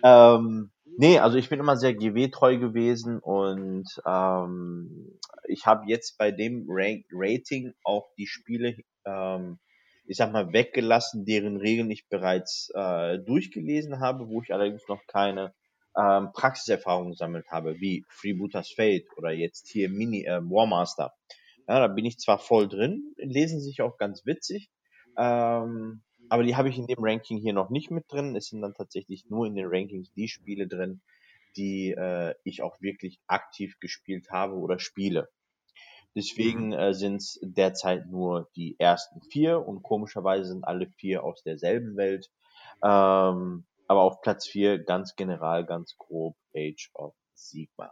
ähm, 0.04 0.72
Nee, 1.02 1.18
also 1.20 1.38
ich 1.38 1.48
bin 1.48 1.62
immer 1.62 1.78
sehr 1.78 1.94
GW-treu 1.94 2.58
gewesen 2.58 3.20
und 3.20 3.86
ähm, 4.06 5.18
ich 5.48 5.66
habe 5.66 5.86
jetzt 5.88 6.18
bei 6.18 6.30
dem 6.30 6.66
Rank 6.68 7.06
Rating 7.14 7.74
auch 7.86 8.10
die 8.18 8.28
Spiele, 8.28 8.76
ähm, 9.06 9.60
ich 10.06 10.18
sag 10.18 10.34
mal, 10.34 10.52
weggelassen, 10.52 11.24
deren 11.24 11.56
Regeln 11.56 11.90
ich 11.90 12.10
bereits 12.10 12.70
äh, 12.76 13.18
durchgelesen 13.20 14.02
habe, 14.02 14.28
wo 14.28 14.42
ich 14.42 14.54
allerdings 14.54 14.90
noch 14.90 15.00
keine 15.08 15.54
ähm, 15.98 16.34
Praxiserfahrung 16.34 17.12
gesammelt 17.12 17.46
habe, 17.50 17.80
wie 17.80 18.04
Freebooters 18.10 18.74
Fate 18.76 19.06
oder 19.16 19.32
jetzt 19.32 19.70
hier 19.70 19.88
Mini 19.88 20.26
äh, 20.26 20.42
Warmaster. 20.42 21.14
Ja, 21.70 21.80
da 21.80 21.88
bin 21.88 22.04
ich 22.04 22.18
zwar 22.18 22.40
voll 22.40 22.68
drin, 22.68 23.14
lesen 23.16 23.62
sich 23.62 23.82
auch 23.82 23.98
ganz 23.98 24.26
witzig, 24.26 24.70
ähm, 25.18 26.02
aber 26.30 26.44
die 26.44 26.56
habe 26.56 26.70
ich 26.70 26.78
in 26.78 26.88
dem 26.88 27.00
Ranking 27.04 27.38
hier 27.40 27.54
noch 27.54 27.70
nicht 27.70 27.92
mit 27.92 28.06
drin. 28.12 28.36
Es 28.36 28.48
sind 28.48 28.62
dann 28.62 28.74
tatsächlich 28.76 29.26
nur 29.30 29.48
in 29.48 29.56
den 29.56 29.68
Rankings 29.68 30.12
die 30.14 30.28
Spiele 30.28 30.68
drin, 30.68 31.02
die 31.58 31.92
äh, 31.92 32.36
ich 32.44 32.62
auch 32.64 32.82
wirklich 32.82 33.20
aktiv 33.28 33.80
gespielt 33.80 34.30
habe 34.32 34.56
oder 34.56 34.80
spiele. 34.80 35.30
Deswegen 36.16 36.72
Mhm. 36.72 36.74
äh, 36.74 36.94
sind 36.94 37.18
es 37.18 37.40
derzeit 37.42 38.06
nur 38.08 38.50
die 38.56 38.76
ersten 38.80 39.22
vier 39.22 39.66
und 39.68 39.82
komischerweise 39.84 40.46
sind 40.46 40.64
alle 40.64 40.88
vier 40.98 41.24
aus 41.24 41.42
derselben 41.44 41.98
Welt. 41.98 42.30
Ähm, 42.84 43.66
aber 43.88 44.02
auf 44.04 44.22
Platz 44.22 44.48
vier 44.48 44.84
ganz 44.84 45.16
general, 45.16 45.66
ganz 45.66 45.96
grob 45.98 46.38
Age 46.56 46.92
of 46.94 47.16
Sigma. 47.34 47.92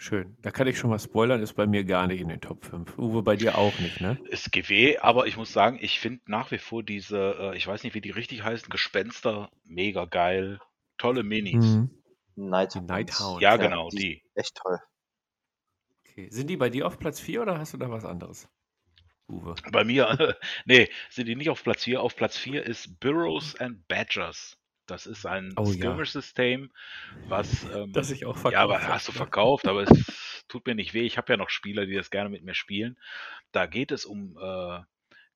Schön. 0.00 0.36
Da 0.42 0.52
kann 0.52 0.68
ich 0.68 0.78
schon 0.78 0.90
mal 0.90 0.98
spoilern, 1.00 1.42
ist 1.42 1.54
bei 1.54 1.66
mir 1.66 1.82
gar 1.84 2.06
nicht 2.06 2.20
in 2.20 2.28
den 2.28 2.40
Top 2.40 2.64
5. 2.64 2.96
Uwe, 2.98 3.22
bei 3.24 3.34
dir 3.34 3.58
auch 3.58 3.76
nicht, 3.80 4.00
ne? 4.00 4.16
Ist 4.28 4.52
GW, 4.52 4.98
aber 4.98 5.26
ich 5.26 5.36
muss 5.36 5.52
sagen, 5.52 5.78
ich 5.80 5.98
finde 5.98 6.20
nach 6.26 6.52
wie 6.52 6.58
vor 6.58 6.84
diese, 6.84 7.34
äh, 7.52 7.56
ich 7.56 7.66
weiß 7.66 7.82
nicht, 7.82 7.94
wie 7.94 8.00
die 8.00 8.10
richtig 8.10 8.44
heißen, 8.44 8.68
Gespenster 8.70 9.50
mega 9.64 10.04
geil. 10.04 10.60
Tolle 10.98 11.24
Minis. 11.24 11.64
Mhm. 11.64 11.90
Night 12.36 12.74
Die 12.74 12.80
Nighthounds. 12.80 13.40
Ja, 13.42 13.50
Ja, 13.50 13.56
genau, 13.56 13.88
die- 13.90 13.96
die. 13.96 14.22
Echt 14.34 14.54
toll. 14.54 14.78
Okay. 16.00 16.28
Sind 16.30 16.48
die 16.48 16.56
bei 16.56 16.70
dir 16.70 16.86
auf 16.86 16.98
Platz 16.98 17.18
4 17.18 17.42
oder 17.42 17.58
hast 17.58 17.74
du 17.74 17.78
da 17.78 17.90
was 17.90 18.04
anderes? 18.04 18.48
Uwe. 19.28 19.56
Bei 19.72 19.82
mir, 19.84 20.08
nee, 20.64 20.88
sind 21.10 21.26
die 21.26 21.34
nicht 21.36 21.50
auf 21.50 21.62
Platz 21.64 21.84
4. 21.84 22.00
Auf 22.02 22.14
Platz 22.16 22.36
4 22.36 22.64
ist 22.64 23.00
Burrows 23.00 23.56
and 23.56 23.86
Badgers. 23.88 24.57
Das 24.88 25.06
ist 25.06 25.26
ein 25.26 25.52
Oh 25.56 25.64
ja. 25.66 25.72
Skirmish-System, 25.74 26.72
was. 27.28 27.64
Ähm, 27.74 27.92
Das 27.92 28.10
ich 28.10 28.26
auch 28.26 28.36
ja, 28.36 28.40
verkauft 28.40 28.56
aber 28.62 28.82
hab, 28.82 28.88
hast 28.94 29.08
du 29.08 29.12
verkauft, 29.12 29.68
aber 29.68 29.82
es 29.82 29.88
tut 30.48 30.66
mir 30.66 30.74
nicht 30.74 30.94
weh. 30.94 31.02
Ich 31.06 31.18
habe 31.18 31.32
ja 31.32 31.36
noch 31.36 31.50
Spieler, 31.50 31.86
die 31.86 31.94
das 31.94 32.10
gerne 32.10 32.30
mit 32.30 32.42
mir 32.42 32.54
spielen. 32.54 32.98
Da 33.52 33.66
geht 33.66 33.92
es 33.92 34.04
um 34.04 34.36
äh, 34.40 34.80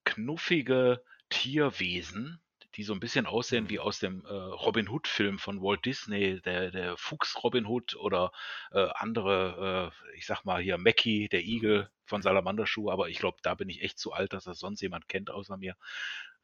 knuffige 0.04 1.02
Tierwesen, 1.28 2.40
die 2.76 2.82
so 2.84 2.94
ein 2.94 3.00
bisschen 3.00 3.26
aussehen 3.26 3.68
wie 3.68 3.78
aus 3.78 3.98
dem 3.98 4.24
äh, 4.24 4.32
Robin 4.32 4.88
Hood-Film 4.88 5.38
von 5.38 5.60
Walt 5.60 5.84
Disney, 5.84 6.40
der, 6.40 6.70
der 6.70 6.96
Fuchs 6.96 7.42
Robin 7.44 7.66
Hood 7.66 7.94
oder 7.96 8.32
äh, 8.72 8.88
andere, 8.94 9.92
äh, 9.92 10.16
ich 10.16 10.26
sag 10.26 10.44
mal 10.44 10.62
hier 10.62 10.78
Mackie, 10.78 11.28
der 11.28 11.42
Igel 11.42 11.90
von 12.06 12.22
Salamanderschuh, 12.22 12.90
aber 12.90 13.08
ich 13.10 13.18
glaube, 13.18 13.38
da 13.42 13.54
bin 13.54 13.68
ich 13.68 13.82
echt 13.82 13.98
zu 13.98 14.12
alt, 14.12 14.32
dass 14.32 14.44
das 14.44 14.58
sonst 14.58 14.80
jemand 14.80 15.08
kennt 15.08 15.30
außer 15.30 15.58
mir. 15.58 15.76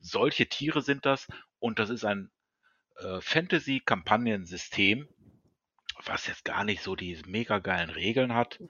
Solche 0.00 0.46
Tiere 0.46 0.82
sind 0.82 1.06
das 1.06 1.26
und 1.58 1.78
das 1.78 1.88
ist 1.90 2.04
ein 2.04 2.30
äh, 2.98 3.20
Fantasy-Kampagnensystem, 3.20 5.08
was 6.04 6.26
jetzt 6.26 6.44
gar 6.44 6.64
nicht 6.64 6.82
so 6.82 6.96
die 6.96 7.20
mega 7.26 7.58
geilen 7.58 7.90
Regeln 7.90 8.34
hat, 8.34 8.60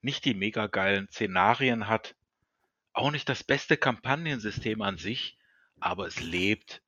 nicht 0.00 0.24
die 0.24 0.34
mega 0.34 0.66
geilen 0.66 1.08
Szenarien 1.08 1.88
hat, 1.88 2.14
auch 2.92 3.10
nicht 3.10 3.28
das 3.28 3.44
beste 3.44 3.76
Kampagnensystem 3.76 4.82
an 4.82 4.96
sich, 4.96 5.38
aber 5.80 6.06
es 6.06 6.20
lebt 6.20 6.82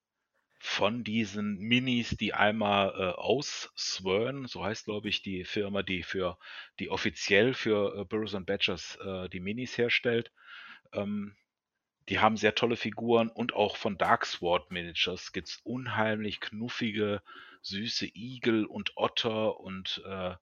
von 0.63 1.05
diesen 1.05 1.57
Minis, 1.59 2.11
die 2.11 2.35
einmal 2.35 2.91
äh, 2.91 3.13
ausswirren, 3.19 4.47
so 4.47 4.63
heißt 4.63 4.85
glaube 4.85 5.09
ich 5.09 5.23
die 5.23 5.45
Firma, 5.45 5.83
die 5.83 6.03
für 6.03 6.39
die 6.79 6.91
offiziell 6.91 7.55
für 7.55 7.97
äh, 7.97 8.05
Burroughs 8.05 8.35
and 8.35 8.47
Badgers 8.47 8.97
äh, 8.97 9.29
die 9.31 9.41
Minis 9.41 9.79
herstellt. 9.79 10.31
Ähm, 10.93 11.35
die 12.09 12.19
haben 12.19 12.37
sehr 12.37 12.55
tolle 12.55 12.77
Figuren 12.77 13.29
und 13.29 13.55
auch 13.55 13.77
von 13.77 13.99
Darksword 13.99 14.71
Miniatures 14.71 15.33
gibt's 15.33 15.61
unheimlich 15.63 16.41
knuffige, 16.41 17.23
süße 17.63 18.07
Igel 18.15 18.65
und 18.65 18.97
Otter 18.97 19.61
und 19.61 20.03
äh, 20.07 20.35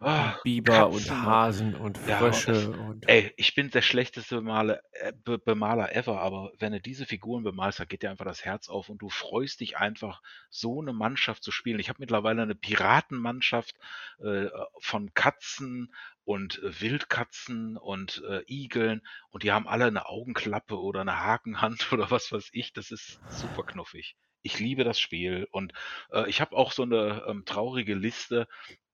ah, 0.00 0.34
Biber 0.42 0.90
Katzen 0.90 1.10
und 1.12 1.22
Hasen 1.24 1.74
und 1.74 2.00
Ja, 2.06 2.18
Frösche 2.18 2.52
das- 2.52 2.66
und. 2.66 3.08
Ey, 3.08 3.32
ich 3.36 3.54
bin 3.54 3.70
der 3.70 3.82
schlechteste 3.82 4.36
Bemaler, 4.36 4.80
äh, 4.92 5.12
Be 5.12 5.38
Bemaler 5.38 5.94
ever, 5.94 6.20
aber 6.20 6.52
wenn 6.58 6.72
du 6.72 6.80
diese 6.80 7.06
Figuren 7.06 7.42
bemalst, 7.42 7.80
da 7.80 7.84
geht 7.84 8.02
dir 8.02 8.10
einfach 8.10 8.24
das 8.24 8.44
Herz 8.44 8.68
auf 8.68 8.88
und 8.88 8.98
du 8.98 9.08
freust 9.08 9.60
dich 9.60 9.78
einfach, 9.78 10.22
so 10.50 10.80
eine 10.80 10.92
Mannschaft 10.92 11.42
zu 11.42 11.50
spielen. 11.50 11.78
Ich 11.78 11.88
habe 11.88 11.98
mittlerweile 12.00 12.42
eine 12.42 12.54
Piratenmannschaft 12.54 13.76
äh, 14.18 14.46
von 14.78 15.12
Katzen 15.14 15.92
und 16.24 16.62
äh, 16.62 16.80
Wildkatzen 16.80 17.76
und 17.76 18.22
äh, 18.28 18.42
Igeln 18.46 19.02
und 19.30 19.42
die 19.42 19.52
haben 19.52 19.68
alle 19.68 19.86
eine 19.86 20.06
Augenklappe 20.06 20.80
oder 20.80 21.02
eine 21.02 21.20
Hakenhand 21.20 21.92
oder 21.92 22.10
was 22.10 22.32
weiß 22.32 22.50
ich. 22.52 22.72
Das 22.72 22.90
ist 22.90 23.20
super 23.28 23.64
knuffig. 23.64 24.16
Ich 24.44 24.60
liebe 24.60 24.84
das 24.84 25.00
Spiel 25.00 25.48
und 25.50 25.72
äh, 26.12 26.28
ich 26.28 26.42
habe 26.42 26.54
auch 26.54 26.70
so 26.70 26.82
eine 26.82 27.24
ähm, 27.26 27.46
traurige 27.46 27.94
Liste 27.94 28.46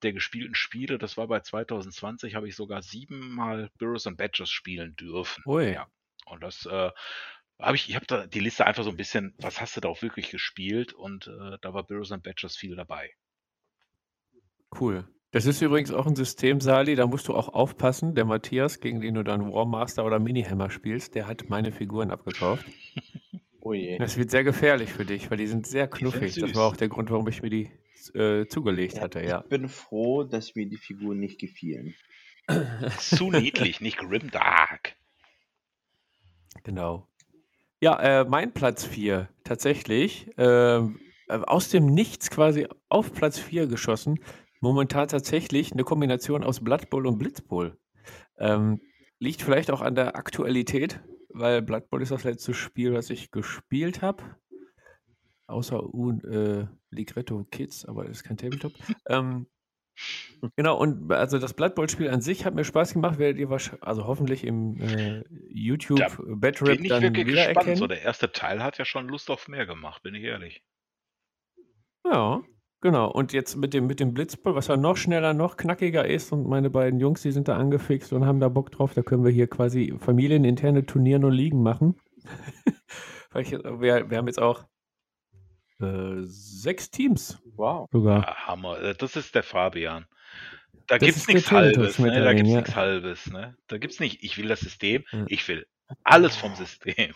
der 0.03 0.13
gespielten 0.13 0.55
Spiele. 0.55 0.97
Das 0.97 1.17
war 1.17 1.27
bei 1.27 1.41
2020, 1.41 2.37
habe 2.37 2.49
ich 2.49 2.55
sogar 2.55 2.83
siebenmal 2.83 3.69
Burroughs 3.77 4.07
and 4.07 4.17
Badgers 4.17 4.49
spielen 4.49 4.95
dürfen. 4.95 5.43
Ui. 5.47 5.73
Ja. 5.73 5.89
Und 6.27 6.45
das 6.45 6.67
äh, 6.67 6.91
habe 7.59 7.77
ich, 7.77 7.89
ich 7.89 7.97
habe 7.97 8.07
da 8.07 8.29
die 8.29 8.39
Liste 8.39 8.65
einfach 8.65 8.85
so 8.85 8.91
ein 8.91 8.97
bisschen, 8.97 9.35
was 9.39 9.61
hast 9.61 9.77
du 9.77 9.81
da 9.81 9.89
auch 9.89 10.03
wirklich 10.03 10.31
gespielt? 10.31 10.93
Und 10.93 11.27
äh, 11.27 11.59
da 11.61 11.75
war 11.75 11.83
Burroughs 11.83 12.13
and 12.13 12.23
Badgers 12.23 12.57
viel 12.57 12.77
dabei. 12.77 13.11
Cool. 14.79 15.09
Das 15.33 15.47
ist 15.47 15.61
übrigens 15.63 15.93
auch 15.93 16.07
ein 16.07 16.17
System, 16.17 16.61
Sali, 16.61 16.95
da 16.95 17.07
musst 17.07 17.27
du 17.27 17.35
auch 17.35 17.49
aufpassen. 17.49 18.15
Der 18.15 18.25
Matthias, 18.25 18.79
gegen 18.79 19.01
den 19.01 19.15
du 19.15 19.25
dann 19.25 19.53
Warmaster 19.53 20.05
oder 20.05 20.21
Minihammer 20.21 20.71
spielst, 20.71 21.17
der 21.17 21.27
hat 21.27 21.49
meine 21.49 21.73
Figuren 21.73 22.13
abgekauft. 22.13 22.67
Oh 23.71 23.73
je. 23.73 23.99
Das 23.99 24.17
wird 24.17 24.33
sehr 24.33 24.43
gefährlich 24.43 24.93
für 24.93 25.05
dich, 25.05 25.31
weil 25.31 25.39
die 25.39 25.47
sind 25.47 25.65
sehr 25.65 25.85
sind 25.85 25.95
knuffig. 25.95 26.35
Das 26.35 26.57
war 26.57 26.65
auch 26.67 26.77
der 26.77 26.89
Grund, 26.89 27.09
warum 27.13 27.29
ich 27.29 27.41
mir 27.41 27.51
die 27.51 27.71
äh, 28.15 28.47
zugelegt 28.47 29.01
hatte, 29.01 29.23
ja. 29.23 29.43
Ich 29.43 29.49
bin 29.49 29.69
froh, 29.69 30.25
dass 30.25 30.57
mir 30.57 30.67
die 30.67 30.77
Figuren 30.77 31.21
nicht 31.21 31.39
gefielen. 31.39 31.95
Zu 32.99 33.31
niedlich, 33.31 33.81
nicht 33.81 33.99
grimdark. 33.99 34.97
Genau. 36.65 37.07
Ja, 37.81 38.23
äh, 38.23 38.25
mein 38.25 38.53
Platz 38.53 38.85
4, 38.85 39.29
tatsächlich. 39.45 40.29
ähm, 40.37 40.99
äh, 41.29 41.35
aus 41.35 41.69
dem 41.69 41.87
Nichts 41.87 42.29
quasi 42.29 42.67
auf 42.89 43.13
Platz 43.13 43.39
4 43.39 43.69
geschossen. 43.69 44.19
Momentan 44.59 45.07
tatsächlich 45.07 45.71
eine 45.71 45.85
Kombination 45.85 46.43
aus 46.43 46.59
Blood 46.59 46.91
Bowl 46.91 47.07
und 47.07 47.19
Blitz 47.19 47.41
Bowl. 47.41 47.79
Ähm, 48.37 48.81
liegt 49.21 49.43
vielleicht 49.43 49.71
auch 49.71 49.81
an 49.81 49.95
der 49.95 50.17
Aktualität, 50.17 50.99
weil 51.33 51.63
Blood 51.63 51.89
Bowl 51.91 52.03
ist 52.03 52.11
das 52.13 52.25
letzte 52.25 52.55
Spiel, 52.55 52.95
was 52.95 53.11
ich 53.11 53.31
gespielt 53.31 54.03
habe. 54.03 54.23
Außer 55.47 55.83
Un 55.93 56.21
äh, 56.25 56.67
Ligretto 56.91 57.45
Kids, 57.51 57.85
aber 57.85 58.05
das 58.05 58.19
ist 58.19 58.25
kein 58.25 58.37
Tabletop. 58.37 58.73
ähm, 59.09 59.47
genau, 60.57 60.79
und 60.79 61.11
also 61.13 61.39
das 61.39 61.55
Blood 61.55 61.75
Bowl-Spiel 61.75 62.09
an 62.09 62.21
sich 62.21 62.45
hat 62.45 62.55
mir 62.55 62.65
Spaß 62.65 62.93
gemacht, 62.93 63.19
werdet 63.19 63.39
ihr 63.39 63.51
wahrscheinlich, 63.51 63.83
also 63.83 64.07
hoffentlich 64.07 64.45
im 64.45 64.81
äh, 64.81 65.25
YouTube 65.49 65.99
Da 65.99 66.07
Bin 66.77 66.85
ich 66.85 66.89
dann 66.89 67.03
wirklich 67.03 67.27
wiedererkennen. 67.27 67.55
gespannt. 67.55 67.79
So, 67.79 67.87
der 67.89 68.03
erste 68.03 68.31
Teil 68.31 68.63
hat 68.63 68.79
ja 68.79 68.85
schon 68.85 69.09
Lust 69.09 69.29
auf 69.31 69.49
mehr 69.49 69.67
gemacht, 69.67 70.03
bin 70.03 70.15
ich 70.15 70.23
ehrlich. 70.23 70.63
Ja, 72.05 72.43
genau. 72.81 73.11
Und 73.11 73.33
jetzt 73.33 73.57
mit 73.57 73.75
dem, 73.75 73.87
mit 73.87 74.01
dem 74.01 74.15
Blitzball, 74.15 74.55
was 74.55 74.69
ja 74.69 74.77
noch 74.77 74.97
schneller, 74.97 75.35
noch 75.35 75.57
knackiger 75.57 76.07
ist 76.07 76.33
und 76.33 76.47
meine 76.49 76.71
beiden 76.71 77.01
Jungs, 77.01 77.23
die 77.23 77.33
sind 77.33 77.49
da 77.49 77.57
angefixt 77.57 78.13
und 78.13 78.27
haben 78.27 78.41
da 78.41 78.49
Bock 78.49 78.71
drauf, 78.73 78.95
da 78.95 79.03
können 79.03 79.25
wir 79.25 79.31
hier 79.33 79.47
quasi 79.49 79.95
familieninterne 79.99 80.87
Turnieren 80.87 81.25
und 81.25 81.33
Ligen 81.33 81.63
machen. 81.63 81.97
Wir, 83.33 84.11
wir 84.11 84.17
haben 84.19 84.27
jetzt 84.27 84.41
auch 84.43 84.65
äh, 85.81 86.17
sechs 86.23 86.91
Teams 86.91 87.39
Wow. 87.55 87.89
sogar. 87.93 88.27
Ah, 88.29 88.47
Hammer. 88.49 88.81
Äh, 88.83 88.95
Das 88.95 89.15
ist 89.17 89.35
der 89.37 89.45
Fabian. 89.45 90.07
Da 90.89 90.99
Das 90.99 91.07
gibt's 91.07 91.17
ist 91.21 91.29
der 91.29 91.35
nichts 91.37 91.53
Halbes, 91.53 91.77
ne? 91.77 91.85
Da 91.85 91.93
Schmetterling, 91.93 92.37
gibt's 92.39 92.51
ja. 92.51 92.57
nichts 92.59 92.75
Halbes, 92.77 93.27
ne? 93.31 93.57
Da 93.69 93.79
gibt's 93.79 94.01
nicht, 94.01 94.25
ich 94.25 94.37
will 94.37 94.49
das 94.49 94.61
System, 94.61 95.05
Ja. 95.13 95.25
ich 95.29 95.47
will 95.47 95.67
alles 96.03 96.37
vom 96.37 96.55
System. 96.57 97.15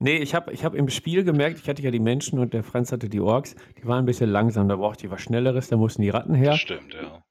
Nee, 0.00 0.16
ich 0.18 0.34
habe 0.34 0.52
ich 0.52 0.64
hab 0.64 0.74
im 0.74 0.88
Spiel 0.88 1.24
gemerkt, 1.24 1.58
ich 1.58 1.68
hatte 1.68 1.82
ja 1.82 1.90
die 1.90 2.00
Menschen 2.00 2.38
und 2.38 2.52
der 2.52 2.62
Franz 2.64 2.92
hatte 2.92 3.08
die 3.08 3.20
Orks, 3.20 3.54
die 3.78 3.86
waren 3.86 4.00
ein 4.00 4.06
bisschen 4.06 4.28
langsam, 4.30 4.68
da 4.68 4.76
brauchte 4.76 5.06
ich 5.06 5.10
was 5.12 5.20
Schnelleres, 5.22 5.68
da 5.68 5.76
mussten 5.76 6.02
die 6.02 6.10
Ratten 6.10 6.34
her. 6.34 6.50
Das 6.52 6.60
stimmt, 6.60 6.92
ja. 6.94 7.22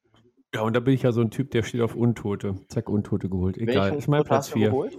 Ja, 0.55 0.61
und 0.61 0.75
da 0.75 0.79
bin 0.79 0.93
ich 0.93 1.01
ja 1.03 1.11
so 1.11 1.21
ein 1.21 1.29
Typ, 1.31 1.51
der 1.51 1.63
steht 1.63 1.81
auf 1.81 1.95
Untote. 1.95 2.55
Zack, 2.69 2.87
Untote 2.89 3.27
geholt. 3.27 3.57
Egal, 3.57 3.75
Welchen 3.85 3.97
ist 3.97 4.07
mein 4.07 4.23
Platz 4.23 4.45
hast 4.47 4.55
du 4.55 4.59
4. 4.59 4.69
geholt? 4.69 4.97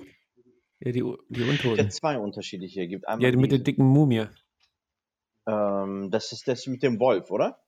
Ja, 0.81 0.93
die, 0.93 1.05
die 1.31 1.43
Es 1.43 1.49
Untoten. 1.49 1.77
gibt 1.77 1.93
zwei 1.93 2.19
unterschiedliche. 2.19 2.87
Gibt 2.89 3.07
einmal 3.09 3.31
Ja, 3.31 3.37
mit 3.39 3.53
der 3.53 3.61
dicken 3.61 3.87
Mumie. 3.87 4.27
ähm, 5.47 6.11
das 6.11 6.33
ist 6.33 6.49
das 6.49 6.67
mit 6.67 6.83
dem 6.83 6.99
Wolf, 7.01 7.31
oder? 7.31 7.59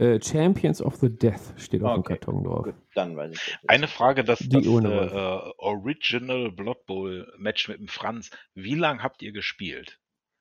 Äh, 0.00 0.18
Champions 0.22 0.80
of 0.80 0.96
the 0.96 1.10
Death 1.10 1.52
steht 1.58 1.82
auf 1.82 1.94
dem. 1.94 2.02
Karton 2.04 2.42
drauf. 2.44 2.64
Gut, 2.64 2.74
dann 2.94 3.16
weiß 3.16 3.32
ich 3.32 3.38
das. 3.60 3.68
Eine 3.68 3.86
Frage, 3.86 4.24
das, 4.24 4.38
Die 4.38 4.48
das 4.48 4.66
ohne 4.66 4.88
äh, 4.88 5.48
äh, 5.48 5.52
Original 5.58 6.50
Blood 6.52 6.86
Bowl 6.86 7.30
Match 7.38 7.68
mit 7.68 7.78
dem 7.78 7.88
Franz. 7.88 8.30
Wie 8.54 8.74
lang 8.74 9.02
habt 9.02 9.20
ihr 9.22 9.32
gespielt? 9.32 9.98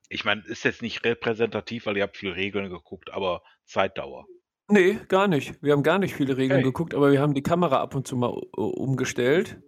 Ich 0.10 0.24
meine, 0.26 0.42
ist 0.46 0.64
jetzt 0.64 0.82
nicht 0.82 1.04
repräsentativ, 1.06 1.86
weil 1.86 1.98
ihr 1.98 2.04
habt 2.04 2.18
viel 2.18 2.32
Regeln 2.32 2.70
geguckt, 2.70 3.12
aber 3.14 3.42
Zeitdauer. 3.66 4.26
Nee, 4.70 4.98
gar 5.08 5.28
nicht. 5.28 5.62
Wir 5.62 5.74
haben 5.74 5.84
gar 5.84 6.00
nicht 6.00 6.14
viele 6.16 6.38
Regeln 6.38 6.60
Okay. 6.60 6.68
geguckt, 6.70 6.94
aber 6.96 7.12
wir 7.12 7.20
haben 7.22 7.34
die 7.34 7.44
Kamera 7.44 7.82
ab 7.82 7.96
und 7.96 8.08
zu 8.08 8.16
mal 8.16 8.30
u- 8.32 8.42
umgestellt. 8.56 9.60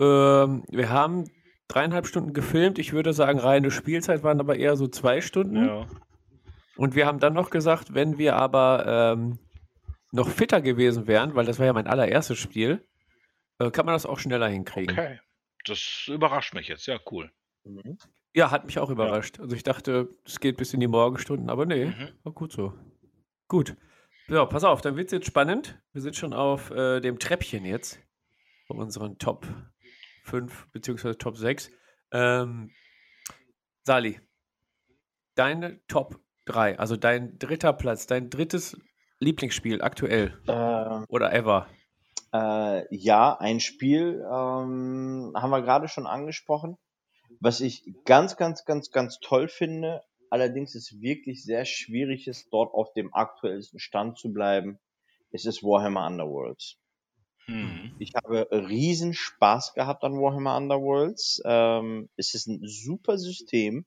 Ähm, 0.00 0.64
wir 0.68 0.90
haben 0.90 1.24
dreieinhalb 1.68 2.06
Stunden 2.06 2.32
gefilmt. 2.32 2.78
Ich 2.78 2.92
würde 2.92 3.12
sagen, 3.12 3.38
reine 3.38 3.70
Spielzeit 3.70 4.22
waren 4.22 4.40
aber 4.40 4.56
eher 4.56 4.76
so 4.76 4.88
zwei 4.88 5.20
Stunden. 5.20 5.64
Ja. 5.64 5.86
Und 6.78 6.94
wir 6.94 7.06
haben 7.06 7.18
dann 7.18 7.34
noch 7.34 7.50
gesagt, 7.50 7.92
wenn 7.92 8.18
wir 8.18 8.36
aber 8.36 8.86
ähm, 9.16 9.38
noch 10.12 10.28
fitter 10.28 10.60
gewesen 10.62 11.06
wären, 11.06 11.34
weil 11.34 11.44
das 11.44 11.58
war 11.58 11.66
ja 11.66 11.72
mein 11.72 11.86
allererstes 11.88 12.38
Spiel, 12.38 12.86
äh, 13.58 13.70
kann 13.70 13.84
man 13.84 13.94
das 13.94 14.06
auch 14.06 14.18
schneller 14.18 14.48
hinkriegen. 14.48 14.96
Okay. 14.98 15.20
Das 15.66 16.04
überrascht 16.06 16.54
mich 16.54 16.68
jetzt. 16.68 16.86
Ja, 16.86 16.98
cool. 17.10 17.30
Mhm. 17.64 17.98
Ja, 18.32 18.50
hat 18.50 18.64
mich 18.64 18.78
auch 18.78 18.90
überrascht. 18.90 19.40
Also 19.40 19.56
ich 19.56 19.64
dachte, 19.64 20.08
es 20.24 20.38
geht 20.38 20.56
bis 20.56 20.72
in 20.72 20.80
die 20.80 20.86
Morgenstunden, 20.86 21.50
aber 21.50 21.66
nee, 21.66 21.86
Mhm. 21.86 22.12
war 22.22 22.32
gut 22.32 22.52
so. 22.52 22.72
Gut. 23.48 23.76
Ja, 24.28 24.44
pass 24.46 24.62
auf, 24.64 24.80
dann 24.80 24.96
wird 24.96 25.06
es 25.06 25.12
jetzt 25.12 25.26
spannend. 25.26 25.80
Wir 25.92 26.02
sind 26.02 26.14
schon 26.14 26.32
auf 26.32 26.70
äh, 26.70 27.00
dem 27.00 27.18
Treppchen 27.18 27.64
jetzt 27.64 27.98
von 28.66 28.78
unseren 28.78 29.18
Top 29.18 29.46
5 30.24 30.68
beziehungsweise 30.70 31.18
Top 31.18 31.36
6. 31.36 31.70
Ähm, 32.12 32.70
Sali, 33.84 34.20
deine 35.34 35.84
Top 35.88 36.20
3, 36.48 36.78
also 36.78 36.96
dein 36.96 37.38
dritter 37.38 37.72
Platz, 37.72 38.06
dein 38.06 38.30
drittes 38.30 38.76
Lieblingsspiel 39.20 39.82
aktuell 39.82 40.38
Ähm, 40.48 41.04
oder 41.08 41.32
ever. 41.32 41.66
Äh, 42.32 42.94
ja, 42.94 43.36
ein 43.38 43.60
Spiel 43.60 44.22
ähm, 44.24 45.32
haben 45.34 45.50
wir 45.50 45.62
gerade 45.62 45.88
schon 45.88 46.06
angesprochen. 46.06 46.76
Was 47.40 47.60
ich 47.60 47.84
ganz, 48.04 48.36
ganz, 48.36 48.64
ganz, 48.64 48.90
ganz 48.90 49.18
toll 49.20 49.48
finde, 49.48 50.02
allerdings 50.30 50.74
ist 50.74 51.00
wirklich 51.00 51.44
sehr 51.44 51.64
schwierig 51.64 52.26
ist, 52.26 52.48
dort 52.50 52.74
auf 52.74 52.92
dem 52.92 53.14
aktuellsten 53.14 53.78
Stand 53.78 54.18
zu 54.18 54.32
bleiben, 54.32 54.78
ist 55.30 55.46
es 55.46 55.62
Warhammer 55.62 56.06
Underworlds. 56.06 56.78
Hm. 57.46 57.94
Ich 57.98 58.12
habe 58.14 58.48
riesen 58.50 59.14
Spaß 59.14 59.74
gehabt 59.74 60.04
an 60.04 60.14
Warhammer 60.14 60.56
Underworlds. 60.56 61.40
Ähm, 61.44 62.08
es 62.16 62.34
ist 62.34 62.46
ein 62.46 62.60
super 62.62 63.18
System. 63.18 63.86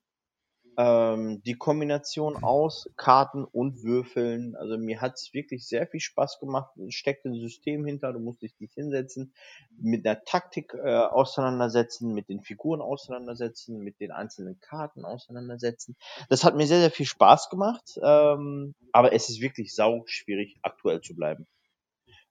Ähm, 0.78 1.42
die 1.44 1.56
Kombination 1.56 2.38
aus 2.38 2.90
Karten 2.96 3.44
und 3.44 3.84
Würfeln, 3.84 4.56
also 4.56 4.78
mir 4.78 5.02
hat 5.02 5.16
es 5.16 5.34
wirklich 5.34 5.68
sehr 5.68 5.86
viel 5.88 6.00
Spaß 6.00 6.40
gemacht. 6.40 6.72
Es 6.78 6.94
steckt 6.96 7.26
ein 7.26 7.34
System 7.36 7.86
hinter, 7.86 8.14
du 8.14 8.20
musst 8.20 8.42
dich 8.42 8.56
nicht 8.60 8.74
hinsetzen, 8.76 9.34
mit 9.76 10.06
der 10.06 10.24
Taktik 10.24 10.74
äh, 10.74 10.96
auseinandersetzen, 10.96 12.14
mit 12.14 12.30
den 12.30 12.42
Figuren 12.42 12.82
auseinandersetzen, 12.82 13.80
mit 13.80 14.00
den 14.00 14.12
einzelnen 14.12 14.60
Karten 14.62 15.04
auseinandersetzen. 15.04 15.98
Das 16.30 16.44
hat 16.46 16.56
mir 16.56 16.68
sehr, 16.68 16.80
sehr 16.80 16.92
viel 16.92 17.06
Spaß 17.06 17.50
gemacht, 17.50 18.00
ähm, 18.02 18.76
aber 18.94 19.14
es 19.14 19.30
ist 19.30 19.42
wirklich 19.42 19.76
sau 19.76 20.04
schwierig, 20.06 20.58
aktuell 20.62 21.02
zu 21.02 21.16
bleiben. 21.16 21.48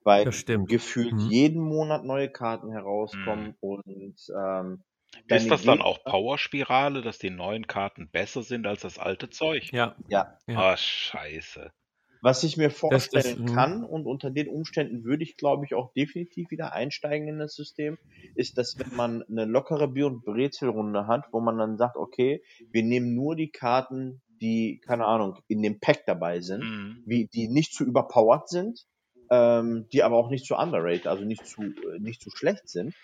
Weil 0.02 0.30
gefühlt 0.66 1.12
Mhm. 1.12 1.28
jeden 1.28 1.62
Monat 1.62 2.04
neue 2.04 2.30
Karten 2.30 2.70
herauskommen 2.72 3.56
und 3.60 4.16
ähm, 4.36 4.84
Ist 5.28 5.50
das 5.50 5.62
dann 5.62 5.80
auch 5.80 6.04
Powerspirale, 6.04 7.02
dass 7.02 7.18
die 7.18 7.30
neuen 7.30 7.66
Karten 7.66 8.10
besser 8.10 8.42
sind 8.42 8.66
als 8.66 8.82
das 8.82 8.98
alte 8.98 9.30
Zeug? 9.30 9.72
Ja, 9.72 9.96
Ja, 10.08 10.38
Ja. 10.46 10.72
Ah, 10.72 10.76
scheiße. 10.76 11.72
was 12.22 12.42
ich 12.44 12.56
mir 12.58 12.70
vorstellen 12.70 13.38
das, 13.38 13.52
mhm. 13.52 13.54
kann 13.54 13.84
und 13.84 14.06
unter 14.06 14.30
den 14.30 14.48
Umständen 14.48 15.04
würde 15.04 15.22
ich, 15.22 15.36
glaube 15.36 15.64
ich, 15.64 15.74
auch 15.74 15.92
definitiv 15.94 16.50
wieder 16.50 16.72
einsteigen 16.74 17.28
in 17.28 17.38
das 17.38 17.54
System, 17.54 17.96
ist, 18.34 18.58
dass 18.58 18.78
wenn 18.78 18.94
man 18.94 19.22
eine 19.22 19.46
lockere 19.46 19.88
Bier- 19.88 20.06
und 20.08 20.24
Brezelrunde 20.24 21.06
hat, 21.06 21.26
wo 21.32 21.40
man 21.40 21.56
dann 21.58 21.78
sagt, 21.78 21.96
okay, 21.96 22.42
wir 22.72 22.82
nehmen 22.82 23.14
nur 23.14 23.36
die 23.36 23.50
Karten, 23.50 24.20
die, 24.42 24.80
keine 24.86 25.06
Ahnung, 25.06 25.38
in 25.48 25.62
dem 25.62 25.80
Pack 25.80 26.04
dabei 26.06 26.40
sind, 26.40 26.62
Hm. 26.62 27.02
wie, 27.06 27.26
die 27.32 27.48
nicht 27.48 27.72
zu 27.74 27.84
überpowered 27.84 28.48
sind, 28.48 28.86
ähm, 29.30 29.86
die 29.92 30.02
aber 30.02 30.16
auch 30.16 30.28
nicht 30.28 30.44
zu 30.44 30.56
underrated, 30.56 31.06
also 31.06 31.24
nicht 31.24 31.46
zu, 31.46 31.62
äh, 31.62 31.98
nicht 32.00 32.20
zu 32.20 32.30
schlecht 32.30 32.68
sind. 32.68 32.94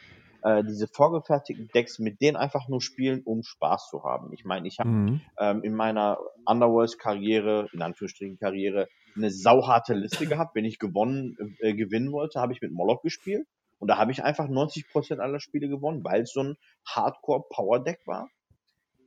Äh, 0.43 0.65
diese 0.65 0.87
vorgefertigten 0.89 1.69
Decks 1.75 1.99
mit 1.99 2.21
denen 2.21 2.37
einfach 2.37 2.69
nur 2.69 2.81
spielen, 2.81 3.23
um 3.25 3.43
Spaß 3.43 3.89
zu 3.91 4.05
haben. 4.05 4.33
Ich 4.33 4.45
meine, 4.45 4.69
ich 4.69 4.79
habe 4.79 4.89
Mhm. 4.89 5.21
ähm, 5.39 5.63
in 5.63 5.75
meiner 5.75 6.19
Underworlds-Karriere, 6.45 7.69
in 7.73 7.83
Anführungsstrichen 7.83 8.39
Karriere, 8.39 8.89
eine 9.17 9.31
sauharte 9.31 9.95
Liste 9.95 10.27
gehabt. 10.41 10.55
Wenn 10.55 10.65
ich 10.65 10.79
gewonnen, 10.79 11.37
äh, 11.61 11.75
gewinnen 11.75 12.13
wollte, 12.13 12.41
habe 12.41 12.53
ich 12.53 12.61
mit 12.61 12.73
Moloch 12.73 13.03
gespielt. 13.03 13.47
Und 13.79 13.89
da 13.89 13.99
habe 13.99 14.13
ich 14.13 14.23
einfach 14.25 14.49
90% 14.49 15.19
aller 15.19 15.41
Spiele 15.41 15.69
gewonnen, 15.69 16.03
weil 16.05 16.23
es 16.23 16.33
so 16.33 16.43
ein 16.43 16.57
Hardcore-Power-Deck 16.87 18.01
war. 18.07 18.31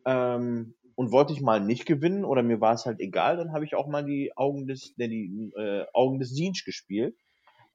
Ähm, 0.05 0.75
und 0.95 1.11
wollte 1.11 1.31
ich 1.33 1.41
mal 1.41 1.61
nicht 1.61 1.85
gewinnen 1.85 2.25
oder 2.25 2.43
mir 2.43 2.59
war 2.59 2.73
es 2.73 2.85
halt 2.85 2.99
egal, 2.99 3.37
dann 3.37 3.53
habe 3.53 3.63
ich 3.63 3.73
auch 3.73 3.87
mal 3.87 4.03
die 4.03 4.35
Augen 4.35 4.67
des, 4.67 4.93
ne, 4.97 5.07
die 5.07 5.51
äh, 5.55 5.85
Augen 5.93 6.19
des 6.19 6.31
Siege 6.35 6.61
gespielt. 6.65 7.15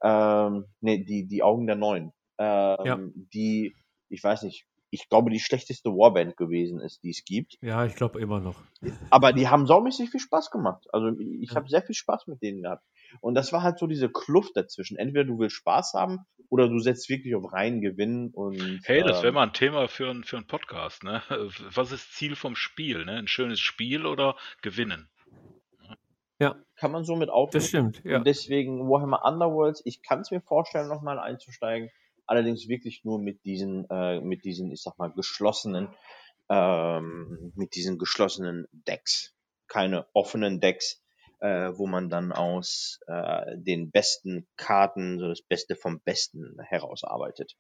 Ähm, 0.03 0.67
ne, 0.81 1.03
die, 1.05 1.27
die 1.27 1.43
Augen 1.43 1.67
der 1.67 1.77
Neuen. 1.77 2.13
Ähm, 2.39 3.13
Die, 3.33 3.75
ich 4.09 4.23
weiß 4.23 4.43
nicht, 4.43 4.67
ich 4.91 5.09
glaube, 5.09 5.31
die 5.31 5.41
schlechteste 5.41 5.91
Warband 5.91 6.37
gewesen 6.37 6.81
ist, 6.81 7.03
die 7.03 7.11
es 7.11 7.25
gibt. 7.25 7.57
Ja, 7.61 7.85
ich 7.85 7.97
glaube 7.97 8.21
immer 8.21 8.41
noch. 8.41 8.63
Aber 9.11 9.33
die 9.33 9.49
haben 9.49 9.67
saumäßig 9.67 10.11
viel 10.11 10.21
Spaß 10.21 10.51
gemacht. 10.51 10.87
Also 10.93 11.09
ich 11.19 11.51
Ja. 11.51 11.57
habe 11.57 11.69
sehr 11.69 11.83
viel 11.83 11.95
Spaß 11.95 12.27
mit 12.29 12.43
denen 12.43 12.63
gehabt. 12.63 12.85
Und 13.21 13.35
das 13.35 13.53
war 13.53 13.63
halt 13.63 13.79
so 13.79 13.87
diese 13.87 14.09
Kluft 14.09 14.57
dazwischen. 14.57 14.97
Entweder 14.97 15.25
du 15.25 15.39
willst 15.39 15.57
Spaß 15.57 15.95
haben 15.95 16.21
oder 16.49 16.69
du 16.69 16.79
setzt 16.79 17.09
wirklich 17.09 17.35
auf 17.35 17.53
reinen 17.53 17.81
Gewinn 17.81 18.31
und 18.33 18.81
Hey, 18.85 19.03
das 19.03 19.19
wäre 19.23 19.29
ähm, 19.29 19.35
mal 19.35 19.43
ein 19.45 19.53
Thema 19.53 19.89
für, 19.89 20.11
ein, 20.11 20.23
für 20.25 20.37
einen 20.37 20.47
Podcast, 20.47 21.03
ne? 21.03 21.23
Was 21.75 21.91
ist 21.91 22.13
Ziel 22.15 22.37
vom 22.37 22.55
Spiel, 22.55 23.05
ne? 23.05 23.13
Ein 23.17 23.29
schönes 23.29 23.61
Spiel 23.61 24.07
oder 24.07 24.37
gewinnen? 24.63 25.09
kann 26.77 26.91
man 26.93 27.05
so 27.05 27.17
mit 27.17 27.29
Das 27.29 27.35
aufnehmen. 27.35 27.67
stimmt, 27.67 28.03
ja. 28.05 28.19
Und 28.19 28.27
deswegen 28.27 28.89
Warhammer 28.91 29.25
Underworlds, 29.25 29.81
ich 29.85 30.03
kann 30.03 30.21
es 30.21 30.31
mir 30.31 30.41
vorstellen, 30.41 30.89
nochmal 30.89 31.19
einzusteigen. 31.19 31.89
Allerdings 32.27 32.69
wirklich 32.69 33.05
nur 33.05 33.19
mit 33.19 33.45
diesen, 33.45 33.87
äh, 33.91 34.21
mit 34.21 34.45
diesen, 34.45 34.71
ich 34.71 34.83
sag 34.83 34.99
mal, 34.99 35.13
geschlossenen, 35.13 35.89
ähm, 36.49 37.53
mit 37.55 37.75
diesen 37.75 37.99
geschlossenen 37.99 38.67
Decks. 38.73 39.35
Keine 39.69 40.07
offenen 40.15 40.61
Decks, 40.61 41.03
äh, 41.41 41.73
wo 41.75 41.87
man 41.87 42.09
dann 42.09 42.33
aus 42.33 43.01
äh, 43.07 43.57
den 43.57 43.91
besten 43.91 44.47
Karten 44.57 45.19
so 45.19 45.29
das 45.29 45.43
Beste 45.43 45.77
vom 45.77 46.01
Besten 46.01 46.57
herausarbeitet. 46.61 47.57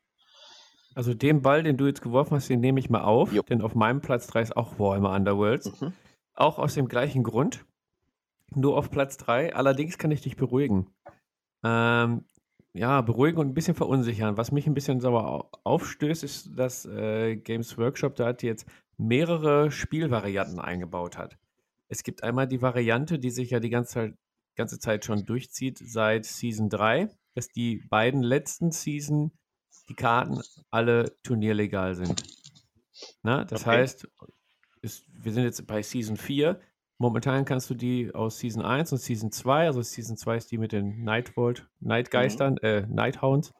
Also 0.95 1.13
den 1.13 1.43
Ball, 1.43 1.63
den 1.63 1.77
du 1.77 1.87
jetzt 1.87 2.03
geworfen 2.03 2.37
hast, 2.37 2.49
den 2.49 2.61
nehme 2.61 2.79
ich 2.79 2.89
mal 2.89 3.03
auf, 3.03 3.33
Jo. 3.33 3.43
denn 3.43 3.63
auf 3.63 3.75
meinem 3.75 4.01
Platz 4.01 4.29
3 4.29 4.43
ist 4.43 4.57
auch 4.57 4.79
Warhammer 4.79 5.13
Underworlds. 5.13 5.81
Mhm. 5.81 5.93
Auch 6.35 6.59
aus 6.59 6.75
dem 6.75 6.89
gleichen 6.89 7.25
Grund. 7.25 7.65
Nur 8.55 8.77
auf 8.77 8.91
Platz 8.91 9.17
3. 9.17 9.55
Allerdings 9.55 9.99
kann 9.99 10.13
ich 10.13 10.21
dich 10.21 10.37
beruhigen. 10.37 10.95
Ähm, 11.65 12.25
ja, 12.75 13.01
beruhigen 13.01 13.39
und 13.39 13.49
ein 13.49 13.55
bisschen 13.55 13.75
verunsichern. 13.77 14.37
Was 14.37 14.53
mich 14.53 14.67
ein 14.67 14.75
bisschen 14.75 15.01
sauer 15.01 15.27
au- 15.27 15.51
aufstößt, 15.65 16.25
ist, 16.25 16.51
dass 16.59 16.85
äh, 16.87 17.37
Games 17.37 17.79
Workshop 17.79 18.17
da 18.17 18.35
jetzt 18.41 18.67
mehrere 18.97 19.71
Spielvarianten 19.71 20.59
eingebaut 20.59 21.17
hat. 21.17 21.39
Es 21.89 22.03
gibt 22.03 22.23
einmal 22.23 22.49
die 22.49 22.63
Variante, 22.63 23.19
die 23.19 23.31
sich 23.31 23.51
ja 23.51 23.61
die 23.61 23.71
ganze 23.71 23.93
Zeit, 23.93 24.15
ganze 24.57 24.79
Zeit 24.79 25.05
schon 25.05 25.25
durchzieht 25.25 25.79
seit 25.79 26.25
Season 26.25 26.69
3, 26.69 27.09
dass 27.35 27.49
die 27.49 27.83
beiden 27.91 28.23
letzten 28.23 28.71
Season 28.73 29.33
die 29.89 29.95
Karten 29.95 30.41
alle 30.71 31.17
turnierlegal 31.23 31.95
sind. 31.95 32.23
Na, 33.23 33.45
das 33.45 33.63
Okay. 33.63 33.71
heißt, 33.79 34.09
ist, 34.83 35.05
wir 35.13 35.33
sind 35.33 35.45
jetzt 35.45 35.67
bei 35.67 35.83
Season 35.83 36.17
4. 36.17 36.61
Momentan 37.05 37.45
kannst 37.45 37.69
du 37.69 37.75
die 37.75 38.15
aus 38.15 38.39
Season 38.39 38.63
1 38.63 38.91
und 38.93 38.97
Season 38.97 39.31
2, 39.31 39.67
also 39.67 39.83
Season 39.83 40.17
2 40.17 40.37
ist 40.39 40.51
die 40.51 40.57
mit 40.57 40.73
den 40.73 41.05
Nightvolt, 41.05 41.69
Nightgeistern, 41.81 42.57
äh, 42.63 42.87
Nighthounds. 42.87 43.53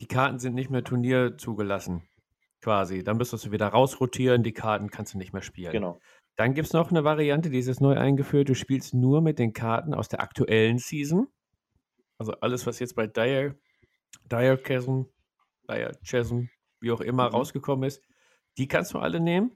Die 0.00 0.08
Karten 0.08 0.40
sind 0.40 0.56
nicht 0.56 0.68
mehr 0.68 0.82
Turnier 0.82 1.38
zugelassen, 1.38 2.02
quasi. 2.60 3.04
Dann 3.04 3.16
müsstest 3.16 3.46
du 3.46 3.52
wieder 3.52 3.68
rausrotieren, 3.68 4.42
die 4.42 4.50
Karten 4.54 4.90
kannst 4.90 5.14
du 5.14 5.18
nicht 5.18 5.32
mehr 5.32 5.42
spielen. 5.42 5.70
Genau. 5.70 6.00
Dann 6.34 6.52
gibt 6.54 6.66
es 6.66 6.72
noch 6.72 6.90
eine 6.90 7.04
Variante, 7.04 7.48
die 7.48 7.60
ist 7.60 7.68
jetzt 7.68 7.80
neu 7.80 7.96
eingeführt. 7.96 8.48
Du 8.48 8.56
spielst 8.56 8.92
nur 8.92 9.20
mit 9.22 9.38
den 9.38 9.52
Karten 9.52 9.94
aus 9.94 10.08
der 10.08 10.20
aktuellen 10.20 10.78
Season. 10.78 11.28
Also 12.18 12.32
alles, 12.40 12.66
was 12.66 12.80
jetzt 12.80 12.96
bei 12.96 13.06
Dire, 13.06 13.54
Dire 14.24 14.58
Chasm, 14.58 15.02
Dire 15.70 15.92
Chasm, 16.04 16.46
wie 16.80 16.90
auch 16.90 17.02
immer 17.02 17.28
Mhm. 17.28 17.36
rausgekommen 17.36 17.86
ist, 17.86 18.02
die 18.56 18.66
kannst 18.66 18.94
du 18.94 18.98
alle 18.98 19.20
nehmen. 19.20 19.52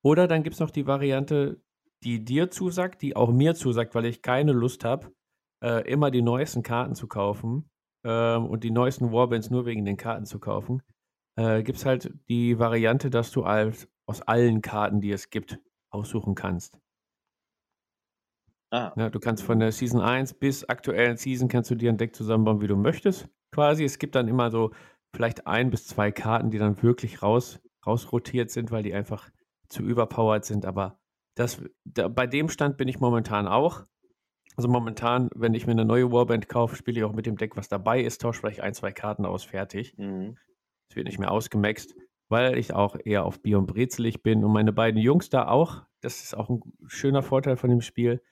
Oder 0.00 0.26
dann 0.26 0.42
gibt 0.42 0.54
es 0.54 0.60
noch 0.60 0.70
die 0.70 0.86
Variante, 0.86 1.60
die 2.06 2.24
dir 2.24 2.52
zusagt, 2.52 3.02
die 3.02 3.16
auch 3.16 3.32
mir 3.32 3.56
zusagt, 3.56 3.96
weil 3.96 4.04
ich 4.06 4.22
keine 4.22 4.52
Lust 4.52 4.84
habe, 4.84 5.12
äh, 5.60 5.90
immer 5.90 6.12
die 6.12 6.22
neuesten 6.22 6.62
Karten 6.62 6.94
zu 6.94 7.08
kaufen 7.08 7.68
ähm, 8.04 8.46
und 8.46 8.62
die 8.62 8.70
neuesten 8.70 9.10
Warbands 9.10 9.50
nur 9.50 9.66
wegen 9.66 9.84
den 9.84 9.96
Karten 9.96 10.24
zu 10.24 10.38
kaufen. 10.38 10.82
Äh, 11.36 11.64
gibt 11.64 11.78
es 11.78 11.84
halt 11.84 12.14
die 12.28 12.60
Variante, 12.60 13.10
dass 13.10 13.32
du 13.32 13.42
als, 13.42 13.88
aus 14.06 14.22
allen 14.22 14.62
Karten, 14.62 15.00
die 15.00 15.10
es 15.10 15.30
gibt, 15.30 15.58
aussuchen 15.90 16.36
kannst. 16.36 16.78
Ah, 18.70 18.92
Ja, 18.96 19.10
du 19.10 19.18
kannst 19.18 19.42
von 19.42 19.58
der 19.58 19.72
Season 19.72 20.00
1 20.00 20.34
bis 20.34 20.64
aktuellen 20.64 21.16
Season 21.16 21.48
kannst 21.48 21.72
du 21.72 21.74
dir 21.74 21.90
ein 21.90 21.98
Deck 21.98 22.14
zusammenbauen, 22.14 22.60
wie 22.60 22.68
du 22.68 22.76
möchtest. 22.76 23.28
Quasi. 23.52 23.82
Es 23.82 23.98
gibt 23.98 24.14
dann 24.14 24.28
immer 24.28 24.52
so 24.52 24.70
vielleicht 25.12 25.48
ein 25.48 25.70
bis 25.70 25.88
zwei 25.88 26.12
Karten, 26.12 26.50
die 26.50 26.58
dann 26.58 26.80
wirklich 26.84 27.20
raus, 27.20 27.60
rausrotiert 27.84 28.50
sind, 28.50 28.70
weil 28.70 28.84
die 28.84 28.94
einfach 28.94 29.28
zu 29.68 29.82
überpowered 29.82 30.44
sind. 30.44 30.66
Aber 30.66 31.00
das, 31.36 31.62
da, 31.84 32.08
bei 32.08 32.26
dem 32.26 32.48
Stand 32.48 32.76
bin 32.76 32.88
ich 32.88 32.98
momentan 32.98 33.46
auch. 33.46 33.84
Also 34.56 34.68
momentan, 34.68 35.28
wenn 35.34 35.54
ich 35.54 35.66
mir 35.66 35.72
eine 35.72 35.84
neue 35.84 36.10
Warband 36.10 36.48
kaufe, 36.48 36.76
spiele 36.76 36.98
ich 36.98 37.04
auch 37.04 37.12
mit 37.12 37.26
dem 37.26 37.36
Deck, 37.36 37.56
was 37.56 37.68
dabei 37.68 38.00
ist, 38.02 38.22
tausche 38.22 38.40
vielleicht 38.40 38.60
ein, 38.60 38.74
zwei 38.74 38.90
Karten 38.90 39.26
aus, 39.26 39.44
fertig. 39.44 39.96
Mhm. 39.98 40.38
Es 40.88 40.96
wird 40.96 41.06
nicht 41.06 41.18
mehr 41.18 41.30
ausgemaxt, 41.30 41.94
weil 42.28 42.56
ich 42.56 42.72
auch 42.72 42.96
eher 43.04 43.26
auf 43.26 43.42
Bier 43.42 43.58
und 43.58 43.66
Brezelig 43.66 44.22
bin 44.22 44.44
und 44.44 44.52
meine 44.52 44.72
beiden 44.72 45.00
Jungs 45.00 45.28
da 45.28 45.46
auch. 45.46 45.82
Das 46.00 46.22
ist 46.22 46.34
auch 46.34 46.48
ein 46.48 46.62
schöner 46.86 47.22
Vorteil 47.22 47.56
von 47.56 47.68
dem 47.68 47.82
Spiel. 47.82 48.22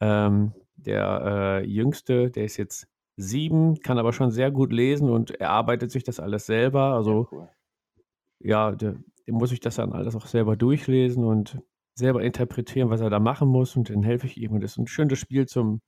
Ähm, 0.00 0.54
der 0.76 1.60
äh, 1.62 1.66
Jüngste, 1.66 2.30
der 2.30 2.44
ist 2.44 2.56
jetzt 2.56 2.88
sieben, 3.16 3.80
kann 3.80 3.98
aber 3.98 4.14
schon 4.14 4.30
sehr 4.30 4.50
gut 4.50 4.72
lesen 4.72 5.10
und 5.10 5.30
erarbeitet 5.40 5.90
sich 5.90 6.04
das 6.04 6.20
alles 6.20 6.46
selber. 6.46 6.94
Also 6.94 7.28
Ja, 7.30 7.38
cool. 7.38 7.48
ja, 8.40 8.72
der, 8.72 8.96
dem 9.26 9.34
muss 9.34 9.52
ich 9.52 9.60
das 9.60 9.76
dann 9.76 9.92
alles 9.92 10.16
auch 10.16 10.26
selber 10.26 10.56
durchlesen 10.56 11.24
und 11.24 11.60
selber 11.96 12.22
interpretieren, 12.22 12.90
was 12.90 13.00
er 13.00 13.10
da 13.10 13.18
machen 13.18 13.48
muss 13.48 13.74
und 13.76 13.90
dann 13.90 14.02
helfe 14.02 14.26
ich 14.26 14.36
ihm. 14.36 14.52
Und 14.52 14.62
das 14.62 14.72
ist 14.72 14.78
ein 14.78 14.86
schönes 14.86 15.18
Spiel 15.18 15.46
zum, 15.46 15.80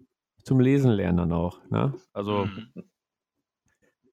zum 0.42 0.58
Lesen 0.58 0.90
lernen 0.90 1.18
dann 1.18 1.32
auch. 1.32 1.60
Ne? 1.70 1.94
Also 2.12 2.46
Mhm. 2.46 2.72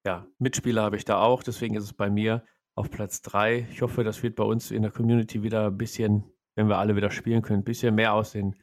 ja, 0.06 0.28
Mitspieler 0.38 0.84
habe 0.84 0.98
ich 0.98 1.06
da 1.06 1.20
auch, 1.22 1.42
deswegen 1.42 1.76
ist 1.76 1.84
es 1.86 1.94
bei 1.94 2.10
mir 2.10 2.44
auf 2.76 2.92
Platz 2.92 3.22
3. 3.22 3.68
Ich 3.72 3.82
hoffe, 3.82 4.04
das 4.04 4.22
wird 4.22 4.36
bei 4.36 4.44
uns 4.44 4.72
in 4.72 4.82
der 4.82 4.92
Community 4.92 5.42
wieder 5.42 5.68
ein 5.68 5.78
bisschen, 5.78 6.26
wenn 6.56 6.68
wir 6.68 6.78
alle 6.78 6.96
wieder 6.96 7.10
spielen 7.10 7.42
können, 7.42 7.62
ein 7.62 7.66
bisschen 7.66 7.96
mehr 7.96 8.14
aus 8.14 8.32
den 8.34 8.56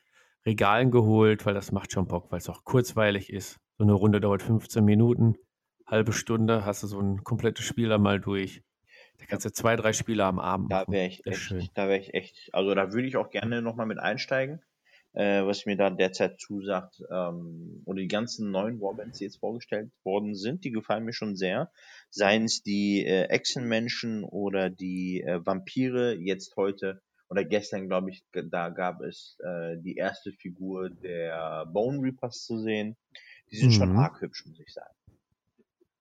Regalen 0.44 0.90
geholt, 0.90 1.46
weil 1.46 1.54
das 1.54 1.72
macht 1.72 1.92
schon 1.92 2.06
Bock, 2.06 2.30
weil 2.30 2.38
es 2.38 2.48
auch 2.48 2.64
kurzweilig 2.64 3.32
ist. 3.32 3.58
So 3.78 3.84
eine 3.84 3.92
Runde 3.94 4.20
dauert 4.20 4.42
15 4.42 4.84
Minuten, 4.84 5.36
halbe 5.86 6.12
Stunde, 6.12 6.64
hast 6.64 6.82
du 6.82 6.86
so 6.86 7.00
ein 7.00 7.24
komplettes 7.24 7.64
Spiel 7.64 7.88
dann 7.88 8.02
mal 8.02 8.20
durch. 8.20 8.62
Da 9.22 9.26
kannst 9.28 9.46
du 9.46 9.52
zwei, 9.52 9.76
drei 9.76 9.92
Spiele 9.92 10.24
am 10.24 10.40
Abend 10.40 10.70
Da 10.70 10.84
wäre 10.88 11.06
ich 11.06 11.24
ist 11.24 11.38
schön. 11.38 11.60
echt, 11.60 11.78
da 11.78 11.88
wäre 11.88 12.00
ich 12.00 12.12
echt, 12.12 12.50
also 12.52 12.74
da 12.74 12.92
würde 12.92 13.06
ich 13.06 13.16
auch 13.16 13.30
gerne 13.30 13.62
nochmal 13.62 13.86
mit 13.86 14.00
einsteigen, 14.00 14.60
äh, 15.12 15.44
was 15.44 15.64
mir 15.64 15.76
da 15.76 15.90
derzeit 15.90 16.40
zusagt. 16.40 17.00
Ähm, 17.08 17.82
oder 17.84 18.00
die 18.00 18.08
ganzen 18.08 18.50
neuen 18.50 18.80
Warbands, 18.80 19.18
die 19.18 19.24
jetzt 19.24 19.38
vorgestellt 19.38 19.92
worden 20.02 20.34
sind, 20.34 20.64
die 20.64 20.72
gefallen 20.72 21.04
mir 21.04 21.12
schon 21.12 21.36
sehr. 21.36 21.70
Seien 22.10 22.44
es 22.44 22.62
die 22.62 23.06
äh, 23.06 23.26
Echsenmenschen 23.28 24.24
oder 24.24 24.70
die 24.70 25.22
äh, 25.22 25.40
Vampire, 25.46 26.14
jetzt 26.14 26.56
heute 26.56 27.00
oder 27.30 27.44
gestern, 27.44 27.86
glaube 27.88 28.10
ich, 28.10 28.24
da 28.32 28.68
gab 28.70 29.00
es 29.02 29.38
äh, 29.42 29.76
die 29.78 29.94
erste 29.94 30.32
Figur 30.32 30.90
der 30.90 31.64
Bone 31.66 32.02
Reapers 32.02 32.44
zu 32.44 32.58
sehen. 32.58 32.96
Die 33.52 33.56
sind 33.56 33.72
schon 33.72 33.92
Mhm. 33.92 33.98
arg 33.98 34.20
hübsch, 34.20 34.44
muss 34.46 34.58
ich 34.58 34.72
sagen. 34.72 34.92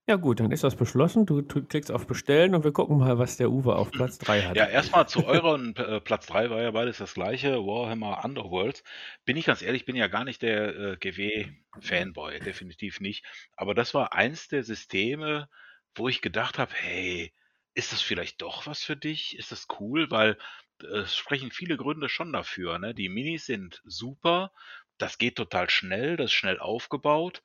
Ja 0.07 0.15
gut, 0.15 0.39
dann 0.39 0.51
ist 0.51 0.63
das 0.63 0.75
beschlossen. 0.75 1.25
Du, 1.25 1.43
klickst 1.43 1.91
auf 1.91 2.07
Bestellen 2.07 2.55
und 2.55 2.63
wir 2.63 2.73
gucken 2.73 2.97
mal, 2.97 3.19
was 3.19 3.37
der 3.37 3.51
Uwe 3.51 3.75
auf 3.75 3.91
Platz 3.91 4.17
3 4.17 4.41
hat. 4.41 4.57
Ja, 4.57 4.65
erstmal 4.65 5.07
zu 5.07 5.25
euren 5.25 5.75
äh, 5.75 6.01
Platz 6.01 6.25
3 6.25 6.49
war 6.49 6.61
ja 6.61 6.71
beides 6.71 6.97
das 6.97 7.13
gleiche, 7.13 7.57
Warhammer 7.65 8.25
Underworlds. 8.25 8.83
Bin 9.25 9.37
ich 9.37 9.45
ganz 9.45 9.61
ehrlich, 9.61 9.85
bin 9.85 9.95
ja 9.95 10.07
gar 10.07 10.23
nicht 10.23 10.41
der 10.41 10.75
äh, 10.75 10.97
GW-Fanboy, 10.97 12.39
definitiv 12.39 12.99
nicht. 12.99 13.23
Aber 13.55 13.75
das 13.75 13.93
war 13.93 14.13
eins 14.13 14.47
der 14.47 14.63
Systeme, 14.63 15.47
wo 15.95 16.09
ich 16.09 16.21
gedacht 16.21 16.57
habe, 16.57 16.73
hey, 16.73 17.31
ist 17.73 17.93
das 17.93 18.01
vielleicht 18.01 18.41
doch 18.41 18.65
was 18.65 18.83
für 18.83 18.97
dich? 18.97 19.37
Ist 19.37 19.51
das 19.51 19.67
cool? 19.79 20.09
Weil 20.09 20.37
äh, 20.81 20.97
es 20.97 21.15
sprechen 21.15 21.51
viele 21.51 21.77
Gründe 21.77 22.09
schon 22.09 22.33
dafür. 22.33 22.79
Ne? 22.79 22.93
Die 22.93 23.09
Minis 23.09 23.45
sind 23.45 23.81
super, 23.85 24.51
das 24.97 25.17
geht 25.17 25.35
total 25.35 25.69
schnell, 25.69 26.17
das 26.17 26.25
ist 26.25 26.33
schnell 26.33 26.59
aufgebaut. 26.59 27.41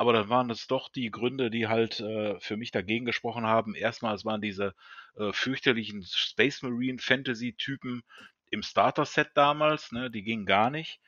Aber 0.00 0.14
dann 0.14 0.30
waren 0.30 0.48
es 0.48 0.66
doch 0.66 0.88
die 0.88 1.10
Gründe, 1.10 1.50
die 1.50 1.68
halt 1.68 2.00
äh, 2.00 2.40
für 2.40 2.56
mich 2.56 2.70
dagegen 2.70 3.04
gesprochen 3.04 3.44
haben. 3.44 3.74
Erstmal, 3.74 4.14
es 4.14 4.24
waren 4.24 4.40
diese 4.40 4.74
äh, 5.14 5.30
fürchterlichen 5.30 6.02
Space 6.04 6.62
Marine 6.62 6.98
Fantasy 6.98 7.52
Typen 7.52 8.02
im 8.50 8.62
Starter 8.62 9.04
Set 9.04 9.28
damals, 9.34 9.92
ne, 9.92 10.10
die 10.10 10.22
gingen 10.22 10.46
gar 10.46 10.70
nicht. 10.70 11.00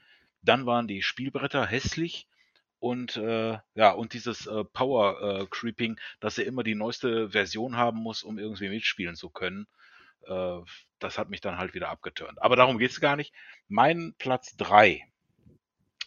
Dann 0.43 0.67
waren 0.67 0.89
die 0.89 1.01
Spielbretter 1.01 1.65
hässlich 1.65 2.29
und 2.81 3.17
äh, 3.17 3.57
ja 3.75 3.93
und 3.93 4.13
dieses 4.13 4.47
äh, 4.47 4.63
Power 4.63 5.41
äh, 5.41 5.47
Creeping, 5.47 5.99
dass 6.21 6.37
er 6.37 6.45
immer 6.45 6.63
die 6.63 6.75
neueste 6.75 7.31
Version 7.31 7.79
haben 7.79 7.97
muss, 7.97 8.23
um 8.23 8.39
irgendwie 8.39 8.69
mitspielen 8.69 9.17
zu 9.17 9.31
können. 9.31 9.69
Äh, 10.27 10.59
das 10.99 11.17
hat 11.17 11.31
mich 11.31 11.41
dann 11.41 11.57
halt 11.57 11.73
wieder 11.73 11.89
abgeturnt. 11.89 12.43
Aber 12.43 12.57
darum 12.57 12.77
geht's 12.77 13.01
gar 13.01 13.17
nicht. 13.17 13.33
Mein 13.69 14.15
Platz 14.19 14.55
drei 14.55 15.11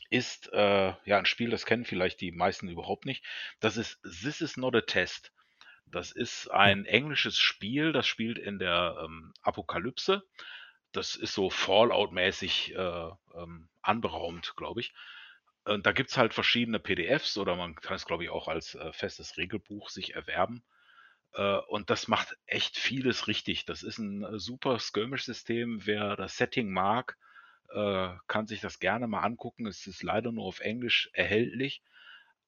ist 0.09 0.51
äh, 0.53 0.93
ja 1.05 1.17
ein 1.17 1.25
Spiel, 1.25 1.49
das 1.49 1.65
kennen 1.65 1.85
vielleicht 1.85 2.21
die 2.21 2.31
meisten 2.31 2.69
überhaupt 2.69 3.05
nicht. 3.05 3.23
Das 3.59 3.77
ist 3.77 4.01
This 4.03 4.41
is 4.41 4.57
not 4.57 4.75
a 4.75 4.81
test. 4.81 5.31
Das 5.87 6.11
ist 6.11 6.49
ein 6.51 6.85
englisches 6.85 7.37
Spiel, 7.37 7.91
das 7.91 8.07
spielt 8.07 8.37
in 8.37 8.59
der 8.59 8.97
ähm, 9.03 9.33
Apokalypse. 9.41 10.23
Das 10.91 11.15
ist 11.15 11.33
so 11.33 11.49
Fallout-mäßig 11.49 12.75
äh, 12.75 13.09
ähm, 13.35 13.69
anberaumt, 13.81 14.55
glaube 14.55 14.81
ich. 14.81 14.93
Und 15.65 15.85
da 15.85 15.91
gibt's 15.91 16.17
halt 16.17 16.33
verschiedene 16.33 16.79
PDFs 16.79 17.37
oder 17.37 17.55
man 17.55 17.75
kann 17.75 17.95
es, 17.95 18.05
glaube 18.05 18.23
ich, 18.23 18.29
auch 18.29 18.47
als 18.47 18.75
äh, 18.75 18.93
festes 18.93 19.37
Regelbuch 19.37 19.89
sich 19.89 20.15
erwerben. 20.15 20.63
Äh, 21.33 21.57
und 21.67 21.89
das 21.89 22.07
macht 22.07 22.37
echt 22.45 22.77
vieles 22.77 23.27
richtig. 23.27 23.65
Das 23.65 23.83
ist 23.83 23.97
ein 23.97 24.23
äh, 24.23 24.39
super 24.39 24.79
Skirmish-System. 24.79 25.85
Wer 25.85 26.15
das 26.15 26.37
Setting 26.37 26.71
mag, 26.71 27.17
äh, 27.75 28.17
kann 28.27 28.47
sich 28.47 28.61
das 28.61 28.79
gerne 28.79 29.07
mal 29.07 29.21
angucken. 29.21 29.67
Es 29.67 29.85
ist 29.85 30.01
leider 30.01 30.31
nur 30.31 30.45
auf 30.45 30.61
Englisch 30.61 31.09
erhältlich, 31.13 31.81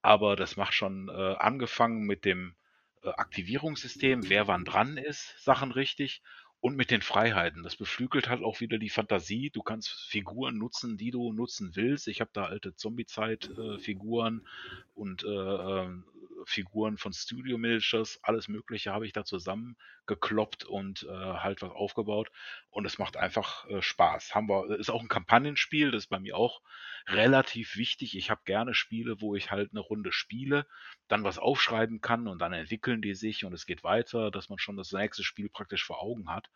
aber 0.01 0.35
das 0.35 0.57
macht 0.57 0.73
schon 0.73 1.09
äh, 1.09 1.35
angefangen 1.35 2.05
mit 2.05 2.25
dem 2.25 2.55
äh, 3.03 3.09
Aktivierungssystem, 3.09 4.29
wer 4.29 4.47
wann 4.47 4.65
dran 4.65 4.97
ist, 4.97 5.35
Sachen 5.43 5.71
richtig 5.71 6.21
und 6.59 6.75
mit 6.75 6.91
den 6.91 7.01
Freiheiten. 7.01 7.63
Das 7.63 7.75
beflügelt 7.75 8.29
halt 8.29 8.41
auch 8.41 8.61
wieder 8.61 8.77
die 8.79 8.89
Fantasie. 8.89 9.49
Du 9.51 9.61
kannst 9.61 9.89
Figuren 10.09 10.57
nutzen, 10.57 10.97
die 10.97 11.11
du 11.11 11.31
nutzen 11.33 11.75
willst. 11.75 12.07
Ich 12.07 12.21
habe 12.21 12.31
da 12.33 12.45
alte 12.45 12.75
Zombie-Zeit-Figuren 12.75 14.47
und 14.95 15.23
äh, 15.23 15.27
ähm, 15.27 16.05
Figuren 16.47 16.97
von 16.97 17.11
Studio 17.13 17.57
Miniatures, 17.57 18.19
alles 18.23 18.47
Mögliche 18.47 18.93
habe 18.93 19.05
ich 19.05 19.13
da 19.13 19.25
zusammengekloppt 19.25 20.63
und 20.63 21.03
äh, 21.03 21.09
halt 21.11 21.61
was 21.61 21.71
aufgebaut. 21.71 22.31
Und 22.69 22.85
es 22.85 22.97
macht 22.97 23.17
einfach 23.17 23.69
äh, 23.69 23.81
Spaß. 23.81 24.33
Haben 24.33 24.47
wir, 24.47 24.79
ist 24.79 24.89
auch 24.89 25.01
ein 25.01 25.09
Kampagnenspiel, 25.09 25.91
das 25.91 26.03
ist 26.03 26.09
bei 26.09 26.19
mir 26.19 26.37
auch 26.37 26.61
relativ 27.07 27.75
wichtig. 27.75 28.15
Ich 28.17 28.29
habe 28.29 28.41
gerne 28.45 28.73
Spiele, 28.73 29.19
wo 29.19 29.35
ich 29.35 29.51
halt 29.51 29.71
eine 29.71 29.81
Runde 29.81 30.11
spiele, 30.11 30.65
dann 31.09 31.23
was 31.25 31.37
aufschreiben 31.37 31.99
kann 31.99 32.27
und 32.27 32.39
dann 32.39 32.53
entwickeln 32.53 33.01
die 33.01 33.13
sich 33.13 33.43
und 33.43 33.53
es 33.53 33.65
geht 33.65 33.83
weiter, 33.83 34.31
dass 34.31 34.49
man 34.49 34.57
schon 34.57 34.77
das 34.77 34.93
nächste 34.93 35.23
Spiel 35.23 35.49
praktisch 35.49 35.83
vor 35.83 36.01
Augen 36.01 36.29
hat. 36.29 36.49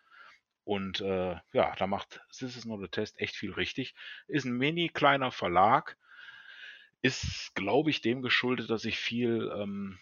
Und 0.63 1.01
äh, 1.01 1.35
ja, 1.51 1.75
da 1.77 1.87
macht 1.87 2.21
This 2.29 2.55
is 2.55 2.65
not 2.65 2.83
a 2.83 2.87
Test 2.87 3.19
echt 3.19 3.35
viel 3.35 3.51
richtig. 3.51 3.93
Ist 4.27 4.45
ein 4.45 4.57
mini 4.57 4.89
kleiner 4.89 5.31
Verlag. 5.31 5.97
Ist, 7.03 7.53
glaube 7.55 7.89
ich, 7.89 8.01
dem 8.01 8.21
geschuldet, 8.21 8.69
dass 8.69 8.85
ich 8.85 8.97
viel 8.97 9.51
ähm, 9.55 9.99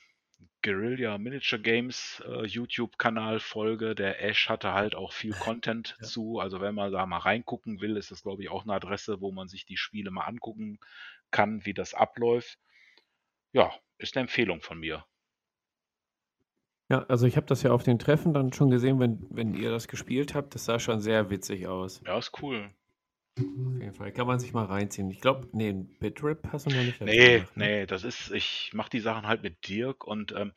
Guerilla 0.62 1.18
Miniature 1.18 1.62
Games 1.62 2.22
äh, 2.26 2.46
YouTube-Kanal 2.46 3.40
folge. 3.40 3.96
Der 3.96 4.22
Ash 4.22 4.50
hatte 4.50 4.74
halt 4.74 4.96
auch 4.96 5.14
viel 5.14 5.32
Content 5.40 5.96
Ja. 6.00 6.06
zu. 6.08 6.40
Also 6.40 6.62
wenn 6.62 6.76
man 6.76 6.92
da 6.92 7.06
mal 7.06 7.20
reingucken 7.20 7.80
will, 7.82 7.98
ist 7.98 8.12
das, 8.12 8.24
glaube 8.24 8.44
ich, 8.44 8.50
auch 8.50 8.64
eine 8.64 8.74
Adresse, 8.74 9.22
wo 9.22 9.32
man 9.32 9.48
sich 9.48 9.66
die 9.66 9.78
Spiele 9.78 10.12
mal 10.12 10.26
angucken 10.26 10.80
kann, 11.32 11.66
wie 11.66 11.74
das 11.74 11.94
abläuft. 11.94 12.60
Ja, 13.54 13.72
ist 14.00 14.18
eine 14.18 14.24
Empfehlung 14.24 14.62
von 14.62 14.80
mir. 14.80 15.06
Ja, 16.90 17.04
also 17.08 17.26
ich 17.28 17.36
habe 17.38 17.46
das 17.48 17.62
ja 17.64 17.72
auf 17.72 17.84
den 17.84 17.98
Treffen 18.00 18.34
dann 18.34 18.52
schon 18.54 18.70
gesehen, 18.72 19.00
wenn, 19.00 19.26
wenn 19.30 19.54
ihr 19.56 19.70
das 19.72 19.88
gespielt 19.88 20.34
habt. 20.36 20.54
Das 20.56 20.66
sah 20.66 20.80
schon 20.80 21.00
sehr 21.02 21.30
witzig 21.30 21.68
aus. 21.68 22.02
Ja, 22.06 22.18
ist 22.18 22.32
cool. 22.42 22.74
Auf 23.38 23.80
jeden 23.80 23.94
Fall. 23.94 24.12
Kann 24.12 24.28
man 24.28 24.40
sich 24.40 24.54
mal 24.54 24.66
reinziehen. 24.66 25.10
Ich 25.10 25.22
glaube, 25.22 25.48
nee, 25.54 25.70
ein 25.70 25.98
Bitrip 26.00 26.48
hast 26.52 26.66
du 26.66 26.72
noch 26.72 26.84
nicht 26.84 27.00
Nee, 27.04 27.08
gemacht, 27.24 27.56
ne? 27.58 27.74
nee, 27.80 27.86
das 27.86 28.04
ist, 28.04 28.32
ich 28.32 28.72
mache 28.74 28.90
die 28.90 29.00
Sachen 29.00 29.28
halt 29.28 29.42
mit 29.44 29.68
Dirk 29.68 30.06
und 30.06 30.32
ähm, 30.34 30.54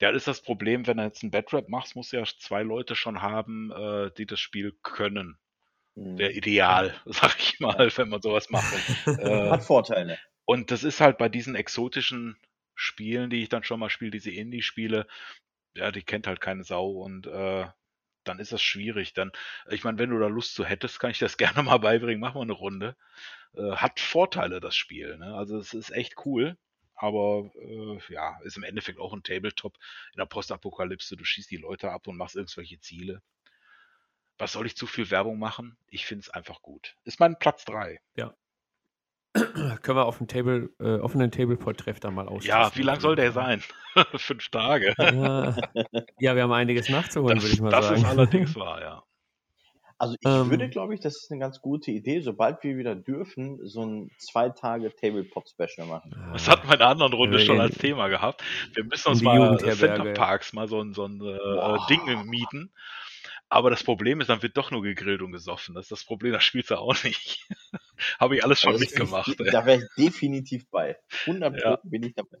ja, 0.00 0.12
das 0.12 0.22
ist 0.22 0.28
das 0.28 0.42
Problem, 0.42 0.86
wenn 0.86 0.98
du 0.98 1.02
jetzt 1.04 1.22
ein 1.22 1.30
Badrap 1.30 1.68
machst, 1.68 1.96
musst 1.96 2.12
du 2.12 2.18
ja 2.18 2.24
zwei 2.24 2.62
Leute 2.62 2.94
schon 2.96 3.22
haben, 3.22 3.70
äh, 3.72 4.10
die 4.16 4.26
das 4.26 4.40
Spiel 4.40 4.72
können. 4.82 5.38
Mhm. 5.96 6.18
Wäre 6.18 6.32
ideal, 6.32 6.94
sag 7.06 7.38
ich 7.40 7.60
mal, 7.60 7.90
wenn 7.96 8.08
man 8.10 8.22
sowas 8.22 8.50
macht. 8.50 8.72
äh, 9.16 9.50
Hat 9.50 9.64
Vorteile. 9.64 10.18
und 10.46 10.70
das 10.70 10.84
ist 10.84 11.00
halt 11.00 11.18
bei 11.18 11.28
diesen 11.28 11.54
exotischen 11.56 12.38
Spielen, 12.74 13.30
die 13.30 13.42
ich 13.42 13.48
dann 13.48 13.64
schon 13.64 13.80
mal 13.80 13.90
spiele, 13.90 14.10
diese 14.12 14.30
Indie-Spiele, 14.30 15.06
ja, 15.76 15.92
die 15.92 16.02
kennt 16.02 16.26
halt 16.26 16.40
keine 16.40 16.64
Sau 16.64 16.90
und 16.90 17.26
äh, 17.26 17.66
dann 18.28 18.38
ist 18.38 18.52
das 18.52 18.62
schwierig. 18.62 19.14
Dann, 19.14 19.32
ich 19.70 19.84
meine, 19.84 19.98
wenn 19.98 20.10
du 20.10 20.18
da 20.18 20.26
Lust 20.26 20.54
zu 20.54 20.64
hättest, 20.64 21.00
kann 21.00 21.10
ich 21.10 21.18
das 21.18 21.36
gerne 21.38 21.62
mal 21.62 21.78
beibringen. 21.78 22.20
Mach 22.20 22.34
mal 22.34 22.42
eine 22.42 22.52
Runde. 22.52 22.96
Äh, 23.54 23.72
hat 23.72 24.00
Vorteile, 24.00 24.60
das 24.60 24.76
Spiel. 24.76 25.16
Ne? 25.18 25.34
Also 25.34 25.58
es 25.58 25.74
ist 25.74 25.90
echt 25.90 26.14
cool. 26.24 26.56
Aber 26.94 27.50
äh, 27.60 28.12
ja, 28.12 28.38
ist 28.44 28.56
im 28.56 28.62
Endeffekt 28.62 28.98
auch 28.98 29.12
ein 29.12 29.22
Tabletop 29.22 29.76
in 30.12 30.18
der 30.18 30.26
Postapokalypse. 30.26 31.16
Du 31.16 31.24
schießt 31.24 31.50
die 31.50 31.58
Leute 31.58 31.90
ab 31.90 32.06
und 32.06 32.16
machst 32.16 32.36
irgendwelche 32.36 32.80
Ziele. 32.80 33.22
Was 34.38 34.52
soll 34.52 34.66
ich 34.66 34.76
zu 34.76 34.86
viel 34.86 35.10
Werbung 35.10 35.38
machen? 35.38 35.76
Ich 35.88 36.06
finde 36.06 36.22
es 36.22 36.30
einfach 36.30 36.62
gut. 36.62 36.96
Ist 37.04 37.20
mein 37.20 37.38
Platz 37.38 37.64
3. 37.66 38.00
Können 39.82 39.98
wir 39.98 40.06
auf 40.06 40.18
dem 40.18 40.28
Table, 40.28 40.70
äh, 40.80 40.98
offenen 40.98 41.30
Tableport-Treff 41.30 42.00
da 42.00 42.10
mal 42.10 42.28
austesten. 42.28 42.48
Ja, 42.60 42.70
wie 42.74 42.82
lang 42.82 43.00
soll 43.00 43.16
der 43.16 43.32
sein? 43.32 43.62
Fünf 44.16 44.48
Tage. 44.50 44.94
Ja, 44.98 45.56
ja, 46.18 46.34
wir 46.36 46.42
haben 46.42 46.52
einiges 46.52 46.88
nachzuholen, 46.88 47.36
Das, 47.36 47.44
würde 47.44 47.54
ich 47.54 47.60
mal 47.60 47.70
das 47.70 47.86
sagen. 47.88 48.00
ist 48.00 48.06
allerdings 48.06 48.56
wahr, 48.56 48.80
ja. 48.80 49.02
Also 49.98 50.14
ich 50.20 50.28
Ähm. 50.30 50.50
würde, 50.50 50.68
glaube 50.68 50.92
ich, 50.94 51.00
das 51.00 51.14
ist 51.16 51.30
eine 51.30 51.40
ganz 51.40 51.62
gute 51.62 51.90
Idee, 51.90 52.20
sobald 52.20 52.62
wir 52.62 52.76
wieder 52.76 52.94
dürfen, 52.94 53.58
so 53.66 53.82
ein 53.84 54.10
zwei 54.18 54.50
Tage 54.50 54.94
Tabletop-Special 54.94 55.86
machen. 55.86 56.14
Das 56.34 56.48
hatten 56.48 56.68
wir 56.68 56.74
in 56.74 56.80
der 56.80 56.88
anderen 56.88 57.14
Runde 57.14 57.38
Äh, 57.38 57.46
schon 57.46 57.60
als 57.60 57.78
Thema 57.78 58.08
gehabt. 58.08 58.42
Wir 58.74 58.84
müssen 58.84 59.08
uns 59.08 59.22
mal 59.22 59.36
Jugendherberge, 59.36 59.94
Center. 60.02 60.12
Parks 60.12 60.52
mal 60.52 60.68
so 60.68 60.82
ein, 60.82 60.92
so 60.92 61.06
ein 61.06 61.20
äh. 61.22 61.78
Ding 61.88 62.26
mieten. 62.26 62.72
Aber 63.48 63.70
das 63.70 63.84
Problem 63.84 64.20
ist, 64.20 64.28
dann 64.28 64.42
wird 64.42 64.56
doch 64.56 64.70
nur 64.72 64.82
gegrillt 64.82 65.22
und 65.22 65.30
gesoffen. 65.32 65.74
Das 65.74 65.84
ist 65.84 65.92
das 65.92 66.04
Problem, 66.04 66.32
das 66.32 66.42
spielst 66.42 66.70
du 66.70 66.76
auch 66.76 67.02
nicht. 67.04 67.48
Habe 68.18 68.36
ich 68.36 68.44
alles 68.44 68.60
schon 68.60 68.72
bin 68.72 68.80
mitgemacht. 68.80 69.38
Ey. 69.38 69.50
da 69.50 69.64
wäre 69.66 69.78
ich 69.78 69.84
definitiv 69.96 70.68
bei. 70.70 70.96
100 71.26 71.62
Ja. 71.62 71.78
bin 71.84 72.02
ich 72.02 72.14
dabei. 72.14 72.38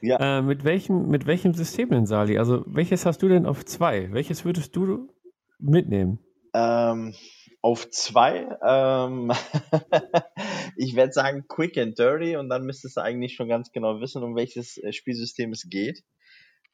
Ja, 0.00 0.38
Äh, 0.38 0.42
mit, 0.42 0.64
welchem, 0.64 1.08
mit 1.08 1.26
welchem 1.26 1.52
System 1.54 1.90
denn, 1.90 2.06
Sali? 2.06 2.38
Also, 2.38 2.64
welches 2.66 3.04
hast 3.06 3.22
du 3.22 3.28
denn 3.28 3.46
auf 3.46 3.64
zwei? 3.64 4.12
Welches 4.12 4.44
würdest 4.44 4.74
du 4.76 5.12
mitnehmen? 5.58 6.18
ähm, 6.54 7.14
auf 7.60 7.90
zwei, 7.90 8.48
ähm, 8.66 9.32
ich 10.76 10.94
werde 10.96 11.12
sagen 11.12 11.44
Quick 11.48 11.76
and 11.76 11.98
Dirty 11.98 12.36
und 12.36 12.48
dann 12.48 12.64
müsstest 12.64 12.96
du 12.96 13.02
eigentlich 13.02 13.34
schon 13.34 13.48
ganz 13.48 13.72
genau 13.72 14.00
wissen, 14.00 14.22
um 14.22 14.36
welches 14.36 14.78
äh, 14.78 14.92
Spielsystem 14.92 15.52
es 15.52 15.68
geht. 15.68 16.04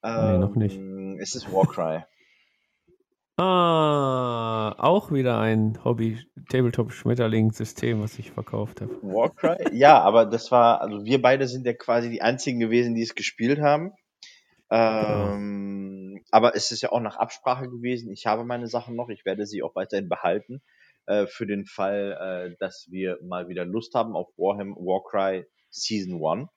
Nee, 0.04 0.38
noch 0.38 0.54
nicht. 0.56 0.76
Ähm, 0.76 1.18
Es 1.20 1.34
ist 1.34 1.50
Warcry. 1.52 2.02
Ah, 3.36 4.74
auch 4.78 5.10
wieder 5.10 5.40
ein 5.40 5.78
Hobby-Tabletop-Schmetterling-System, 5.84 8.02
was 8.02 8.18
ich 8.18 8.30
verkauft 8.30 8.80
habe. 8.82 8.92
Warcry? 9.02 9.56
Ja, 9.72 10.00
aber 10.00 10.26
das 10.26 10.50
war, 10.52 10.80
also 10.82 11.04
wir 11.04 11.20
beide 11.22 11.48
sind 11.48 11.66
ja 11.66 11.72
quasi 11.72 12.10
die 12.10 12.22
einzigen 12.22 12.60
gewesen, 12.60 12.94
die 12.94 13.02
es 13.02 13.14
gespielt 13.14 13.60
haben. 13.60 13.92
Ähm, 14.70 16.22
Aber 16.30 16.54
es 16.56 16.70
ist 16.70 16.82
ja 16.82 16.92
auch 16.92 17.00
nach 17.00 17.16
Absprache 17.16 17.68
gewesen. 17.68 18.10
Ich 18.10 18.26
habe 18.26 18.44
meine 18.44 18.66
Sachen 18.68 18.96
noch, 18.96 19.08
ich 19.08 19.24
werde 19.24 19.46
sie 19.46 19.62
auch 19.62 19.74
weiterhin 19.74 20.08
behalten. 20.08 20.62
Äh, 21.06 21.26
für 21.26 21.46
den 21.46 21.66
Fall, 21.66 22.52
äh, 22.52 22.56
dass 22.58 22.86
wir 22.90 23.18
mal 23.22 23.48
wieder 23.48 23.64
Lust 23.64 23.94
haben 23.94 24.14
auf 24.14 24.28
Warhammer 24.36 24.76
Warcry 24.76 25.44
Season 25.70 26.20
1. 26.24 26.48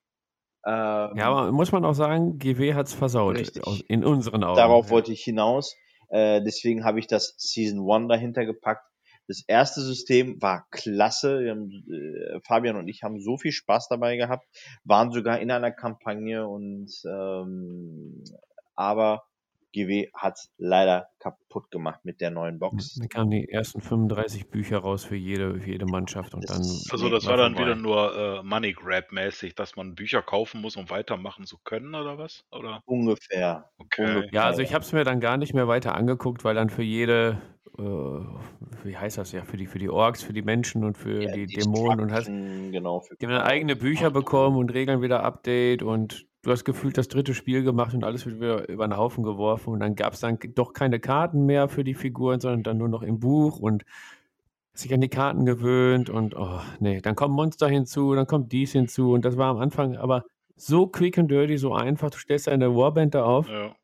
Ähm, 0.65 1.17
Ja, 1.17 1.29
aber 1.29 1.51
muss 1.51 1.71
man 1.71 1.83
auch 1.83 1.93
sagen, 1.93 2.37
GW 2.37 2.73
hat 2.73 2.87
es 2.87 2.93
versaut. 2.93 3.37
Richtig. 3.37 3.89
In 3.89 4.05
unseren 4.05 4.43
Augen. 4.43 4.57
Darauf 4.57 4.89
wollte 4.89 5.11
ich 5.11 5.23
hinaus. 5.23 5.75
Äh, 6.09 6.41
deswegen 6.43 6.83
habe 6.83 6.99
ich 6.99 7.07
das 7.07 7.35
Season 7.37 7.89
1 7.89 8.09
dahinter 8.09 8.45
gepackt. 8.45 8.85
Das 9.27 9.43
erste 9.47 9.81
System 9.81 10.41
war 10.41 10.67
klasse. 10.71 11.49
Haben, 11.49 11.71
äh, 11.91 12.39
Fabian 12.43 12.75
und 12.75 12.87
ich 12.87 13.03
haben 13.03 13.19
so 13.19 13.37
viel 13.37 13.51
Spaß 13.51 13.87
dabei 13.89 14.17
gehabt, 14.17 14.45
waren 14.83 15.11
sogar 15.11 15.39
in 15.39 15.51
einer 15.51 15.71
Kampagne 15.71 16.47
und 16.47 16.91
ähm, 17.05 18.23
aber 18.75 19.23
GW 19.75 20.09
hat 20.13 20.39
leider 20.57 21.09
kaputt 21.19 21.69
gemacht 21.69 21.99
mit 22.03 22.21
der 22.21 22.31
neuen 22.31 22.59
Box. 22.59 22.95
Dann 22.95 23.09
kamen 23.09 23.31
die 23.31 23.49
ersten 23.49 23.81
35 23.81 24.49
Bücher 24.49 24.77
raus 24.77 25.03
für 25.03 25.15
jede, 25.15 25.59
für 25.59 25.69
jede 25.69 25.85
Mannschaft 25.85 26.33
und 26.33 26.49
Das 26.49 26.51
dann. 26.51 26.61
Also 26.91 27.09
das 27.09 27.25
war 27.25 27.35
dann 27.37 27.55
vorbei. 27.55 27.71
wieder 27.71 27.75
nur 27.75 28.15
äh, 28.39 28.43
Money 28.43 28.73
Grab 28.73 29.11
mäßig, 29.11 29.55
dass 29.55 29.75
man 29.75 29.95
Bücher 29.95 30.21
kaufen 30.21 30.61
muss, 30.61 30.77
um 30.77 30.89
weitermachen 30.89 31.45
zu 31.45 31.57
können 31.63 31.93
oder 31.93 32.17
was? 32.17 32.45
Oder? 32.51 32.81
Ungefähr. 32.85 33.69
Okay. 33.77 34.05
Ungefähr. 34.05 34.29
Ja, 34.31 34.45
also 34.45 34.61
ich 34.61 34.73
habe 34.73 34.83
es 34.83 34.93
mir 34.93 35.03
dann 35.03 35.19
gar 35.19 35.37
nicht 35.37 35.53
mehr 35.53 35.67
weiter 35.67 35.95
angeguckt, 35.95 36.43
weil 36.43 36.55
dann 36.55 36.69
für 36.69 36.83
jede, 36.83 37.41
äh, 37.77 37.81
wie 37.81 38.95
heißt 38.97 39.17
das 39.17 39.31
ja, 39.31 39.43
für 39.43 39.57
die, 39.57 39.67
für 39.67 39.79
die 39.79 39.89
Orks, 39.89 40.23
für 40.23 40.33
die 40.33 40.41
Menschen 40.41 40.83
und 40.83 40.97
für 40.97 41.23
Ja, 41.23 41.31
die 41.33 41.47
Dämonen 41.47 41.99
und 41.99 42.11
hast 42.11 42.27
genau. 42.27 43.01
Für 43.01 43.15
die 43.15 43.25
haben 43.25 43.33
dann 43.33 43.41
eigene 43.41 43.75
Bücher 43.75 44.11
bekommen 44.11 44.57
und 44.57 44.73
Regeln 44.73 45.01
wieder 45.01 45.23
Update 45.23 45.83
und 45.83 46.25
du 46.45 46.51
hast 46.51 46.63
gefühlt 46.63 46.95
das 46.97 47.07
dritte 47.07 47.33
Spiel 47.33 47.63
gemacht 47.63 47.95
und 47.95 48.03
alles 48.03 48.25
wird 48.25 48.35
wieder 48.39 48.69
über 48.69 48.87
den 48.87 48.95
Haufen 48.95 49.23
geworfen 49.23 49.73
und 49.73 49.79
dann 49.79 49.95
gab 49.95 50.13
es 50.13 50.19
dann 50.19 50.37
doch 50.53 50.73
keine 50.73 50.99
Karten 50.99 51.47
mehr 51.47 51.67
für 51.67 51.83
die 51.83 51.95
Figuren, 51.95 52.39
sondern 52.39 52.61
dann 52.61 52.77
nur 52.77 52.87
noch 52.87 53.01
im 53.01 53.19
Buch 53.19 53.59
und 53.59 53.83
sich 54.73 54.93
an 54.93 55.01
die 55.01 55.09
Karten 55.09 55.45
gewöhnt 55.45 56.11
und 56.11 56.35
oh 56.35 56.59
nee, 56.79 57.01
dann 57.01 57.15
kommen 57.15 57.33
Monster 57.33 57.67
hinzu, 57.67 58.13
dann 58.13 58.27
kommt 58.27 58.51
dies 58.51 58.73
hinzu 58.73 59.13
und 59.13 59.25
das 59.25 59.37
war 59.37 59.49
am 59.49 59.57
Anfang 59.57 59.97
aber 59.97 60.23
so 60.55 60.85
quick 60.85 61.17
and 61.17 61.31
dirty, 61.31 61.57
so 61.57 61.73
einfach, 61.73 62.11
du 62.11 62.19
stellst 62.19 62.45
deine 62.45 62.75
Warband 62.75 63.15
da 63.15 63.23
auf 63.23 63.49
Ja. 63.49 63.75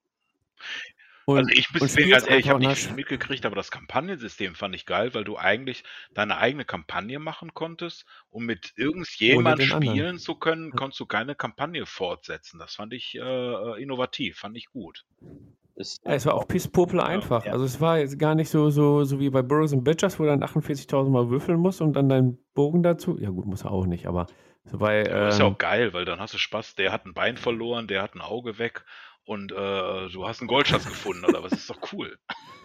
Und, 1.32 1.38
Also 1.40 1.50
ich 1.52 1.68
bin 1.72 1.80
ganz 1.80 1.98
ehrlich, 1.98 2.28
ich 2.28 2.30
einfach 2.30 2.50
habe 2.50 2.60
nicht 2.60 2.70
hast- 2.88 2.96
mitgekriegt, 2.96 3.46
aber 3.46 3.56
das 3.56 3.72
Kampagnensystem 3.72 4.56
fand 4.56 4.76
ich 4.76 4.86
geil, 4.86 5.14
weil 5.14 5.24
du 5.24 5.38
eigentlich 5.38 5.84
deine 6.14 6.38
eigene 6.38 6.66
Kampagne 6.66 7.20
machen 7.20 7.54
konntest, 7.54 8.06
um 8.30 8.46
mit 8.46 8.74
irgendjemand 8.76 9.60
den 9.60 9.72
anderen. 9.72 9.94
spielen 9.96 10.20
zu 10.20 10.36
können, 10.36 10.70
Ja. 10.70 10.76
konntest 10.76 11.00
du 11.00 11.06
keine 11.06 11.36
Kampagne 11.36 11.86
fortsetzen. 11.86 12.60
Das 12.60 12.76
fand 12.76 12.94
ich 12.94 13.16
äh, 13.16 13.82
innovativ, 13.82 14.38
fand 14.38 14.58
ich 14.58 14.68
gut. 14.68 15.06
Ja, 15.78 16.14
es 16.14 16.26
war 16.26 16.36
auch 16.36 16.48
pisspopel 16.48 17.00
einfach. 17.00 17.46
Ja. 17.46 17.54
Also 17.54 17.66
es 17.66 17.82
war 17.82 17.98
jetzt 17.98 18.20
gar 18.20 18.36
nicht 18.36 18.50
so, 18.50 18.70
so, 18.70 19.04
so 19.04 19.20
wie 19.20 19.30
bei 19.30 19.42
Burrows 19.42 19.74
and 19.74 19.84
Bitchers, 19.84 20.20
wo 20.20 20.24
du 20.24 20.30
dann 20.30 20.44
48.000 20.44 21.10
Mal 21.10 21.30
würfeln 21.30 21.60
musst 21.60 21.82
und 21.82 21.94
dann 21.94 22.10
deinen 22.10 22.38
Bogen 22.54 22.84
dazu. 22.84 23.18
Ja 23.20 23.30
gut, 23.30 23.46
muss 23.46 23.64
er 23.64 23.72
auch 23.72 23.86
nicht, 23.88 24.06
aber 24.06 24.28
so 24.66 24.78
bei... 24.78 25.10
Aber 25.12 25.30
ist 25.30 25.40
ja 25.40 25.48
ähm, 25.48 25.54
auch 25.54 25.58
geil, 25.58 25.92
weil 25.94 26.06
dann 26.06 26.20
hast 26.20 26.34
du 26.36 26.38
Spaß. 26.38 26.76
Der 26.76 26.92
hat 26.92 27.06
ein 27.08 27.14
Bein 27.16 27.36
verloren, 27.38 27.88
der 27.88 28.04
hat 28.04 28.14
ein 28.14 28.22
Auge 28.22 28.60
weg 28.60 28.86
und 29.26 29.52
äh, 29.52 29.56
du 30.10 30.28
hast 30.28 30.42
einen 30.42 30.48
Goldschatz 30.48 30.86
gefunden 30.86 31.26
oder 31.26 31.44
was? 31.44 31.54
Ist 31.54 31.70
doch 31.70 31.80
cool. 31.94 32.18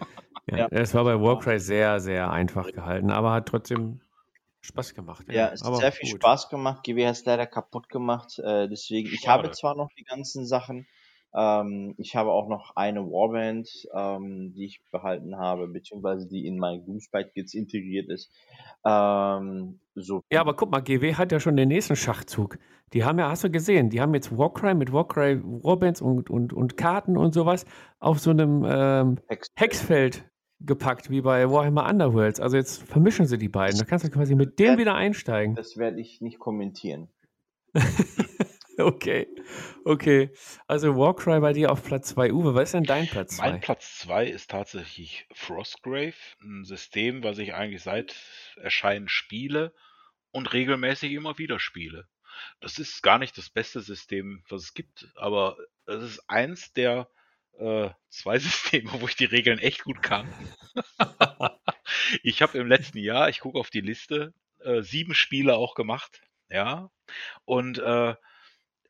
ja, 0.47 0.57
Ja. 0.57 0.67
Es 0.71 0.93
war 0.93 1.03
bei 1.03 1.19
Warcry 1.19 1.59
sehr, 1.59 1.99
sehr 1.99 2.29
einfach 2.31 2.71
gehalten, 2.71 3.11
aber 3.11 3.31
hat 3.31 3.47
trotzdem 3.47 4.01
Spaß 4.61 4.93
gemacht. 4.95 5.25
Ja, 5.29 5.49
es 5.49 5.63
hat 5.63 5.75
sehr 5.77 5.91
viel 5.91 6.11
gut. 6.11 6.21
Spaß 6.21 6.49
gemacht. 6.49 6.83
GW 6.83 7.05
hat 7.05 7.13
es 7.13 7.25
leider 7.25 7.45
kaputt 7.45 7.89
gemacht. 7.89 8.39
Äh, 8.39 8.67
deswegen, 8.67 9.07
ich 9.07 9.21
Schade. 9.21 9.43
habe 9.43 9.51
zwar 9.51 9.75
noch 9.75 9.89
die 9.97 10.03
ganzen 10.03 10.45
Sachen. 10.45 10.87
Ähm, 11.35 11.93
ich 11.97 12.15
habe 12.15 12.31
auch 12.31 12.47
noch 12.47 12.75
eine 12.75 13.01
Warband, 13.01 13.69
ähm, 13.93 14.53
die 14.55 14.65
ich 14.65 14.81
behalten 14.91 15.37
habe, 15.37 15.67
beziehungsweise 15.67 16.27
die 16.27 16.47
in 16.47 16.57
mein 16.57 16.85
Doomspite 16.85 17.31
jetzt 17.35 17.53
integriert 17.53 18.09
ist. 18.09 18.31
Ähm, 18.85 19.79
so. 19.95 20.21
Ja, 20.31 20.41
aber 20.41 20.55
guck 20.55 20.71
mal, 20.71 20.81
GW 20.81 21.15
hat 21.15 21.31
ja 21.31 21.39
schon 21.39 21.57
den 21.57 21.67
nächsten 21.69 21.95
Schachzug. 21.95 22.57
Die 22.93 23.03
haben 23.03 23.19
ja, 23.19 23.29
hast 23.29 23.43
du 23.43 23.49
gesehen, 23.49 23.89
die 23.89 23.99
haben 23.99 24.13
jetzt 24.13 24.35
Warcry 24.37 24.73
mit 24.73 24.93
Warcry 24.93 25.41
Warbands 25.43 26.01
und, 26.01 26.29
und, 26.29 26.53
und 26.53 26.77
Karten 26.77 27.17
und 27.17 27.33
sowas 27.33 27.65
auf 27.99 28.19
so 28.19 28.29
einem 28.29 28.65
ähm, 28.65 29.19
Hex 29.27 29.49
Hexfeld 29.55 30.29
gepackt, 30.61 31.09
wie 31.09 31.21
bei 31.21 31.49
Warhammer 31.49 31.87
Underworlds. 31.89 32.39
Also 32.39 32.57
jetzt 32.57 32.81
vermischen 32.83 33.25
sie 33.25 33.37
die 33.37 33.49
beiden. 33.49 33.77
Da 33.77 33.85
kannst 33.85 34.05
du 34.05 34.09
quasi 34.09 34.35
mit 34.35 34.57
dem 34.59 34.77
wieder 34.77 34.95
einsteigen. 34.95 35.55
Das 35.55 35.77
werde 35.77 35.99
ich 35.99 36.21
nicht 36.21 36.39
kommentieren. 36.39 37.09
Okay, 38.79 39.27
okay. 39.85 40.29
Also 40.67 40.95
Warcry 40.95 41.39
bei 41.39 41.53
dir 41.53 41.71
auf 41.71 41.83
Platz 41.83 42.09
2. 42.09 42.31
Uwe, 42.31 42.53
was 42.53 42.65
ist 42.65 42.73
denn 42.73 42.83
dein 42.83 43.07
Platz 43.07 43.37
2? 43.37 43.49
Mein 43.49 43.59
Platz 43.59 43.97
2 43.99 44.27
ist 44.27 44.51
tatsächlich 44.51 45.25
Frostgrave, 45.33 46.13
ein 46.41 46.63
System, 46.63 47.23
was 47.23 47.39
ich 47.39 47.55
eigentlich 47.55 47.81
seit 47.81 48.15
Erscheinen 48.57 49.09
spiele 49.09 49.73
und 50.29 50.53
regelmäßig 50.53 51.11
immer 51.13 51.39
wieder 51.39 51.59
spiele. 51.59 52.07
Das 52.59 52.77
ist 52.77 53.01
gar 53.01 53.17
nicht 53.17 53.35
das 53.37 53.49
beste 53.49 53.81
System, 53.81 54.43
was 54.47 54.63
es 54.63 54.73
gibt, 54.75 55.07
aber 55.15 55.57
es 55.87 56.03
ist 56.03 56.29
eins 56.29 56.71
der 56.73 57.09
äh, 57.57 57.89
zwei 58.09 58.37
Systeme, 58.39 58.91
wo 59.01 59.07
ich 59.07 59.15
die 59.15 59.25
Regeln 59.25 59.57
echt 59.57 59.85
gut 59.85 60.03
kann. 60.03 60.31
ich 62.21 62.43
habe 62.43 62.59
im 62.59 62.67
letzten 62.67 62.99
Jahr, 62.99 63.29
ich 63.29 63.39
gucke 63.39 63.57
auf 63.57 63.71
die 63.71 63.81
Liste, 63.81 64.35
äh, 64.59 64.83
sieben 64.83 65.15
Spiele 65.15 65.55
auch 65.55 65.73
gemacht, 65.73 66.21
ja, 66.49 66.91
und 67.45 67.79
äh, 67.79 68.15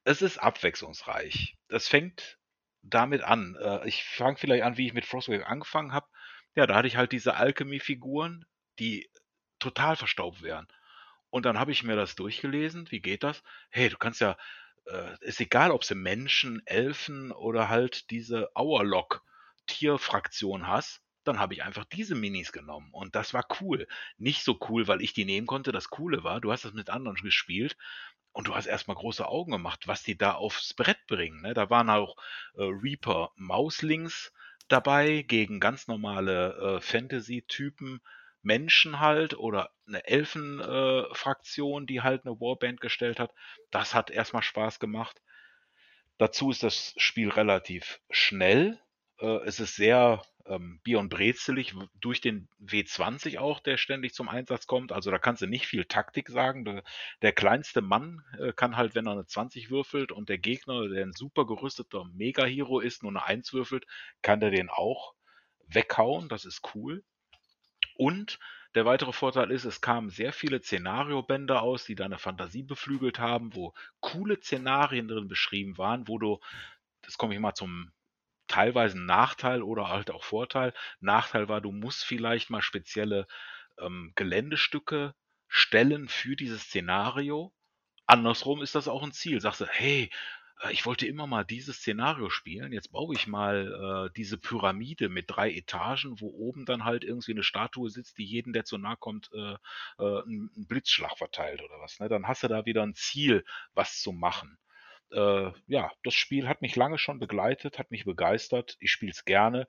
es 0.07 0.21
ist 0.21 0.38
abwechslungsreich. 0.38 1.57
Das 1.67 1.89
fängt 1.89 2.38
damit 2.81 3.23
an. 3.23 3.57
Äh, 3.59 3.85
ich 3.88 4.05
fange 4.05 4.38
vielleicht 4.38 4.63
an, 4.63 4.77
wie 4.77 4.88
ich 4.88 4.93
mit 4.93 5.05
Frostgrave 5.05 5.45
angefangen 5.45 5.91
habe. 5.91 6.07
Ja, 6.55 6.65
da 6.65 6.75
hatte 6.75 6.88
ich 6.88 6.95
halt 6.95 7.11
diese 7.11 7.35
Alchemy-Figuren, 7.35 8.45
die 8.79 9.11
total 9.59 9.97
verstaubt 9.97 10.41
wären. 10.41 10.69
Und 11.29 11.45
dann 11.45 11.59
habe 11.59 11.73
ich 11.73 11.84
mir 11.84 11.97
das 11.97 12.15
durchgelesen. 12.15 12.89
Wie 12.89 13.01
geht 13.01 13.23
das? 13.23 13.43
Hey, 13.69 13.89
du 13.89 13.97
kannst 13.97 14.21
ja, 14.21 14.38
äh, 14.85 15.17
ist 15.19 15.41
egal, 15.41 15.71
ob 15.71 15.84
sie 15.84 15.95
Menschen, 15.95 16.61
Elfen 16.65 17.34
oder 17.34 17.67
halt 17.67 18.09
diese 18.09 18.49
Auerlock-Tierfraktion 18.55 20.67
hast. 20.67 21.01
Dann 21.25 21.39
habe 21.39 21.53
ich 21.53 21.63
einfach 21.63 21.84
diese 21.84 22.15
Minis 22.15 22.53
genommen. 22.53 22.93
Und 22.93 23.15
das 23.15 23.34
war 23.34 23.45
cool. 23.59 23.89
Nicht 24.17 24.45
so 24.45 24.57
cool, 24.69 24.88
weil 24.88 25.01
ich 25.01 25.11
die 25.11 25.25
nehmen 25.25 25.47
konnte. 25.47 25.73
Das 25.73 25.89
Coole 25.89 26.23
war, 26.23 26.39
du 26.39 26.53
hast 26.53 26.63
das 26.63 26.71
mit 26.71 26.89
anderen 26.89 27.17
gespielt 27.17 27.75
und 28.38 28.47
du 28.47 28.53
hast 28.53 28.68
erstmal 28.68 28.95
große 28.95 29.27
Augen 29.27 29.51
gemacht, 29.51 29.88
was 29.88 30.03
die 30.03 30.15
da 30.15 30.34
aufs 30.34 30.76
Brett 30.76 31.07
bringen. 31.07 31.41
Ne? 31.41 31.55
Da 31.55 31.72
waren 31.72 31.89
auch 31.89 32.15
äh, 32.53 32.65
Reaper 32.65 33.31
Mauslings 33.35 34.31
dabei 34.68 35.23
gegen 35.23 35.59
ganz 35.59 35.88
normale 35.88 36.53
äh, 36.77 36.80
Fantasy-Typen, 36.80 37.99
Menschen 38.43 38.99
halt 38.99 39.35
oder 39.39 39.72
eine 39.88 40.05
Elfen-Fraktion, 40.05 41.84
äh, 41.84 41.85
die 41.88 42.01
halt 42.01 42.27
eine 42.27 42.39
Warband 42.39 42.80
gestellt 42.80 43.19
hat. 43.19 43.34
Das 43.72 43.95
hat 43.95 44.11
erstmal 44.11 44.43
Spaß 44.43 44.80
gemacht. 44.80 45.19
Dazu 46.19 46.51
ist 46.51 46.61
das 46.61 46.93
Spiel 46.95 47.31
relativ 47.31 47.99
schnell. 48.11 48.80
Äh, 49.19 49.38
es 49.45 49.59
ist 49.59 49.76
sehr 49.77 50.22
ähm, 50.47 50.79
und 50.85 51.09
brezelig 51.09 51.75
durch 51.99 52.21
den 52.21 52.47
W20 52.61 53.39
auch, 53.39 53.59
der 53.59 53.77
ständig 53.77 54.13
zum 54.13 54.29
Einsatz 54.29 54.67
kommt. 54.67 54.91
Also 54.91 55.11
da 55.11 55.19
kannst 55.19 55.41
du 55.41 55.47
nicht 55.47 55.67
viel 55.67 55.85
Taktik 55.85 56.29
sagen. 56.29 56.65
Der, 56.65 56.83
der 57.21 57.33
kleinste 57.33 57.81
Mann 57.81 58.23
äh, 58.39 58.53
kann 58.53 58.77
halt, 58.77 58.95
wenn 58.95 59.07
er 59.07 59.13
eine 59.13 59.25
20 59.25 59.69
würfelt 59.69 60.11
und 60.11 60.29
der 60.29 60.37
Gegner, 60.37 60.87
der 60.87 61.05
ein 61.05 61.13
super 61.13 61.45
gerüsteter 61.45 62.05
Mega-Hero 62.13 62.79
ist, 62.79 63.03
nur 63.03 63.11
eine 63.11 63.23
1 63.23 63.53
würfelt, 63.53 63.85
kann 64.21 64.39
der 64.39 64.51
den 64.51 64.69
auch 64.69 65.13
weghauen, 65.67 66.29
das 66.29 66.45
ist 66.45 66.61
cool. 66.75 67.03
Und 67.95 68.39
der 68.75 68.85
weitere 68.85 69.11
Vorteil 69.11 69.51
ist, 69.51 69.65
es 69.65 69.81
kamen 69.81 70.09
sehr 70.09 70.31
viele 70.31 70.61
Szenariobände 70.61 71.61
aus, 71.61 71.85
die 71.85 71.95
deine 71.95 72.19
Fantasie 72.19 72.63
beflügelt 72.63 73.17
haben, 73.17 73.55
wo 73.55 73.73
coole 74.01 74.37
Szenarien 74.41 75.07
drin 75.07 75.27
beschrieben 75.27 75.77
waren, 75.77 76.07
wo 76.07 76.19
du, 76.19 76.39
das 77.01 77.17
komme 77.17 77.33
ich 77.33 77.39
mal 77.39 77.55
zum 77.55 77.91
teilweise 78.47 78.99
Nachteil 78.99 79.61
oder 79.61 79.89
halt 79.89 80.11
auch 80.11 80.23
Vorteil. 80.23 80.73
Nachteil 80.99 81.49
war, 81.49 81.61
du 81.61 81.71
musst 81.71 82.05
vielleicht 82.05 82.49
mal 82.49 82.61
spezielle 82.61 83.27
ähm, 83.79 84.13
Geländestücke 84.15 85.13
stellen 85.47 86.07
für 86.09 86.35
dieses 86.35 86.63
Szenario. 86.63 87.53
Andersrum 88.05 88.61
ist 88.61 88.75
das 88.75 88.87
auch 88.87 89.03
ein 89.03 89.11
Ziel. 89.11 89.41
Sagst 89.41 89.61
du, 89.61 89.65
hey, 89.65 90.09
äh, 90.61 90.71
ich 90.71 90.85
wollte 90.85 91.07
immer 91.07 91.27
mal 91.27 91.43
dieses 91.45 91.77
Szenario 91.77 92.29
spielen. 92.29 92.73
Jetzt 92.73 92.91
baue 92.91 93.15
ich 93.15 93.27
mal 93.27 94.07
äh, 94.07 94.13
diese 94.15 94.37
Pyramide 94.37 95.09
mit 95.09 95.25
drei 95.27 95.51
Etagen, 95.51 96.19
wo 96.19 96.27
oben 96.29 96.65
dann 96.65 96.83
halt 96.83 97.03
irgendwie 97.03 97.31
eine 97.31 97.43
Statue 97.43 97.89
sitzt, 97.89 98.17
die 98.17 98.25
jeden, 98.25 98.53
der 98.53 98.65
zu 98.65 98.77
nahe 98.77 98.97
kommt, 98.97 99.29
äh, 99.33 99.55
äh, 99.99 100.23
einen 100.23 100.67
Blitzschlag 100.67 101.17
verteilt 101.17 101.61
oder 101.61 101.79
was. 101.79 101.99
Ne? 101.99 102.09
Dann 102.09 102.27
hast 102.27 102.43
du 102.43 102.47
da 102.47 102.65
wieder 102.65 102.83
ein 102.83 102.95
Ziel, 102.95 103.43
was 103.73 104.01
zu 104.01 104.11
machen. 104.11 104.57
Äh, 105.11 105.51
ja, 105.67 105.91
das 106.03 106.13
Spiel 106.13 106.47
hat 106.47 106.61
mich 106.61 106.75
lange 106.75 106.97
schon 106.97 107.19
begleitet, 107.19 107.79
hat 107.79 107.91
mich 107.91 108.05
begeistert. 108.05 108.77
Ich 108.79 108.91
spiele 108.91 109.11
es 109.11 109.25
gerne. 109.25 109.67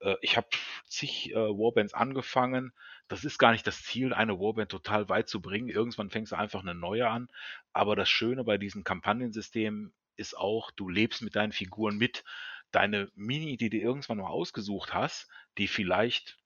Äh, 0.00 0.16
ich 0.20 0.36
habe 0.36 0.48
zig 0.86 1.30
äh, 1.32 1.36
Warbands 1.36 1.94
angefangen. 1.94 2.72
Das 3.08 3.24
ist 3.24 3.38
gar 3.38 3.52
nicht 3.52 3.66
das 3.66 3.82
Ziel, 3.82 4.12
eine 4.12 4.38
Warband 4.38 4.70
total 4.70 5.08
weit 5.08 5.28
zu 5.28 5.40
bringen. 5.40 5.68
Irgendwann 5.68 6.10
fängst 6.10 6.32
du 6.32 6.36
einfach 6.36 6.60
eine 6.60 6.74
neue 6.74 7.08
an. 7.08 7.28
Aber 7.72 7.96
das 7.96 8.08
Schöne 8.08 8.44
bei 8.44 8.58
diesem 8.58 8.84
Kampagnensystem 8.84 9.92
ist 10.16 10.36
auch, 10.36 10.70
du 10.72 10.88
lebst 10.88 11.22
mit 11.22 11.36
deinen 11.36 11.52
Figuren 11.52 11.96
mit. 11.96 12.24
Deine 12.70 13.10
Mini, 13.14 13.56
die 13.56 13.70
du 13.70 13.76
irgendwann 13.76 14.18
mal 14.18 14.28
ausgesucht 14.28 14.94
hast, 14.94 15.28
die 15.58 15.68
vielleicht, 15.68 16.38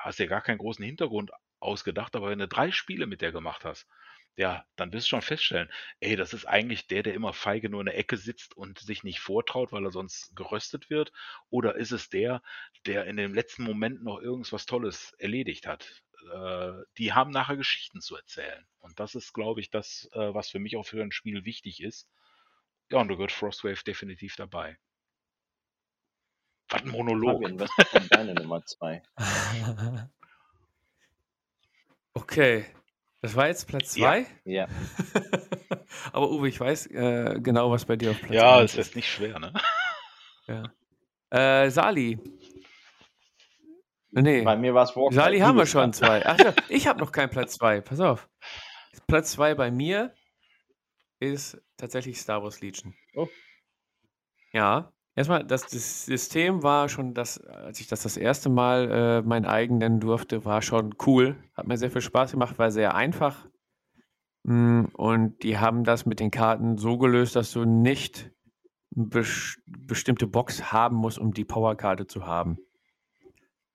hast 0.00 0.18
ja 0.18 0.26
gar 0.26 0.40
keinen 0.40 0.58
großen 0.58 0.84
Hintergrund 0.84 1.30
ausgedacht, 1.60 2.14
aber 2.16 2.30
wenn 2.30 2.38
du 2.38 2.48
drei 2.48 2.70
Spiele 2.70 3.06
mit 3.06 3.22
der 3.22 3.32
gemacht 3.32 3.64
hast, 3.64 3.86
ja, 4.36 4.66
dann 4.76 4.92
wirst 4.92 5.06
du 5.06 5.10
schon 5.10 5.22
feststellen, 5.22 5.70
ey, 6.00 6.16
das 6.16 6.32
ist 6.32 6.44
eigentlich 6.44 6.86
der, 6.88 7.02
der 7.02 7.14
immer 7.14 7.32
feige 7.32 7.68
nur 7.68 7.80
in 7.80 7.86
der 7.86 7.98
Ecke 7.98 8.16
sitzt 8.16 8.56
und 8.56 8.78
sich 8.80 9.04
nicht 9.04 9.20
vortraut, 9.20 9.70
weil 9.70 9.84
er 9.84 9.92
sonst 9.92 10.34
geröstet 10.34 10.90
wird? 10.90 11.12
Oder 11.50 11.76
ist 11.76 11.92
es 11.92 12.08
der, 12.08 12.42
der 12.86 13.04
in 13.06 13.16
dem 13.16 13.32
letzten 13.32 13.62
Moment 13.62 14.02
noch 14.02 14.20
irgendwas 14.20 14.66
Tolles 14.66 15.12
erledigt 15.18 15.66
hat? 15.66 16.02
Äh, 16.32 16.72
die 16.98 17.12
haben 17.12 17.30
nachher 17.30 17.56
Geschichten 17.56 18.00
zu 18.00 18.16
erzählen. 18.16 18.66
Und 18.80 18.98
das 18.98 19.14
ist, 19.14 19.32
glaube 19.32 19.60
ich, 19.60 19.70
das, 19.70 20.08
äh, 20.12 20.34
was 20.34 20.50
für 20.50 20.58
mich 20.58 20.76
auch 20.76 20.86
für 20.86 21.02
ein 21.02 21.12
Spiel 21.12 21.44
wichtig 21.44 21.80
ist. 21.80 22.08
Ja, 22.90 22.98
und 23.00 23.08
da 23.08 23.14
gehört 23.14 23.32
Frostwave 23.32 23.82
definitiv 23.84 24.34
dabei. 24.36 24.78
Was 26.70 26.82
ein 26.82 26.88
Monolog. 26.88 27.42
Fabian, 27.42 27.60
was 27.60 27.70
ist 27.78 27.92
denn 27.94 28.08
deine 28.08 28.34
Nummer 28.34 28.64
zwei? 28.64 29.02
okay. 32.14 32.66
Das 33.24 33.34
war 33.36 33.46
jetzt 33.46 33.66
Platz 33.68 33.92
zwei? 33.92 34.26
Ja. 34.44 34.68
Aber 36.12 36.30
Uwe, 36.30 36.46
ich 36.46 36.60
weiß 36.60 36.88
äh, 36.88 37.40
genau, 37.40 37.70
was 37.70 37.86
bei 37.86 37.96
dir 37.96 38.10
auf 38.10 38.20
Platz 38.20 38.34
Ja, 38.34 38.58
eins 38.58 38.74
es 38.74 38.88
ist 38.88 38.96
nicht 38.96 39.10
schwer, 39.10 39.38
ne? 39.38 39.50
Ja. 40.46 41.64
Äh, 41.64 41.70
Sali. 41.70 42.18
Nee. 44.10 44.42
Bei 44.42 44.56
mir 44.56 44.74
war 44.74 44.84
es 44.84 44.94
Warcraft. 44.94 45.14
Sali 45.14 45.38
haben 45.38 45.56
wir 45.56 45.64
schon 45.64 45.94
zwei. 45.94 46.22
Ach 46.26 46.38
ja, 46.38 46.52
ich 46.68 46.86
habe 46.86 47.00
noch 47.00 47.12
keinen 47.12 47.30
Platz 47.30 47.54
zwei. 47.54 47.80
Pass 47.80 47.98
auf. 47.98 48.28
Platz 49.06 49.32
zwei 49.32 49.54
bei 49.54 49.70
mir 49.70 50.14
ist 51.18 51.58
tatsächlich 51.78 52.20
Star 52.20 52.42
Wars 52.42 52.60
Legion. 52.60 52.94
Oh. 53.14 53.28
Ja. 54.52 54.92
Erstmal, 55.16 55.44
das, 55.44 55.62
das 55.66 56.06
System 56.06 56.62
war 56.64 56.88
schon 56.88 57.14
das, 57.14 57.38
als 57.40 57.78
ich 57.80 57.86
das 57.86 58.02
das 58.02 58.16
erste 58.16 58.48
Mal 58.48 58.90
äh, 58.90 59.22
mein 59.22 59.44
eigen 59.44 59.78
nennen 59.78 60.00
durfte, 60.00 60.44
war 60.44 60.60
schon 60.60 60.94
cool. 61.06 61.36
Hat 61.56 61.68
mir 61.68 61.76
sehr 61.76 61.90
viel 61.90 62.00
Spaß 62.02 62.32
gemacht, 62.32 62.58
war 62.58 62.72
sehr 62.72 62.94
einfach. 62.96 63.46
Mm, 64.42 64.86
Und 64.92 65.42
die 65.44 65.58
haben 65.58 65.84
das 65.84 66.04
mit 66.04 66.18
den 66.18 66.32
Karten 66.32 66.78
so 66.78 66.98
gelöst, 66.98 67.36
dass 67.36 67.52
du 67.52 67.64
nicht 67.64 68.32
eine 68.96 69.06
bes 69.06 69.56
bestimmte 69.66 70.26
Box 70.26 70.72
haben 70.72 70.96
musst, 70.96 71.18
um 71.18 71.32
die 71.32 71.44
Powerkarte 71.44 72.06
zu 72.06 72.26
haben. 72.26 72.58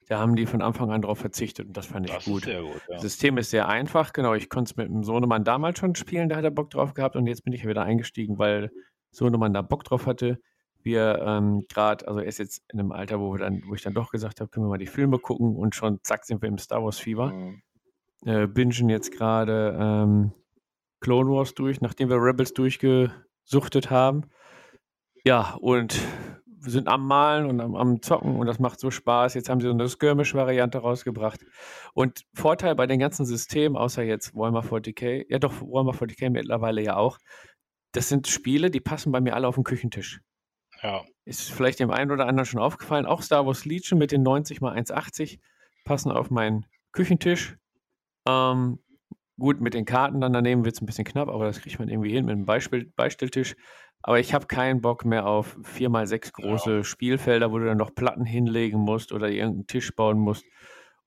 Da 0.09 0.19
haben 0.19 0.35
die 0.35 0.45
von 0.47 0.61
Anfang 0.61 0.91
an 0.91 1.03
darauf 1.03 1.19
verzichtet 1.19 1.67
und 1.67 1.77
das 1.77 1.85
fand 1.85 2.07
ich 2.07 2.15
Das 2.15 2.25
gut. 2.25 2.45
gut, 2.45 2.47
ja. 2.47 2.61
Das 2.89 3.01
System 3.03 3.37
ist 3.37 3.51
sehr 3.51 3.67
einfach, 3.69 4.11
genau. 4.11 4.33
Ich 4.33 4.49
konnte 4.49 4.71
es 4.71 4.75
mit 4.75 4.87
dem 4.89 5.03
Sohnemann 5.03 5.43
damals 5.43 5.79
schon 5.79 5.95
spielen, 5.95 6.29
da 6.29 6.35
hat 6.35 6.43
er 6.43 6.51
Bock 6.51 6.69
drauf 6.71 6.93
gehabt 6.95 7.15
und 7.15 7.27
jetzt 7.27 7.43
bin 7.43 7.53
ich 7.53 7.65
wieder 7.67 7.83
eingestiegen, 7.83 8.39
weil 8.39 8.71
Sohnemann 9.11 9.53
da 9.53 9.61
Bock 9.61 9.83
drauf 9.83 10.05
hatte. 10.07 10.39
Wir 10.81 11.21
ähm, 11.25 11.65
gerade, 11.67 12.07
also 12.07 12.19
er 12.19 12.25
ist 12.25 12.39
jetzt 12.39 12.63
in 12.71 12.79
einem 12.79 12.91
Alter, 12.91 13.19
wo, 13.19 13.33
wir 13.33 13.39
dann, 13.39 13.61
wo 13.67 13.75
ich 13.75 13.81
dann 13.81 13.93
doch 13.93 14.11
gesagt 14.11 14.39
habe, 14.39 14.49
können 14.49 14.65
wir 14.65 14.69
mal 14.69 14.77
die 14.77 14.87
Filme 14.87 15.19
gucken 15.19 15.55
und 15.55 15.75
schon 15.75 15.99
zack 16.03 16.25
sind 16.25 16.41
wir 16.41 16.49
im 16.49 16.57
Star 16.57 16.83
Wars 16.83 16.99
Fieber. 16.99 17.31
Mhm. 17.31 17.61
Äh, 18.25 18.47
bingen 18.47 18.89
jetzt 18.89 19.11
gerade 19.11 19.77
ähm, 19.79 20.33
Clone 20.99 21.29
Wars 21.29 21.53
durch, 21.53 21.81
nachdem 21.81 22.09
wir 22.09 22.17
Rebels 22.17 22.53
durchgesuchtet 22.53 23.89
haben. 23.89 24.23
Ja, 25.25 25.55
und 25.59 25.99
wir 26.61 26.71
sind 26.71 26.87
am 26.87 27.07
Malen 27.07 27.45
und 27.45 27.61
am, 27.61 27.75
am 27.75 28.01
Zocken 28.01 28.35
und 28.35 28.47
das 28.47 28.59
macht 28.59 28.79
so 28.79 28.91
Spaß. 28.91 29.33
Jetzt 29.33 29.49
haben 29.49 29.61
sie 29.61 29.67
so 29.67 29.73
eine 29.73 29.87
Skirmish-Variante 29.87 30.79
rausgebracht. 30.79 31.45
Und 31.93 32.25
Vorteil 32.33 32.75
bei 32.75 32.87
den 32.87 32.99
ganzen 32.99 33.25
Systemen, 33.25 33.77
außer 33.77 34.03
jetzt 34.03 34.35
Warhammer 34.35 34.63
40k, 34.63 35.25
ja 35.29 35.39
doch, 35.39 35.61
Warhammer 35.61 35.93
40k 35.93 36.29
mittlerweile 36.29 36.81
ja 36.81 36.97
auch, 36.97 37.17
das 37.93 38.09
sind 38.09 38.27
Spiele, 38.27 38.69
die 38.69 38.81
passen 38.81 39.11
bei 39.11 39.21
mir 39.21 39.35
alle 39.35 39.47
auf 39.47 39.55
den 39.55 39.63
Küchentisch. 39.63 40.21
Ja, 40.81 41.03
Ist 41.25 41.51
vielleicht 41.51 41.79
dem 41.79 41.91
einen 41.91 42.11
oder 42.11 42.27
anderen 42.27 42.45
schon 42.45 42.61
aufgefallen. 42.61 43.05
Auch 43.05 43.21
Star 43.21 43.45
Wars 43.45 43.65
Legion 43.65 43.99
mit 43.99 44.11
den 44.11 44.23
90 44.23 44.57
x 44.61 44.91
1,80 44.91 45.39
passen 45.83 46.11
auf 46.11 46.29
meinen 46.29 46.65
Küchentisch. 46.91 47.57
Ähm, 48.27 48.79
gut, 49.37 49.59
mit 49.59 49.73
den 49.73 49.85
Karten 49.85 50.21
dann 50.21 50.33
daneben 50.33 50.63
wird 50.63 50.75
es 50.75 50.81
ein 50.81 50.85
bisschen 50.85 51.05
knapp, 51.05 51.29
aber 51.29 51.45
das 51.45 51.61
kriegt 51.61 51.79
man 51.79 51.89
irgendwie 51.89 52.11
hin 52.11 52.25
mit 52.25 52.33
einem 52.33 52.45
Beispiel, 52.45 52.91
Beistelltisch. 52.95 53.55
Aber 54.01 54.19
ich 54.19 54.33
habe 54.33 54.47
keinen 54.47 54.81
Bock 54.81 55.03
mehr 55.03 55.25
auf 55.25 55.57
4x6 55.57 56.31
große 56.31 56.83
Spielfelder, 56.85 57.51
wo 57.51 57.59
du 57.59 57.65
dann 57.65 57.77
noch 57.77 57.93
Platten 57.93 58.23
hinlegen 58.23 58.79
musst 58.79 59.11
oder 59.11 59.29
irgendeinen 59.29 59.67
Tisch 59.67 59.93
bauen 59.93 60.17
musst. 60.17 60.45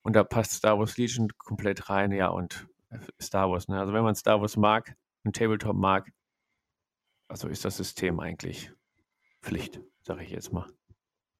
Und 0.02 0.14
da 0.14 0.24
passt 0.24 0.52
Star 0.52 0.78
Wars 0.78 0.98
Legion 0.98 1.28
komplett 1.38 1.88
rein, 1.88 2.12
ja, 2.12 2.28
und 2.28 2.66
Star 3.20 3.50
Wars. 3.50 3.68
Ne? 3.68 3.80
Also 3.80 3.94
wenn 3.94 4.02
man 4.02 4.14
Star 4.14 4.40
Wars 4.40 4.56
mag, 4.56 4.94
ein 5.24 5.32
Tabletop 5.32 5.76
mag, 5.76 6.10
also 7.28 7.48
ist 7.48 7.64
das 7.64 7.78
System 7.78 8.20
eigentlich 8.20 8.70
Pflicht, 9.42 9.80
sage 10.02 10.22
ich 10.22 10.30
jetzt 10.30 10.52
mal. 10.52 10.66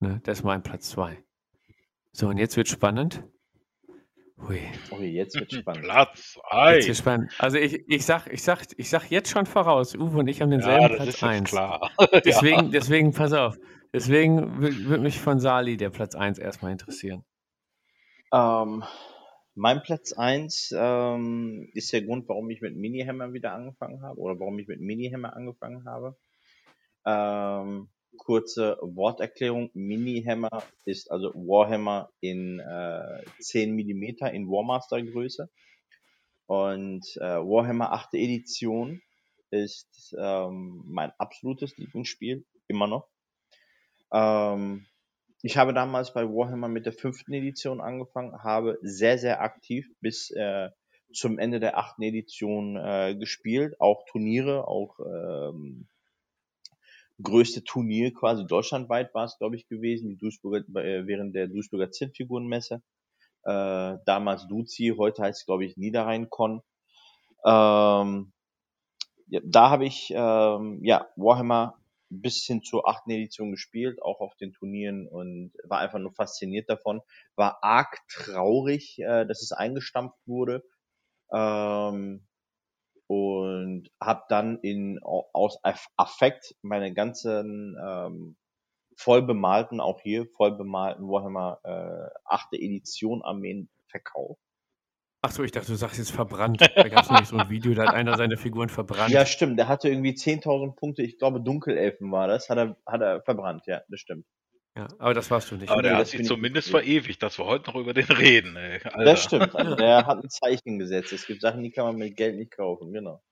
Ne? 0.01 0.21
Das 0.25 0.41
ist 0.41 0.45
mein 0.45 0.63
Platz 0.63 0.91
2. 0.91 1.17
So, 2.13 2.29
und 2.29 2.39
jetzt 2.39 2.57
wird 2.57 2.69
spannend. 2.69 3.25
Hui, 4.37 4.61
Okay, 4.91 5.11
jetzt 5.11 5.39
wird 5.39 5.53
spannend. 5.53 5.85
Platz 5.85 6.35
jetzt 6.35 6.87
wird 6.87 6.89
1. 6.89 6.99
spannend. 6.99 7.33
Also 7.39 7.59
ich, 7.59 7.89
ich, 7.89 8.05
sag, 8.05 8.27
ich, 8.27 8.43
sag, 8.43 8.67
ich 8.77 8.91
sag 8.91 9.11
jetzt 9.11 9.31
schon 9.31 9.47
voraus, 9.47 9.95
Uwe 9.95 10.19
und 10.19 10.27
ich 10.27 10.43
haben 10.43 10.51
denselben 10.51 10.83
Ja, 10.83 10.89
das 10.89 10.97
Platz 10.97 11.09
ist 11.09 11.21
jetzt 11.21 11.31
1. 11.31 11.51
klar. 11.51 11.91
Deswegen, 12.25 12.71
deswegen, 12.73 13.13
pass 13.13 13.33
auf. 13.33 13.57
Deswegen 13.95 14.61
würde 14.61 15.03
mich 15.03 15.21
von 15.21 15.39
Sali 15.39 15.77
der 15.77 15.91
Platz 15.91 16.15
1 16.15 16.39
erstmal 16.39 16.73
interessieren. 16.73 17.25
Ähm, 18.33 18.83
mein 19.55 19.83
Platz 19.83 20.13
1 20.15 20.75
ähm, 20.77 21.69
ist 21.75 21.93
der 21.93 22.03
Grund, 22.03 22.29
warum 22.29 22.49
ich 22.51 22.63
mit 22.63 22.75
Minihammer 22.75 23.35
wieder 23.35 23.53
angefangen 23.53 24.03
habe 24.03 24.19
oder 24.19 24.41
warum 24.41 24.59
ich 24.59 24.67
mit 24.67 24.81
Minihammer 24.81 25.37
angefangen 25.37 25.85
habe. 25.85 26.17
Ähm, 27.05 27.89
kurze 28.17 28.79
Worterklärung. 28.81 29.71
Minihammer 29.75 30.63
ist 30.85 31.11
also 31.11 31.33
Warhammer 31.35 32.11
in 32.21 32.61
äh, 32.61 33.25
10 33.41 33.75
mm 33.75 34.27
in 34.33 34.49
Warmaster 34.49 35.03
Größe. 35.03 35.51
Und 36.47 37.05
äh, 37.17 37.39
Warhammer 37.39 37.93
8. 37.93 38.15
Edition 38.15 39.01
ist 39.51 40.15
ähm, 40.19 40.83
mein 40.87 41.13
absolutes 41.19 41.77
Lieblingsspiel, 41.77 42.45
immer 42.69 42.87
noch. 42.87 43.09
Ähm, 44.13 44.87
ich 45.43 45.57
habe 45.57 45.75
damals 45.75 46.15
bei 46.15 46.25
Warhammer 46.25 46.69
mit 46.69 46.87
der 46.87 46.93
fünften 46.93 47.33
Edition 47.33 47.81
angefangen, 47.81 48.43
habe 48.43 48.79
sehr, 48.83 49.19
sehr 49.19 49.41
aktiv 49.43 49.91
bis 50.01 50.31
äh, 50.31 50.71
zum 51.13 51.39
Ende 51.39 51.61
der 51.61 51.77
achten 51.79 52.03
Edition 52.03 52.77
äh, 52.77 53.17
gespielt, 53.17 53.81
auch 53.81 54.05
Turniere, 54.07 54.67
auch 54.69 54.99
ähm, 55.01 55.89
größte 57.23 57.65
Turnier 57.65 58.13
quasi 58.13 58.47
deutschlandweit 58.47 59.15
war 59.15 59.25
es, 59.25 59.39
glaube 59.39 59.57
ich, 59.57 59.69
gewesen, 59.69 60.09
die 60.09 60.17
Duisburger, 60.17 60.65
äh, 60.83 61.07
während 61.07 61.35
der 61.35 61.49
Duisburger 61.49 61.91
Zinnfigurenmesse. 61.91 62.83
Äh, 63.45 63.97
damals 64.07 64.47
Duzi, 64.49 64.95
heute 64.97 65.23
heißt 65.23 65.41
es, 65.41 65.47
glaube 65.47 65.65
ich, 65.65 65.77
Niederrhein-Con. 65.77 66.63
Ähm, 67.45 68.33
ja, 69.29 69.41
da 69.45 69.71
habe 69.71 69.87
ich 69.87 70.13
ähm, 70.15 70.81
ja 70.83 71.09
Warhammer 71.17 71.79
bis 72.11 72.45
hin 72.45 72.63
zur 72.63 72.87
achten 72.89 73.11
Edition 73.11 73.51
gespielt, 73.51 74.03
auch 74.03 74.21
auf 74.21 74.37
den 74.37 74.53
Turnieren 74.53 75.09
und 75.09 75.53
war 75.65 75.79
einfach 75.79 75.99
nur 75.99 76.13
fasziniert 76.13 76.69
davon. 76.69 77.01
War 77.37 77.59
arg 77.63 77.99
traurig, 78.09 78.99
äh, 78.99 79.25
dass 79.27 79.43
es 79.43 79.53
eingestampft 79.53 80.19
wurde. 80.27 80.63
Ähm, 81.33 82.27
und 83.13 83.91
habe 84.01 84.23
dann 84.31 84.59
in 84.61 84.99
aus 85.03 85.63
Aff- 85.65 85.91
Affekt 85.97 86.55
meine 86.63 86.95
ganzen 86.95 87.77
ähm, 87.87 88.37
voll 88.97 89.23
bemalten, 89.23 89.81
auch 89.81 90.01
hier 90.01 90.27
voll 90.37 90.57
bemalten 90.57 91.07
Warhammer 91.09 91.61
äh, 91.65 92.11
8. 92.25 92.55
Edition 92.55 93.23
Armeen 93.23 93.69
verkauft. 93.87 94.41
Ach 95.25 95.31
so, 95.31 95.45
ich 95.45 95.53
dachte, 95.53 95.69
du 95.69 95.77
sagst 95.77 95.99
jetzt 95.99 96.11
verbrannt. 96.11 96.61
Da 96.75 96.89
gab 96.89 97.05
es 97.05 97.11
nämlich 97.11 97.29
so 97.29 97.37
ein 97.37 97.51
Video, 97.51 97.75
da 97.75 97.83
hat 97.83 97.95
einer 97.95 98.17
seiner 98.17 98.37
Figuren 98.37 98.71
verbrannt. 98.71 99.13
Ja, 99.13 99.25
stimmt. 99.27 99.59
Der 99.59 99.69
hatte 99.69 99.89
irgendwie 99.89 100.15
10.000 100.15 100.75
Punkte. 100.75 101.03
Ich 101.03 101.19
glaube, 101.19 101.41
Dunkelelfen 101.41 102.11
war 102.11 102.27
das. 102.27 102.49
Hat 102.49 102.59
er, 102.59 102.77
hat 102.87 103.03
er 103.03 103.23
verbrannt. 103.23 103.65
Ja, 103.67 103.83
das 103.89 104.01
stimmt. 104.01 104.27
Ja, 104.77 104.89
aber 104.99 105.13
das 105.13 105.31
warst 105.31 105.51
du 105.51 105.57
nicht. 105.57 105.71
Aber 105.71 105.83
der 105.83 105.93
Nee, 105.93 105.97
hat 105.99 106.03
das 106.03 106.11
sich 106.13 106.25
zumindest 106.25 106.71
verewigt, 106.71 107.23
dass 107.23 107.39
wir 107.39 107.45
heute 107.45 107.71
noch 107.71 107.77
über 107.77 107.93
den 107.93 108.05
reden. 108.11 108.57
Ey. 108.57 108.81
Alter. 108.85 109.05
Das 109.05 109.23
stimmt. 109.23 109.55
Also 109.55 109.75
der 109.75 110.07
hat 110.07 110.25
ein 110.25 110.31
Zeichen 110.31 110.79
gesetzt. 110.79 111.13
Es 111.13 111.27
gibt 111.27 111.43
Sachen, 111.43 111.63
die 111.63 111.71
kann 111.71 111.85
man 111.85 111.97
mit 111.97 112.17
Geld 112.17 112.37
nicht 112.37 112.53
kaufen. 112.53 112.93
Genau. 112.93 113.23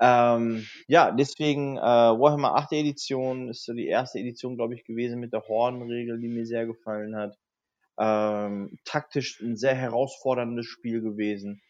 Ähm, 0.00 0.66
ja, 0.88 1.12
deswegen 1.12 1.76
äh, 1.76 1.80
Warhammer 1.80 2.56
8. 2.56 2.72
Edition 2.72 3.48
ist 3.50 3.64
so 3.64 3.72
die 3.74 3.86
erste 3.86 4.18
Edition, 4.18 4.56
glaube 4.56 4.74
ich, 4.74 4.84
gewesen 4.84 5.20
mit 5.20 5.32
der 5.32 5.46
Hordenregel, 5.46 6.18
die 6.20 6.28
mir 6.28 6.46
sehr 6.46 6.66
gefallen 6.66 7.14
hat. 7.14 7.36
Ähm, 7.98 8.78
taktisch 8.84 9.40
ein 9.40 9.56
sehr 9.56 9.76
herausforderndes 9.76 10.66
Spiel 10.66 11.02
gewesen. 11.02 11.62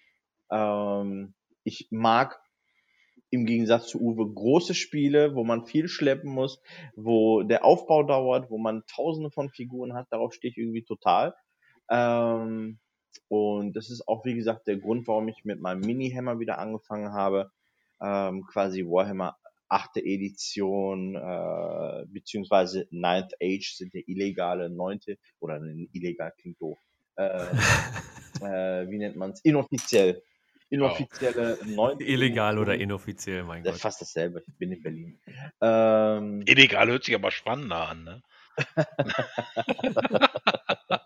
Ähm, 0.51 1.35
ich 1.65 1.89
mag 1.91 2.41
im 3.33 3.47
Gegensatz 3.47 3.89
zu 3.89 4.01
Uwe 4.01 4.31
große 4.31 4.75
Spiele, 4.75 5.35
wo 5.35 5.43
man 5.43 5.65
viel 5.65 5.89
schleppen 5.89 6.31
muss, 6.31 6.61
wo 6.95 7.43
der 7.43 7.65
Aufbau 7.65 8.03
dauert, 8.03 8.51
wo 8.51 8.59
man 8.59 8.85
tausende 8.87 9.31
von 9.31 9.49
Figuren 9.49 9.95
hat. 9.95 10.07
Darauf 10.11 10.35
stehe 10.35 10.51
ich 10.51 10.59
irgendwie 10.59 10.85
total. 10.85 11.35
Ähm, 11.91 12.79
und 13.29 13.75
das 13.75 13.91
ist 13.91 14.07
auch, 14.07 14.27
wie 14.27 14.35
gesagt, 14.35 14.67
der 14.67 14.77
Grund, 14.77 15.09
warum 15.09 15.29
ich 15.29 15.45
mit 15.45 15.61
meinem 15.61 15.81
Mini-Hammer 15.81 16.41
wieder 16.41 16.59
angefangen 16.59 17.13
habe. 17.15 17.51
Ähm, 18.03 18.45
quasi 18.47 18.85
Warhammer 18.85 19.39
8. 19.69 19.97
Edition, 19.97 21.15
äh, 21.15 22.05
beziehungsweise 22.09 22.87
Ninth 22.91 23.33
Age 23.43 23.75
sind 23.75 23.95
der 23.95 24.07
illegale 24.07 24.69
neunte 24.69 25.17
oder 25.41 25.59
illegal 25.93 26.35
klingt 26.37 26.61
doof. 26.61 26.79
Äh, 27.17 27.47
äh, 28.43 28.91
wie 28.91 28.99
nennt 28.99 29.17
man's? 29.17 29.41
Inoffiziell. 29.43 30.23
Inoffizielle 30.73 31.59
neunte 31.67 32.05
Illegal 32.05 32.59
oder 32.59 32.75
inoffiziell, 32.75 33.45
mein 33.45 33.63
Das 33.63 33.77
ist 33.77 33.83
Gott. 33.83 33.93
fast 33.93 34.01
dasselbe. 34.01 34.43
Ich 34.47 34.57
bin 34.57 34.73
in 34.73 34.83
Berlin. 34.83 35.21
Ähm, 35.61 36.43
Illegal 36.47 36.89
hört 36.89 37.05
sich 37.05 37.15
aber 37.15 37.31
spannender 37.31 37.89
an. 37.89 38.05
Ne? 38.05 38.23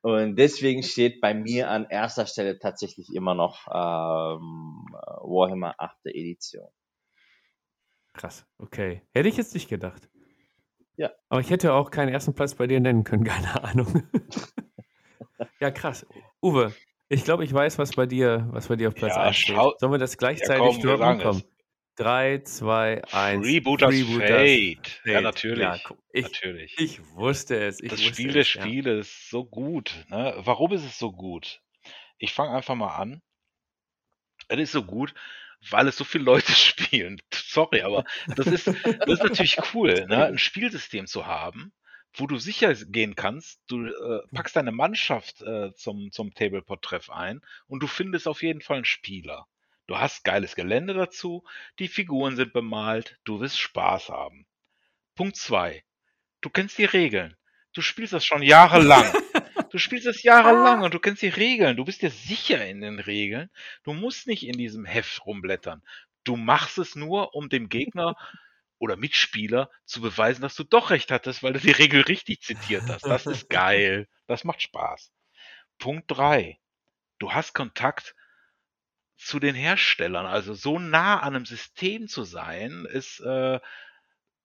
und 0.00 0.36
deswegen 0.36 0.82
steht 0.82 1.20
bei 1.20 1.34
mir 1.34 1.70
an 1.70 1.88
erster 1.90 2.24
Stelle 2.24 2.58
tatsächlich 2.58 3.14
immer 3.14 3.34
noch 3.34 3.66
ähm, 3.66 4.86
Warhammer 4.92 5.74
8. 5.76 6.06
Edition. 6.06 6.66
Krass, 8.14 8.46
okay. 8.56 9.02
Hätte 9.12 9.28
ich 9.28 9.36
jetzt 9.36 9.52
nicht 9.52 9.68
gedacht. 9.68 10.08
Ja. 10.96 11.10
Aber 11.28 11.42
ich 11.42 11.50
hätte 11.50 11.74
auch 11.74 11.90
keinen 11.90 12.08
ersten 12.08 12.34
Platz 12.34 12.54
bei 12.54 12.66
dir 12.66 12.80
nennen 12.80 13.04
können, 13.04 13.24
keine 13.24 13.62
Ahnung. 13.62 14.08
ja, 15.60 15.70
krass. 15.70 16.06
Uwe, 16.42 16.74
ich 17.10 17.24
glaube, 17.24 17.44
ich 17.44 17.52
weiß, 17.52 17.78
was 17.78 17.92
bei 17.92 18.06
dir, 18.06 18.48
was 18.52 18.68
bei 18.68 18.76
dir 18.76 18.88
auf 18.88 18.94
Platz 18.94 19.16
Ja, 19.16 19.22
1 19.24 19.36
steht. 19.36 19.56
Sollen 19.56 19.92
wir 19.92 19.98
das 19.98 20.16
gleichzeitig 20.16 20.80
sagen 20.80 21.20
Komm. 21.20 21.36
es. 21.38 21.44
3, 21.96 22.38
2, 22.44 23.04
1. 23.12 23.44
Freebooters 23.44 23.94
Fate. 24.00 25.02
Ja, 25.04 25.20
natürlich. 25.20 25.58
Ja, 25.58 25.76
ich, 26.12 26.22
natürlich. 26.22 26.74
ich 26.78 27.04
wusste 27.14 27.58
es. 27.58 27.80
Ich 27.82 27.90
das 27.90 28.00
wusste 28.00 28.14
Spiel 28.14 28.32
der 28.32 28.42
es, 28.42 28.54
ja. 28.54 29.00
Ist 29.00 29.28
so 29.28 29.44
gut. 29.44 30.06
Ne? 30.08 30.34
Warum 30.38 30.72
ist 30.72 30.84
es 30.84 30.98
so 30.98 31.12
gut? 31.12 31.60
Ich 32.18 32.32
fange 32.32 32.56
einfach 32.56 32.76
mal 32.76 32.94
an. 32.94 33.20
Es 34.48 34.58
ist 34.60 34.72
so 34.72 34.84
gut, 34.84 35.12
weil 35.68 35.88
es 35.88 35.96
so 35.96 36.04
viele 36.04 36.24
Leute 36.24 36.52
spielen. 36.52 37.20
Sorry, 37.34 37.82
aber 37.82 38.04
das 38.36 38.46
ist, 38.46 38.68
das 38.68 38.74
ist 39.08 39.22
natürlich 39.22 39.58
cool, 39.74 40.06
ne? 40.06 40.26
ein 40.26 40.38
Spielsystem 40.38 41.06
zu 41.06 41.26
haben, 41.26 41.72
wo 42.14 42.26
du 42.26 42.38
sicher 42.38 42.74
gehen 42.74 43.14
kannst. 43.14 43.60
Du 43.66 43.86
äh, 43.86 44.22
packst 44.34 44.56
deine 44.56 44.72
Mannschaft 44.72 45.42
äh, 45.42 45.72
zum, 45.74 46.10
zum 46.10 46.34
Tablepot-Treff 46.34 47.10
ein 47.10 47.40
und 47.66 47.82
du 47.82 47.86
findest 47.86 48.26
auf 48.26 48.42
jeden 48.42 48.60
Fall 48.60 48.76
einen 48.76 48.84
Spieler. 48.84 49.46
Du 49.86 49.98
hast 49.98 50.24
geiles 50.24 50.54
Gelände 50.54 50.94
dazu, 50.94 51.44
die 51.78 51.88
Figuren 51.88 52.36
sind 52.36 52.52
bemalt, 52.52 53.18
du 53.24 53.40
wirst 53.40 53.58
Spaß 53.58 54.08
haben. 54.08 54.46
Punkt 55.16 55.36
zwei: 55.36 55.82
Du 56.40 56.48
kennst 56.48 56.78
die 56.78 56.84
Regeln. 56.84 57.36
Du 57.72 57.82
spielst 57.82 58.12
das 58.12 58.24
schon 58.24 58.42
jahrelang. 58.42 59.12
Du 59.70 59.78
spielst 59.78 60.06
das 60.06 60.22
jahrelang 60.22 60.82
und 60.84 60.94
du 60.94 60.98
kennst 60.98 61.22
die 61.22 61.28
Regeln. 61.28 61.76
Du 61.76 61.84
bist 61.84 62.02
dir 62.02 62.10
sicher 62.10 62.66
in 62.66 62.80
den 62.80 62.98
Regeln. 62.98 63.50
Du 63.84 63.92
musst 63.92 64.26
nicht 64.26 64.46
in 64.46 64.56
diesem 64.58 64.84
Heft 64.84 65.24
rumblättern. 65.26 65.82
Du 66.24 66.36
machst 66.36 66.78
es 66.78 66.96
nur, 66.96 67.34
um 67.34 67.48
dem 67.48 67.68
Gegner 67.68 68.16
oder 68.80 68.96
Mitspieler 68.96 69.70
zu 69.84 70.00
beweisen, 70.00 70.42
dass 70.42 70.56
du 70.56 70.64
doch 70.64 70.90
recht 70.90 71.12
hattest, 71.12 71.42
weil 71.42 71.52
du 71.52 71.60
die 71.60 71.70
Regel 71.70 72.00
richtig 72.00 72.40
zitiert 72.40 72.84
hast. 72.88 73.04
Das 73.06 73.26
ist 73.26 73.48
geil. 73.50 74.08
Das 74.26 74.42
macht 74.42 74.62
Spaß. 74.62 75.12
Punkt 75.78 76.10
drei: 76.10 76.58
Du 77.18 77.32
hast 77.32 77.52
Kontakt 77.52 78.16
zu 79.16 79.38
den 79.38 79.54
Herstellern. 79.54 80.24
Also 80.24 80.54
so 80.54 80.78
nah 80.78 81.20
an 81.20 81.36
einem 81.36 81.44
System 81.44 82.08
zu 82.08 82.24
sein, 82.24 82.86
ist 82.86 83.20
äh, 83.20 83.60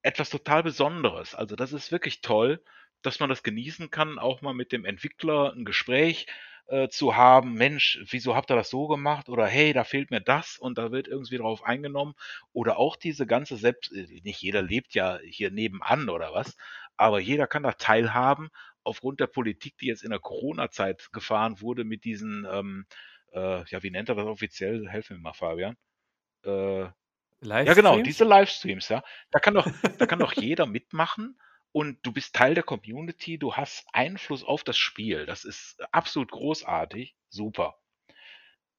etwas 0.02 0.30
total 0.30 0.64
Besonderes. 0.64 1.34
Also 1.34 1.56
das 1.56 1.72
ist 1.72 1.94
wirklich 1.94 2.20
toll, 2.20 2.62
dass 3.02 3.22
man 3.22 3.30
das 3.30 3.41
genießen 3.41 3.90
kann, 3.90 4.20
auch 4.20 4.41
mal 4.41 4.53
mit 4.53 4.74
dem 4.74 4.84
Entwickler 4.84 5.53
ein 5.53 5.64
Gespräch 5.64 6.28
äh, 6.67 6.89
zu 6.89 7.15
haben. 7.15 7.53
Mensch, 7.53 7.99
wieso 8.09 8.35
habt 8.35 8.51
ihr 8.51 8.55
das 8.55 8.69
so 8.69 8.87
gemacht? 8.87 9.29
Oder 9.29 9.47
hey, 9.47 9.73
da 9.73 9.83
fehlt 9.83 10.11
mir 10.11 10.21
das 10.21 10.57
und 10.57 10.77
da 10.77 10.91
wird 10.91 11.07
irgendwie 11.07 11.37
drauf 11.37 11.63
eingenommen. 11.63 12.15
Oder 12.53 12.77
auch 12.77 12.95
diese 12.95 13.25
ganze 13.27 13.57
selbst, 13.57 13.91
äh, 13.93 14.21
nicht 14.23 14.41
jeder 14.41 14.61
lebt 14.61 14.93
ja 14.93 15.19
hier 15.23 15.51
nebenan 15.51 16.09
oder 16.09 16.33
was, 16.33 16.55
aber 16.97 17.19
jeder 17.19 17.47
kann 17.47 17.63
da 17.63 17.73
teilhaben 17.73 18.49
aufgrund 18.83 19.19
der 19.19 19.27
Politik, 19.27 19.77
die 19.77 19.87
jetzt 19.87 20.03
in 20.03 20.11
der 20.11 20.19
Corona-Zeit 20.19 21.09
gefahren 21.11 21.61
wurde 21.61 21.83
mit 21.83 22.03
diesen, 22.03 22.47
ähm, 22.49 22.85
äh, 23.33 23.63
ja, 23.65 23.83
wie 23.83 23.91
nennt 23.91 24.09
er 24.09 24.15
das 24.15 24.25
offiziell? 24.25 24.87
Helf 24.87 25.09
mir 25.09 25.17
mal, 25.17 25.33
Fabian. 25.33 25.75
Äh, 26.45 26.87
ja, 27.41 27.73
genau, 27.73 27.99
diese 28.01 28.23
Livestreams, 28.23 28.89
ja. 28.89 29.03
Da 29.31 29.39
kann 29.39 29.53
doch, 29.53 29.67
da 29.97 30.05
kann 30.05 30.19
doch 30.19 30.33
jeder 30.33 30.65
mitmachen 30.65 31.37
und 31.76 31.97
du 32.03 32.14
bist 32.14 32.34
Teil 32.34 32.53
der 32.53 32.64
Community, 32.64 33.38
du 33.38 33.56
hast 33.56 33.85
Einfluss 33.91 34.45
auf 34.45 34.64
das 34.64 34.77
Spiel. 34.77 35.26
Das 35.26 35.43
ist 35.43 35.76
absolut 35.91 36.31
großartig, 36.31 37.18
super. 37.27 37.77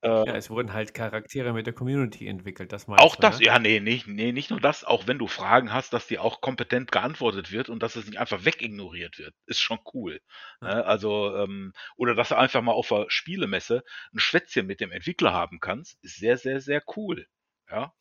Ja, 0.03 0.25
es 0.25 0.49
wurden 0.49 0.73
halt 0.73 0.95
Charaktere 0.95 1.53
mit 1.53 1.67
der 1.67 1.75
Community 1.75 2.27
entwickelt, 2.27 2.73
das 2.73 2.87
meinst 2.87 3.05
auch 3.05 3.17
du, 3.17 3.21
das, 3.21 3.39
ne? 3.39 3.47
ja, 3.47 3.59
nee, 3.59 3.81
nicht, 3.81 4.07
nee, 4.07 4.33
nicht 4.33 4.49
nur 4.49 4.61
das, 4.61 4.83
auch 4.83 5.07
wenn 5.07 5.19
du 5.19 5.27
Fragen 5.27 5.75
hast, 5.75 5.93
dass 5.93 6.07
dir 6.07 6.23
auch 6.23 6.41
kompetent 6.41 6.91
geantwortet 6.91 7.53
wird 7.53 7.69
und 7.69 7.83
dass 7.83 7.97
es 7.97 8.07
nicht 8.07 8.19
einfach 8.19 8.47
wegignoriert 8.47 9.19
wird, 9.19 9.35
ist 9.45 9.61
schon 9.61 9.81
cool. 9.93 10.23
Ne? 10.63 10.87
Also, 10.87 11.37
ähm, 11.37 11.75
oder 11.97 12.15
dass 12.15 12.31
du 12.31 12.39
einfach 12.39 12.63
mal 12.63 12.73
auf 12.73 12.89
der 12.89 13.07
Spielemesse 13.09 13.85
ein 14.15 14.21
Schwätzchen 14.21 14.67
mit 14.67 14.81
dem 14.81 14.91
Entwickler 14.91 15.35
haben 15.35 15.61
kannst, 15.61 16.03
ist 16.03 16.17
sehr, 16.17 16.39
sehr, 16.39 16.63
sehr 16.63 16.83
cool. 16.97 17.27
Ja. 17.69 17.93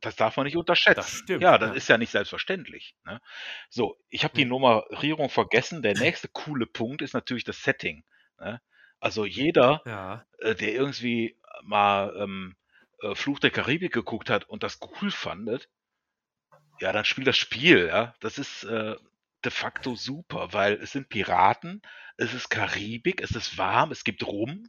Das 0.00 0.16
darf 0.16 0.36
man 0.36 0.46
nicht 0.46 0.56
unterschätzen. 0.56 1.22
stimmt, 1.24 1.42
ja, 1.42 1.58
das 1.58 1.70
ja. 1.70 1.74
ist 1.74 1.88
ja 1.88 1.98
nicht 1.98 2.10
selbstverständlich. 2.10 2.96
Ne? 3.04 3.20
So, 3.68 3.98
ich 4.08 4.24
habe 4.24 4.34
die. 4.34 4.44
Nummerierung 4.44 5.28
vergessen. 5.28 5.82
Der 5.82 5.94
nächste 5.94 6.28
coole 6.28 6.66
Punkt 6.66 7.02
ist 7.02 7.14
natürlich 7.14 7.44
das 7.44 7.62
Setting. 7.62 8.04
Ne? 8.38 8.60
Also 8.98 9.24
jeder, 9.24 9.82
Ja, 9.86 10.26
äh, 10.38 10.54
der 10.54 10.72
irgendwie 10.72 11.36
mal 11.62 12.14
ähm, 12.16 12.56
äh, 13.02 13.14
Fluch 13.14 13.38
der 13.38 13.50
Karibik 13.50 13.92
geguckt 13.92 14.30
hat 14.30 14.44
und 14.44 14.62
das 14.62 14.78
cool 15.00 15.10
fandet, 15.10 15.68
ja, 16.80 16.92
dann 16.92 17.04
spielt 17.04 17.26
das 17.26 17.36
Spiel, 17.36 17.86
ja. 17.86 18.14
Das 18.20 18.38
ist 18.38 18.64
äh, 18.64 18.96
de 19.44 19.52
facto 19.52 19.94
super, 19.94 20.52
weil 20.52 20.74
es 20.74 20.92
sind 20.92 21.08
Piraten, 21.08 21.82
es 22.16 22.34
ist 22.34 22.48
Karibik, 22.48 23.22
es 23.22 23.32
ist 23.32 23.58
warm, 23.58 23.90
es 23.90 24.04
gibt 24.04 24.26
Rum 24.26 24.66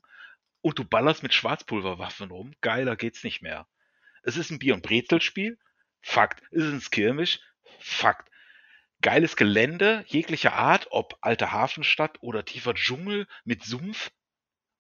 und 0.62 0.80
du 0.80 0.86
ballerst 0.86 1.24
mit 1.24 1.34
Schwarzpulverwaffen 1.34 2.32
rum. 2.32 2.54
Geiler 2.62 2.96
geht's 2.96 3.24
nicht 3.24 3.42
mehr. 3.42 3.68
Es 4.24 4.38
ist 4.38 4.52
ein 4.52 4.60
Bier- 4.60 4.74
und 4.74 4.84
Brezelspiel. 4.84 5.58
Fakt. 6.02 6.42
Es 6.52 6.64
ist 6.64 6.74
ein 6.74 6.82
Skirmish. 6.82 7.40
Fakt. 7.80 8.30
Geiles 9.02 9.36
Gelände 9.36 10.04
jeglicher 10.08 10.54
Art, 10.54 10.88
ob 10.92 11.18
alte 11.22 11.52
Hafenstadt 11.52 12.18
oder 12.22 12.46
tiefer 12.46 12.74
Dschungel 12.74 13.28
mit 13.46 13.64
Sumpf. 13.64 14.12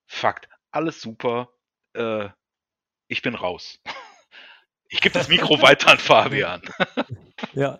Fakt. 0.07 0.47
Alles 0.71 1.01
super. 1.01 1.49
Äh, 1.93 2.29
ich 3.07 3.21
bin 3.21 3.35
raus. 3.35 3.81
Ich 4.89 5.01
gebe 5.01 5.13
das 5.13 5.27
Mikro 5.27 5.59
weiter 5.61 5.91
an 5.91 5.97
Fabian. 5.97 6.61
ja. 7.53 7.79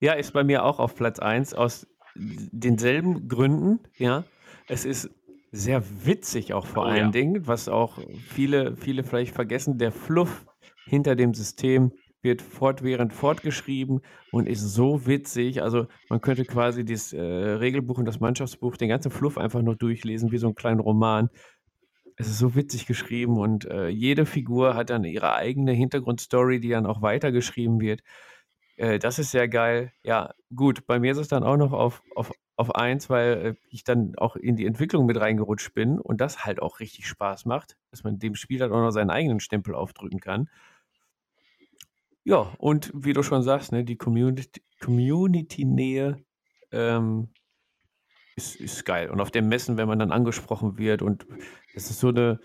Ja, 0.00 0.12
ist 0.12 0.32
bei 0.32 0.44
mir 0.44 0.64
auch 0.64 0.78
auf 0.78 0.94
Platz 0.94 1.18
1 1.18 1.54
aus 1.54 1.86
denselben 2.14 3.28
Gründen, 3.28 3.80
ja. 3.96 4.24
Es 4.68 4.84
ist 4.84 5.10
sehr 5.50 5.82
witzig 6.04 6.52
auch 6.52 6.66
vor 6.66 6.84
Oh 6.84 6.86
allen 6.86 7.06
ja. 7.06 7.10
Dingen, 7.10 7.46
was 7.46 7.68
auch 7.68 7.98
viele, 8.28 8.76
viele 8.76 9.02
vielleicht 9.02 9.34
vergessen. 9.34 9.78
Der 9.78 9.92
Fluff 9.92 10.46
hinter 10.88 11.16
dem 11.16 11.34
System 11.34 11.92
wird 12.22 12.42
fortwährend 12.42 13.12
fortgeschrieben 13.12 14.00
und 14.32 14.48
ist 14.48 14.60
so 14.60 15.06
witzig. 15.06 15.62
Also 15.62 15.86
man 16.08 16.20
könnte 16.20 16.44
quasi 16.44 16.84
das 16.84 17.12
äh, 17.12 17.20
Regelbuch 17.20 17.98
und 17.98 18.06
das 18.06 18.20
Mannschaftsbuch, 18.20 18.76
den 18.76 18.88
ganzen 18.88 19.10
Fluff 19.10 19.38
einfach 19.38 19.62
nur 19.62 19.76
durchlesen, 19.76 20.32
wie 20.32 20.38
so 20.38 20.48
einen 20.48 20.56
kleinen 20.56 20.80
Roman. 20.80 21.30
Es 22.16 22.26
ist 22.26 22.38
so 22.38 22.56
witzig 22.56 22.86
geschrieben 22.86 23.38
und 23.38 23.66
äh, 23.66 23.88
jede 23.88 24.26
Figur 24.26 24.74
hat 24.74 24.90
dann 24.90 25.04
ihre 25.04 25.34
eigene 25.34 25.72
Hintergrundstory, 25.72 26.58
die 26.58 26.70
dann 26.70 26.86
auch 26.86 27.02
weitergeschrieben 27.02 27.80
wird. 27.80 28.02
Äh, 28.76 28.98
das 28.98 29.18
ist 29.20 29.30
sehr 29.30 29.48
geil. 29.48 29.92
Ja, 30.02 30.32
gut, 30.54 30.86
bei 30.86 30.98
mir 30.98 31.12
ist 31.12 31.18
es 31.18 31.28
dann 31.28 31.44
auch 31.44 31.56
noch 31.56 31.72
auf, 31.72 32.02
auf, 32.16 32.32
auf 32.56 32.74
eins, 32.74 33.08
weil 33.08 33.32
äh, 33.46 33.54
ich 33.70 33.84
dann 33.84 34.14
auch 34.16 34.34
in 34.34 34.56
die 34.56 34.66
Entwicklung 34.66 35.06
mit 35.06 35.20
reingerutscht 35.20 35.74
bin 35.74 36.00
und 36.00 36.20
das 36.20 36.44
halt 36.44 36.60
auch 36.60 36.80
richtig 36.80 37.06
Spaß 37.06 37.44
macht, 37.44 37.76
dass 37.92 38.02
man 38.02 38.18
dem 38.18 38.34
Spiel 38.34 38.58
dann 38.58 38.72
auch 38.72 38.80
noch 38.80 38.90
seinen 38.90 39.10
eigenen 39.10 39.38
Stempel 39.38 39.74
aufdrücken 39.76 40.18
kann. 40.18 40.48
Ja, 42.24 42.52
und 42.58 42.90
wie 42.94 43.12
du 43.12 43.22
schon 43.22 43.42
sagst, 43.42 43.72
ne, 43.72 43.84
die 43.84 43.96
Community, 43.96 44.62
Community-Nähe 44.80 46.24
ähm, 46.72 47.28
ist, 48.36 48.56
ist 48.56 48.84
geil. 48.84 49.10
Und 49.10 49.20
auf 49.20 49.30
dem 49.30 49.48
Messen, 49.48 49.76
wenn 49.76 49.88
man 49.88 49.98
dann 49.98 50.12
angesprochen 50.12 50.78
wird 50.78 51.02
und 51.02 51.26
es 51.74 51.90
ist 51.90 52.00
so 52.00 52.08
eine, 52.08 52.38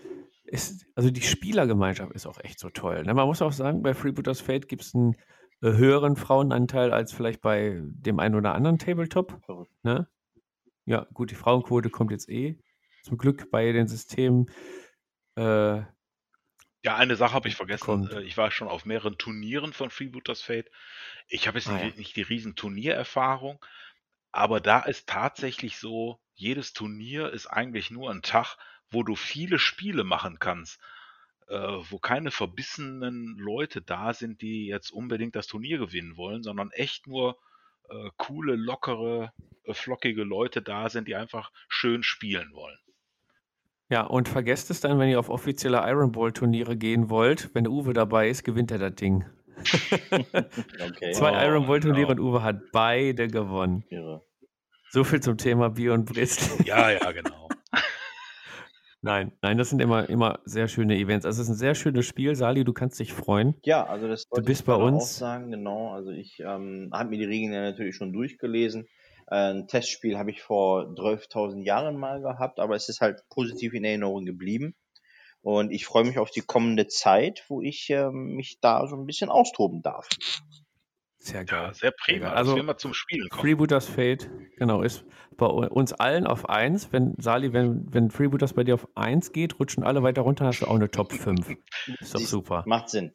ist, 0.44 0.86
also 0.94 1.10
die 1.10 1.22
Spielergemeinschaft 1.22 2.12
ist 2.12 2.26
auch 2.26 2.38
echt 2.42 2.58
so 2.58 2.70
toll. 2.70 3.02
Ne? 3.04 3.14
Man 3.14 3.26
muss 3.26 3.42
auch 3.42 3.52
sagen, 3.52 3.82
bei 3.82 3.94
Freebooters 3.94 4.40
Fate 4.40 4.68
gibt 4.68 4.82
es 4.82 4.94
einen 4.94 5.14
äh, 5.62 5.72
höheren 5.72 6.16
Frauenanteil 6.16 6.92
als 6.92 7.12
vielleicht 7.12 7.40
bei 7.40 7.80
dem 7.82 8.18
einen 8.18 8.34
oder 8.34 8.54
anderen 8.54 8.78
Tabletop. 8.78 9.40
Ne? 9.82 10.08
Ja, 10.86 11.06
gut, 11.14 11.30
die 11.30 11.36
Frauenquote 11.36 11.90
kommt 11.90 12.10
jetzt 12.10 12.28
eh 12.28 12.58
zum 13.04 13.18
Glück 13.18 13.50
bei 13.50 13.72
den 13.72 13.86
Systemen. 13.86 14.46
Äh, 15.36 15.82
ja, 16.84 16.96
eine 16.96 17.16
Sache 17.16 17.34
habe 17.34 17.48
ich 17.48 17.56
vergessen. 17.56 17.84
Kommt. 17.84 18.12
Äh, 18.12 18.22
Ich 18.22 18.36
war 18.36 18.50
schon 18.50 18.68
auf 18.68 18.84
mehreren 18.84 19.18
Turnieren 19.18 19.72
von 19.72 19.90
Freebooters 19.90 20.42
Fate. 20.42 20.70
Ich 21.28 21.46
habe 21.48 21.58
jetzt 21.58 21.68
Ah, 21.68 21.72
nicht, 21.74 21.94
ja. 21.94 21.98
nicht 21.98 22.16
die 22.16 22.22
riesen 22.22 22.54
Turniererfahrung, 22.56 23.64
aber 24.32 24.60
da 24.60 24.80
ist 24.80 25.08
tatsächlich 25.08 25.78
so, 25.78 26.20
jedes 26.34 26.72
Turnier 26.72 27.30
ist 27.30 27.46
eigentlich 27.46 27.90
nur 27.90 28.10
ein 28.10 28.22
Tag, 28.22 28.56
wo 28.90 29.02
du 29.02 29.16
viele 29.16 29.58
Spiele 29.58 30.04
machen 30.04 30.38
kannst, 30.38 30.80
äh, 31.48 31.56
wo 31.56 31.98
keine 31.98 32.30
verbissenen 32.30 33.36
Leute 33.38 33.82
da 33.82 34.12
sind, 34.14 34.42
die 34.42 34.66
jetzt 34.66 34.90
unbedingt 34.90 35.36
das 35.36 35.46
Turnier 35.46 35.78
gewinnen 35.78 36.16
wollen, 36.16 36.42
sondern 36.42 36.70
echt 36.72 37.06
nur 37.06 37.38
äh, 37.90 38.10
coole, 38.16 38.56
lockere, 38.56 39.32
äh, 39.64 39.74
flockige 39.74 40.24
Leute 40.24 40.62
da 40.62 40.88
sind, 40.90 41.08
die 41.08 41.14
einfach 41.16 41.52
schön 41.68 42.02
spielen 42.02 42.52
wollen. 42.52 42.78
Ja, 43.90 44.02
und 44.02 44.28
vergesst 44.28 44.70
es 44.70 44.80
dann, 44.80 44.98
wenn 44.98 45.08
ihr 45.08 45.18
auf 45.18 45.28
offizielle 45.28 45.78
Iron 45.86 46.12
Ball 46.12 46.32
Turniere 46.32 46.76
gehen 46.76 47.10
wollt. 47.10 47.50
Wenn 47.54 47.68
Uwe 47.68 47.92
dabei 47.92 48.28
ist, 48.28 48.42
gewinnt 48.44 48.70
er 48.70 48.78
das 48.78 48.94
Ding. 48.94 49.24
Okay. 50.20 51.12
Zwei 51.12 51.30
Oh, 51.32 51.48
Iron 51.48 51.66
Ball 51.66 51.80
Turniere 51.80 52.14
genau. 52.14 52.22
und 52.28 52.30
Uwe 52.34 52.42
hat 52.42 52.60
beide 52.72 53.28
gewonnen. 53.28 53.84
Irre. 53.88 54.22
So 54.90 55.04
viel 55.04 55.20
zum 55.20 55.36
Thema 55.38 55.70
Bier 55.70 55.92
und 55.94 56.04
Brezel. 56.06 56.64
Ja, 56.66 56.90
ja, 56.90 57.10
genau. 57.12 57.48
Nein, 59.02 59.32
nein, 59.42 59.58
das 59.58 59.68
sind 59.68 59.82
immer, 59.82 60.08
immer 60.08 60.38
sehr 60.46 60.66
schöne 60.66 60.96
Events. 60.96 61.26
Also 61.26 61.42
es 61.42 61.48
ist 61.48 61.54
ein 61.54 61.58
sehr 61.58 61.74
schönes 61.74 62.06
Spiel. 62.06 62.34
Sali, 62.36 62.64
du 62.64 62.72
kannst 62.72 62.98
dich 62.98 63.12
freuen. 63.12 63.54
Ja, 63.62 63.84
also 63.84 64.08
das 64.08 64.24
wollte 64.30 64.46
bist 64.46 64.62
ich 64.62 64.66
bei 64.66 64.74
uns. 64.76 65.02
auch 65.02 65.06
sagen, 65.06 65.50
genau. 65.50 65.90
Also 65.92 66.10
ich 66.10 66.40
ähm, 66.40 66.88
habe 66.90 67.10
mir 67.10 67.18
die 67.18 67.26
Regeln 67.26 67.52
ja 67.52 67.60
natürlich 67.60 67.96
schon 67.96 68.14
durchgelesen. 68.14 68.86
Äh, 69.28 69.52
ein 69.52 69.68
Testspiel 69.68 70.18
habe 70.18 70.30
ich 70.30 70.42
vor 70.42 70.82
12.000 70.94 71.64
Jahren 71.64 71.96
mal 71.96 72.20
gehabt, 72.20 72.58
aber 72.60 72.76
es 72.76 72.88
ist 72.88 73.00
halt 73.00 73.22
positiv 73.30 73.74
in 73.74 73.84
Erinnerung 73.84 74.24
geblieben. 74.24 74.74
Und 75.42 75.72
ich 75.72 75.84
freue 75.84 76.04
mich 76.04 76.18
auf 76.18 76.30
die 76.30 76.40
kommende 76.40 76.86
Zeit, 76.88 77.44
wo 77.48 77.60
ich 77.60 77.90
ähm, 77.90 78.34
mich 78.34 78.60
da 78.60 78.86
so 78.86 78.96
ein 78.96 79.04
bisschen 79.04 79.28
austoben 79.28 79.82
darf. 79.82 80.08
Sehr 81.18 81.44
geil. 81.44 81.68
Ja, 81.68 81.74
sehr 81.74 81.90
prima. 81.90 82.26
geil. 82.26 82.36
Also, 82.36 82.56
wir 82.56 82.62
mal 82.62 82.76
zum 82.76 82.92
Spielen 82.92 83.28
kommen. 83.28 83.42
Freebooters 83.42 83.86
Fate, 83.86 84.30
genau, 84.56 84.82
ist 84.82 85.04
bei 85.36 85.46
uns 85.46 85.92
allen 85.94 86.26
auf 86.26 86.48
1. 86.48 86.92
Wenn, 86.92 87.14
Sali, 87.18 87.52
wenn, 87.52 87.86
wenn 87.92 88.10
Freebooters 88.10 88.52
bei 88.52 88.64
dir 88.64 88.74
auf 88.74 88.88
1 88.94 89.32
geht, 89.32 89.58
rutschen 89.58 89.84
alle 89.84 90.02
weiter 90.02 90.22
runter, 90.22 90.46
hast 90.46 90.60
du 90.60 90.66
auch 90.66 90.74
eine 90.74 90.90
Top 90.90 91.12
5. 91.12 91.56
Ist 92.00 92.14
doch 92.14 92.20
super. 92.20 92.62
Macht 92.66 92.90
Sinn. 92.90 93.14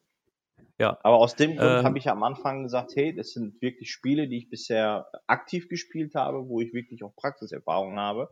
Ja. 0.80 0.98
Aber 1.04 1.18
aus 1.18 1.36
dem 1.36 1.58
Grund 1.58 1.80
Ähm, 1.80 1.84
habe 1.84 1.98
ich 1.98 2.10
am 2.10 2.24
Anfang 2.24 2.64
gesagt, 2.64 2.96
hey, 2.96 3.14
das 3.14 3.32
sind 3.34 3.62
wirklich 3.62 3.92
Spiele, 3.92 4.30
die 4.30 4.38
ich 4.38 4.50
bisher 4.50 5.08
aktiv 5.28 5.68
gespielt 5.68 6.16
habe, 6.16 6.48
wo 6.48 6.62
ich 6.62 6.74
wirklich 6.74 7.04
auch 7.04 7.14
Praxiserfahrung 7.16 7.98
habe. 7.98 8.30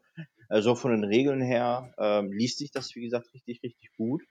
Also 0.48 0.76
von 0.76 0.92
den 0.92 1.04
Regeln 1.04 1.42
her 1.42 1.94
ähm, 1.98 2.32
liest 2.32 2.60
sich 2.60 2.72
das, 2.72 2.96
wie 2.96 3.02
gesagt, 3.02 3.34
richtig, 3.34 3.62
richtig 3.64 3.92
gut. 3.98 4.24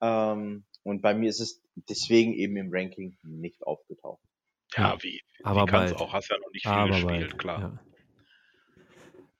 Ähm, 0.00 0.64
und 0.84 1.02
bei 1.02 1.12
mir 1.14 1.28
ist 1.28 1.40
es 1.40 1.60
deswegen 1.74 2.34
eben 2.34 2.56
im 2.56 2.68
Ranking 2.70 3.16
nicht 3.24 3.66
aufgetaucht. 3.66 4.22
Ja, 4.76 4.96
wie? 5.02 5.20
aber 5.42 5.62
wie 5.62 5.66
kannst 5.66 5.96
auch? 5.96 6.12
Hast 6.12 6.30
ja 6.30 6.38
noch 6.38 6.52
nicht 6.52 6.62
viel 6.62 6.72
Aber 6.72 6.88
gespielt, 6.88 7.30
bald, 7.30 7.38
klar. 7.38 7.60
ja. 7.60 7.80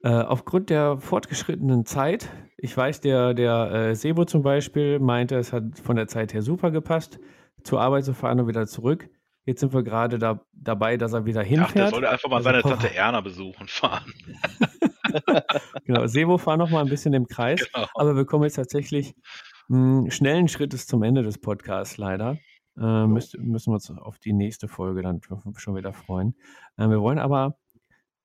Äh, 0.03 0.25
aufgrund 0.25 0.71
der 0.71 0.99
fortgeschrittenen 0.99 1.87
Zeit, 1.87 2.29
ich 2.59 2.77
weiß, 2.77 3.01
der, 3.01 3.35
der 3.35 3.71
äh, 3.71 3.95
Sebo 3.95 4.25
zum 4.25 4.43
Beispiel 4.43 4.99
meinte, 4.99 5.37
es 5.37 5.53
hat 5.53 5.79
von 5.79 5.97
der 5.97 6.07
Zeit 6.07 6.35
her 6.35 6.43
super 6.43 6.71
gepasst, 6.71 7.19
zur 7.67 7.81
Arbeit 7.81 8.05
zu 8.05 8.15
fahren 8.15 8.41
und 8.41 8.49
wieder 8.49 8.67
zurück. 8.67 9.09
Jetzt 9.45 9.61
sind 9.61 9.73
wir 9.73 9.83
gerade 9.83 10.19
da, 10.19 10.41
dabei, 10.53 10.97
dass 10.97 11.13
er 11.13 11.25
wieder 11.25 11.43
Ach, 11.43 11.45
der 11.45 11.59
hinfährt. 11.59 11.91
sollte 11.91 12.11
einfach 12.11 12.29
mal 12.29 12.37
Also, 12.37 12.49
seine. 12.51 12.63
Tante 12.63 12.95
Erna 12.95 13.21
besuchen 13.21 13.69
fahren. 13.69 14.13
Genau, 15.85 16.07
Sebo 16.07 16.39
fahr 16.39 16.57
noch 16.57 16.71
mal 16.71 16.81
ein 16.83 16.89
bisschen 16.89 17.15
im 17.15 17.27
Kreis. 17.27 17.69
Genau. 17.73 17.87
Aber 17.95 18.17
wir 18.17 18.25
kommen 18.25 18.45
jetzt 18.45 18.57
tatsächlich 18.57 19.15
mh, 19.69 20.11
schnellen 20.11 20.49
Schrittes 20.49 20.87
zum 20.87 21.03
Ende 21.03 21.23
des 21.23 21.39
Podcasts 21.39 21.97
leider. 21.97 22.39
Äh, 22.79 23.07
müsst, 23.07 23.39
müssen 23.39 23.71
wir 23.71 23.75
uns 23.75 23.91
auf 23.91 24.19
die 24.19 24.33
nächste 24.33 24.69
Folge 24.69 25.03
dann 25.03 25.21
schon 25.57 25.77
wieder 25.77 25.93
freuen. 25.93 26.35
Äh, 26.77 26.89
wir 26.89 27.01
wollen 27.01 27.19
aber 27.19 27.57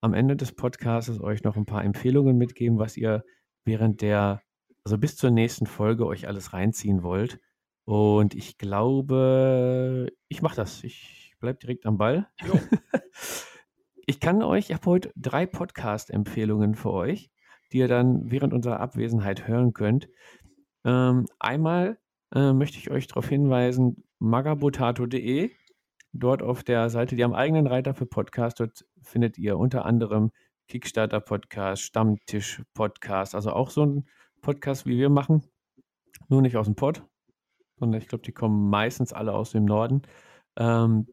am 0.01 0.13
Ende 0.13 0.35
des 0.35 0.53
Podcasts 0.53 1.21
euch 1.21 1.43
noch 1.43 1.55
ein 1.55 1.65
paar 1.65 1.83
Empfehlungen 1.83 2.37
mitgeben, 2.37 2.79
was 2.79 2.97
ihr 2.97 3.23
während 3.63 4.01
der, 4.01 4.41
also 4.83 4.97
bis 4.97 5.15
zur 5.15 5.29
nächsten 5.31 5.67
Folge 5.67 6.05
euch 6.05 6.27
alles 6.27 6.53
reinziehen 6.53 7.03
wollt. 7.03 7.39
Und 7.85 8.35
ich 8.35 8.57
glaube, 8.57 10.11
ich 10.27 10.41
mache 10.41 10.55
das. 10.55 10.83
Ich 10.83 11.35
bleibe 11.39 11.59
direkt 11.59 11.85
am 11.85 11.97
Ball. 11.97 12.27
Jo. 12.45 12.53
ich 14.05 14.19
kann 14.19 14.43
euch, 14.43 14.69
ich 14.69 14.75
habe 14.75 14.85
heute 14.85 15.11
drei 15.15 15.45
Podcast-Empfehlungen 15.45 16.75
für 16.75 16.91
euch, 16.91 17.31
die 17.71 17.79
ihr 17.79 17.87
dann 17.87 18.31
während 18.31 18.53
unserer 18.53 18.79
Abwesenheit 18.79 19.47
hören 19.47 19.73
könnt. 19.73 20.09
Ähm, 20.83 21.25
einmal 21.39 21.99
äh, 22.33 22.53
möchte 22.53 22.77
ich 22.77 22.91
euch 22.91 23.07
darauf 23.07 23.27
hinweisen, 23.27 24.03
magabotato.de. 24.19 25.51
Dort 26.13 26.43
auf 26.43 26.63
der 26.63 26.89
Seite, 26.89 27.15
die 27.15 27.23
haben 27.23 27.33
eigenen 27.33 27.67
Reiter 27.67 27.93
für 27.93 28.05
Podcast. 28.05 28.59
Dort 28.59 28.85
findet 29.01 29.37
ihr 29.37 29.57
unter 29.57 29.85
anderem 29.85 30.31
Kickstarter-Podcast, 30.67 31.81
Stammtisch-Podcast, 31.81 33.35
also 33.35 33.51
auch 33.51 33.69
so 33.69 33.85
ein 33.85 34.05
Podcast, 34.41 34.85
wie 34.85 34.97
wir 34.97 35.09
machen. 35.09 35.43
Nur 36.29 36.41
nicht 36.41 36.55
aus 36.57 36.65
dem 36.65 36.75
Pod, 36.75 37.03
sondern 37.81 37.99
ich 37.99 38.07
glaube, 38.07 38.23
die 38.23 38.31
kommen 38.31 38.69
meistens 38.69 39.11
alle 39.11 39.33
aus 39.33 39.51
dem 39.51 39.65
Norden. 39.65 40.03
Ähm, 40.55 41.07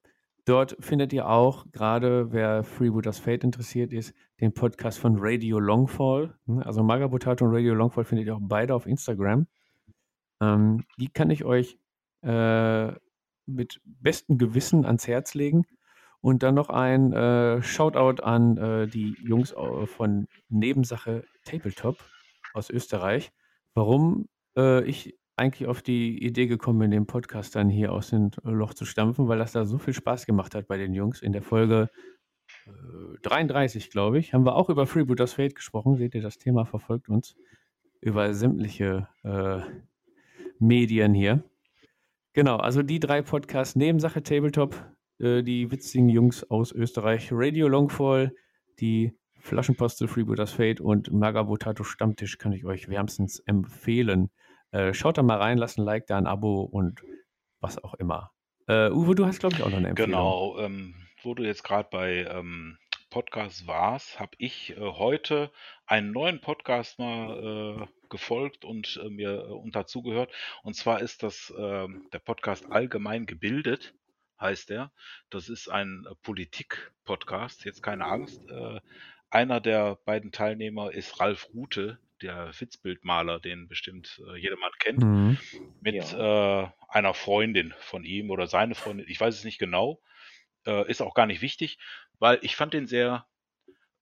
dort 0.45 0.77
findet 0.79 1.13
ihr 1.13 1.29
auch, 1.29 1.67
gerade 1.73 2.31
wer 2.31 2.63
Freebooters 2.63 3.19
Fate 3.19 3.43
interessiert 3.43 3.93
ist, 3.93 4.15
den 4.41 4.55
Podcast 4.55 5.01
von 5.01 5.17
Radio 5.19 5.59
Longfall. 5.59 6.39
Ne? 6.47 6.65
Also 6.65 6.85
Magabotato 6.85 7.45
und 7.45 7.53
Radio 7.53 7.75
Longfall 7.75 8.05
findet 8.05 8.27
ihr 8.29 8.37
auch 8.37 8.43
beide 8.43 8.75
auf 8.75 8.87
Instagram. 8.87 9.47
Ähm, 10.41 10.85
die 10.99 11.09
kann 11.09 11.31
ich 11.31 11.45
euch 11.45 11.79
äh, 12.23 12.93
mit 13.47 13.81
bestem 13.85 14.39
Gewissen 14.39 14.85
ans 14.85 15.09
Herz 15.09 15.35
legen. 15.35 15.65
Und 16.21 16.43
dann 16.43 16.57
noch 16.57 16.69
ein 16.69 17.13
äh, 17.13 17.63
Shoutout 17.63 18.23
an 18.25 18.57
äh, 18.57 18.87
die 18.89 19.17
Jungs 19.23 19.55
au- 19.55 19.87
von 19.87 20.27
Nebensache 20.49 21.25
Tabletop 21.45 21.97
aus 22.55 22.71
Österreich. 22.71 23.31
Warum 23.75 24.29
äh, 24.57 24.83
ich 24.83 25.17
eigentlich 25.39 25.69
auf 25.69 25.83
die 25.83 26.23
Idee 26.25 26.47
gekommen 26.47 26.79
bin, 26.81 26.91
den 26.91 27.07
Podcast 27.07 27.55
dann 27.57 27.69
hier 27.69 27.93
aus 27.93 28.11
dem 28.11 28.31
Loch 28.43 28.75
zu 28.75 28.85
stampfen, 28.85 29.29
weil 29.29 29.39
das 29.39 29.53
da 29.53 29.65
so 29.65 29.79
viel 29.79 29.95
Spaß 29.95 30.27
gemacht 30.27 30.55
hat 30.55 30.67
bei 30.67 30.77
den 30.77 30.95
Jungs. 30.95 31.23
In 31.23 31.33
der 31.33 31.43
Folge 31.43 31.91
äh, 32.67 33.19
33, 33.23 33.91
glaube 33.91 34.19
ich, 34.19 34.35
haben 34.35 34.45
wir 34.45 34.57
auch 34.57 34.71
über 34.71 34.87
Freebooters 34.87 35.35
Fate 35.35 35.55
gesprochen. 35.55 35.97
Seht 35.97 36.15
ihr, 36.15 36.23
das 36.23 36.39
Thema 36.39 36.65
verfolgt 36.65 37.09
uns 37.09 37.37
über 38.01 38.33
sämtliche 38.35 39.09
äh, 39.25 39.61
Medien 40.59 41.15
hier. 41.15 41.43
Genau, 42.33 42.57
also 42.57 42.83
die 42.83 43.01
drei 43.01 43.23
Podcasts 43.23 43.77
Nebensache 43.77 44.23
Tabletop, 44.23 44.77
äh, 45.19 45.43
die 45.43 45.71
witzigen 45.71 46.09
Jungs 46.09 46.49
aus 46.51 46.73
Österreich, 46.73 47.31
Radio 47.33 47.69
Longfall, 47.69 48.33
die 48.81 49.13
Flaschenposte 49.41 50.09
Freebooters 50.09 50.53
Fate 50.53 50.81
und 50.81 51.13
Magabotato 51.13 51.85
Stammtisch 51.85 52.39
kann 52.39 52.53
ich 52.53 52.65
euch 52.65 52.89
wärmstens 52.89 53.41
empfehlen. 53.41 54.31
Äh, 54.71 54.93
schaut 54.95 55.19
da 55.19 55.23
mal 55.23 55.39
rein, 55.39 55.59
lasst 55.59 55.79
ein 55.79 55.85
Like 55.85 56.07
da, 56.07 56.19
ein 56.19 56.27
Abo 56.27 56.63
und 56.63 57.03
was 57.61 57.83
auch 57.83 57.95
immer. 57.95 58.33
Äh, 58.67 58.91
Uwe, 58.91 59.15
du 59.15 59.27
hast, 59.27 59.41
glaube 59.41 59.57
ich, 59.57 59.63
auch 59.63 59.71
noch 59.71 59.79
eine 59.79 59.89
Empfehlung. 59.89 60.11
Genau, 60.11 60.59
ähm, 60.59 60.95
wo 61.23 61.35
du 61.35 61.43
jetzt 61.43 61.65
gerade 61.65 61.89
bei 61.91 62.27
ähm, 62.31 62.79
Podcasts 63.11 63.67
warst, 63.67 64.21
habe 64.21 64.33
ich 64.39 64.77
äh, 64.77 64.81
heute 64.81 65.51
einen 65.87 66.13
neuen 66.13 66.41
Podcast 66.41 66.99
mal 66.99 67.81
äh, 67.81 67.87
gefolgt 68.11 68.65
und 68.65 69.01
äh, 69.03 69.09
mir 69.09 69.47
äh, 69.49 69.53
und 69.53 69.75
dazugehört. 69.75 70.31
Und 70.63 70.75
zwar 70.75 71.01
ist 71.01 71.23
das 71.23 71.53
ähm, 71.59 72.07
der 72.13 72.19
Podcast 72.19 72.71
Allgemein 72.71 73.25
gebildet, 73.25 73.95
heißt 74.39 74.69
der. 74.69 74.93
Das 75.31 75.49
ist 75.49 75.69
ein 75.69 76.07
Politik-Podcast, 76.23 77.65
jetzt 77.65 77.83
keine 77.83 78.05
Angst. 78.05 78.47
Äh, 78.51 78.81
einer 79.31 79.61
der 79.61 79.97
beiden 80.05 80.31
Teilnehmer 80.31 80.93
ist 80.93 81.19
Ralf 81.21 81.49
Rute, 81.55 81.99
der 82.23 82.53
Witzbildmaler, 82.59 83.41
den 83.41 83.69
bestimmt 83.69 84.21
äh, 84.29 84.37
jedermann 84.39 84.73
kennt 84.79 85.05
Mhm. 85.05 85.39
mit 85.81 86.13
äh, 86.13 86.67
einer 86.89 87.15
Freundin 87.15 87.75
von 87.81 88.05
ihm 88.05 88.31
oder 88.31 88.47
seine 88.47 88.75
Freundin, 88.75 89.07
ich 89.09 89.21
weiß 89.21 89.35
es 89.37 89.45
nicht 89.45 89.59
genau. 89.59 90.01
Äh, 90.67 90.91
ist 90.91 91.03
auch 91.03 91.15
gar 91.15 91.27
nicht 91.27 91.43
wichtig, 91.43 91.79
weil 92.19 92.39
ich 92.43 92.57
fand 92.57 92.75
den 92.75 92.87
sehr 92.87 93.27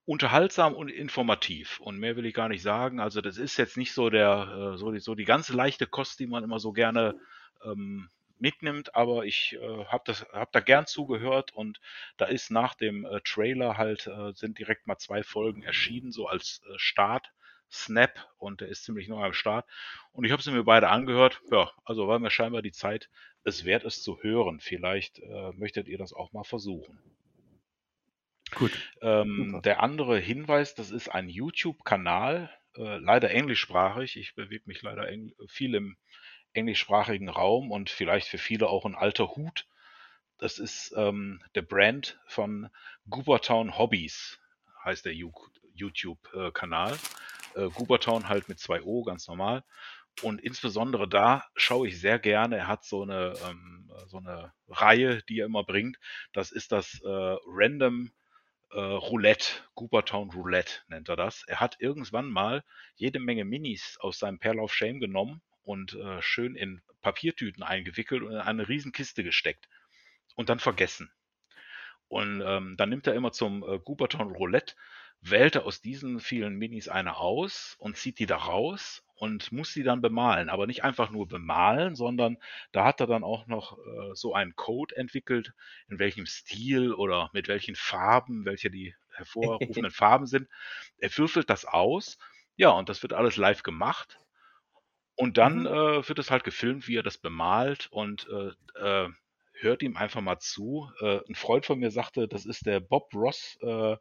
unterhaltsam 0.05 0.75
und 0.75 0.89
informativ. 0.89 1.81
Und 1.81 1.99
mehr 1.99 2.17
will 2.17 2.27
ich 2.27 2.35
gar 2.35 2.49
nicht 2.49 2.63
sagen. 2.63 3.01
Also 3.01 3.21
das 3.21 3.39
ist 3.39 3.57
jetzt 3.57 3.77
nicht 3.77 3.93
so 3.93 4.09
der, 4.11 4.73
äh, 4.75 4.79
so, 4.79 4.93
die, 4.93 5.01
so 5.01 5.15
die 5.15 5.25
ganze 5.25 5.55
leichte 5.55 5.87
Kost, 5.87 6.21
die 6.21 6.27
man 6.27 6.45
immer 6.45 6.61
so 6.61 6.73
gerne 6.73 7.17
ähm, 7.65 8.11
mitnimmt, 8.39 8.95
aber 8.95 9.25
ich 9.25 9.57
äh, 9.61 9.85
habe 9.87 10.05
das 10.07 10.23
hab 10.33 10.53
da 10.53 10.61
gern 10.61 10.87
zugehört 10.87 11.53
und 11.55 11.81
da 12.19 12.27
ist 12.27 12.51
nach 12.51 12.75
dem 12.75 13.07
äh, 13.07 13.21
Trailer 13.25 13.79
halt 13.79 14.07
äh, 14.07 14.33
sind 14.35 14.59
direkt 14.59 14.87
mal 14.87 14.99
zwei 14.99 15.23
Folgen 15.23 15.63
erschienen 15.63 16.13
so 16.13 16.27
als 16.27 16.61
äh, 16.69 16.75
Start 16.79 17.33
Snap 17.71 18.29
und 18.39 18.61
der 18.61 18.69
ist 18.69 18.85
ziemlich 18.85 19.09
neu 19.09 19.25
am 19.25 19.33
Start 19.33 19.67
und 20.13 20.25
ich 20.25 20.33
habe 20.33 20.43
sie 20.43 20.53
mir 20.53 20.65
beide 20.65 20.89
angehört. 20.89 21.41
Ja, 21.51 21.71
also 21.85 22.09
war 22.09 22.19
mir 22.19 22.31
scheinbar 22.31 22.63
die 22.63 22.73
Zeit 22.73 23.09
es 23.47 23.65
wert 23.65 23.85
es 23.85 24.03
zu 24.03 24.23
hören. 24.23 24.61
Vielleicht 24.61 25.21
äh, 25.21 25.53
möchtet 25.53 25.87
ihr 25.87 25.99
das 25.99 26.13
auch 26.13 26.33
mal 26.33 26.45
versuchen. 26.45 26.99
Gut. 28.57 28.73
Ähm, 29.01 29.61
der 29.65 29.83
andere 29.83 30.19
Hinweis, 30.19 30.75
das 30.75 30.91
ist 30.91 31.09
ein 31.09 31.29
YouTube-Kanal, 31.29 32.51
äh, 32.77 32.99
leider 32.99 33.31
englischsprachig. 33.31 34.17
Ich 34.17 34.35
bewege 34.35 34.65
mich 34.67 34.83
leider 34.83 35.09
viel 35.49 35.75
im 35.75 35.97
englischsprachigen 36.53 37.29
Raum 37.29 37.71
und 37.71 37.89
vielleicht 37.89 38.29
für 38.29 38.39
viele 38.39 38.69
auch 38.69 38.85
ein 38.85 38.95
alter 38.95 39.37
Hut. 39.37 39.67
Das 40.39 40.59
ist 40.59 40.93
ähm, 40.97 41.43
der 41.55 41.63
Brand 41.63 42.19
von 42.27 42.69
Goobertown 43.09 43.79
Hobbies, 43.79 44.41
heißt 44.85 45.05
der 45.05 45.15
YouTube-Kanal. 45.75 46.99
Äh, 47.57 47.69
Goobertown 47.71 48.29
halt 48.29 48.49
mit 48.49 48.61
zwei 48.61 48.83
O, 48.83 49.03
ganz 49.03 49.27
normal. 49.27 49.65
Und 50.23 50.41
insbesondere 50.41 51.09
da 51.09 51.45
schaue 51.57 51.89
ich 51.89 52.01
sehr 52.01 52.19
gerne. 52.19 52.57
Er 52.57 52.69
hat 52.69 52.85
so 52.85 53.03
eine, 53.03 53.35
ähm, 53.49 53.91
so 54.07 54.19
eine 54.19 54.53
Reihe, 54.69 55.23
die 55.29 55.41
er 55.41 55.47
immer 55.47 55.65
bringt. 55.65 55.99
Das 56.33 56.53
ist 56.53 56.73
das 56.73 57.01
äh, 57.05 57.37
Random 57.47 58.11
äh, 58.71 58.81
Roulette, 58.81 59.63
Goobertown 59.75 60.31
Roulette 60.31 60.81
nennt 60.89 61.09
er 61.09 61.17
das. 61.17 61.45
Er 61.47 61.61
hat 61.61 61.77
irgendwann 61.81 62.31
mal 62.31 62.65
jede 62.97 63.21
Menge 63.21 63.45
Minis 63.45 63.97
aus 64.01 64.19
seinem 64.19 64.39
Perl 64.39 64.59
of 64.59 64.75
Shame 64.75 65.01
genommen 65.01 65.43
und 65.63 65.95
äh, 65.95 66.21
schön 66.23 66.55
in 66.55 66.83
Papiertüten 67.03 67.63
eingewickelt 67.63 68.23
und 68.23 68.33
in 68.33 68.39
eine 68.39 68.69
Riesenkiste 68.69 69.23
gesteckt 69.23 69.69
und 70.35 70.49
dann 70.49 70.59
vergessen. 70.59 71.11
Und 72.09 72.43
ähm, 72.45 72.77
dann 72.77 72.89
nimmt 72.89 73.07
er 73.07 73.15
immer 73.15 73.33
zum 73.33 73.63
äh, 73.63 73.79
Gooberton 73.79 74.31
Roulette, 74.33 74.75
wählt 75.21 75.57
er 75.57 75.67
aus 75.67 75.81
diesen 75.81 76.21
vielen 76.21 76.57
Minis 76.57 76.89
eine 76.89 77.17
aus 77.17 77.77
und 77.79 77.97
zieht 77.97 78.19
die 78.19 78.27
da 78.27 78.37
raus 78.37 79.03
und 79.17 79.51
muss 79.51 79.73
sie 79.73 79.83
dann 79.83 80.03
bemalen. 80.03 80.49
Aber 80.49 80.67
nicht 80.67 80.85
einfach 80.85 81.11
nur 81.11 81.27
bemalen, 81.27 81.97
sondern 81.97 82.37
da 82.73 82.85
hat 82.85 83.01
er 83.01 83.07
dann 83.07 83.25
auch 83.25 83.47
noch 83.47 83.79
äh, 83.79 84.15
so 84.15 84.35
einen 84.35 84.55
Code 84.55 84.95
entwickelt, 84.97 85.53
in 85.89 85.99
welchem 85.99 86.27
Stil 86.27 86.93
oder 86.93 87.31
mit 87.33 87.49
welchen 87.49 87.75
Farben, 87.75 88.45
welche 88.45 88.71
die 88.71 88.95
hervorrufenden 89.15 89.91
Farben 89.91 90.27
sind. 90.27 90.49
Er 90.99 91.17
würfelt 91.17 91.51
das 91.51 91.65
aus. 91.65 92.19
Ja, 92.57 92.71
und 92.71 92.89
das 92.89 93.03
wird 93.03 93.13
alles 93.13 93.37
live 93.37 93.63
gemacht. 93.63 94.21
Und 95.17 95.39
dann 95.39 95.61
mhm. 95.61 95.67
äh, 95.67 96.09
wird 96.09 96.19
es 96.19 96.31
halt 96.31 96.45
gefilmt, 96.45 96.87
wie 96.89 96.97
er 96.97 97.03
das 97.03 97.17
bemalt 97.17 97.89
und 97.91 98.29
äh, 98.29 98.53
äh, 98.79 99.09
hört 99.61 99.83
ihm 99.83 99.97
einfach 99.97 100.21
mal 100.21 100.39
zu. 100.39 100.91
Äh, 101.01 101.21
ein 101.27 101.35
Freund 101.35 101.65
von 101.65 101.79
mir 101.79 101.91
sagte, 101.91 102.29
das 102.29 102.45
ist 102.45 102.67
der 102.67 102.81
Bob 102.81 103.15
Ross 103.15 103.59
äh, 103.63 103.97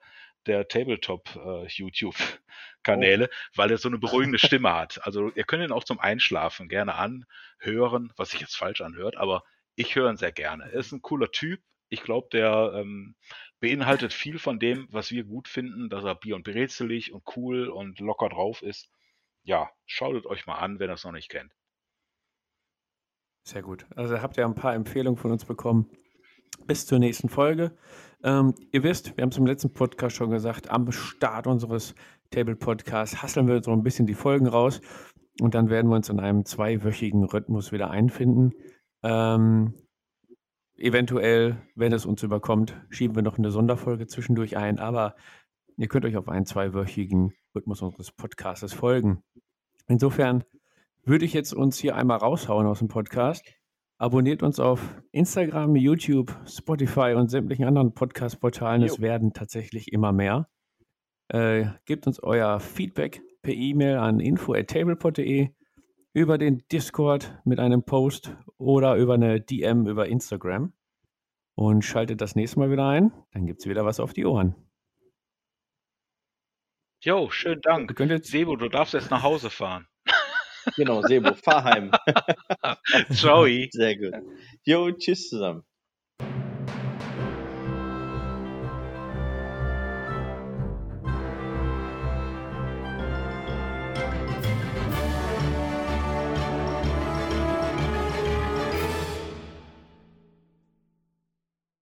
der 0.47 0.67
Tabletop-YouTube-Kanäle, 0.67 3.29
oh. 3.29 3.33
weil 3.55 3.71
er 3.71 3.77
so 3.77 3.89
eine 3.89 3.97
beruhigende 3.97 4.39
Stimme 4.39 4.73
hat. 4.73 5.05
Also 5.05 5.31
ihr 5.35 5.43
könnt 5.43 5.63
ihn 5.63 5.71
auch 5.71 5.83
zum 5.83 5.99
Einschlafen 5.99 6.69
gerne 6.69 6.95
anhören, 6.95 8.13
was 8.17 8.31
sich 8.31 8.41
jetzt 8.41 8.55
falsch 8.55 8.81
anhört, 8.81 9.17
aber 9.17 9.43
ich 9.75 9.95
höre 9.95 10.09
ihn 10.09 10.17
sehr 10.17 10.31
gerne. 10.31 10.65
Er 10.65 10.79
ist 10.79 10.91
ein 10.91 11.01
cooler 11.01 11.31
Typ. 11.31 11.61
Ich 11.89 12.01
glaube, 12.01 12.27
der 12.31 12.73
ähm, 12.75 13.15
beinhaltet 13.59 14.13
viel 14.13 14.39
von 14.39 14.59
dem, 14.59 14.87
was 14.89 15.11
wir 15.11 15.23
gut 15.23 15.47
finden, 15.47 15.89
dass 15.89 16.03
er 16.03 16.15
bier- 16.15 16.35
und 16.35 16.43
brezelig 16.43 17.13
und 17.13 17.23
cool 17.35 17.69
und 17.69 17.99
locker 17.99 18.29
drauf 18.29 18.61
ist 18.61 18.89
ja, 19.45 19.69
schaut 19.85 20.25
euch 20.25 20.45
mal 20.47 20.55
an, 20.55 20.79
wenn 20.79 20.89
ihr 20.89 20.95
es 20.95 21.05
noch 21.05 21.11
nicht 21.11 21.29
kennt. 21.29 21.53
Sehr 23.43 23.61
gut. 23.61 23.85
Also 23.95 24.21
habt 24.21 24.37
ihr 24.37 24.45
ein 24.45 24.55
paar 24.55 24.73
Empfehlungen 24.73 25.17
von 25.17 25.31
uns 25.31 25.45
bekommen. 25.45 25.89
Bis 26.65 26.87
zur 26.87 26.99
nächsten 26.99 27.29
Folge. 27.29 27.77
Ähm, 28.25 28.55
ihr 28.71 28.81
wisst, 28.81 29.15
wir 29.15 29.21
haben 29.21 29.29
es 29.29 29.37
im 29.37 29.45
letzten 29.45 29.71
Podcast 29.71 30.15
schon 30.15 30.31
gesagt, 30.31 30.71
am 30.71 30.91
Start 30.91 31.45
unseres 31.45 31.93
Table 32.31 32.55
Podcasts 32.55 33.21
hasseln 33.21 33.47
wir 33.47 33.61
so 33.61 33.71
ein 33.71 33.83
bisschen 33.83 34.07
die 34.07 34.15
Folgen 34.15 34.47
raus 34.47 34.81
und 35.39 35.53
dann 35.53 35.69
werden 35.69 35.89
wir 35.89 35.95
uns 35.95 36.09
in 36.09 36.19
einem 36.19 36.43
zweiwöchigen 36.43 37.23
Rhythmus 37.23 37.71
wieder 37.71 37.91
einfinden. 37.91 38.53
Ähm, 39.03 39.75
eventuell, 40.75 41.61
wenn 41.75 41.93
es 41.93 42.07
uns 42.07 42.23
überkommt, 42.23 42.75
schieben 42.89 43.15
wir 43.15 43.21
noch 43.21 43.37
eine 43.37 43.51
Sonderfolge 43.51 44.07
zwischendurch 44.07 44.57
ein, 44.57 44.79
aber 44.79 45.15
ihr 45.77 45.87
könnt 45.87 46.05
euch 46.05 46.17
auf 46.17 46.27
einen 46.27 46.47
zweiwöchigen 46.47 47.31
Rhythmus 47.53 47.83
unseres 47.83 48.11
Podcasts 48.11 48.73
folgen. 48.73 49.21
Insofern 49.87 50.43
würde 51.03 51.25
ich 51.25 51.33
jetzt 51.33 51.53
uns 51.53 51.77
hier 51.77 51.95
einmal 51.95 52.17
raushauen 52.17 52.65
aus 52.65 52.79
dem 52.79 52.87
Podcast. 52.87 53.45
Abonniert 53.97 54.43
uns 54.43 54.59
auf 54.59 55.01
Instagram, 55.13 55.77
YouTube, 55.77 56.37
Spotify 56.45 57.13
und 57.15 57.29
sämtlichen 57.29 57.65
anderen 57.65 57.93
Podcast-Portalen. 57.93 58.83
Es 58.83 58.99
werden 58.99 59.31
tatsächlich 59.31 59.93
immer 59.93 60.11
mehr. 60.11 60.49
Äh, 61.29 61.67
gebt 61.85 62.05
uns 62.05 62.21
euer 62.21 62.59
Feedback 62.59 63.21
per 63.41 63.53
E-Mail 63.53 63.97
an 63.97 64.19
info.tablepod.de, 64.19 65.49
über 66.13 66.37
den 66.37 66.63
Discord 66.73 67.39
mit 67.45 67.59
einem 67.59 67.83
Post 67.83 68.35
oder 68.57 68.95
über 68.95 69.13
eine 69.13 69.39
DM 69.39 69.87
über 69.87 70.07
Instagram. 70.07 70.73
Und 71.55 71.85
schaltet 71.85 72.19
das 72.19 72.35
nächste 72.35 72.59
Mal 72.59 72.69
wieder 72.69 72.89
ein. 72.89 73.13
Dann 73.31 73.45
gibt 73.45 73.61
es 73.61 73.69
wieder 73.69 73.85
was 73.85 74.01
auf 74.01 74.11
die 74.11 74.25
Ohren. 74.25 74.55
Jo, 77.01 77.29
schönen 77.29 77.61
Dank. 77.61 77.95
Sebo, 78.23 78.57
du 78.57 78.67
darfst 78.67 78.93
jetzt 78.93 79.09
nach 79.09 79.23
Hause 79.23 79.49
fahren. 79.49 79.87
Genau, 80.77 81.01
Sebo, 81.01 81.33
fahr 81.35 81.63
heim. 81.63 81.91
Ciao. 83.11 83.45
Sehr 83.71 83.97
gut. 83.97 84.13
Jo, 84.63 84.91
tschüss 84.91 85.29
zusammen. 85.29 85.63